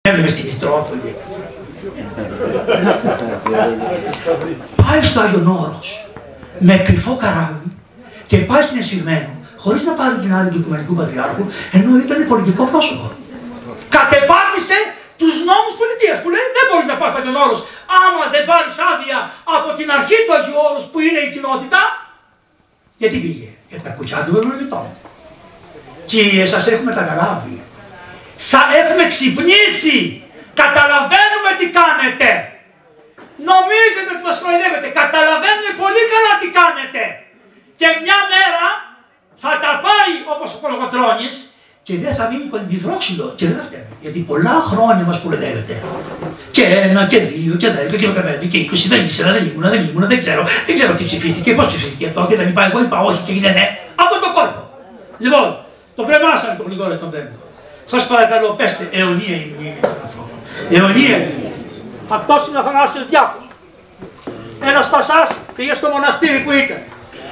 Έβλεπε 0.00 0.28
στη 0.28 0.46
Μητρόπολη. 0.46 1.14
πάει 4.76 5.02
στο 5.02 5.20
Άγιον 5.20 5.46
Όρος 5.46 6.08
με 6.58 6.76
κρυφό 6.76 7.16
καράβι 7.16 7.70
και 8.26 8.36
πάει 8.36 8.62
στην 8.62 8.78
Εσφυγμένο 8.78 9.28
χωρίς 9.56 9.84
να 9.84 9.92
πάρει 9.92 10.16
την 10.22 10.34
άδεια 10.34 10.52
του 10.52 10.58
Οικουμενικού 10.58 10.94
Πατριάρχου 10.94 11.44
ενώ 11.72 11.90
ήταν 12.04 12.28
πολιτικό 12.28 12.64
πρόσωπο. 12.64 13.12
Κατεπάτησε 13.88 14.78
τους 15.20 15.34
νόμους 15.48 15.74
πολιτείας 15.80 16.18
που 16.22 16.28
λέει 16.34 16.46
δεν 16.56 16.64
μπορείς 16.68 16.88
να 16.92 16.96
πας 17.00 17.10
στον 17.12 17.36
όρο 17.44 17.56
άμα 18.04 18.24
δεν 18.34 18.42
πάρεις 18.50 18.76
άδεια 18.90 19.18
από 19.56 19.68
την 19.78 19.88
αρχή 19.96 20.18
του 20.24 20.32
Αγίου 20.36 20.58
Όρους 20.68 20.84
που 20.90 20.98
είναι 21.06 21.20
η 21.26 21.28
κοινότητα. 21.34 21.80
Γιατί 23.00 23.16
πήγε, 23.24 23.48
για 23.70 23.80
τα 23.84 23.90
κουκιά 23.96 24.20
του 24.26 24.32
Ευρωβητών. 24.40 24.86
Κύριε, 26.10 26.44
σας 26.54 26.64
έχουμε 26.72 26.92
καταλάβει. 27.00 27.56
Σα 28.52 28.62
έχουμε 28.80 29.04
ξυπνήσει. 29.12 29.98
Καταλαβαίνουμε 30.62 31.50
τι 31.58 31.66
κάνετε. 31.80 32.30
Νομίζετε 33.50 34.10
ότι 34.14 34.22
μας 34.28 34.38
κοροϊδεύετε. 34.42 34.88
Καταλαβαίνουμε 35.02 35.70
πολύ 35.82 36.02
καλά 36.12 36.32
τι 36.40 36.48
κάνετε. 36.60 37.02
Και 37.80 37.88
μια 38.04 38.20
μέρα 38.32 38.66
θα 39.42 39.52
τα 39.64 39.72
πάει 39.84 40.12
όπως 40.34 40.48
ο 40.56 40.58
Κολοκοτρώνης 40.62 41.34
και 41.90 41.98
δεν 42.04 42.14
θα 42.18 42.24
μείνει 42.30 42.46
παντιδρόξυλο 42.54 43.26
και 43.38 43.44
δεν 43.48 43.56
θα 43.58 43.64
φταίει. 43.68 43.86
Γιατί 44.02 44.18
πολλά 44.30 44.56
χρόνια 44.70 45.04
μας 45.08 45.18
κοροϊδεύετε. 45.22 45.74
Και 46.56 46.64
ένα 46.88 47.02
και 47.10 47.18
δύο 47.18 47.54
και 47.62 47.68
δέκα 47.76 47.96
και 48.00 48.06
δεκαπέντε 48.10 48.46
και 48.52 48.58
είκοσι 48.58 48.88
δεν 48.88 49.00
ήξερα, 49.04 49.30
δεν 49.32 49.42
ήμουν, 49.46 49.64
δεν 49.74 49.80
ήμουν, 49.88 50.06
δεν 50.12 50.18
ξέρω. 50.24 50.42
Δεν 50.66 50.74
ξέρω 50.78 50.92
τι 50.98 51.04
ψηφίστηκε, 51.04 51.50
πώς 51.58 51.66
ψηφίστηκε 51.70 52.06
αυτό 52.10 52.20
και 52.28 52.36
δεν 52.40 52.48
είπα. 52.48 52.62
Εγώ 52.68 52.78
είπα 52.84 52.98
όχι 53.08 53.20
και 53.26 53.32
είναι 53.38 53.50
ναι. 53.56 53.66
Από 54.04 54.14
το 54.24 54.28
κόλπο. 54.36 54.62
Λοιπόν, 55.24 55.46
το 55.96 56.02
κρεμάσαμε 56.08 56.54
το 56.58 56.62
γλυκό 56.66 56.84
τον 57.04 57.10
πέμπτο. 57.14 57.38
Σας 57.92 58.02
παρακαλώ 58.10 58.48
πέστε 58.58 58.84
αιωνία 58.98 59.36
η 59.44 59.46
μνήμη 59.52 59.78
των 59.80 59.96
ανθρώπων. 60.04 60.38
Αιωνία 60.74 61.16
η 61.16 61.24
μνήμη. 61.32 61.52
Αυτός 62.16 62.40
είναι 62.46 62.56
ο 62.58 62.60
Αθανάσιος 62.62 63.04
Διάκος. 63.10 63.46
Ένας 64.70 64.86
Πασάς 64.92 65.28
πήγε 65.56 65.74
στο 65.78 65.86
μοναστήρι 65.94 66.38
που 66.44 66.50
ήταν. 66.62 66.80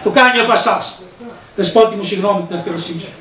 Του 0.03 0.11
κάνει 0.19 0.37
ο 0.45 0.47
Πασάς. 0.51 0.85
Δεσπότη 1.57 1.95
μου 1.99 2.05
συγγνώμη 2.11 2.41
την 2.49 2.57
ευκαιροσύνη 2.59 3.01
σου. 3.07 3.15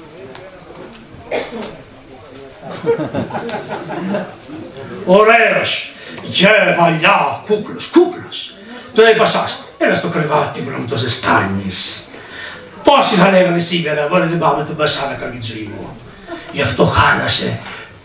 Ωραίος, 5.06 5.91
γε 6.24 6.76
μαλλιά, 6.80 7.44
κούκλος, 7.45 7.88
κούκλος. 7.88 8.54
Του 8.94 9.02
λέει 9.02 9.16
Πασάς, 9.16 9.64
έλα 9.78 9.95
στο 9.95 10.08
κρεβάτι 10.08 10.62
μου 10.62 10.70
να 10.70 10.78
μου 10.78 10.88
το 10.88 10.98
ζεστάνεις. 10.98 12.08
Πόσοι 12.84 13.16
θα 13.16 13.32
λέγανε 13.32 13.60
σήμερα, 13.60 14.08
μπορεί 14.08 14.28
δεν 14.28 14.38
πάμε 14.38 14.64
τον 14.64 14.76
Πασά 14.76 15.08
να 15.08 15.14
κάνει 15.14 15.40
τη 15.40 15.45
ζωή 15.45 15.72
μου. 15.76 15.98
Γι' 16.52 16.62
αυτό 16.62 16.86
χάλασε, 16.86 17.60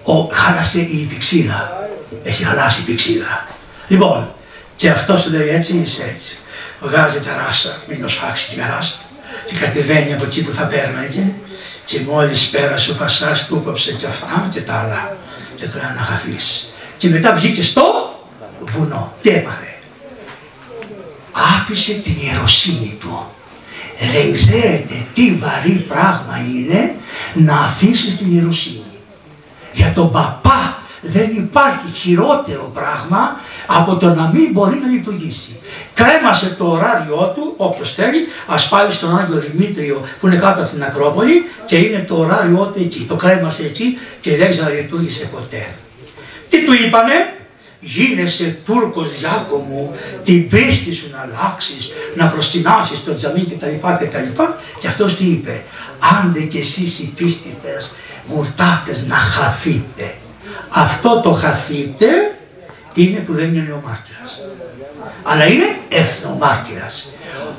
ο, 0.04 0.12
χάλασε 0.32 0.80
η 0.80 1.06
πηξίδα. 1.10 1.88
Έχει 2.24 2.44
χαλάσει 2.44 2.80
η 2.80 2.84
πηξίδα. 2.84 3.46
Λοιπόν, 3.88 4.32
και 4.76 4.90
αυτός 4.90 5.22
σου 5.22 5.30
λέει 5.30 5.48
έτσι 5.48 5.76
είσαι 5.76 6.02
έτσι. 6.14 6.36
Βγάζει 6.80 7.20
τα 7.20 7.44
ράσα, 7.46 7.82
μην 7.88 8.08
σφάξει 8.08 8.50
τη 8.50 8.56
μεράς 8.56 9.00
και 9.46 9.54
κατεβαίνει 9.56 10.14
από 10.14 10.24
εκεί 10.24 10.42
που 10.44 10.52
θα 10.52 10.66
πέρναγε 10.66 11.22
και 11.84 12.00
μόλις 12.00 12.48
πέρασε 12.48 12.90
ο 12.90 12.94
Πασάς 12.94 13.46
του 13.46 13.62
κόψε 13.64 13.92
και 13.92 14.06
αυτά 14.06 14.48
και 14.52 14.60
τα 14.60 14.74
άλλα 14.74 15.16
και 15.56 15.66
το 15.66 15.78
να 15.96 16.02
χαθείς. 16.02 16.68
Και 16.98 17.08
μετά 17.08 17.34
βγήκε 17.34 17.62
στο 17.62 17.82
βουνό. 18.60 19.12
Τι 19.22 19.28
έπαθε. 19.28 19.74
Άφησε 21.32 21.92
την 21.92 22.14
ιεροσύνη 22.22 22.96
του. 23.00 23.26
Δεν 24.12 24.32
ξέρετε 24.32 24.94
τι 25.14 25.34
βαρύ 25.34 25.84
πράγμα 25.88 26.44
είναι 26.54 26.94
να 27.34 27.54
αφήσεις 27.54 28.16
την 28.16 28.36
ιεροσύνη. 28.36 28.82
Για 29.72 29.92
τον 29.92 30.12
παπά 30.12 30.81
δεν 31.02 31.30
υπάρχει 31.36 31.86
χειρότερο 31.94 32.70
πράγμα 32.74 33.36
από 33.66 33.96
το 33.96 34.14
να 34.14 34.30
μην 34.34 34.52
μπορεί 34.52 34.78
να 34.82 34.88
λειτουργήσει. 34.88 35.60
Κρέμασε 35.94 36.54
το 36.58 36.70
ωράριό 36.70 37.32
του, 37.36 37.54
όποιος 37.56 37.94
θέλει, 37.94 38.26
ας 38.46 38.68
πάει 38.68 38.90
στον 38.90 39.18
Άγιο 39.18 39.42
Δημήτριο 39.50 40.02
που 40.20 40.26
είναι 40.26 40.36
κάτω 40.36 40.62
από 40.62 40.72
την 40.72 40.82
Ακρόπολη 40.82 41.44
και 41.66 41.76
είναι 41.76 42.04
το 42.08 42.16
ωράριό 42.16 42.72
του 42.74 42.80
εκεί. 42.80 43.04
Το 43.08 43.14
κρέμασε 43.14 43.62
εκεί 43.62 43.98
και 44.20 44.36
δεν 44.36 44.50
ξαναλειτουργήσε 44.50 45.28
ποτέ. 45.32 45.66
Τι 46.50 46.64
του 46.64 46.72
είπανε, 46.72 47.34
γίνεσαι 47.80 48.58
Τούρκος 48.64 49.08
μου, 49.68 49.94
την 50.24 50.48
πίστη 50.48 50.94
σου 50.94 51.10
να 51.10 51.18
αλλάξεις, 51.18 51.92
να 52.16 52.26
προστινάσεις 52.26 53.04
το 53.04 53.16
τζαμί 53.16 53.40
κτλ. 53.40 53.66
Και, 53.98 54.06
και 54.80 54.88
αυτός 54.88 55.16
τι 55.16 55.24
είπε, 55.24 55.62
άντε 56.20 56.40
κι 56.40 56.58
εσείς 56.58 56.98
οι 56.98 57.12
πίστητες 57.16 57.92
μουρτάτες 58.26 59.06
να 59.06 59.14
χαθείτε. 59.14 60.14
Αυτό 60.74 61.20
το 61.20 61.32
χαθείτε 61.32 62.36
είναι 62.94 63.18
που 63.18 63.32
δεν 63.32 63.44
είναι 63.44 63.64
νεομάρτυρας. 63.68 64.40
Αλλά 65.22 65.44
είναι 65.44 65.76
εθνομάρτυρας. 65.88 67.08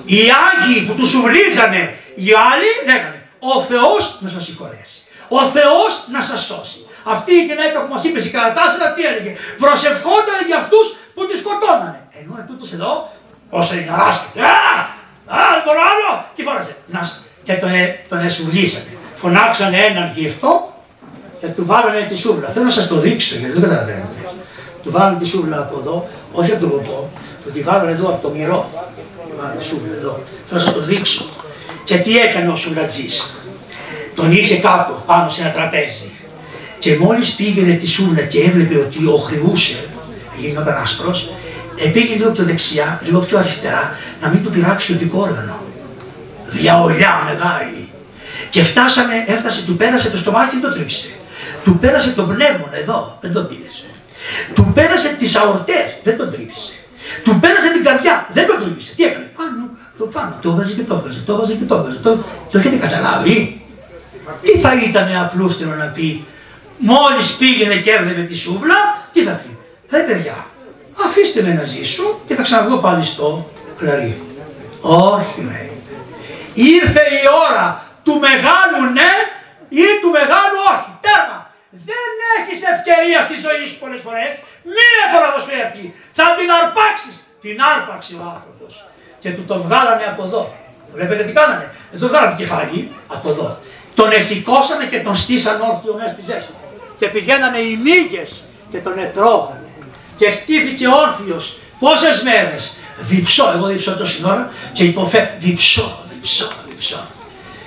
Οι 0.05 0.19
Άγιοι 0.45 0.81
που 0.81 0.93
τους 0.93 1.09
σουβλίζανε, 1.09 1.97
οι 2.15 2.29
άλλοι 2.51 2.69
λέγανε 2.85 3.23
ο 3.39 3.61
Θεός 3.61 4.17
να 4.21 4.29
σας 4.29 4.43
συγχωρέσει. 4.43 4.99
Ο 5.27 5.41
Θεός 5.55 6.07
να 6.11 6.21
σας 6.21 6.41
σώσει. 6.45 6.87
Αυτή 7.03 7.33
η 7.33 7.43
γυναίκα 7.45 7.77
που 7.81 7.93
μας 7.93 8.03
είπε 8.03 8.19
η 8.19 8.29
κατάσταση 8.29 8.93
τι 8.95 9.03
έλεγε. 9.05 9.35
Προσευχόταν 9.57 10.39
για 10.47 10.57
αυτούς 10.57 10.85
που 11.13 11.27
τη 11.27 11.37
σκοτώνανε. 11.37 12.01
Ενώ 12.19 12.33
ετούτος 12.41 12.73
εδώ, 12.73 13.09
όσο 13.49 13.75
είναι 13.75 13.91
αράσκεται. 13.95 14.39
Α, 14.41 14.55
α, 15.35 15.39
δεν 15.53 15.61
μπορώ 15.65 15.79
άλλο. 15.91 16.25
Και 16.35 16.43
φόρασε. 16.43 16.75
Να, 16.87 17.01
και 17.43 17.53
τον, 17.53 17.69
ε, 17.73 18.05
τον 18.09 18.19
εσουβλήσανε. 18.25 18.97
Φωνάξανε 19.17 19.77
έναν 19.77 20.11
γύφτο 20.15 20.72
και 21.43 21.49
του 21.49 21.65
βάλανε 21.65 22.05
τη 22.09 22.15
σούβλα. 22.15 22.47
Θέλω 22.53 22.65
να 22.65 22.71
σας 22.71 22.87
το 22.87 22.99
δείξω 22.99 23.35
γιατί 23.35 23.53
δεν 23.53 23.61
καταλαβαίνετε. 23.61 24.21
Του 24.83 24.91
βάλανε 24.91 25.19
τη 25.19 25.27
σούβλα 25.27 25.57
από 25.57 25.79
εδώ, 25.79 26.07
όχι 26.31 26.51
από 26.51 26.59
τον 26.59 26.69
ποπό, 26.69 27.09
του 27.43 27.51
τη 27.51 27.61
βάλανε 27.61 27.91
εδώ 27.91 28.07
από 28.09 28.27
το 28.27 28.33
μυρό. 28.35 28.69
Του 29.29 29.35
βάλανε 29.37 29.59
τη 29.59 29.65
σούβλα 29.65 29.93
εδώ. 29.99 30.19
Θέλω 30.47 30.59
να 30.59 30.65
σας 30.65 30.73
το 30.73 30.81
δείξω. 30.81 31.25
Και 31.85 31.97
τι 31.97 32.17
έκανε 32.17 32.49
ο 32.51 32.55
σουλατζής. 32.55 33.33
Τον 34.15 34.31
είχε 34.31 34.55
κάτω, 34.55 35.03
πάνω 35.05 35.29
σε 35.29 35.41
ένα 35.41 35.51
τραπέζι. 35.51 36.09
Και 36.79 36.97
μόλις 36.97 37.35
πήγαινε 37.35 37.73
τη 37.73 37.87
σούβλα 37.87 38.21
και 38.21 38.41
έβλεπε 38.41 38.75
ότι 38.75 39.07
οχριούσε, 39.07 39.79
γινόταν 40.39 40.77
άσπρος, 40.83 41.29
πήγε 41.93 42.15
λίγο 42.15 42.29
πιο 42.29 42.43
δεξιά, 42.43 43.01
λίγο 43.05 43.19
πιο 43.19 43.37
αριστερά, 43.37 43.97
να 44.21 44.27
μην 44.27 44.43
του 44.43 44.49
πειράξει 44.49 44.95
το 44.95 45.17
όργανο. 45.17 45.59
Διαολιά 46.47 47.21
μεγάλη. 47.25 47.89
Και 48.49 48.63
φτάσανε, 48.63 49.23
έφτασε, 49.27 49.65
του 49.65 49.75
πέρασε 49.75 50.09
το 50.09 50.17
στομάχι 50.17 50.55
και 50.55 50.61
το 50.61 50.73
τρίψε. 50.73 51.07
Του 51.63 51.77
πέρασε 51.79 52.11
το 52.11 52.23
πνεύμονα 52.23 52.77
εδώ, 52.81 53.17
δεν 53.21 53.33
το 53.33 53.41
πήρε. 53.41 53.69
Του 54.53 54.71
πέρασε 54.73 55.15
τις 55.19 55.35
αορτές, 55.35 55.99
δεν 56.03 56.17
τον 56.17 56.31
τρίψε. 56.31 56.71
Του 57.23 57.39
πέρασε 57.39 57.71
την 57.71 57.83
καρδιά, 57.83 58.27
δεν 58.33 58.47
τον 58.47 58.59
τρίψε. 58.59 58.93
Τι 58.95 59.03
έκανε, 59.03 59.31
πάνω, 59.37 59.69
το 59.97 60.05
πάνω, 60.05 60.35
το 60.41 60.49
έβαζε 60.49 60.73
και 60.73 60.83
το 60.83 60.95
έβαζε, 60.95 61.19
το 61.25 61.33
έβαζε 61.33 61.53
και 61.53 61.65
το 61.65 61.75
έβαζε. 61.75 61.97
Το, 62.03 62.17
το 62.51 62.57
έχετε 62.57 62.75
καταλάβει. 62.75 63.61
Τι 64.41 64.59
θα 64.59 64.73
ήταν 64.89 65.17
απλούστερο 65.17 65.75
να 65.75 65.85
πει, 65.85 66.25
μόλις 66.77 67.35
πήγαινε 67.35 67.75
και 67.75 67.91
έβλεπε 67.91 68.21
τη 68.21 68.35
σούβλα, 68.35 68.75
τι 69.13 69.21
θα 69.23 69.31
πει. 69.31 69.57
Ρε 69.89 70.03
παιδιά, 70.03 70.45
αφήστε 71.05 71.41
με 71.41 71.53
να 71.53 71.63
ζήσω 71.63 72.19
και 72.27 72.35
θα 72.35 72.41
ξαναβγώ 72.41 72.77
πάλι 72.77 73.05
στο 73.05 73.49
κλαρί. 73.77 74.21
Όχι 74.81 75.41
λέει. 75.41 75.71
Ήρθε 76.53 76.99
η 76.99 77.23
ώρα 77.49 77.85
του 78.03 78.19
μεγάλου 78.19 78.91
ναι 78.93 79.11
ή 79.69 79.85
του 80.01 80.09
μεγάλου 80.09 80.57
όχι. 80.73 80.91
Τέρμα. 81.01 81.42
Δεν 81.89 82.11
έχεις 82.37 82.59
ευκαιρία 82.73 83.19
στη 83.27 83.35
ζωή 83.45 83.63
σου 83.69 83.77
πολλές 83.83 84.01
φορές. 84.05 84.31
Μία 84.75 85.03
φορά 85.11 85.27
θα 85.35 85.39
σου 85.45 85.51
έρθει. 85.63 85.83
Θα 86.17 86.25
την 86.37 86.49
αρπάξεις. 86.59 87.15
Την 87.43 87.55
άρπαξε 87.71 88.13
ο 88.21 88.23
άνθρωπος. 88.35 88.73
Και 89.21 89.29
του 89.35 89.43
τον 89.51 89.59
βγάλανε 89.65 90.05
από 90.13 90.21
εδώ. 90.27 90.43
Βλέπετε 90.95 91.23
τι 91.27 91.33
κάνανε. 91.39 91.67
Δεν 91.91 91.99
τον 92.01 92.09
βγάλανε 92.11 92.31
το 92.35 92.39
κεφάλι 92.41 92.79
από 93.15 93.27
εδώ. 93.33 93.47
Τον 93.99 94.09
εσηκώσανε 94.19 94.85
και 94.91 94.99
τον 95.07 95.15
στήσαν 95.23 95.57
όρθιο 95.69 95.93
μέσα 95.99 96.13
στη 96.15 96.21
ζέστης. 96.29 96.55
Και 96.99 97.07
πηγαίνανε 97.13 97.59
οι 97.67 97.73
μύγες 97.85 98.29
και 98.71 98.79
τον 98.85 98.95
ετρώγανε. 99.05 99.67
Και 100.19 100.31
στήθηκε 100.31 100.85
όρθιος 100.87 101.57
πόσες 101.79 102.21
μέρες. 102.21 102.77
Διψώ, 102.97 103.51
εγώ 103.55 103.65
διψώ 103.67 103.97
τόση 103.97 104.21
ώρα 104.25 104.51
και 104.73 104.83
υποφέρω. 104.83 105.29
Διψώ, 105.39 105.99
διψώ, 106.09 106.51
διψώ. 106.67 107.07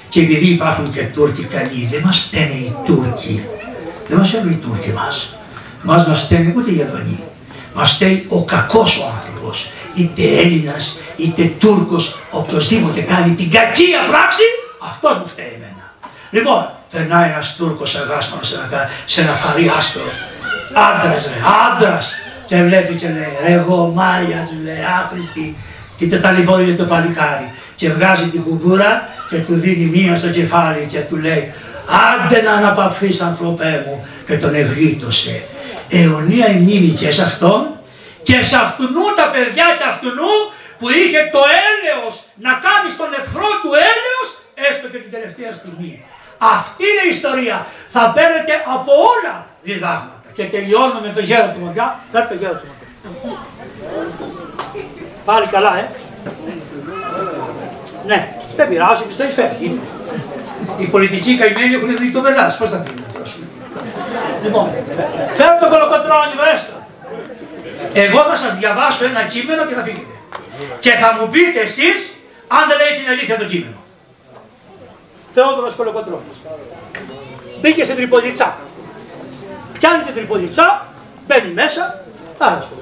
Και 0.08 0.20
επειδή 0.20 0.46
υπάρχουν 0.46 0.92
και 0.92 1.02
Τούρκοι 1.02 1.44
καλοί, 1.44 1.88
δεν 1.92 2.02
μας 2.04 2.18
φταίνε 2.18 2.54
οι 2.54 2.76
Τούρκοι. 2.86 3.44
Δεν 4.08 4.18
μας 4.18 4.28
φταίνουν 4.28 4.50
οι 4.50 4.54
Τούρκοι 4.54 4.92
μας. 4.92 5.36
Μας 5.82 6.06
μας 6.06 6.22
φταίνε 6.22 6.52
ούτε 6.56 6.70
οι 6.70 6.74
Γερμανοί. 6.74 7.18
Μας 7.74 7.92
φταίει 7.92 8.26
ο 8.28 8.44
κακός 8.44 8.98
ο 8.98 9.04
άνθρωπος. 9.16 9.66
Είτε 9.94 10.22
Έλληνας, 10.22 10.98
είτε 11.16 11.52
Τούρκος, 11.58 12.18
οποιοδήποτε 12.30 13.00
κάνει 13.00 13.34
την 13.34 13.50
κακία 13.50 14.00
πράξη, 14.08 14.42
αυτός 14.90 15.18
μου 15.18 15.28
φταίει 15.28 15.52
εμένα. 15.54 15.84
Λοιπόν, 16.30 16.68
περνάει 16.90 17.30
ένας 17.30 17.56
Τούρκος 17.56 17.96
αγάσμανος 17.96 18.48
σε 18.48 18.54
ένα, 18.54 18.90
σε 19.06 19.20
ένα 19.20 19.32
φαρί 19.32 19.72
άστρο. 19.78 20.02
Άντρας 20.72 21.24
ρε, 21.24 21.40
άντρας. 21.66 22.14
Και 22.46 22.62
βλέπει 22.62 22.94
και 22.94 23.08
λέει, 23.08 23.54
εγώ 23.54 23.92
Μάρια, 23.94 24.48
του 24.50 24.56
λέει, 24.64 24.82
άχρηστη. 25.00 25.56
Και 25.96 26.08
τα 26.08 26.20
ταλαιπωρεί 26.20 26.74
το 26.74 26.84
παλικάρι. 26.84 27.50
Και 27.76 27.92
βγάζει 27.92 28.28
την 28.28 28.42
κουμπούρα 28.42 29.08
και 29.30 29.36
του 29.36 29.54
δίνει 29.54 29.84
μία 29.84 30.16
στο 30.16 30.28
κεφάλι 30.28 30.86
και 30.90 30.98
του 30.98 31.16
λέει 31.16 31.52
άντε 31.88 32.42
να 32.42 32.52
αναπαυθείς 32.52 33.20
ανθρωπέ 33.20 33.84
μου 33.86 34.06
και 34.26 34.38
τον 34.38 34.54
ευγλίτωσε. 34.54 35.42
Αιωνία 35.90 36.48
η 36.48 36.54
μνήμη 36.54 36.88
και 36.88 37.10
σε 37.12 37.22
αυτόν 37.22 37.66
και 38.22 38.42
σε 38.42 38.56
αυτού 38.56 38.84
τα 39.16 39.30
παιδιά 39.30 39.66
και 39.78 39.86
αυτού 39.92 40.08
που 40.78 40.86
είχε 40.90 41.20
το 41.34 41.42
έλεος 41.68 42.14
να 42.46 42.52
κάνει 42.66 42.88
στον 42.96 43.10
εχθρό 43.18 43.50
του 43.62 43.70
έλεος 43.90 44.28
έστω 44.68 44.86
και 44.92 44.98
την 44.98 45.10
τελευταία 45.16 45.52
στιγμή. 45.60 46.04
Αυτή 46.38 46.82
είναι 46.90 47.04
η 47.10 47.14
ιστορία. 47.16 47.66
Θα 47.94 48.02
παίρνετε 48.14 48.52
από 48.74 48.92
όλα 49.12 49.34
διδάγματα. 49.62 50.28
Και 50.36 50.44
τελειώνω 50.44 50.98
με 51.06 51.10
το 51.14 51.20
γέρο 51.20 51.48
του 51.52 51.60
Μοντιά. 51.64 51.86
Φέρτε 52.12 52.34
το 52.34 52.40
γέρο 52.40 52.56
του 52.60 52.66
Μοντιά. 52.68 52.86
Πάλι 55.24 55.46
καλά, 55.46 55.78
ε. 55.78 55.88
Ναι, 58.06 58.28
δεν 58.56 58.68
πειράζει, 58.68 59.02
πιστεύεις 59.02 59.34
φεύγει. 59.34 59.80
Οι 60.78 60.84
πολιτικοί 60.84 61.36
καημένοι 61.36 61.74
έχουν 61.74 61.96
δει 61.96 62.10
το 62.12 62.20
πελάτη. 62.20 62.54
Πώς 62.58 62.70
θα 62.70 62.82
φύγουν 62.84 63.04
να 63.14 63.20
Λοιπόν, 64.44 64.66
φέρω 65.36 65.56
τον 65.60 65.68
κολοκοτρόνι, 65.72 66.34
βρέστε. 66.40 66.72
Εγώ 67.92 68.20
θα 68.28 68.36
σας 68.36 68.56
διαβάσω 68.58 69.04
ένα 69.04 69.22
κείμενο 69.22 69.64
και 69.66 69.74
θα 69.74 69.82
φύγετε. 69.82 70.14
Και 70.80 70.90
θα 70.90 71.16
μου 71.20 71.28
πείτε 71.28 71.60
εσείς 71.60 71.98
αν 72.48 72.62
δεν 72.68 72.76
λέει 72.80 72.92
την 73.00 73.08
αλήθεια 73.12 73.36
το 73.38 73.44
κείμενο. 73.44 73.80
Θεόδωρος 75.34 75.74
Κολοκοτρώνης. 75.74 76.36
Μπήκε 77.60 77.84
στην 77.84 77.96
Τριπολιτσά. 77.96 78.56
Πιάνει 79.78 80.02
την 80.02 80.14
Τριπολιτσά, 80.14 80.86
μπαίνει 81.26 81.52
μέσα, 81.52 82.02
άρρωστο. 82.38 82.76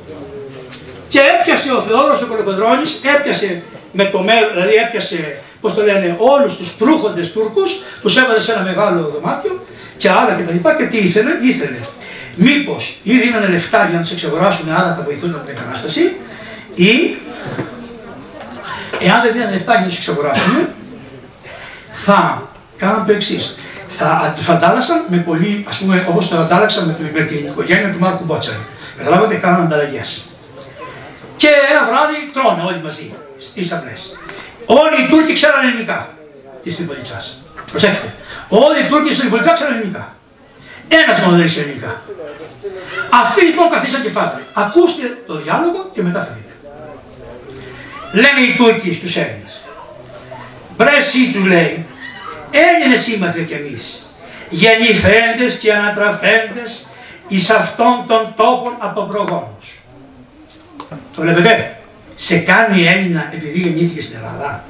Και 1.09 1.21
έπιασε 1.21 1.73
ο 1.73 1.81
Θεόδωρος 1.81 2.23
ο 2.23 2.27
Κολοκοτρώνης, 2.27 3.01
έπιασε 3.17 3.63
με 3.93 4.05
το 4.05 4.19
μέρο, 4.19 4.51
δηλαδή 4.51 4.75
έπιασε, 4.75 5.43
πώς 5.65 5.75
το 5.75 5.83
λένε, 5.83 6.17
όλους 6.19 6.57
τους 6.57 6.71
προύχοντες 6.71 7.33
Τούρκους, 7.33 7.83
τους 8.03 8.17
έβαλε 8.17 8.41
σε 8.41 8.53
ένα 8.53 8.63
μεγάλο 8.63 9.11
δωμάτιο 9.15 9.65
και 9.97 10.11
άλλα 10.11 10.35
και 10.37 10.43
τα 10.43 10.53
λοιπά 10.53 10.77
και 10.77 10.85
τι 10.85 10.99
ήθελε, 10.99 11.31
ήθελε. 11.43 11.79
Μήπως 12.37 12.99
ή 13.03 13.19
δίνανε 13.19 13.47
λεφτά 13.47 13.87
για 13.89 13.97
να 13.99 14.03
τους 14.03 14.13
εξαγοράσουν, 14.13 14.71
άρα 14.71 14.95
θα 14.95 15.03
βοηθούσαν 15.05 15.43
την 15.47 15.57
επανάσταση, 15.57 16.17
ή 16.75 17.17
εάν 19.01 19.23
δεν 19.23 19.33
δίνανε 19.33 19.51
λεφτά 19.51 19.73
για 19.73 19.81
να 19.81 19.87
τους 19.87 19.99
εξαγοράσουν, 19.99 20.69
θα 21.93 22.43
κάναν 22.77 23.07
το 23.07 23.13
εξής. 23.13 23.55
Θα 23.89 24.33
τους 24.37 24.49
αντάλλαξαν 24.49 25.05
με 25.09 25.17
πολύ, 25.17 25.65
ας 25.69 25.77
πούμε, 25.77 26.07
όπως 26.09 26.29
το 26.29 26.37
αντάλλαξαν 26.37 26.87
με, 26.87 26.93
το, 26.93 27.19
με 27.19 27.25
την 27.25 27.47
οικογένεια 27.47 27.93
του 27.93 27.99
Μάρκου 27.99 28.25
Μπότσαρη. 28.25 28.59
Καταλάβατε, 28.99 29.35
κάναν 29.35 29.63
ανταλλαγές. 29.63 30.25
Και 31.37 31.49
ένα 31.71 31.87
βράδυ 31.87 32.17
τρώνε 32.33 32.63
όλοι 32.63 32.81
μαζί 32.83 33.15
στις 33.41 33.73
αυλές. 33.73 34.17
Όλοι 34.67 35.03
οι 35.03 35.09
Τούρκοι 35.09 35.33
ξέραν 35.33 35.69
ελληνικά 35.69 36.15
τη 36.63 36.75
Τριπολιτσά. 36.75 37.25
Προσέξτε. 37.71 38.15
Όλοι 38.49 38.81
οι 38.81 38.89
Τούρκοι 38.89 39.09
στην 39.09 39.21
Τριπολιτσά 39.21 39.53
ξέραν 39.53 39.73
ελληνικά. 39.73 40.15
Ένας 40.89 41.21
μόνο 41.21 41.37
δεν 41.37 41.47
ξέρει 41.47 41.67
ελληνικά. 41.69 42.03
Αυτοί 43.11 43.45
λοιπόν 43.45 43.71
καθίσαν 43.71 44.03
και 44.03 44.11
φάγανε. 44.11 44.43
Ακούστε 44.53 45.23
το 45.27 45.35
διάλογο 45.37 45.91
και 45.95 46.03
μετά 46.03 46.21
φύγετε. 46.21 46.55
Λένε 48.13 48.41
οι 48.41 48.55
Τούρκοι 48.57 48.95
στους 48.95 49.17
Έλληνες. 49.17 49.63
Μπρέσι 50.77 51.33
τους 51.33 51.45
λέει, 51.45 51.87
Έλληνες 52.51 53.09
είμαστε 53.09 53.41
κι 53.41 53.53
εμείς, 53.53 54.07
γεννηθέντες 54.51 55.59
και 55.59 55.73
ανατραφέντες 55.73 56.89
εις 57.29 57.51
αυτών 57.51 58.05
των 58.07 58.35
τόπων 58.37 58.77
από 58.79 59.03
προγόνους. 59.03 59.81
Το 60.89 61.21
βλέπετε, 61.21 61.77
σε 62.17 62.39
κάνει 62.39 62.87
Έλληνα 62.87 63.31
επειδή 63.35 63.59
γεννήθηκε 63.59 64.03
στην 64.03 64.17
Ελλάδα. 64.19 64.65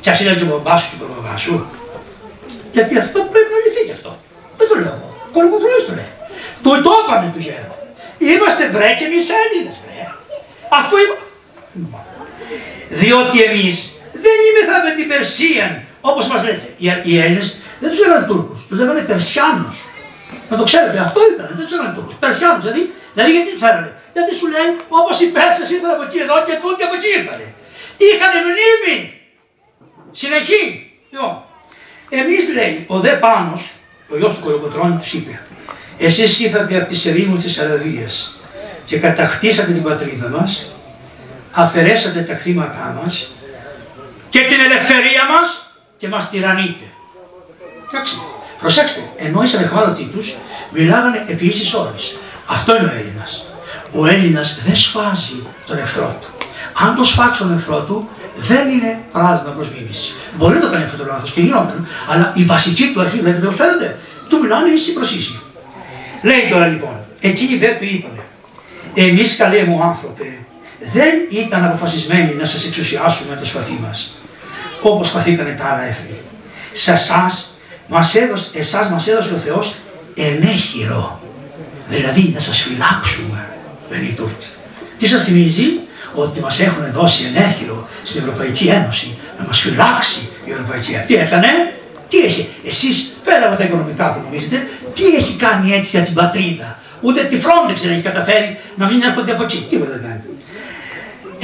Κι 0.00 0.10
ας 0.10 0.20
ήταν 0.20 0.36
και 0.36 0.42
ο 0.42 0.46
μπαμπάς 0.46 0.80
σου 0.82 0.88
και 0.98 1.04
ο 1.04 1.08
μπαμπάς 1.10 1.40
σου. 1.40 1.66
Γιατί 2.72 2.98
αυτό 2.98 3.18
πρέπει 3.32 3.50
να 3.54 3.60
λυθεί 3.64 3.82
κι 3.88 3.96
αυτό. 3.98 4.10
Δεν 4.58 4.68
το 4.68 4.74
λέω 4.74 4.94
εγώ. 4.98 5.08
Κολοκοτρώνης 5.34 5.84
το 5.88 5.92
λέει. 5.98 6.12
Του 6.62 6.70
το 6.86 6.92
είπανε 6.98 7.28
του 7.34 7.40
γέρου. 7.46 7.74
Είμαστε 8.30 8.64
μπρε 8.72 8.88
και 8.98 9.04
εμείς 9.10 9.26
Έλληνες 9.42 9.76
μπρε. 9.80 10.02
Αφού 10.78 10.94
είπα... 11.02 11.16
Διότι 13.00 13.36
εμείς 13.48 13.76
δεν 14.24 14.36
είμεθα 14.48 14.76
με 14.86 14.90
την 14.98 15.06
Περσία 15.12 15.66
όπως 16.00 16.26
μας 16.30 16.44
λέτε. 16.44 16.68
Οι, 16.82 16.86
οι 17.08 17.14
Έλληνες 17.24 17.48
δεν 17.80 17.88
τους 17.90 17.98
λέγανε 17.98 18.26
Τούρκους, 18.26 18.66
τους 18.68 18.78
λέγανε 18.78 19.00
Περσιάνους. 19.00 19.78
Να 20.50 20.56
το 20.56 20.64
ξέρετε, 20.64 20.98
αυτό 20.98 21.20
ήταν, 21.32 21.46
δεν 21.56 21.64
τους 21.66 21.74
λέγανε 21.76 21.94
Τούρκους. 21.96 22.14
Περσιάνους, 22.22 22.62
δηλαδή, 22.64 22.82
δηλαδή 23.14 23.30
γιατί 23.32 23.50
τι 23.50 23.56
φέρανε; 23.62 23.90
Γιατί 24.18 24.34
σου 24.40 24.48
λέει 24.54 24.70
όπως 25.00 25.16
οι 25.22 25.26
Πέρσες 25.36 25.70
ήρθαν 25.74 25.90
από 25.96 26.04
εκεί 26.06 26.18
εδώ 26.24 26.36
και 26.46 26.54
τούτοι 26.62 26.82
από 26.86 26.94
εκεί 26.98 27.10
ήρθανε. 27.18 27.46
Είχαν 28.06 28.32
μνήμη. 28.48 28.96
Συνεχή. 30.20 30.64
Λοιπόν, 31.12 31.34
εμείς 32.08 32.44
λέει, 32.56 32.84
ο 32.94 32.96
δε 33.04 33.12
Πάνος, 33.24 33.62
ο 34.12 34.16
γιος 34.16 34.34
του 34.34 34.42
Κολοκοτρώνη 34.44 34.96
τους 35.02 35.12
είπε, 35.12 35.40
εσείς 35.98 36.40
ήρθατε 36.40 36.76
από 36.76 36.88
τις 36.88 37.06
ερήμους 37.06 37.40
της 37.42 37.58
Αραβίας 37.58 38.36
και 38.86 38.98
κατακτήσατε 38.98 39.72
την 39.72 39.82
πατρίδα 39.82 40.28
μας, 40.28 40.72
αφαιρέσατε 41.52 42.20
τα 42.20 42.34
κτήματά 42.34 43.00
μας 43.02 43.32
και 44.30 44.40
την 44.40 44.60
ελευθερία 44.60 45.24
μας 45.32 45.72
και 45.98 46.08
μας 46.08 46.30
τυραννείτε. 46.30 46.84
Εντάξει. 47.88 48.14
Προσέξτε, 48.60 49.02
ενώ 49.16 49.42
οι 49.42 49.46
συνεχμάτωτοι 49.46 50.04
του 50.04 50.24
μιλάγανε 50.70 51.24
επί 51.28 51.46
ίσης 51.46 51.74
ώρες. 51.74 52.16
Αυτό 52.46 52.76
είναι 52.76 52.86
ο 52.86 52.92
Έλληνας. 52.98 53.47
Ο 53.92 54.06
Έλληνας 54.06 54.60
δεν 54.66 54.76
σφάζει 54.76 55.42
τον 55.66 55.78
εχθρό 55.78 56.18
του. 56.20 56.46
Αν 56.72 56.96
το 56.96 57.04
σφάξει 57.04 57.42
τον 57.42 57.56
εχθρό 57.56 57.80
του, 57.80 58.08
δεν 58.36 58.68
είναι 58.68 59.00
παράδειγμα 59.12 59.52
προς 59.52 59.70
μίμηση. 59.70 60.12
Μπορεί 60.36 60.54
να 60.54 60.60
το 60.60 60.70
κάνει 60.70 60.84
αυτό 60.84 60.96
το 60.96 61.04
λάθος 61.04 61.32
και 61.32 61.40
γινόταν, 61.40 61.88
αλλά 62.08 62.32
η 62.36 62.44
βασική 62.44 62.90
του 62.92 63.00
αρχή 63.00 63.20
δεν 63.20 63.52
φαίνεται. 63.52 63.98
Του 64.28 64.38
μιλάνε 64.38 64.70
ίση 64.70 64.92
προ 64.92 65.02
ίση. 65.02 65.40
Λέει 66.22 66.48
τώρα 66.50 66.66
λοιπόν, 66.66 66.96
εκείνοι 67.20 67.56
δεν 67.56 67.78
του 67.78 67.84
είπανε, 67.84 68.22
εμείς 68.94 69.36
καλέ 69.36 69.64
μου 69.64 69.82
άνθρωπε, 69.82 70.38
δεν 70.92 71.14
ήταν 71.30 71.64
αποφασισμένοι 71.64 72.34
να 72.34 72.44
σας 72.44 72.66
εξουσιάσουμε 72.66 73.36
το 73.36 73.44
σπαθί 73.44 73.78
μας 73.86 74.12
όπως 74.82 75.10
παθήκανε 75.10 75.56
τα 75.58 75.64
άλλα 75.64 75.82
έθνη. 75.82 76.18
Σε 76.72 76.92
εσάς 76.92 77.58
μας 77.86 78.14
έδωσε, 78.14 78.50
εσάς 78.54 78.90
μας 78.90 79.06
έδωσε 79.06 79.34
ο 79.34 79.36
Θεός 79.36 79.76
ενέχειρο. 80.14 81.20
Δηλαδή 81.88 82.30
να 82.34 82.40
σας 82.40 82.60
φυλάξουμε, 82.60 83.48
δεν 83.90 84.02
είναι 84.02 84.14
Τι 84.98 85.06
σας 85.06 85.24
θυμίζει, 85.24 85.80
ότι 86.14 86.40
μας 86.40 86.60
έχουν 86.60 86.84
δώσει 86.92 87.24
ενέχειρο 87.24 87.88
στην 88.02 88.20
Ευρωπαϊκή 88.22 88.66
Ένωση, 88.66 89.18
να 89.38 89.46
μας 89.46 89.60
φυλάξει 89.60 90.28
η 90.44 90.50
Ευρωπαϊκή 90.50 90.92
Ένωση. 90.92 91.06
Τι 91.06 91.14
έκανε, 91.14 91.48
τι 92.08 92.18
έχει, 92.18 92.48
εσείς 92.66 93.14
πέρα 93.24 93.46
από 93.46 93.56
τα 93.56 93.64
οικονομικά 93.64 94.12
που 94.12 94.20
νομίζετε, 94.24 94.68
τι 94.94 95.04
έχει 95.16 95.36
κάνει 95.36 95.72
έτσι 95.72 95.88
για 95.96 96.00
την 96.00 96.14
πατρίδα; 96.14 96.78
Ούτε 97.00 97.24
τη 97.24 97.36
Frontex 97.44 97.76
δεν 97.82 97.92
έχει 97.92 98.02
καταφέρει 98.02 98.58
να 98.76 98.86
μην 98.90 99.02
έρχονται 99.02 99.32
από 99.32 99.42
εκεί. 99.42 99.66
Τίποτα 99.70 99.90
δεν 99.90 100.02
κάνει. 100.02 100.22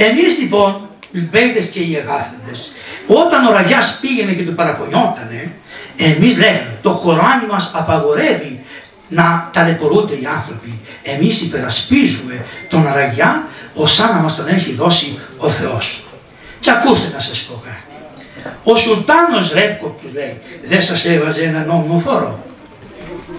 Εμείς 0.09 0.39
λοιπόν, 0.39 0.89
οι 1.11 1.19
Μπέιδες 1.19 1.67
και 1.67 1.79
οι 1.79 1.95
Εγάθεντες, 1.95 2.71
όταν 3.07 3.45
ο 3.45 3.51
Ραγιάς 3.51 3.97
πήγαινε 4.01 4.31
και 4.31 4.43
του 4.43 4.53
παραπονιότανε, 4.53 5.51
εμείς 5.97 6.39
λέγαμε, 6.39 6.77
το 6.81 6.91
Κοράνι 7.03 7.45
μας 7.51 7.71
απαγορεύει 7.73 8.64
να 9.07 9.49
ταλαιπωρούνται 9.53 10.13
οι 10.13 10.27
άνθρωποι. 10.37 10.79
Εμείς 11.03 11.41
υπερασπίζουμε 11.41 12.45
τον 12.69 12.83
Ραγιά 12.93 13.47
ως 13.75 13.99
να 13.99 14.19
μας 14.19 14.35
τον 14.35 14.47
έχει 14.47 14.73
δώσει 14.73 15.19
ο 15.37 15.49
Θεός. 15.49 16.03
Και 16.59 16.71
ακούστε 16.71 17.11
να 17.15 17.19
σας 17.19 17.39
πω 17.39 17.61
κάτι. 17.65 17.79
Ο 18.63 18.75
Σουλτάνος 18.75 19.53
Ρέπκο 19.53 19.97
του 20.01 20.09
λέει, 20.13 20.41
δεν 20.67 20.81
σας 20.81 21.05
έβαζε 21.05 21.43
ένα 21.43 21.65
νόμιμο 21.65 21.99
φόρο. 21.99 22.43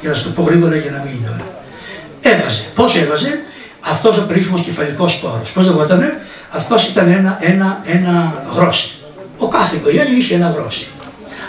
Για 0.00 0.10
να 0.10 0.16
σου 0.16 0.24
το 0.24 0.30
πω 0.30 0.42
γρήγορα 0.42 0.76
για 0.76 0.90
να 0.90 0.98
μην 0.98 1.16
είναι 1.16 1.42
Έβαζε. 2.20 2.64
Πώς 2.74 2.96
έβαζε, 2.96 3.40
αυτός 3.80 4.18
ο 4.18 4.26
περίφημος 4.26 4.62
κεφαλικός 4.62 5.12
σπόρος. 5.12 5.50
Πώς 5.50 5.64
λεγότανε, 5.64 6.20
αυτός 6.50 6.88
ήταν 6.88 7.08
ένα, 7.08 7.38
ένα, 7.40 7.82
ένα 7.86 8.42
γρόσι. 8.54 8.90
Ο 9.38 9.48
κάθε 9.48 9.76
οικογένεια 9.76 10.16
είχε 10.18 10.34
ένα 10.34 10.50
γρόσι. 10.50 10.86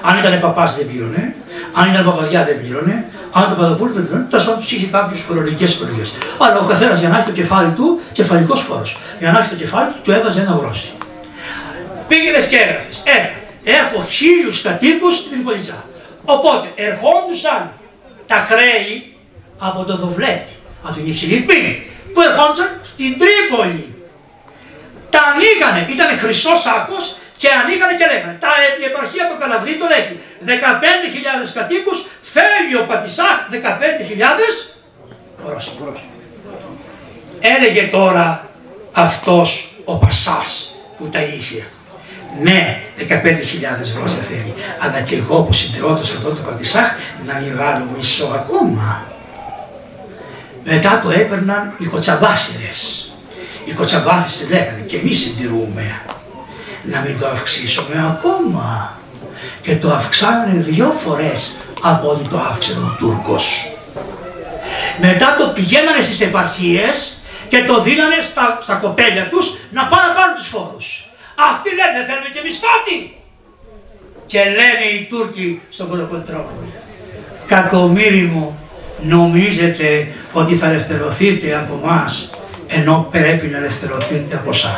Αν 0.02 0.18
ήταν 0.18 0.40
παπάς 0.40 0.76
δεν 0.76 0.88
πλήρωνε, 0.88 1.36
αν 1.74 1.90
ήταν 1.90 2.06
παπαδιά 2.06 2.44
δεν 2.44 2.60
πλήρωνε, 2.62 3.06
αν 3.32 3.44
ήταν 3.44 3.58
παδοπούλου 3.58 3.94
δεν 3.94 4.08
πλήρωνε, 4.08 4.28
τέλο 4.30 4.44
πάντων 4.44 4.60
του 4.60 4.68
είχε 4.76 4.88
κάποιες 4.88 5.22
φορολογικές 5.22 5.76
επιλογέ. 5.76 6.04
Αλλά 6.38 6.60
ο 6.60 6.66
καθένας 6.66 7.00
για 7.00 7.10
να 7.10 7.18
έχει 7.18 7.26
το 7.26 7.36
κεφάλι 7.42 7.72
του, 7.72 8.00
κεφαλικός 8.14 8.62
φόρος. 8.62 8.98
Για 9.20 9.32
να 9.32 9.40
έχει 9.40 9.50
το 9.50 9.56
κεφάλι 9.56 9.92
του, 9.92 10.00
του 10.04 10.12
έβαζε 10.12 10.42
ένα 10.42 10.58
γρόσι. 10.62 10.92
Πήγαινε 12.08 12.38
και 12.50 12.58
έγραφες. 12.58 13.04
Ε, 13.06 13.20
έχω 13.80 14.06
χίλιους 14.10 14.62
κατοίκους 14.62 15.16
στην 15.18 15.44
Πολιτσά. 15.44 15.86
Οπότε 16.26 16.68
ερχόντουσαν 16.76 17.72
τα 18.28 18.48
χρέη 18.50 19.16
από 19.58 19.84
το 19.84 19.98
Δοβλέτη, 19.98 20.54
από 20.84 20.94
την 20.94 21.08
υψηλή 21.08 21.40
πύλη, 21.40 21.92
που 22.14 22.22
ερχόντουσαν 22.22 22.70
στην 22.84 23.12
Τρίπολη. 23.20 23.96
Τα 25.10 25.20
ανοίγανε, 25.32 25.94
ήταν 25.94 26.20
χρυσός 26.20 26.62
σάκος 26.62 27.16
και 27.42 27.50
ανοίγανε 27.60 27.94
και 28.00 28.08
λέγανε. 28.12 28.38
Τα, 28.44 28.52
η 28.82 28.84
επαρχία 28.92 29.26
του 29.30 29.38
Καλαβρί 29.42 29.74
το 29.82 29.88
έχει 30.00 30.16
15.000 31.46 31.60
κατοίκους, 31.60 31.98
φέρει 32.34 32.74
ο 32.82 32.84
Πατησάχ 32.90 33.38
15.000 33.52 33.58
Ρώσοι. 35.46 35.72
Έλεγε 37.40 37.84
τώρα 37.98 38.50
αυτός 38.92 39.50
ο 39.86 39.94
Πασάς 39.98 40.76
που 40.98 41.06
τα 41.10 41.22
είχε. 41.22 41.68
Ναι, 42.42 42.82
15.000 42.98 43.06
Ρώσοι 44.02 44.22
θέλει, 44.30 44.54
αλλά 44.80 45.02
και 45.02 45.16
εγώ 45.16 45.44
που 45.44 45.54
συντηρώτος 45.54 46.16
αυτό 46.16 46.30
το 46.30 46.42
Πατησάχ 46.42 46.92
να 47.26 47.34
μην 47.34 47.58
βάλω 47.58 47.86
μισό 47.98 48.26
ακόμα. 48.26 49.06
Μετά 50.64 51.02
το 51.04 51.10
έπαιρναν 51.12 51.74
οι 51.78 51.86
κοτσαμπάσιρες. 51.86 53.12
Οι 53.66 53.72
κοτσαμπάθες 53.72 54.50
λέγανε 54.50 54.82
και 54.88 54.98
εμείς 54.98 55.20
συντηρούμε 55.20 56.02
να 56.92 57.00
μην 57.00 57.20
το 57.20 57.28
αυξήσουμε 57.28 58.06
ακόμα. 58.12 58.98
Και 59.62 59.76
το 59.76 59.94
αυξάνανε 59.94 60.62
δυο 60.62 60.90
φορές 60.90 61.58
από 61.82 62.10
ό,τι 62.10 62.30
το 62.30 62.38
αύξανε 62.52 62.80
ο 62.80 62.96
Τούρκος. 63.00 63.72
Μετά 65.02 65.36
το 65.40 65.48
πηγαίνανε 65.48 66.02
στις 66.02 66.22
επαρχίες 66.22 67.22
και 67.50 67.64
το 67.64 67.82
δίνανε 67.82 68.22
στα, 68.24 68.60
στα 68.62 68.76
κοπέλια 68.76 69.30
τους 69.30 69.58
να 69.72 69.86
πάνε 69.86 70.08
να 70.08 70.14
πάρουν 70.14 70.36
τους 70.36 70.48
φόρους. 70.48 71.10
Αυτοί 71.52 71.70
λένε 71.70 72.06
θέλουμε 72.06 72.30
και 72.34 72.40
εμείς 72.40 72.60
κάτι. 72.68 73.18
Και 74.26 74.40
λένε 74.40 74.86
οι 74.94 75.08
Τούρκοι 75.10 75.62
στον 75.70 75.90
Κολοκοτρώνη. 75.90 76.74
Κακομύρι 77.48 78.22
μου, 78.22 78.58
νομίζετε 79.02 80.08
ότι 80.34 80.56
θα 80.56 80.70
ελευθερωθείτε 80.70 81.56
από 81.56 81.80
μας 81.86 82.30
ενώ 82.68 83.08
πρέπει 83.12 83.48
να 83.48 83.58
ελευθερωθείτε 83.58 84.36
από 84.36 84.50
εσά. 84.50 84.76